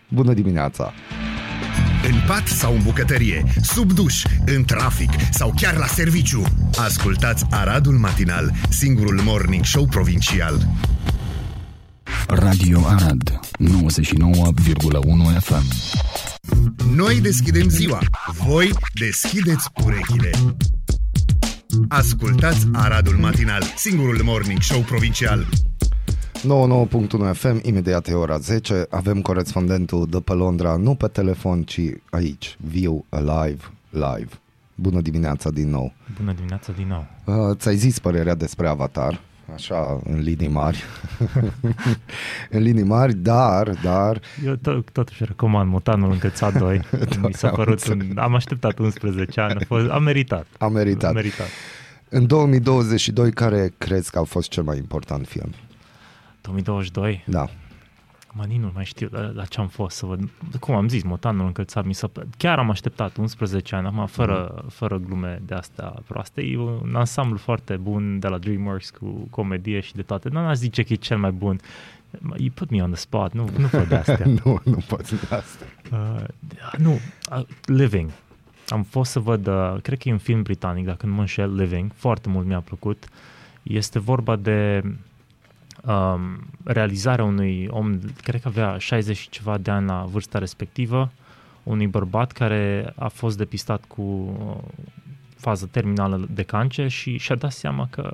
Bună 0.09 0.33
dimineața! 0.33 0.93
În 2.11 2.15
pat 2.27 2.47
sau 2.47 2.73
în 2.73 2.81
bucătărie, 2.83 3.43
sub 3.61 3.91
duș, 3.91 4.23
în 4.45 4.63
trafic 4.63 5.09
sau 5.31 5.53
chiar 5.55 5.77
la 5.77 5.85
serviciu. 5.85 6.41
Ascultați 6.77 7.45
Aradul 7.49 7.93
Matinal, 7.93 8.51
singurul 8.69 9.21
morning 9.23 9.65
show 9.65 9.85
provincial. 9.85 10.67
Radio 12.27 12.79
Arad 12.85 13.39
99,1 13.59 15.39
FM 15.39 15.65
Noi 16.95 17.21
deschidem 17.21 17.69
ziua, 17.69 17.99
voi 18.45 18.69
deschideți 18.93 19.69
urechile. 19.85 20.29
Ascultați 21.87 22.67
Aradul 22.73 23.15
Matinal, 23.15 23.63
singurul 23.75 24.21
morning 24.23 24.59
show 24.59 24.81
provincial. 24.81 25.45
99.1 26.43 27.33
FM, 27.33 27.59
imediat 27.61 28.07
e 28.07 28.13
ora 28.13 28.37
10, 28.37 28.85
avem 28.89 29.21
corespondentul 29.21 30.07
de 30.09 30.19
pe 30.19 30.33
Londra, 30.33 30.75
nu 30.75 30.95
pe 30.95 31.07
telefon, 31.07 31.63
ci 31.63 31.81
aici, 32.09 32.57
viu, 32.67 33.05
alive, 33.09 33.63
live. 33.89 34.29
Bună 34.75 35.01
dimineața 35.01 35.49
din 35.49 35.69
nou! 35.69 35.93
Bună 36.17 36.33
dimineața 36.33 36.71
din 36.71 36.87
nou. 36.87 37.07
Uh, 37.23 37.55
ți-ai 37.57 37.75
zis 37.75 37.99
părerea 37.99 38.35
despre 38.35 38.67
Avatar, 38.67 39.21
așa, 39.53 39.99
în 40.03 40.19
linii 40.19 40.47
mari. 40.47 40.83
în 42.55 42.61
linii 42.61 42.83
mari, 42.83 43.13
dar, 43.13 43.69
dar... 43.83 44.21
Eu 44.45 44.55
tot, 44.55 44.89
totuși 44.89 45.25
recomand 45.25 45.69
Mutanul 45.69 46.11
Încățat 46.11 46.57
2. 46.57 46.81
Mi 47.21 47.33
s-a 47.33 47.47
am 47.47 47.55
părut 47.55 47.87
un, 47.87 47.91
înțeles. 47.99 48.17
am 48.17 48.35
așteptat 48.35 48.79
11 48.79 49.41
ani, 49.41 49.59
a, 49.61 49.65
fost, 49.67 49.89
a 49.89 49.99
meritat. 49.99 50.45
A 50.57 50.67
meritat. 50.67 51.09
A 51.09 51.13
meritat. 51.13 51.47
În 52.09 52.27
2022, 52.27 53.31
care 53.31 53.73
crezi 53.77 54.11
că 54.11 54.19
a 54.19 54.23
fost 54.23 54.49
cel 54.49 54.63
mai 54.63 54.77
important 54.77 55.27
film? 55.27 55.53
2022, 56.41 57.23
Da. 57.25 57.49
Mă, 58.35 58.43
nici 58.47 58.59
nu 58.59 58.71
mai 58.73 58.85
știu 58.85 59.07
la, 59.11 59.31
la 59.33 59.45
ce 59.45 59.59
am 59.59 59.67
fost 59.67 59.97
să 59.97 60.05
văd. 60.05 60.29
Cum 60.59 60.75
am 60.75 60.87
zis, 60.87 61.03
Mutanul 61.03 61.45
Încățat, 61.45 61.85
mi 61.85 61.93
s-a, 61.93 62.11
chiar 62.37 62.59
am 62.59 62.69
așteptat 62.69 63.17
11 63.17 63.75
ani, 63.75 63.87
acum 63.87 64.05
fără, 64.05 64.53
Mhm. 64.55 64.69
fără 64.69 64.97
glume 64.97 65.41
de 65.45 65.53
astea 65.53 65.93
proaste. 66.07 66.41
E 66.41 66.57
un 66.57 66.93
ansamblu 66.95 67.37
foarte 67.37 67.75
bun 67.75 68.19
de 68.19 68.27
la 68.27 68.37
DreamWorks 68.37 68.89
cu 68.89 69.27
comedie 69.29 69.79
și 69.79 69.93
de 69.95 70.01
toate. 70.01 70.29
Nu 70.29 70.39
aș 70.39 70.55
zice 70.55 70.83
că 70.83 70.93
e 70.93 70.95
cel 70.95 71.17
mai 71.17 71.31
bun. 71.31 71.59
You 72.37 72.49
put 72.53 72.69
me 72.69 72.81
on 72.83 72.91
the 72.91 72.99
spot, 72.99 73.33
nu, 73.33 73.49
nu 73.57 73.67
văd 73.67 73.87
de 73.87 73.95
astea. 73.95 74.25
nu, 74.43 74.61
nu 74.63 74.77
poți 74.87 75.15
de 75.15 75.35
asta. 75.35 75.65
Uh, 75.91 76.23
nu, 76.77 76.91
uh, 77.37 77.43
Living. 77.65 78.09
Am 78.67 78.83
fost 78.83 79.11
să 79.11 79.19
văd, 79.19 79.47
uh, 79.47 79.75
cred 79.81 79.97
că 79.97 80.09
e 80.09 80.11
un 80.11 80.17
film 80.17 80.41
britanic, 80.41 80.85
dacă 80.85 81.05
nu 81.05 81.13
mă 81.13 81.19
înșel, 81.19 81.55
Living. 81.55 81.91
Foarte 81.95 82.29
mult 82.29 82.45
mi-a 82.45 82.59
plăcut. 82.59 83.05
Este 83.63 83.99
vorba 83.99 84.35
de 84.35 84.83
um, 85.85 86.47
realizarea 86.63 87.25
unui 87.25 87.67
om, 87.69 87.99
cred 88.21 88.41
că 88.41 88.47
avea 88.47 88.77
60 88.77 89.17
și 89.17 89.29
ceva 89.29 89.57
de 89.57 89.71
ani 89.71 89.87
la 89.87 90.05
vârsta 90.11 90.39
respectivă, 90.39 91.11
unui 91.63 91.87
bărbat 91.87 92.31
care 92.31 92.93
a 92.95 93.07
fost 93.07 93.37
depistat 93.37 93.83
cu 93.87 94.01
uh, 94.01 94.85
fază 95.35 95.67
terminală 95.71 96.27
de 96.29 96.43
cancer 96.43 96.89
și 96.89 97.17
și-a 97.17 97.35
dat 97.35 97.51
seama 97.51 97.87
că 97.89 98.13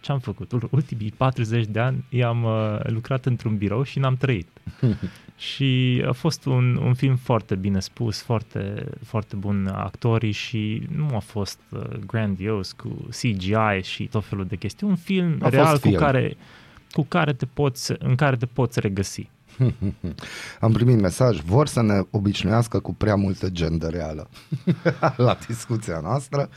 ce 0.00 0.12
am 0.12 0.18
făcut? 0.18 0.52
Ul- 0.52 0.68
Ultimii 0.70 1.12
40 1.16 1.66
de 1.66 1.80
ani 1.80 2.04
i-am 2.08 2.44
uh, 2.44 2.78
lucrat 2.82 3.26
într-un 3.26 3.56
birou 3.56 3.82
și 3.82 3.98
n-am 3.98 4.16
trăit. 4.16 4.48
și 5.36 6.02
a 6.08 6.12
fost 6.12 6.44
un, 6.44 6.76
un 6.76 6.94
film 6.94 7.16
foarte 7.16 7.54
bine 7.54 7.80
spus, 7.80 8.22
foarte, 8.22 8.86
foarte 9.04 9.36
bun 9.36 9.66
actorii 9.74 10.32
și 10.32 10.82
nu 10.96 11.14
a 11.14 11.18
fost 11.18 11.58
uh, 11.68 11.80
grandios 12.06 12.72
cu 12.72 13.08
CGI 13.08 13.82
și 13.82 14.04
tot 14.04 14.24
felul 14.24 14.46
de 14.46 14.56
chestii. 14.56 14.86
Un 14.86 14.96
film 14.96 15.34
A 15.38 15.42
fost 15.42 15.54
real 15.54 15.78
film. 15.78 15.94
cu 15.94 16.00
care, 16.00 16.36
cu 16.92 17.02
care 17.08 17.32
te 17.32 17.46
poți, 17.46 17.92
în 17.98 18.14
care 18.14 18.36
te 18.36 18.46
poți 18.46 18.80
regăsi. 18.80 19.30
Am 20.60 20.72
primit 20.72 21.00
mesaj, 21.00 21.40
vor 21.40 21.66
să 21.66 21.82
ne 21.82 22.00
obișnuiască 22.10 22.78
cu 22.80 22.94
prea 22.94 23.14
multă 23.14 23.48
gender 23.48 23.90
reală 23.90 24.28
la 25.16 25.38
discuția 25.46 26.00
noastră. 26.00 26.48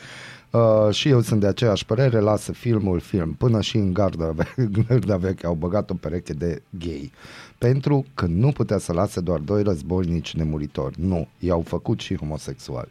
Uh, 0.50 0.94
și 0.94 1.10
eu 1.10 1.22
sunt 1.22 1.40
de 1.40 1.48
aceeași 1.48 1.86
părere, 1.86 2.20
lasă 2.20 2.52
filmul 2.52 3.00
film. 3.00 3.34
Până 3.34 3.62
și 3.62 3.78
în 3.78 3.94
garda, 3.94 4.32
ve- 4.32 4.70
garda 4.88 5.18
veche 5.18 5.46
au 5.46 5.54
băgat 5.54 5.90
o 5.90 5.94
pereche 5.94 6.34
de 6.34 6.62
gay. 6.70 7.12
Pentru 7.58 8.06
că 8.14 8.26
nu 8.26 8.52
putea 8.52 8.78
să 8.78 8.94
lase 8.94 9.22
doar 9.22 9.40
doi 9.40 9.64
războinici 9.64 10.34
nemuritori. 10.34 10.96
Nu, 11.00 11.28
i-au 11.40 11.62
făcut 11.62 12.00
și 12.00 12.16
homosexuali. 12.18 12.90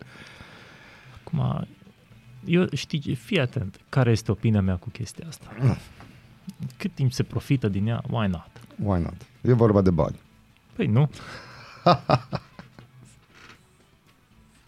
Acum, 1.20 1.66
eu 2.44 2.66
știi, 2.72 3.14
fii 3.14 3.40
atent, 3.40 3.80
care 3.88 4.10
este 4.10 4.30
opinia 4.30 4.60
mea 4.60 4.76
cu 4.76 4.88
chestia 4.90 5.24
asta. 5.28 5.46
Cât 6.76 6.90
timp 6.94 7.12
se 7.12 7.22
profită 7.22 7.68
din 7.68 7.86
ea, 7.86 8.02
why 8.10 8.26
not? 8.26 8.50
Why 8.76 9.00
not? 9.02 9.14
E 9.40 9.52
vorba 9.52 9.80
de 9.80 9.90
bani. 9.90 10.16
Păi 10.76 10.86
nu. 10.86 11.10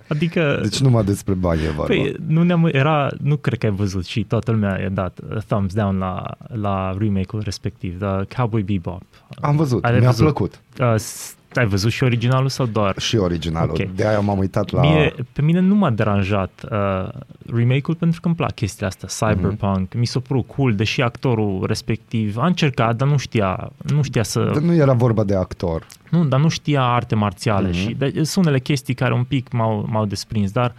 Adică, 0.08 0.58
Deci 0.62 0.80
numai 0.80 1.04
despre 1.04 1.34
bani 1.34 1.62
e 1.64 1.66
vorba. 1.70 1.84
păi, 1.84 2.14
nu, 2.26 2.42
ne-am, 2.42 2.68
era, 2.72 3.10
nu 3.20 3.36
cred 3.36 3.58
că 3.58 3.66
ai 3.66 3.72
văzut 3.72 4.04
și 4.04 4.24
toată 4.24 4.50
lumea 4.50 4.80
i-a 4.80 4.88
dat 4.88 5.18
uh, 5.30 5.42
thumbs 5.42 5.74
down 5.74 5.98
la, 5.98 6.22
la 6.46 6.96
remake-ul 6.98 7.42
respectiv, 7.42 7.98
The 7.98 8.36
Cowboy 8.36 8.62
Bebop. 8.62 9.02
Am 9.40 9.56
văzut, 9.56 9.84
Ai 9.84 9.98
mi-a 9.98 10.08
văzut? 10.08 10.22
plăcut. 10.24 10.60
Uh, 10.80 10.94
s- 10.96 11.36
ai 11.56 11.66
văzut 11.66 11.90
și 11.90 12.04
originalul 12.04 12.48
sau 12.48 12.66
doar? 12.66 12.98
Și 12.98 13.16
originalul. 13.16 13.76
Ok. 13.80 13.94
De 13.94 14.06
aia 14.06 14.20
m-am 14.20 14.38
uitat 14.38 14.70
la... 14.70 14.80
Mie, 14.80 15.14
pe 15.32 15.42
mine 15.42 15.60
nu 15.60 15.74
m-a 15.74 15.90
deranjat 15.90 16.64
uh, 16.70 17.08
remake-ul 17.52 17.94
pentru 17.98 18.20
că 18.20 18.26
îmi 18.26 18.36
plac 18.36 18.52
chestiile 18.54 18.86
astea, 18.86 19.08
cyberpunk, 19.34 19.88
Mhm. 19.88 19.98
mi 19.98 20.06
s-a 20.06 20.20
părut 20.20 20.46
cool, 20.46 20.74
deși 20.74 21.00
actorul 21.00 21.64
respectiv 21.66 22.36
a 22.36 22.46
încercat, 22.46 22.96
dar 22.96 23.08
nu 23.08 23.16
știa, 23.16 23.70
nu 23.76 24.02
știa 24.02 24.22
să... 24.22 24.40
Dar 24.52 24.62
nu 24.62 24.74
era 24.74 24.92
vorba 24.92 25.24
de 25.24 25.34
actor. 25.36 25.86
Nu, 26.10 26.24
dar 26.24 26.40
nu 26.40 26.48
știa 26.48 26.82
arte 26.82 27.14
marțiale 27.14 27.68
Mhm. 27.68 27.76
mm-hmm. 27.78 27.80
și 27.88 27.94
de, 27.94 28.22
sunt 28.22 28.44
unele 28.44 28.60
chestii 28.60 28.94
care 28.94 29.14
un 29.14 29.24
pic 29.24 29.52
m-au, 29.52 29.86
m-au 29.90 30.04
desprins, 30.04 30.50
dar 30.50 30.74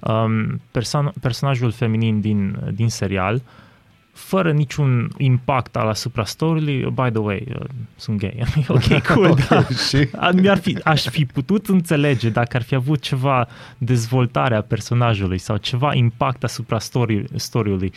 um, 0.00 0.60
person, 0.70 1.12
personajul 1.20 1.70
feminin 1.70 2.20
din, 2.20 2.56
din 2.74 2.88
serial, 2.88 3.42
fără 4.22 4.52
niciun 4.52 5.10
impact 5.16 5.76
al 5.76 5.88
asupra 5.88 6.24
story 6.24 6.90
by 6.94 7.08
the 7.10 7.18
way, 7.18 7.46
uh, 7.58 7.64
sunt 7.96 8.18
gay. 8.18 8.42
ok, 8.68 9.02
cool, 9.14 9.30
Ok, 9.30 9.46
da. 9.48 9.64
și? 9.88 10.08
A- 10.16 10.30
Mi-ar 10.30 10.58
fi, 10.58 10.78
aș 10.84 11.02
fi 11.08 11.24
putut 11.24 11.66
înțelege 11.66 12.28
dacă 12.30 12.56
ar 12.56 12.62
fi 12.62 12.74
avut 12.74 13.00
ceva 13.00 13.48
dezvoltare 13.78 14.54
a 14.54 14.62
personajului 14.62 15.38
sau 15.38 15.56
ceva 15.56 15.94
impact 15.94 16.44
asupra 16.44 16.78
story, 16.78 17.24
story-ului. 17.34 17.92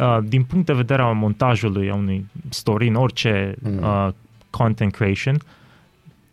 Uh, 0.00 0.18
din 0.24 0.42
punct 0.42 0.66
de 0.66 0.72
vedere 0.72 1.02
al 1.02 1.14
montajului 1.14 1.90
a 1.90 1.94
unui 1.94 2.26
story, 2.48 2.88
în 2.88 2.94
orice 2.94 3.54
Mm. 3.62 3.82
uh, 3.82 4.08
content 4.50 4.92
creation, 4.92 5.40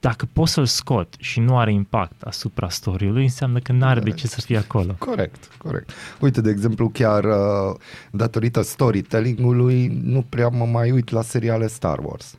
dacă 0.06 0.28
poți 0.34 0.52
să-l 0.52 0.66
scot 0.66 1.16
și 1.18 1.40
nu 1.40 1.58
are 1.58 1.74
impact 1.74 2.22
asupra 2.22 2.70
story-ului, 2.70 3.24
înseamnă 3.24 3.60
că 3.60 3.72
nu 3.72 3.86
are 3.86 4.00
de 4.00 4.12
ce 4.12 4.28
să 4.28 4.42
fie 4.42 4.58
acolo. 4.58 4.96
Corect, 5.00 5.50
corect. 5.58 5.90
Uite, 6.20 6.42
de 6.42 6.50
exemplu, 6.50 6.90
chiar 6.90 7.24
uh, 7.24 7.76
datorită 8.12 8.62
storytelling-ului, 8.62 10.02
nu 10.04 10.26
prea 10.30 10.48
mă 10.48 10.66
mai 10.66 10.92
uit 10.92 11.10
la 11.10 11.22
seriale 11.22 11.68
Star 11.68 12.00
Wars. 12.04 12.38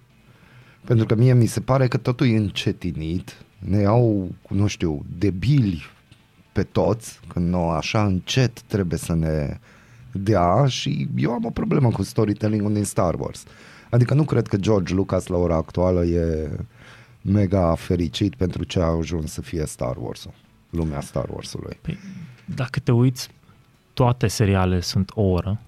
Pentru 0.84 1.06
că 1.06 1.14
mie 1.14 1.34
mi 1.34 1.46
se 1.46 1.60
pare 1.60 1.88
că 1.88 1.96
totul 1.96 2.26
e 2.26 2.36
încetinit, 2.36 3.36
ne 3.58 3.80
iau, 3.80 4.28
nu 4.48 4.66
știu, 4.66 5.04
debili 5.18 5.82
pe 6.52 6.62
toți, 6.62 7.20
când 7.28 7.48
nu 7.48 7.68
așa 7.68 8.04
încet 8.04 8.60
trebuie 8.60 8.98
să 8.98 9.14
ne 9.14 9.58
dea 10.12 10.66
și 10.66 11.08
eu 11.16 11.32
am 11.32 11.44
o 11.44 11.50
problemă 11.50 11.90
cu 11.90 12.02
storytelling-ul 12.02 12.72
din 12.72 12.84
Star 12.84 13.14
Wars. 13.18 13.44
Adică 13.90 14.14
nu 14.14 14.24
cred 14.24 14.46
că 14.46 14.56
George 14.56 14.94
Lucas 14.94 15.26
la 15.26 15.36
ora 15.36 15.56
actuală 15.56 16.04
e 16.04 16.50
mega 17.26 17.74
fericit 17.74 18.34
pentru 18.34 18.64
ce 18.64 18.80
a 18.80 18.84
ajuns 18.84 19.32
să 19.32 19.40
fie 19.42 19.66
Star 19.66 19.96
Wars-ul, 19.98 20.32
lumea 20.70 21.00
Star 21.00 21.28
Wars-ului. 21.30 21.78
Păi, 21.82 21.98
dacă 22.44 22.78
te 22.80 22.92
uiți, 22.92 23.28
toate 23.92 24.26
seriale 24.26 24.80
sunt 24.80 25.10
o 25.14 25.22
oră, 25.22 25.58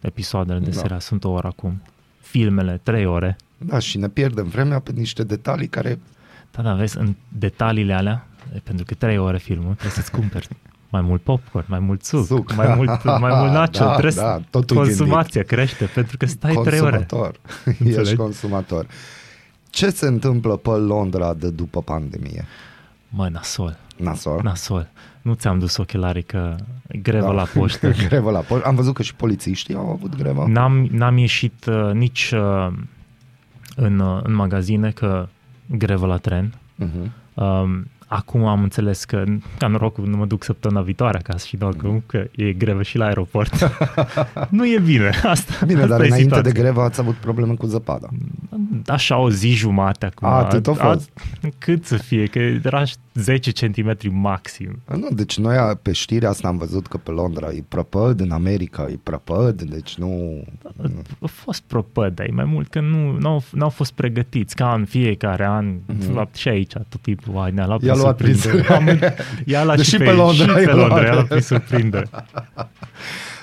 episoadele 0.00 0.58
de 0.58 0.70
Da. 0.70 0.80
serial 0.80 1.00
sunt 1.00 1.24
o 1.24 1.30
oră 1.30 1.46
acum, 1.46 1.82
filmele 2.20 2.80
trei 2.82 3.06
ore. 3.06 3.36
Da, 3.58 3.78
și 3.78 3.98
ne 3.98 4.08
pierdem 4.08 4.46
vremea 4.48 4.78
pe 4.78 4.92
niște 4.92 5.22
detalii 5.24 5.68
care... 5.68 5.98
Da, 6.50 6.62
da, 6.62 6.74
vezi, 6.74 6.98
în 6.98 7.14
detaliile 7.28 7.94
alea, 7.94 8.26
e, 8.54 8.58
pentru 8.58 8.84
că 8.84 8.94
trei 8.94 9.18
ore 9.18 9.38
filmul, 9.38 9.72
trebuie 9.72 9.90
să-ți 9.90 10.10
cumperi 10.10 10.48
mai 10.90 11.00
mult 11.00 11.22
popcorn, 11.22 11.64
mai 11.68 11.78
mult 11.78 12.04
suc, 12.04 12.26
Suc. 12.26 12.54
mai 12.54 12.74
mult, 12.74 13.04
mai 13.04 13.40
mult 13.40 13.52
nacho, 13.58 13.84
Da, 13.84 13.92
trebuie 13.92 14.12
da, 14.12 14.20
să, 14.34 14.40
totul 14.50 14.76
consumația 14.76 15.42
crește, 15.42 15.84
pentru 15.84 16.16
că 16.16 16.26
stai 16.26 16.60
trei 16.64 16.80
ore. 16.80 16.96
consumator. 16.96 17.40
Înțelegi? 17.64 17.98
Ești 18.00 18.14
consumator. 18.16 18.86
Ce 19.70 19.90
se 19.90 20.06
întâmplă 20.06 20.56
pe 20.56 20.70
Londra 20.70 21.34
de 21.34 21.50
după 21.50 21.82
pandemie? 21.82 22.44
Mă, 23.08 23.28
nasol, 23.28 23.76
Nasol? 23.96 24.40
nasol. 24.42 24.88
Nu 25.22 25.34
ți-am 25.34 25.58
dus 25.58 25.76
ochelarii 25.76 26.22
că 26.22 26.56
e 26.88 26.98
grevă 26.98 27.26
Da. 27.26 27.32
la 27.32 27.44
poștă. 27.54 27.90
grevă 28.08 28.30
la 28.30 28.40
poștă. 28.40 28.66
Am 28.66 28.74
văzut 28.74 28.94
că 28.94 29.02
și 29.02 29.14
polițiștii 29.14 29.74
au 29.74 29.90
avut 29.90 30.16
grevă. 30.16 30.44
N-am, 30.48 30.88
n-am 30.90 31.16
ieșit 31.16 31.64
uh, 31.66 31.90
nici 31.92 32.32
uh, 32.34 32.72
în, 33.76 33.98
uh, 33.98 34.20
în 34.22 34.34
magazine 34.34 34.90
că 34.90 35.28
grevă 35.66 36.06
la 36.06 36.16
tren. 36.16 36.54
Uh-huh. 36.54 37.10
Um, 37.34 37.86
acum 38.08 38.44
am 38.44 38.62
înțeles 38.62 39.04
că, 39.04 39.24
ca 39.58 39.66
norocul, 39.66 40.06
nu 40.06 40.16
mă 40.16 40.26
duc 40.26 40.44
săptămâna 40.44 40.80
viitoare 40.80 41.18
acasă 41.18 41.46
și 41.46 41.56
doar 41.56 41.72
Mhm. 41.74 42.02
că, 42.06 42.18
că 42.18 42.42
e 42.42 42.52
grevă 42.52 42.82
și 42.82 42.96
la 42.96 43.04
aeroport. 43.06 43.70
nu 44.50 44.66
e 44.66 44.78
bine. 44.84 45.10
Asta, 45.24 45.66
Bine, 45.66 45.80
asta 45.82 45.90
dar 45.96 46.00
e 46.00 46.06
înainte 46.06 46.22
situația. 46.34 46.52
de 46.52 46.60
grevă 46.60 46.80
ați 46.82 47.00
avut 47.00 47.14
probleme 47.14 47.54
cu 47.54 47.66
zăpada. 47.66 48.08
Așa 48.86 49.18
o 49.18 49.30
zi 49.30 49.48
jumate 49.50 50.06
acum. 50.06 50.28
A, 50.28 50.30
atât 50.38 50.66
a 50.66 50.72
fost? 50.72 51.10
cât 51.58 51.84
să 51.84 51.96
fie, 51.96 52.26
că 52.26 52.38
era 52.38 52.82
10 53.14 53.52
cm 53.52 53.96
maxim. 54.10 54.78
Nu, 54.96 55.08
deci 55.12 55.38
noi 55.38 55.56
a- 55.56 55.78
pe 55.82 55.92
știri 55.92 56.26
asta 56.26 56.48
am 56.48 56.56
văzut 56.58 56.86
că 56.86 56.96
pe 56.96 57.10
Londra 57.10 57.48
e 57.50 57.64
prăpăd, 57.68 58.20
în 58.20 58.30
America 58.30 58.86
e 58.90 58.98
prăpăd, 59.02 59.62
deci 59.62 59.94
nu... 59.96 60.42
A 61.20 61.26
fost 61.26 61.62
propăd, 61.66 62.14
dar 62.14 62.26
e 62.26 62.32
mai 62.32 62.44
mult 62.44 62.68
că 62.68 62.80
nu 62.80 63.16
n-au, 63.18 63.42
n-au 63.52 63.68
fost 63.68 63.92
pregătiți, 63.92 64.54
ca 64.54 64.72
în 64.72 64.84
fiecare 64.84 65.44
an, 65.46 65.74
mm-hmm. 65.92 66.32
și 66.34 66.48
aici 66.48 66.72
tot 66.72 67.00
timpul, 67.00 67.36
ai, 67.38 67.50
ne-a 67.52 67.66
luat 67.66 67.78
Mhm. 67.78 67.86
I-a 67.86 67.92
prin 67.92 67.97
luat 68.02 68.16
prin 68.16 68.34
surprindere. 68.34 68.74
Am- 68.74 69.14
I-a 69.52 69.64
luat 69.64 69.76
Deși 69.76 69.90
și 69.90 69.96
pe 69.96 70.04
pe, 70.04 70.10
Londra 70.10 70.44
și 70.44 70.50
i-a 70.50 70.54
pe 70.68 70.72
luat. 70.74 70.88
Londra, 70.88 71.06
i-a 71.06 71.12
luat 71.12 71.26
prin 71.26 71.40
surprindere. 71.42 72.08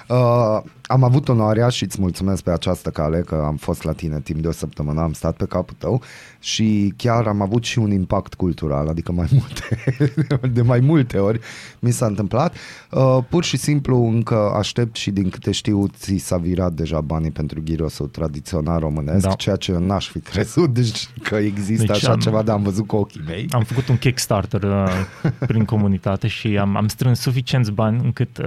Uh, 0.07 0.61
am 0.87 1.03
avut 1.03 1.29
onoarea 1.29 1.69
și 1.69 1.83
îți 1.83 2.01
mulțumesc 2.01 2.43
pe 2.43 2.51
această 2.51 2.89
cale 2.89 3.19
că 3.19 3.43
am 3.45 3.55
fost 3.55 3.83
la 3.83 3.91
tine 3.91 4.19
timp 4.19 4.39
de 4.39 4.47
o 4.47 4.51
săptămână, 4.51 5.01
am 5.01 5.13
stat 5.13 5.35
pe 5.35 5.45
capul 5.45 5.75
tău 5.79 6.01
și 6.39 6.93
chiar 6.97 7.27
am 7.27 7.41
avut 7.41 7.63
și 7.63 7.79
un 7.79 7.91
impact 7.91 8.33
cultural, 8.33 8.87
adică 8.87 9.11
mai 9.11 9.27
multe, 9.31 9.83
de 10.57 10.61
mai 10.61 10.79
multe 10.79 11.17
ori 11.17 11.39
mi 11.79 11.91
s-a 11.91 12.05
întâmplat. 12.05 12.55
Uh, 12.91 13.17
pur 13.29 13.43
și 13.43 13.57
simplu 13.57 14.05
încă 14.05 14.53
aștept 14.57 14.95
și 14.95 15.11
din 15.11 15.29
câte 15.29 15.51
știu 15.51 15.87
ți 15.87 16.17
s-a 16.17 16.37
virat 16.37 16.73
deja 16.73 17.01
banii 17.01 17.31
pentru 17.31 17.61
ghirosul 17.65 18.07
tradițional 18.07 18.79
românesc, 18.79 19.25
Da. 19.27 19.33
ceea 19.33 19.55
ce 19.55 19.71
n-aș 19.71 20.09
fi 20.09 20.19
crezut 20.19 20.73
deci 20.73 21.09
că 21.23 21.35
există 21.35 21.85
Deci 21.85 21.95
așa 21.95 22.11
am- 22.11 22.19
ceva, 22.19 22.41
dar 22.41 22.55
am 22.55 22.63
văzut 22.63 22.87
cu 22.87 22.95
ochii 22.95 23.21
mei. 23.27 23.45
Am 23.49 23.63
făcut 23.63 23.87
un 23.87 23.97
Kickstarter 23.97 24.63
uh, 24.63 24.89
prin 25.47 25.65
comunitate 25.65 26.27
și 26.27 26.57
am, 26.57 26.75
am 26.75 26.87
strâns 26.87 27.19
suficienți 27.19 27.71
bani 27.71 28.01
încât 28.03 28.37
uh, 28.37 28.45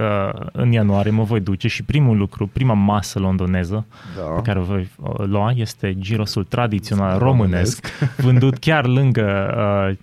în 0.51 0.71
ianuarie 0.71 1.11
mă 1.11 1.23
voi 1.23 1.39
duce 1.39 1.67
și 1.67 1.83
primul 1.83 2.17
lucru, 2.17 2.27
prima 2.53 2.73
masă 2.73 3.19
londoneză 3.19 3.85
Da. 4.17 4.21
pe 4.21 4.41
care 4.41 4.59
o 4.59 4.63
voi 4.63 4.89
uh, 4.95 5.13
lua 5.25 5.51
este 5.55 5.93
girosul 5.99 6.43
tradițional 6.43 7.17
românesc, 7.17 7.87
vândut 8.17 8.57
chiar 8.57 8.85
lângă 8.85 9.55
uh, 9.89 9.97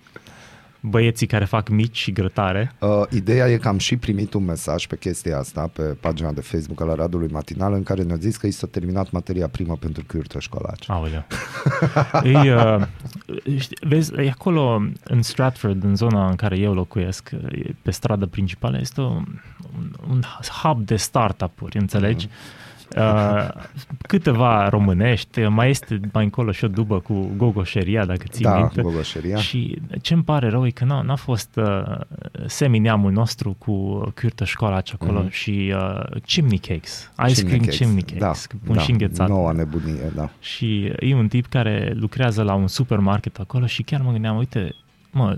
băieții 0.89 1.27
care 1.27 1.45
fac 1.45 1.69
mici 1.69 1.97
și 1.97 2.13
grătare. 2.13 2.73
Uh, 2.81 3.03
ideea 3.11 3.49
e 3.49 3.57
că 3.57 3.69
am 3.69 3.79
și 3.79 3.97
primit 3.97 4.35
un 4.35 4.45
mesaj 4.45 4.87
pe 4.87 4.97
chestia 4.97 5.39
asta 5.39 5.71
pe 5.73 5.83
pagina 5.83 6.33
de 6.33 6.41
Facebook 6.41 6.81
al 6.81 6.95
Radului 6.95 7.29
Matinal 7.31 7.73
în 7.73 7.83
care 7.83 8.03
ne-a 8.03 8.17
zis 8.17 8.37
că 8.37 8.47
i 8.47 8.51
s-a 8.51 8.67
terminat 8.71 9.11
materia 9.11 9.49
primă 9.49 9.77
pentru 9.77 10.05
cârtă 10.07 10.39
școlaci. 10.39 10.91
Aoleu. 10.91 11.25
e, 12.45 12.55
uh, 12.55 12.83
știi, 13.59 13.77
vezi, 13.81 14.13
e 14.15 14.31
acolo 14.31 14.83
în 15.05 15.23
Stratford, 15.23 15.85
în 15.85 15.97
zona 15.97 16.29
în 16.29 16.37
care 16.37 16.59
eu 16.59 16.75
locuiesc, 16.75 17.31
e 17.31 17.75
pe 17.83 17.91
stradă 17.91 18.27
principală, 18.27 18.79
este 18.81 19.01
un, 19.01 19.25
un, 19.77 19.93
un 20.11 20.23
hub 20.63 20.85
de 20.85 20.97
startup-uri, 20.97 21.77
înțelegi? 21.77 22.27
Uh, 22.27 22.66
câteva 24.07 24.69
românești, 24.69 25.41
mai 25.41 25.71
este 25.71 26.01
mai 26.13 26.25
încolo 26.25 26.53
și 26.53 26.65
o 26.65 26.69
dubă 26.69 26.99
cu 27.01 27.31
gogoșeria, 27.37 28.05
dacă 28.05 28.25
ții 28.29 28.45
Da, 28.45 28.57
minte. 28.57 28.81
gogoșeria. 28.83 29.37
Și 29.37 29.79
ce 30.01 30.15
îmi 30.15 30.23
pare 30.23 30.49
rău 30.49 30.67
e 30.67 30.71
că 30.71 30.85
n-a, 30.85 31.01
n-a 31.03 31.15
fost 31.17 31.57
uh, 31.57 31.83
semineamul 32.47 33.13
nostru 33.13 33.55
cu 33.59 34.05
cârtă 34.15 34.45
școala 34.45 34.81
acolo 34.93 35.19
Mhm. 35.21 35.31
și 35.31 35.75
uh, 35.77 36.21
chimney 36.27 36.59
cakes, 36.59 37.13
ice 37.29 37.43
cream 37.43 37.59
cakes. 37.59 37.77
chimney 37.77 38.03
cakes, 38.03 38.47
Da, 38.49 38.57
pun 38.65 38.75
da, 38.75 38.81
și 38.81 38.91
înghețat. 38.91 39.29
Noua 39.29 39.53
nebunie, 39.53 40.13
da. 40.15 40.31
Și 40.41 40.93
e 41.01 41.15
un 41.15 41.29
tip 41.29 41.47
care 41.47 41.93
lucrează 41.97 42.43
la 42.43 42.55
un 42.55 42.67
supermarket 42.67 43.39
acolo 43.39 43.67
și 43.67 43.83
chiar 43.83 44.01
mă 44.01 44.11
gândeam, 44.13 44.37
uite, 44.37 44.75
mă, 45.11 45.37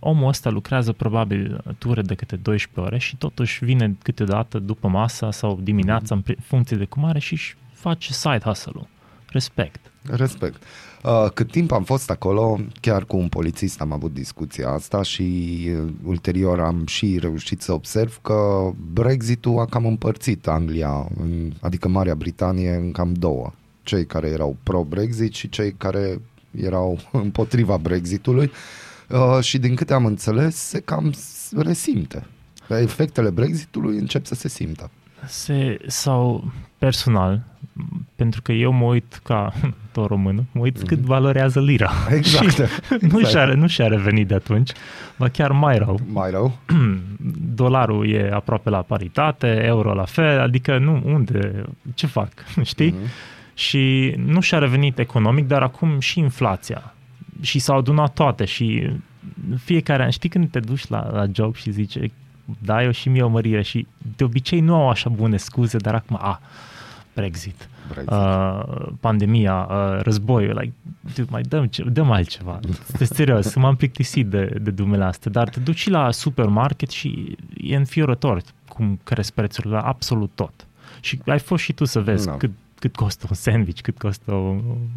omul 0.00 0.28
ăsta 0.28 0.50
lucrează 0.50 0.92
probabil 0.92 1.64
ture 1.78 2.02
de 2.02 2.14
câte 2.14 2.36
12 2.36 2.80
ore 2.80 2.98
și 2.98 3.16
totuși 3.16 3.64
vine 3.64 3.96
câteodată 4.02 4.58
după 4.58 4.88
masa 4.88 5.30
sau 5.30 5.58
dimineața 5.62 6.14
în 6.14 6.22
pri- 6.22 6.44
funcție 6.44 6.76
de 6.76 6.84
cum 6.84 7.04
are 7.04 7.18
și 7.18 7.32
își 7.32 7.56
face 7.72 8.12
side 8.12 8.40
hustle-ul. 8.44 8.86
Respect. 9.28 9.90
Respect. 10.02 10.62
Uh, 11.02 11.30
cât 11.34 11.50
timp 11.50 11.72
am 11.72 11.82
fost 11.84 12.10
acolo, 12.10 12.60
chiar 12.80 13.04
cu 13.04 13.16
un 13.16 13.28
polițist 13.28 13.80
am 13.80 13.92
avut 13.92 14.12
discuția 14.12 14.68
asta 14.68 15.02
și 15.02 15.22
uh, 15.68 15.92
ulterior 16.04 16.60
am 16.60 16.86
și 16.86 17.18
reușit 17.20 17.62
să 17.62 17.72
observ 17.72 18.18
că 18.22 18.70
Brexitul 18.92 19.58
a 19.58 19.64
cam 19.64 19.86
împărțit 19.86 20.46
Anglia, 20.46 21.08
în, 21.20 21.52
adică 21.60 21.88
Marea 21.88 22.14
Britanie, 22.14 22.70
în 22.70 22.92
cam 22.92 23.12
două. 23.12 23.52
Cei 23.82 24.06
care 24.06 24.28
erau 24.28 24.56
pro-Brexit 24.62 25.34
și 25.34 25.48
cei 25.48 25.72
care 25.72 26.20
erau 26.50 26.98
împotriva 27.12 27.76
Brexitului 27.76 28.50
uh, 29.10 29.42
și 29.42 29.58
din 29.58 29.74
câte 29.74 29.92
am 29.94 30.06
înțeles 30.06 30.56
se 30.56 30.80
cam 30.80 31.12
s- 31.12 31.52
resimte. 31.56 32.26
Efectele 32.68 33.30
Brexitului 33.30 33.98
încep 33.98 34.24
să 34.26 34.34
se 34.34 34.48
simtă. 34.48 34.90
Se, 35.26 35.78
sau 35.86 36.50
personal, 36.78 37.42
pentru 38.16 38.42
că 38.42 38.52
eu 38.52 38.72
mă 38.72 38.84
uit 38.84 39.20
ca 39.24 39.52
tot 39.92 40.06
român, 40.08 40.44
mă 40.52 40.60
uit 40.60 40.82
cât 40.82 40.98
valorează 40.98 41.60
lira. 41.60 41.90
Exact. 42.16 42.50
și 42.54 43.06
nu, 43.06 43.24
și-a, 43.24 43.44
nu 43.46 43.66
și-a 43.66 43.86
revenit 43.86 44.26
de 44.28 44.34
atunci, 44.34 44.70
ba 45.18 45.28
chiar 45.28 45.52
mai 45.52 45.78
rău. 45.78 46.00
Mai 46.12 46.30
rău? 46.30 46.58
Dolarul 47.54 48.08
e 48.10 48.30
aproape 48.32 48.70
la 48.70 48.82
paritate, 48.82 49.62
euro 49.64 49.94
la 49.94 50.04
fel, 50.04 50.40
adică 50.40 50.78
nu, 50.78 51.02
unde, 51.04 51.64
ce 51.94 52.06
fac, 52.06 52.32
știi? 52.64 52.94
Și 53.54 54.14
nu 54.26 54.40
și-a 54.40 54.58
revenit 54.58 54.98
economic, 54.98 55.46
dar 55.46 55.62
acum 55.62 55.98
și 56.00 56.18
inflația. 56.18 56.94
Și 57.40 57.58
s-au 57.58 57.78
adunat 57.78 58.14
toate 58.14 58.44
și 58.44 58.90
fiecare 59.56 60.02
an, 60.02 60.10
știi 60.10 60.28
când 60.28 60.50
te 60.50 60.60
duci 60.60 60.86
la, 60.88 61.10
la 61.12 61.26
job 61.32 61.54
și 61.54 61.70
zice, 61.70 62.10
da, 62.58 62.82
eu 62.82 62.90
și 62.90 63.08
mie 63.08 63.22
o 63.22 63.28
mărire 63.28 63.62
și 63.62 63.86
de 64.16 64.24
obicei 64.24 64.60
nu 64.60 64.74
au 64.74 64.88
așa 64.88 65.08
bune 65.08 65.36
scuze, 65.36 65.76
dar 65.76 65.94
acum, 65.94 66.18
a, 66.20 66.40
Brexit, 67.14 67.68
Brexit. 67.88 68.10
Uh, 68.10 68.88
pandemia, 69.00 69.68
uh, 69.70 70.00
războiul, 70.02 70.58
like, 70.60 70.72
dude, 71.14 71.28
mai 71.30 71.42
dăm, 71.42 71.66
ce, 71.66 71.82
dăm 71.82 72.10
altceva. 72.10 72.60
Este 72.92 73.04
serios, 73.04 73.54
m-am 73.54 73.76
plictisit 73.76 74.26
de, 74.26 74.58
de 74.62 74.70
dumele 74.70 75.04
astea, 75.04 75.30
dar 75.30 75.48
te 75.48 75.60
duci 75.60 75.78
și 75.78 75.90
la 75.90 76.10
supermarket 76.10 76.90
și 76.90 77.36
e 77.56 77.76
înfiorător 77.76 78.42
cum 78.68 78.98
cresc 79.04 79.32
prețurile 79.32 79.74
la 79.74 79.80
absolut 79.80 80.30
tot. 80.34 80.66
Și 81.00 81.20
ai 81.26 81.38
fost 81.38 81.62
și 81.62 81.72
tu 81.72 81.84
să 81.84 82.00
vezi 82.00 82.26
Da. 82.26 82.36
cât, 82.36 82.50
cât 82.80 82.96
costă 82.96 83.26
un 83.28 83.36
sandwich, 83.36 83.80
cât 83.80 83.98
costă, 83.98 84.32
o, 84.32 84.56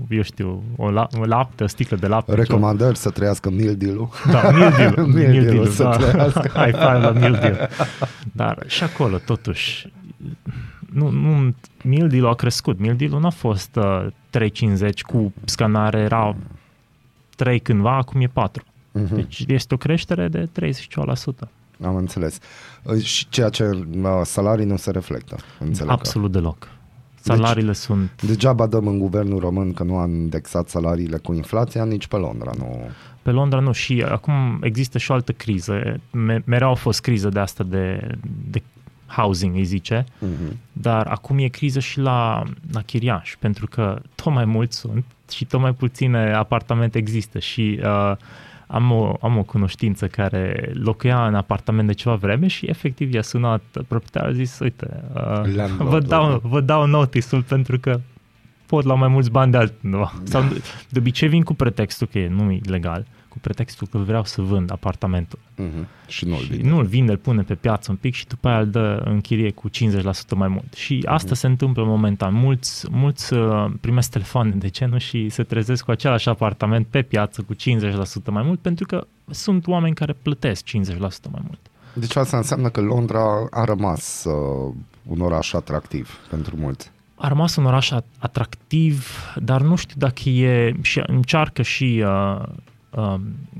eu 0.09 0.21
știu, 0.21 0.63
o, 0.75 0.89
la, 0.91 1.07
o 1.19 1.25
lapte, 1.25 1.63
o 1.63 1.67
sticlă 1.67 1.97
de 1.97 2.07
lapte. 2.07 2.33
Recomandări 2.33 2.97
să 2.97 3.09
trăiască 3.09 3.49
meal 3.49 3.75
deal-ul. 3.75 4.09
Da, 4.31 4.49
meal 4.51 4.73
deal. 4.77 4.93
Meal 4.95 5.07
meal 5.07 5.31
deal-ul 5.31 5.51
deal, 5.53 5.67
să 5.67 5.83
da. 5.83 5.89
trăiască. 5.97 6.47
High 6.59 6.73
five 6.75 6.97
la 6.97 7.11
meal 7.11 7.31
deal. 7.41 7.69
Dar 8.31 8.63
și 8.67 8.83
acolo, 8.83 9.17
totuși, 9.17 9.91
nu, 10.91 11.09
nu, 11.09 11.55
meal 11.83 12.07
deal 12.09 12.25
a 12.27 12.33
crescut. 12.35 12.79
Meal 12.79 12.95
deal 12.95 13.11
nu 13.19 13.25
a 13.25 13.29
fost 13.29 13.75
uh, 13.75 14.07
3,50 14.39 14.89
cu 15.01 15.33
scanare, 15.45 15.99
era 15.99 16.35
3 17.35 17.59
cândva, 17.59 17.95
acum 17.97 18.21
e 18.21 18.27
4. 18.27 18.63
Mhm. 18.91 19.15
Deci 19.15 19.43
este 19.47 19.73
o 19.73 19.77
creștere 19.77 20.27
de 20.27 20.49
31%. 20.61 21.47
Am 21.83 21.95
înțeles. 21.95 22.37
Uh, 22.83 23.01
Și 23.03 23.29
ceea 23.29 23.49
ce 23.49 23.63
uh, 23.63 24.09
salarii 24.23 24.65
nu 24.65 24.77
se 24.77 24.91
reflectă. 24.91 25.35
Înțeleg 25.59 25.87
că- 25.87 25.93
Absolut 25.93 26.31
deloc. 26.31 26.67
Salariile 27.23 27.73
sunt... 27.73 28.21
Degeaba 28.21 28.67
dăm 28.67 28.87
în 28.87 28.99
guvernul 28.99 29.39
român 29.39 29.73
că 29.73 29.83
nu 29.83 29.97
a 29.97 30.05
indexat 30.05 30.69
salariile 30.69 31.17
cu 31.17 31.33
inflația, 31.33 31.85
nici 31.85 32.07
pe 32.07 32.15
Londra 32.15 32.51
nu. 32.57 32.79
Pe 33.21 33.31
Londra 33.31 33.59
nu 33.59 33.71
și 33.71 34.05
acum 34.09 34.59
există 34.61 34.97
și 34.97 35.11
o 35.11 35.13
altă 35.13 35.31
criză. 35.31 35.99
Me- 36.11 36.41
mereu 36.45 36.69
a 36.69 36.73
fost 36.73 37.01
criză 37.01 37.29
de 37.29 37.39
asta 37.39 37.63
de, 37.63 38.07
de 38.51 38.61
housing, 39.07 39.55
îi 39.55 39.63
zice, 39.63 40.05
Mhm. 40.19 40.57
dar 40.73 41.07
acum 41.07 41.37
e 41.37 41.47
criză 41.47 41.79
și 41.79 41.99
la, 41.99 42.43
la 42.71 42.81
chiriaș, 42.81 43.35
pentru 43.39 43.67
că 43.67 44.01
tot 44.15 44.33
mai 44.33 44.45
mulți 44.45 44.77
sunt 44.77 45.05
și 45.31 45.45
tot 45.45 45.59
mai 45.59 45.73
puține 45.73 46.33
apartamente 46.33 46.97
există 46.97 47.39
și 47.39 47.79
uh, 47.83 48.15
am, 48.73 48.91
o, 48.91 49.17
am 49.21 49.37
o 49.37 49.43
cunoștință 49.43 50.07
care 50.07 50.71
locuia 50.73 51.27
în 51.27 51.35
apartament 51.35 51.87
de 51.87 51.93
ceva 51.93 52.15
vreme 52.15 52.47
și 52.47 52.65
efectiv 52.65 53.13
i-a 53.13 53.21
sunat 53.21 53.61
proprietarul, 53.71 54.29
a 54.29 54.33
zis, 54.33 54.59
uite, 54.59 55.03
uh, 55.13 55.55
Landlordul, 55.55 55.87
vă, 55.87 55.99
dau, 55.99 56.29
da. 56.29 56.39
vă 56.43 56.61
dau 56.61 56.85
notisul 56.85 57.41
pentru 57.41 57.79
că 57.79 57.99
pot 58.65 58.85
la 58.85 58.93
mai 58.93 59.07
mulți 59.07 59.31
bani 59.31 59.51
de 59.51 59.57
altundeva. 59.57 60.13
Sau 60.23 60.43
de 60.89 60.99
obicei 60.99 61.27
vin 61.27 61.43
cu 61.43 61.53
pretextul 61.53 62.07
că 62.11 62.19
e 62.19 62.27
nu 62.27 62.51
e 62.51 62.59
legal, 62.65 63.05
cu 63.33 63.39
pretextul 63.39 63.87
că 63.91 63.97
vreau 63.97 64.23
să 64.25 64.41
vând 64.41 64.71
apartamentul. 64.71 65.39
Mhm. 65.55 65.87
Și 66.07 66.25
nu-l 66.25 66.37
Și 66.37 66.45
vinde. 66.47 66.69
nu 66.69 66.77
îl 66.77 66.85
vinde, 66.85 67.11
îl 67.11 67.17
pune 67.17 67.41
pe 67.41 67.55
piață 67.55 67.91
un 67.91 67.97
pic 67.97 68.13
și 68.13 68.27
după 68.27 68.47
aia 68.47 68.59
îl 68.59 68.69
dă 68.69 69.01
în 69.05 69.21
chirie 69.21 69.51
cu 69.51 69.69
50% 69.69 70.35
mai 70.35 70.47
mult. 70.47 70.73
Și 70.73 71.03
asta 71.05 71.35
se 71.35 71.47
întâmplă 71.47 71.83
momentan. 71.83 72.33
Mulți, 72.33 72.87
mulți 72.91 73.33
uh, 73.33 73.65
primesc 73.81 74.09
telefoane 74.09 74.51
de 74.55 74.67
ce 74.67 74.85
nu 74.85 74.97
și 74.97 75.29
se 75.29 75.43
trezesc 75.43 75.83
cu 75.85 75.91
același 75.91 76.29
apartament 76.29 76.87
pe 76.87 77.01
piață 77.01 77.41
cu 77.41 77.53
50% 77.55 77.57
mai 78.29 78.43
mult 78.43 78.59
pentru 78.59 78.85
că 78.85 79.07
sunt 79.29 79.67
oameni 79.67 79.95
care 79.95 80.13
plătesc 80.21 80.65
50% 80.65 80.69
mai 81.31 81.41
mult. 81.47 81.59
Deci 81.93 82.15
asta 82.15 82.37
înseamnă 82.37 82.69
că 82.69 82.81
Londra 82.81 83.47
a 83.51 83.63
rămas 83.63 84.23
uh, 84.25 84.73
un 85.07 85.19
oraș 85.19 85.53
atractiv 85.53 86.19
pentru 86.29 86.55
mulți. 86.59 86.91
A 87.15 87.27
rămas 87.27 87.55
un 87.55 87.65
oraș 87.65 87.91
at- 87.91 88.17
atractiv, 88.19 89.07
dar 89.35 89.61
nu 89.61 89.75
știu 89.75 89.95
dacă 89.97 90.29
e 90.29 90.73
și 90.81 91.01
încearcă 91.07 91.61
și 91.61 92.03
uh, 92.05 92.43
uh, 92.95 93.15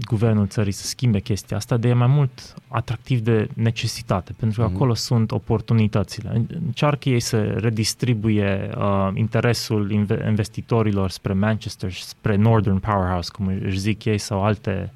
guvernul 0.06 0.48
țării 0.48 0.72
să 0.72 0.86
schimbe 0.86 1.20
chestia 1.20 1.58
asta, 1.58 1.78
de 1.78 1.88
e 1.88 1.94
mai 1.94 2.08
mult 2.08 2.54
atractiv 2.68 3.20
de 3.20 3.48
necesitate, 3.54 4.34
pentru 4.40 4.62
că 4.62 4.66
Mhm. 4.68 4.76
acolo 4.76 4.94
sunt 4.94 5.32
oportunitățile. 5.32 6.30
În- 6.34 6.48
Încearcă 6.66 7.10
ei 7.10 7.20
să 7.20 7.42
redistribuie 7.42 8.70
uh, 8.78 9.10
interesul 9.14 9.92
inve- 9.92 10.26
investitorilor 10.28 11.10
spre 11.10 11.34
Manchester, 11.34 11.92
și 11.92 12.04
spre 12.04 12.36
Northern 12.36 12.78
Powerhouse, 12.80 13.30
cum 13.32 13.48
își 13.64 13.78
zic 13.80 14.06
ei, 14.06 14.18
sau 14.18 14.44
alte, 14.44 14.92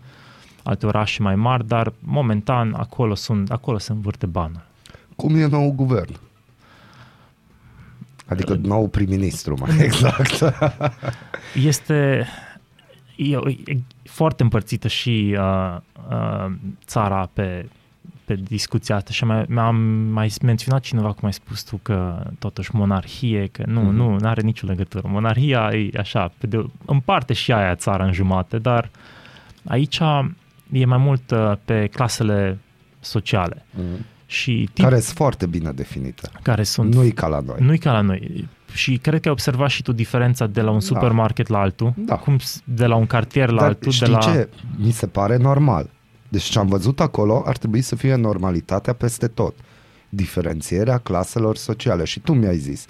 alte 0.63 0.85
orașe 0.85 1.21
mai 1.21 1.35
mari, 1.35 1.67
dar 1.67 1.93
momentan 1.99 2.73
acolo, 2.73 3.15
sunt, 3.15 3.51
acolo 3.51 3.77
se 3.77 3.91
învârte 3.91 4.25
banul. 4.25 4.65
Cum 5.15 5.35
e 5.35 5.45
nou 5.47 5.71
guvern? 5.71 6.15
Adică 8.25 8.59
nou 8.61 8.87
prim-ministru, 8.87 9.55
mai 9.59 9.69
exact. 9.87 10.53
este 11.55 12.27
e, 13.17 13.35
e 13.65 13.77
foarte 14.03 14.43
împărțită 14.43 14.87
și 14.87 15.35
uh, 15.39 15.77
uh, 16.09 16.51
țara 16.85 17.29
pe, 17.33 17.69
pe 18.25 18.35
discuția 18.35 18.95
asta 18.95 19.11
și 19.11 19.25
mai, 19.25 19.45
am 19.55 19.75
mai 20.11 20.31
menționat 20.41 20.81
cineva, 20.81 21.07
cum 21.11 21.25
ai 21.25 21.33
spus 21.33 21.63
tu, 21.63 21.79
că 21.83 22.23
totuși 22.39 22.75
monarhie, 22.75 23.47
că 23.51 23.63
nu, 23.65 23.79
Mhm. 23.81 23.89
mm-hmm. 23.89 23.93
nu, 23.95 24.17
nu 24.19 24.27
are 24.27 24.41
nicio 24.41 24.67
legătură. 24.67 25.07
Monarhia 25.07 25.69
e 25.73 25.89
așa, 25.97 26.31
pe 26.37 26.47
de, 26.47 26.65
împarte 26.85 27.33
și 27.33 27.51
aia 27.53 27.75
țara 27.75 28.05
în 28.05 28.11
jumate, 28.13 28.57
dar 28.57 28.89
aici 29.65 29.99
e 30.71 30.85
mai 30.85 30.97
mult 30.97 31.31
uh, 31.31 31.51
pe 31.65 31.87
clasele 31.87 32.57
sociale. 32.99 33.65
Mhm. 33.73 34.05
Și 34.29 34.69
tip, 34.73 34.83
Care 34.83 34.99
sunt 34.99 35.15
foarte 35.17 35.45
bine 35.45 35.71
definite. 35.71 36.29
care 36.41 36.63
sunt 36.63 36.93
Nu-i 36.93 37.11
ca 37.11 37.27
la 37.27 37.39
noi. 37.39 37.57
nu-i 37.59 37.77
ca 37.77 37.91
la 37.91 38.01
noi. 38.01 38.47
Și 38.77 38.97
cred 38.97 39.19
că 39.21 39.27
ai 39.27 39.33
observat 39.33 39.69
și 39.69 39.81
tu 39.81 39.91
diferența 39.91 40.47
de 40.47 40.61
la 40.61 40.71
un 40.71 40.79
supermarket 40.79 41.47
la 41.47 41.59
altul, 41.59 41.93
Da. 41.95 42.15
cum 42.15 42.37
s- 42.39 42.61
de 42.63 42.85
la 42.85 42.95
un 42.95 43.05
cartier 43.05 43.49
la 43.49 43.59
Dar 43.59 43.67
altul, 43.67 43.91
știi 43.91 44.05
de 44.05 44.11
la... 44.11 44.19
ce? 44.19 44.49
Mi 44.77 44.91
se 44.91 45.07
pare 45.07 45.37
normal. 45.37 45.89
Deci 46.29 46.43
ce 46.43 46.59
am 46.59 46.67
văzut 46.67 46.99
acolo 46.99 47.43
ar 47.45 47.57
trebui 47.57 47.81
să 47.81 47.95
fie 47.95 48.15
normalitatea 48.15 48.93
peste 48.93 49.27
tot. 49.27 49.55
Diferențierea 50.09 50.97
claselor 50.97 51.55
sociale. 51.55 52.03
Și 52.03 52.19
tu 52.19 52.33
mi-ai 52.33 52.57
zis. 52.57 52.85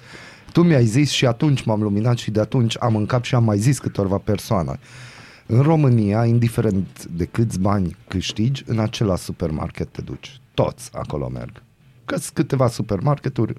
Tu 0.52 0.62
mi-ai 0.62 0.84
zis 0.84 1.10
și 1.10 1.26
atunci 1.26 1.62
m-am 1.62 1.82
luminat 1.82 2.16
și 2.18 2.30
de 2.30 2.40
atunci 2.40 2.76
am 2.80 2.96
în 2.96 3.06
cap 3.06 3.24
și 3.24 3.34
am 3.34 3.44
mai 3.44 3.58
zis 3.58 3.78
câtorva 3.78 4.16
persoane. 4.18 4.78
În 5.46 5.60
România, 5.62 6.24
indiferent 6.24 7.04
de 7.06 7.24
câți 7.24 7.60
bani 7.60 7.96
câștigi, 8.08 8.62
în 8.66 8.78
același 8.78 9.22
supermarket 9.22 9.88
te 9.88 10.00
duci. 10.02 10.40
Toți 10.54 10.90
acolo 10.92 11.28
merg. 11.28 11.62
Că 12.04 12.16
sunt 12.16 12.34
câteva 12.34 12.68
supermarketuri, 12.68 13.54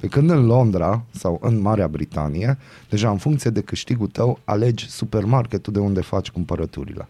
pe 0.00 0.06
când 0.06 0.30
în 0.30 0.46
Londra 0.46 1.04
sau 1.10 1.38
în 1.42 1.60
Marea 1.60 1.88
Britanie, 1.88 2.58
deja 2.88 3.10
în 3.10 3.18
funcție 3.18 3.50
de 3.50 3.60
câștigul 3.60 4.06
tău, 4.06 4.38
alegi 4.44 4.90
supermarketul 4.90 5.72
de 5.72 5.78
unde 5.78 6.00
faci 6.00 6.30
cumpărăturile. 6.30 7.08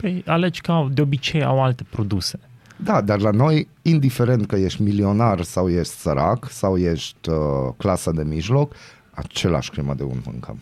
Păi 0.00 0.22
alegi 0.26 0.60
că 0.60 0.72
au, 0.72 0.88
de 0.88 1.00
obicei 1.00 1.44
au 1.44 1.62
alte 1.62 1.84
produse. 1.90 2.38
Da, 2.76 3.00
dar 3.00 3.20
la 3.20 3.30
noi, 3.30 3.68
indiferent 3.82 4.46
că 4.46 4.56
ești 4.56 4.82
milionar 4.82 5.42
sau 5.42 5.70
ești 5.70 5.92
sărac 5.92 6.48
sau 6.50 6.78
ești 6.78 7.28
uh, 7.28 7.36
clasă 7.76 8.10
de 8.10 8.22
mijloc, 8.22 8.74
același 9.10 9.70
cremă 9.70 9.94
de 9.94 10.02
un 10.02 10.20
mâncăm. 10.24 10.58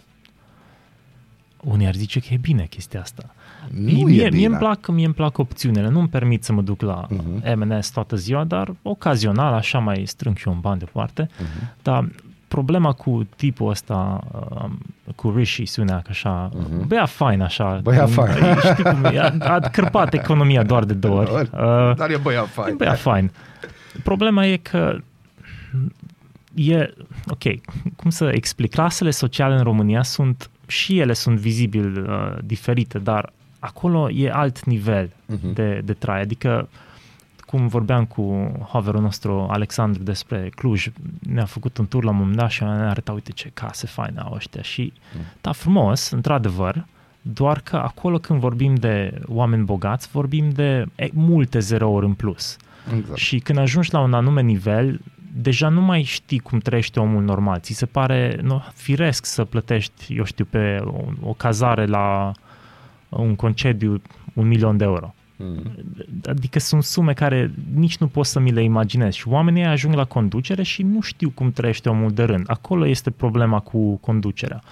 Unii 1.62 1.86
ar 1.86 1.94
zice 1.94 2.20
că 2.20 2.27
e 2.31 2.36
bine 2.36 2.66
chestia 2.70 3.01
asta. 3.01 3.35
Nu 3.71 3.83
mie, 3.83 4.01
e 4.01 4.05
mie, 4.05 4.29
bine. 4.29 4.47
îmi 4.47 4.57
plac, 4.57 4.87
mie 4.89 5.05
îmi 5.05 5.15
plac 5.15 5.39
opțiunile. 5.39 5.89
Nu-mi 5.89 6.09
permit 6.09 6.45
să 6.45 6.53
mă 6.53 6.63
duc 6.63 6.83
la 6.83 7.07
Mhm. 7.11 7.43
uh-huh. 7.43 7.55
M&S 7.55 7.91
toată 7.91 8.17
ziua, 8.17 8.45
dar 8.45 8.73
ocazional 8.83 9.53
așa 9.53 9.79
mai 9.79 10.03
strâng 10.07 10.37
și 10.37 10.47
eu 10.49 10.53
un 10.55 10.61
ban 10.61 10.79
deoparte. 10.79 11.29
Mhm. 11.39 11.47
Uh-huh. 11.49 11.83
Dar 11.83 12.09
problema 12.49 12.93
cu 12.93 13.29
tipul 13.37 13.69
ăsta, 13.71 14.21
uh, 14.51 14.71
cu 15.17 15.31
Rishi 15.37 15.65
Sunak, 15.67 16.09
așa, 16.09 16.49
uh-huh. 16.49 16.87
băia 16.87 17.07
fain 17.07 17.41
așa. 17.41 17.73
Mhm. 17.75 17.83
Băia 17.83 18.07
fain. 18.07 18.35
Știi 18.73 18.85
cum 18.85 19.05
e? 19.05 19.19
A, 19.21 19.33
a 19.55 19.59
cârpat 19.59 20.15
economia 20.15 20.63
doar 20.63 20.85
de 20.85 20.95
două 20.95 21.21
ori. 21.21 21.31
Uh, 21.53 21.95
Dar 21.97 22.11
e 22.11 22.17
băiat 22.23 22.45
E 22.45 22.49
fain. 22.49 22.77
băiat 22.77 22.99
fain. 22.99 23.31
Problema 24.03 24.47
e 24.47 24.57
că 24.57 24.99
e, 26.55 26.95
ok, 27.29 27.43
cum 27.97 28.11
să 28.11 28.31
explic, 28.35 28.71
clasele 28.71 29.11
sociale 29.11 29.55
în 29.57 29.63
România 29.63 30.03
sunt, 30.03 30.51
și 30.67 30.99
ele 30.99 31.13
sunt 31.13 31.39
vizibil 31.39 32.07
uh, 32.09 32.39
diferite, 32.45 32.99
dar 32.99 33.33
acolo 33.65 34.11
e 34.11 34.31
alt 34.31 34.65
nivel 34.65 35.11
Mhm. 35.27 35.53
de, 35.53 35.81
de 35.85 35.93
trai, 35.93 36.21
adică 36.21 36.69
cum 37.47 37.67
vorbeam 37.67 38.05
cu 38.05 38.53
hoverul 38.69 39.01
nostru 39.01 39.47
Alexandru 39.51 40.03
despre 40.03 40.51
Cluj, 40.55 40.89
ne-a 41.19 41.45
făcut 41.45 41.77
un 41.79 41.87
tur 41.87 42.05
la 42.05 42.11
un 42.11 42.17
moment 42.17 42.37
dat 42.37 42.51
și 42.51 42.63
ne-a 42.63 42.89
arătat, 42.91 43.15
uite 43.15 43.33
ce 43.33 43.51
case 43.55 43.87
faine 43.87 44.21
au 44.21 44.33
ăștia 44.35 44.63
și 44.63 44.93
da, 45.41 45.53
frumos, 45.53 46.11
într-adevăr, 46.11 46.85
doar 47.23 47.61
că 47.61 47.77
acolo 47.77 48.19
când 48.19 48.41
vorbim 48.41 48.75
de 48.75 49.21
oameni 49.27 49.65
bogați, 49.65 50.09
vorbim 50.13 50.51
de 50.51 50.85
e, 50.95 51.09
multe 51.13 51.59
zerouri 51.59 52.07
în 52.07 52.15
plus. 52.15 52.57
Exact. 52.97 53.19
Și 53.19 53.39
când 53.39 53.59
ajungi 53.59 53.93
la 53.93 54.01
un 54.01 54.15
anume 54.15 54.41
nivel, 54.43 55.01
deja 55.35 55.69
nu 55.69 55.81
mai 55.81 56.03
știi 56.03 56.39
cum 56.39 56.59
trăiește 56.59 57.01
omul 57.01 57.23
normal. 57.23 57.59
Ți 57.61 57.73
se 57.73 57.87
pare 57.87 58.39
nu, 58.43 58.63
firesc 58.75 59.25
să 59.25 59.45
plătești, 59.45 60.15
eu 60.17 60.25
știu, 60.25 60.45
pe 60.45 60.81
o, 60.85 61.01
o 61.29 61.33
cazare 61.33 61.87
la 61.87 62.33
un 63.21 63.35
concediu 63.35 64.03
un 64.35 64.47
milion 64.49 64.77
de 64.77 64.85
euro. 64.85 65.15
Mhm. 65.37 65.73
Adică 66.25 66.59
sunt 66.59 66.83
sume 66.83 67.13
care 67.13 67.51
nici 67.75 67.97
nu 67.97 68.07
pot 68.07 68.27
să 68.27 68.41
mi 68.41 68.51
le 68.51 68.63
imaginez. 68.63 69.13
Și 69.15 69.29
oamenii 69.29 69.65
ajung 69.65 69.95
la 69.95 70.05
conducere 70.05 70.63
și 70.63 70.83
nu 70.83 71.01
știu 71.01 71.31
cum 71.31 71.53
trăiește 71.53 71.89
omul 71.89 72.11
de 72.11 72.23
rând. 72.23 72.45
Acolo 72.47 72.87
este 72.87 73.11
problema 73.11 73.61
cu 73.61 73.97
conducerea. 73.97 74.63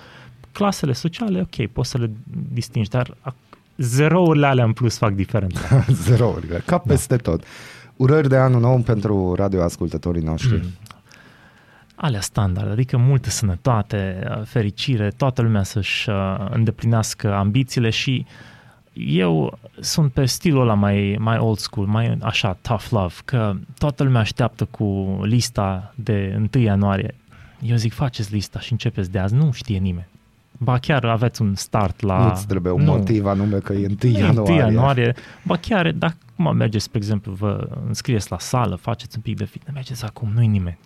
Clasele 0.52 0.92
sociale, 0.92 1.40
ok, 1.40 1.66
poți 1.66 1.90
să 1.90 1.98
le 1.98 2.10
distingi, 2.52 2.88
dar 2.88 3.16
ac- 3.30 3.58
zerourile 3.76 4.46
alea 4.46 4.64
în 4.64 4.72
plus 4.72 4.96
fac 4.96 5.12
diferența. 5.12 5.84
Zerourile, 6.06 6.62
ca 6.66 6.78
peste 6.78 7.16
tot. 7.16 7.44
Urări 7.96 8.28
de 8.28 8.36
anul 8.36 8.60
nou 8.60 8.78
pentru 8.78 9.34
radioascultătorii 9.34 10.22
noștri. 10.22 10.56
Mm. 10.56 10.68
Alea 12.00 12.20
standard, 12.20 12.70
adică 12.70 12.96
multă 12.96 13.30
sănătate, 13.30 14.26
uh, 14.30 14.42
fericire, 14.44 15.08
toată 15.16 15.42
lumea 15.42 15.62
să-și 15.62 16.10
uh, 16.10 16.46
îndeplinească 16.50 17.34
ambițiile 17.34 17.90
și 17.90 18.26
eu 18.92 19.58
sunt 19.80 20.12
pe 20.12 20.24
stilul 20.24 20.60
ăla 20.60 20.74
mai, 20.74 21.16
mai 21.18 21.38
old 21.38 21.58
school, 21.58 21.86
mai 21.86 22.18
așa 22.20 22.58
tough 22.60 22.86
love, 22.90 23.14
că 23.24 23.54
toată 23.78 24.02
lumea 24.02 24.20
așteaptă 24.20 24.64
cu 24.64 25.18
lista 25.22 25.94
de 25.94 26.34
1 26.54 26.64
ianuarie. 26.64 27.14
Eu 27.62 27.76
zic, 27.76 27.92
faceți 27.92 28.32
lista 28.32 28.60
și 28.60 28.72
începeți 28.72 29.10
de 29.10 29.18
azi, 29.18 29.34
nu 29.34 29.52
știe 29.52 29.78
nimeni. 29.78 30.06
Ba 30.58 30.78
chiar 30.78 31.04
aveți 31.04 31.42
un 31.42 31.54
start 31.54 32.00
la... 32.00 32.26
Nu-ți 32.26 32.46
trebuie 32.46 32.72
un 32.72 32.82
Nu. 32.82 32.92
motiv 32.92 33.26
anume 33.26 33.58
că 33.58 33.72
e 33.72 33.86
1 33.86 33.96
Nu 34.02 34.08
e 34.08 34.18
ianuarie. 34.18 34.52
1 34.52 34.72
ianuarie. 34.72 35.14
Ba 35.42 35.56
chiar, 35.56 35.92
dacă 35.92 36.16
acum 36.32 36.56
mergeți, 36.56 36.84
spre 36.84 36.98
exemplu, 36.98 37.32
vă 37.32 37.68
înscrieți 37.86 38.30
la 38.30 38.38
sală, 38.38 38.74
faceți 38.74 39.16
un 39.16 39.22
pic 39.22 39.36
de 39.36 39.44
fitness, 39.44 39.74
mergeți 39.74 40.04
acum, 40.04 40.30
nu-i 40.34 40.46
nimeni. 40.46 40.78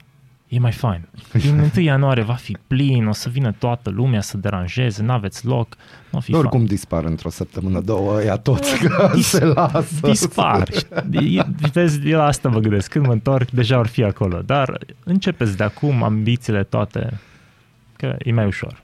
E 0.55 0.59
mai 0.59 0.73
fain. 0.73 1.09
Din 1.33 1.59
1 1.77 1.85
ianuarie 1.85 2.23
va 2.23 2.33
fi 2.35 2.57
plin, 2.67 3.07
o 3.07 3.13
să 3.13 3.29
vină 3.29 3.53
toată 3.59 3.91
lumea 3.91 4.21
să 4.21 4.37
deranjeze, 4.37 5.03
n-aveți 5.03 5.47
loc, 5.47 5.77
nu 6.11 6.19
o 6.19 6.21
fi 6.21 6.31
fain. 6.31 6.43
Oricum 6.45 6.65
dispar 6.65 7.05
într-o 7.05 7.31
săptămână, 7.31 7.81
două, 7.81 8.17
ăia 8.17 8.37
toți 8.37 8.79
că 8.85 9.11
Dis- 9.15 9.27
se 9.29 9.45
lasă. 9.45 9.85
Dispar. 10.03 10.69
E- 11.11 11.43
Vezi, 11.73 12.09
eu 12.09 12.19
la 12.19 12.25
asta 12.25 12.49
mă 12.49 12.59
gândesc. 12.59 12.91
Când 12.91 13.07
mă 13.07 13.13
întorc, 13.13 13.51
deja 13.51 13.79
ar 13.79 13.87
fi 13.87 14.03
acolo. 14.03 14.43
Dar 14.47 14.79
începeți 15.05 15.57
de 15.57 15.65
acum 15.65 16.03
ambițiile 16.03 16.63
toate, 16.63 17.21
că 17.97 18.17
e 18.19 18.33
mai 18.33 18.47
ușor. 18.47 18.83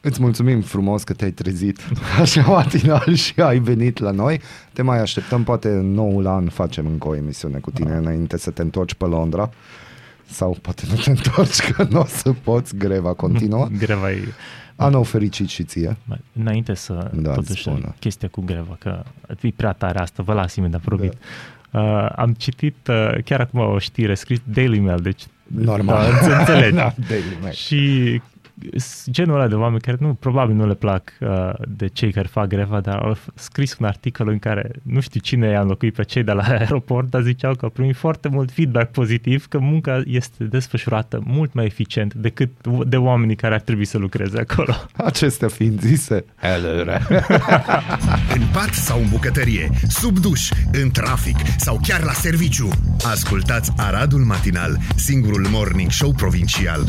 Îți 0.00 0.20
mulțumim 0.20 0.60
frumos 0.60 1.02
că 1.04 1.12
te-ai 1.12 1.30
trezit 1.30 1.80
așa 2.20 2.42
matinal 2.42 3.14
și 3.14 3.40
ai 3.40 3.58
venit 3.58 3.98
la 3.98 4.10
noi. 4.10 4.40
Te 4.72 4.82
mai 4.82 5.00
așteptăm, 5.00 5.44
poate 5.44 5.68
în 5.68 5.92
noul 5.92 6.26
an 6.26 6.48
facem 6.48 6.86
încă 6.86 7.08
o 7.08 7.14
emisiune 7.16 7.58
cu 7.58 7.70
tine 7.70 7.92
înainte 7.94 8.38
să 8.38 8.50
te 8.50 8.62
întorci 8.62 8.94
pe 8.94 9.04
Londra. 9.04 9.50
Sau 10.26 10.56
poate 10.62 10.82
nu 10.90 10.94
te 10.94 11.10
întorci, 11.10 11.70
că 11.72 11.86
nu 11.90 12.00
o 12.00 12.04
să 12.04 12.32
poți, 12.32 12.76
greva 12.76 13.12
continuă. 13.14 13.68
Greva 13.78 14.10
e... 14.10 14.22
Anul 14.76 15.04
fericit 15.04 15.48
și 15.48 15.64
ție. 15.64 15.96
Mai- 16.04 16.20
Înainte 16.40 16.74
să, 16.74 17.10
Da, 17.14 17.32
totuși, 17.32 17.60
spune. 17.62 17.94
chestia 17.98 18.28
cu 18.28 18.40
greva, 18.40 18.76
că 18.78 19.02
e 19.42 19.48
prea 19.56 19.72
tare 19.72 19.98
asta, 19.98 20.22
vă 20.22 20.32
las 20.32 20.54
imediat, 20.54 20.80
promit. 20.80 21.12
Uh, 21.70 22.08
am 22.16 22.32
citit 22.32 22.76
uh, 22.88 23.22
chiar 23.24 23.40
acum 23.40 23.60
o 23.60 23.78
știre 23.78 24.14
scris 24.14 24.38
Daily 24.44 24.78
Mail, 24.78 25.00
deci 25.02 25.22
Normal. 25.46 26.10
Da, 26.10 26.18
îți 26.18 26.38
înțelegi. 26.38 26.74
Da, 26.82 26.94
Daily 27.08 27.38
Mail. 27.40 27.52
Și 27.54 28.14
s- 28.18 28.33
genul 29.10 29.34
ăla 29.34 29.48
de 29.48 29.54
oameni 29.54 29.80
care 29.80 29.96
nu, 30.00 30.14
probabil 30.14 30.54
nu 30.54 30.66
le 30.66 30.74
plac 30.74 31.12
uh, 31.20 31.50
de 31.68 31.86
cei 31.86 32.12
care 32.12 32.28
fac 32.30 32.46
greva, 32.46 32.80
dar 32.80 32.96
au 32.98 33.14
f- 33.16 33.34
scris 33.34 33.76
un 33.78 33.86
articol 33.86 34.28
în 34.28 34.38
care 34.38 34.70
nu 34.82 35.00
știu 35.00 35.20
cine 35.20 35.48
i-a 35.48 35.60
înlocuit 35.60 35.94
pe 35.94 36.02
cei 36.04 36.22
de 36.22 36.32
la 36.32 36.42
aeroport, 36.58 37.10
dar 37.10 37.22
ziceau 37.22 37.54
că 37.54 37.64
au 37.64 37.70
primit 37.70 37.96
foarte 37.96 38.28
mult 38.28 38.52
feedback 38.52 38.90
pozitiv, 38.90 39.46
că 39.46 39.58
munca 39.58 40.02
este 40.06 40.44
desfășurată 40.44 41.22
mult 41.24 41.52
mai 41.54 41.64
eficient 41.64 42.14
decât 42.14 42.50
de 42.86 42.96
oamenii 42.96 43.36
care 43.36 43.54
ar 43.54 43.60
trebui 43.60 43.84
să 43.84 43.98
lucreze 43.98 44.38
acolo. 44.38 44.74
Acestea 44.96 45.48
fiind 45.48 45.80
zise, 45.80 46.24
helere. 46.40 47.00
În 48.36 48.42
pat 48.52 48.72
sau 48.72 49.00
în 49.00 49.08
bucătărie, 49.10 49.70
sub 49.88 50.18
duș, 50.18 50.48
în 50.72 50.90
trafic 50.90 51.36
sau 51.56 51.80
chiar 51.86 52.02
la 52.02 52.12
serviciu. 52.12 52.68
Ascultați 53.10 53.72
Aradul 53.76 54.20
Matinal, 54.20 54.78
singurul 54.96 55.46
morning 55.50 55.90
show 55.90 56.12
provincial. 56.12 56.84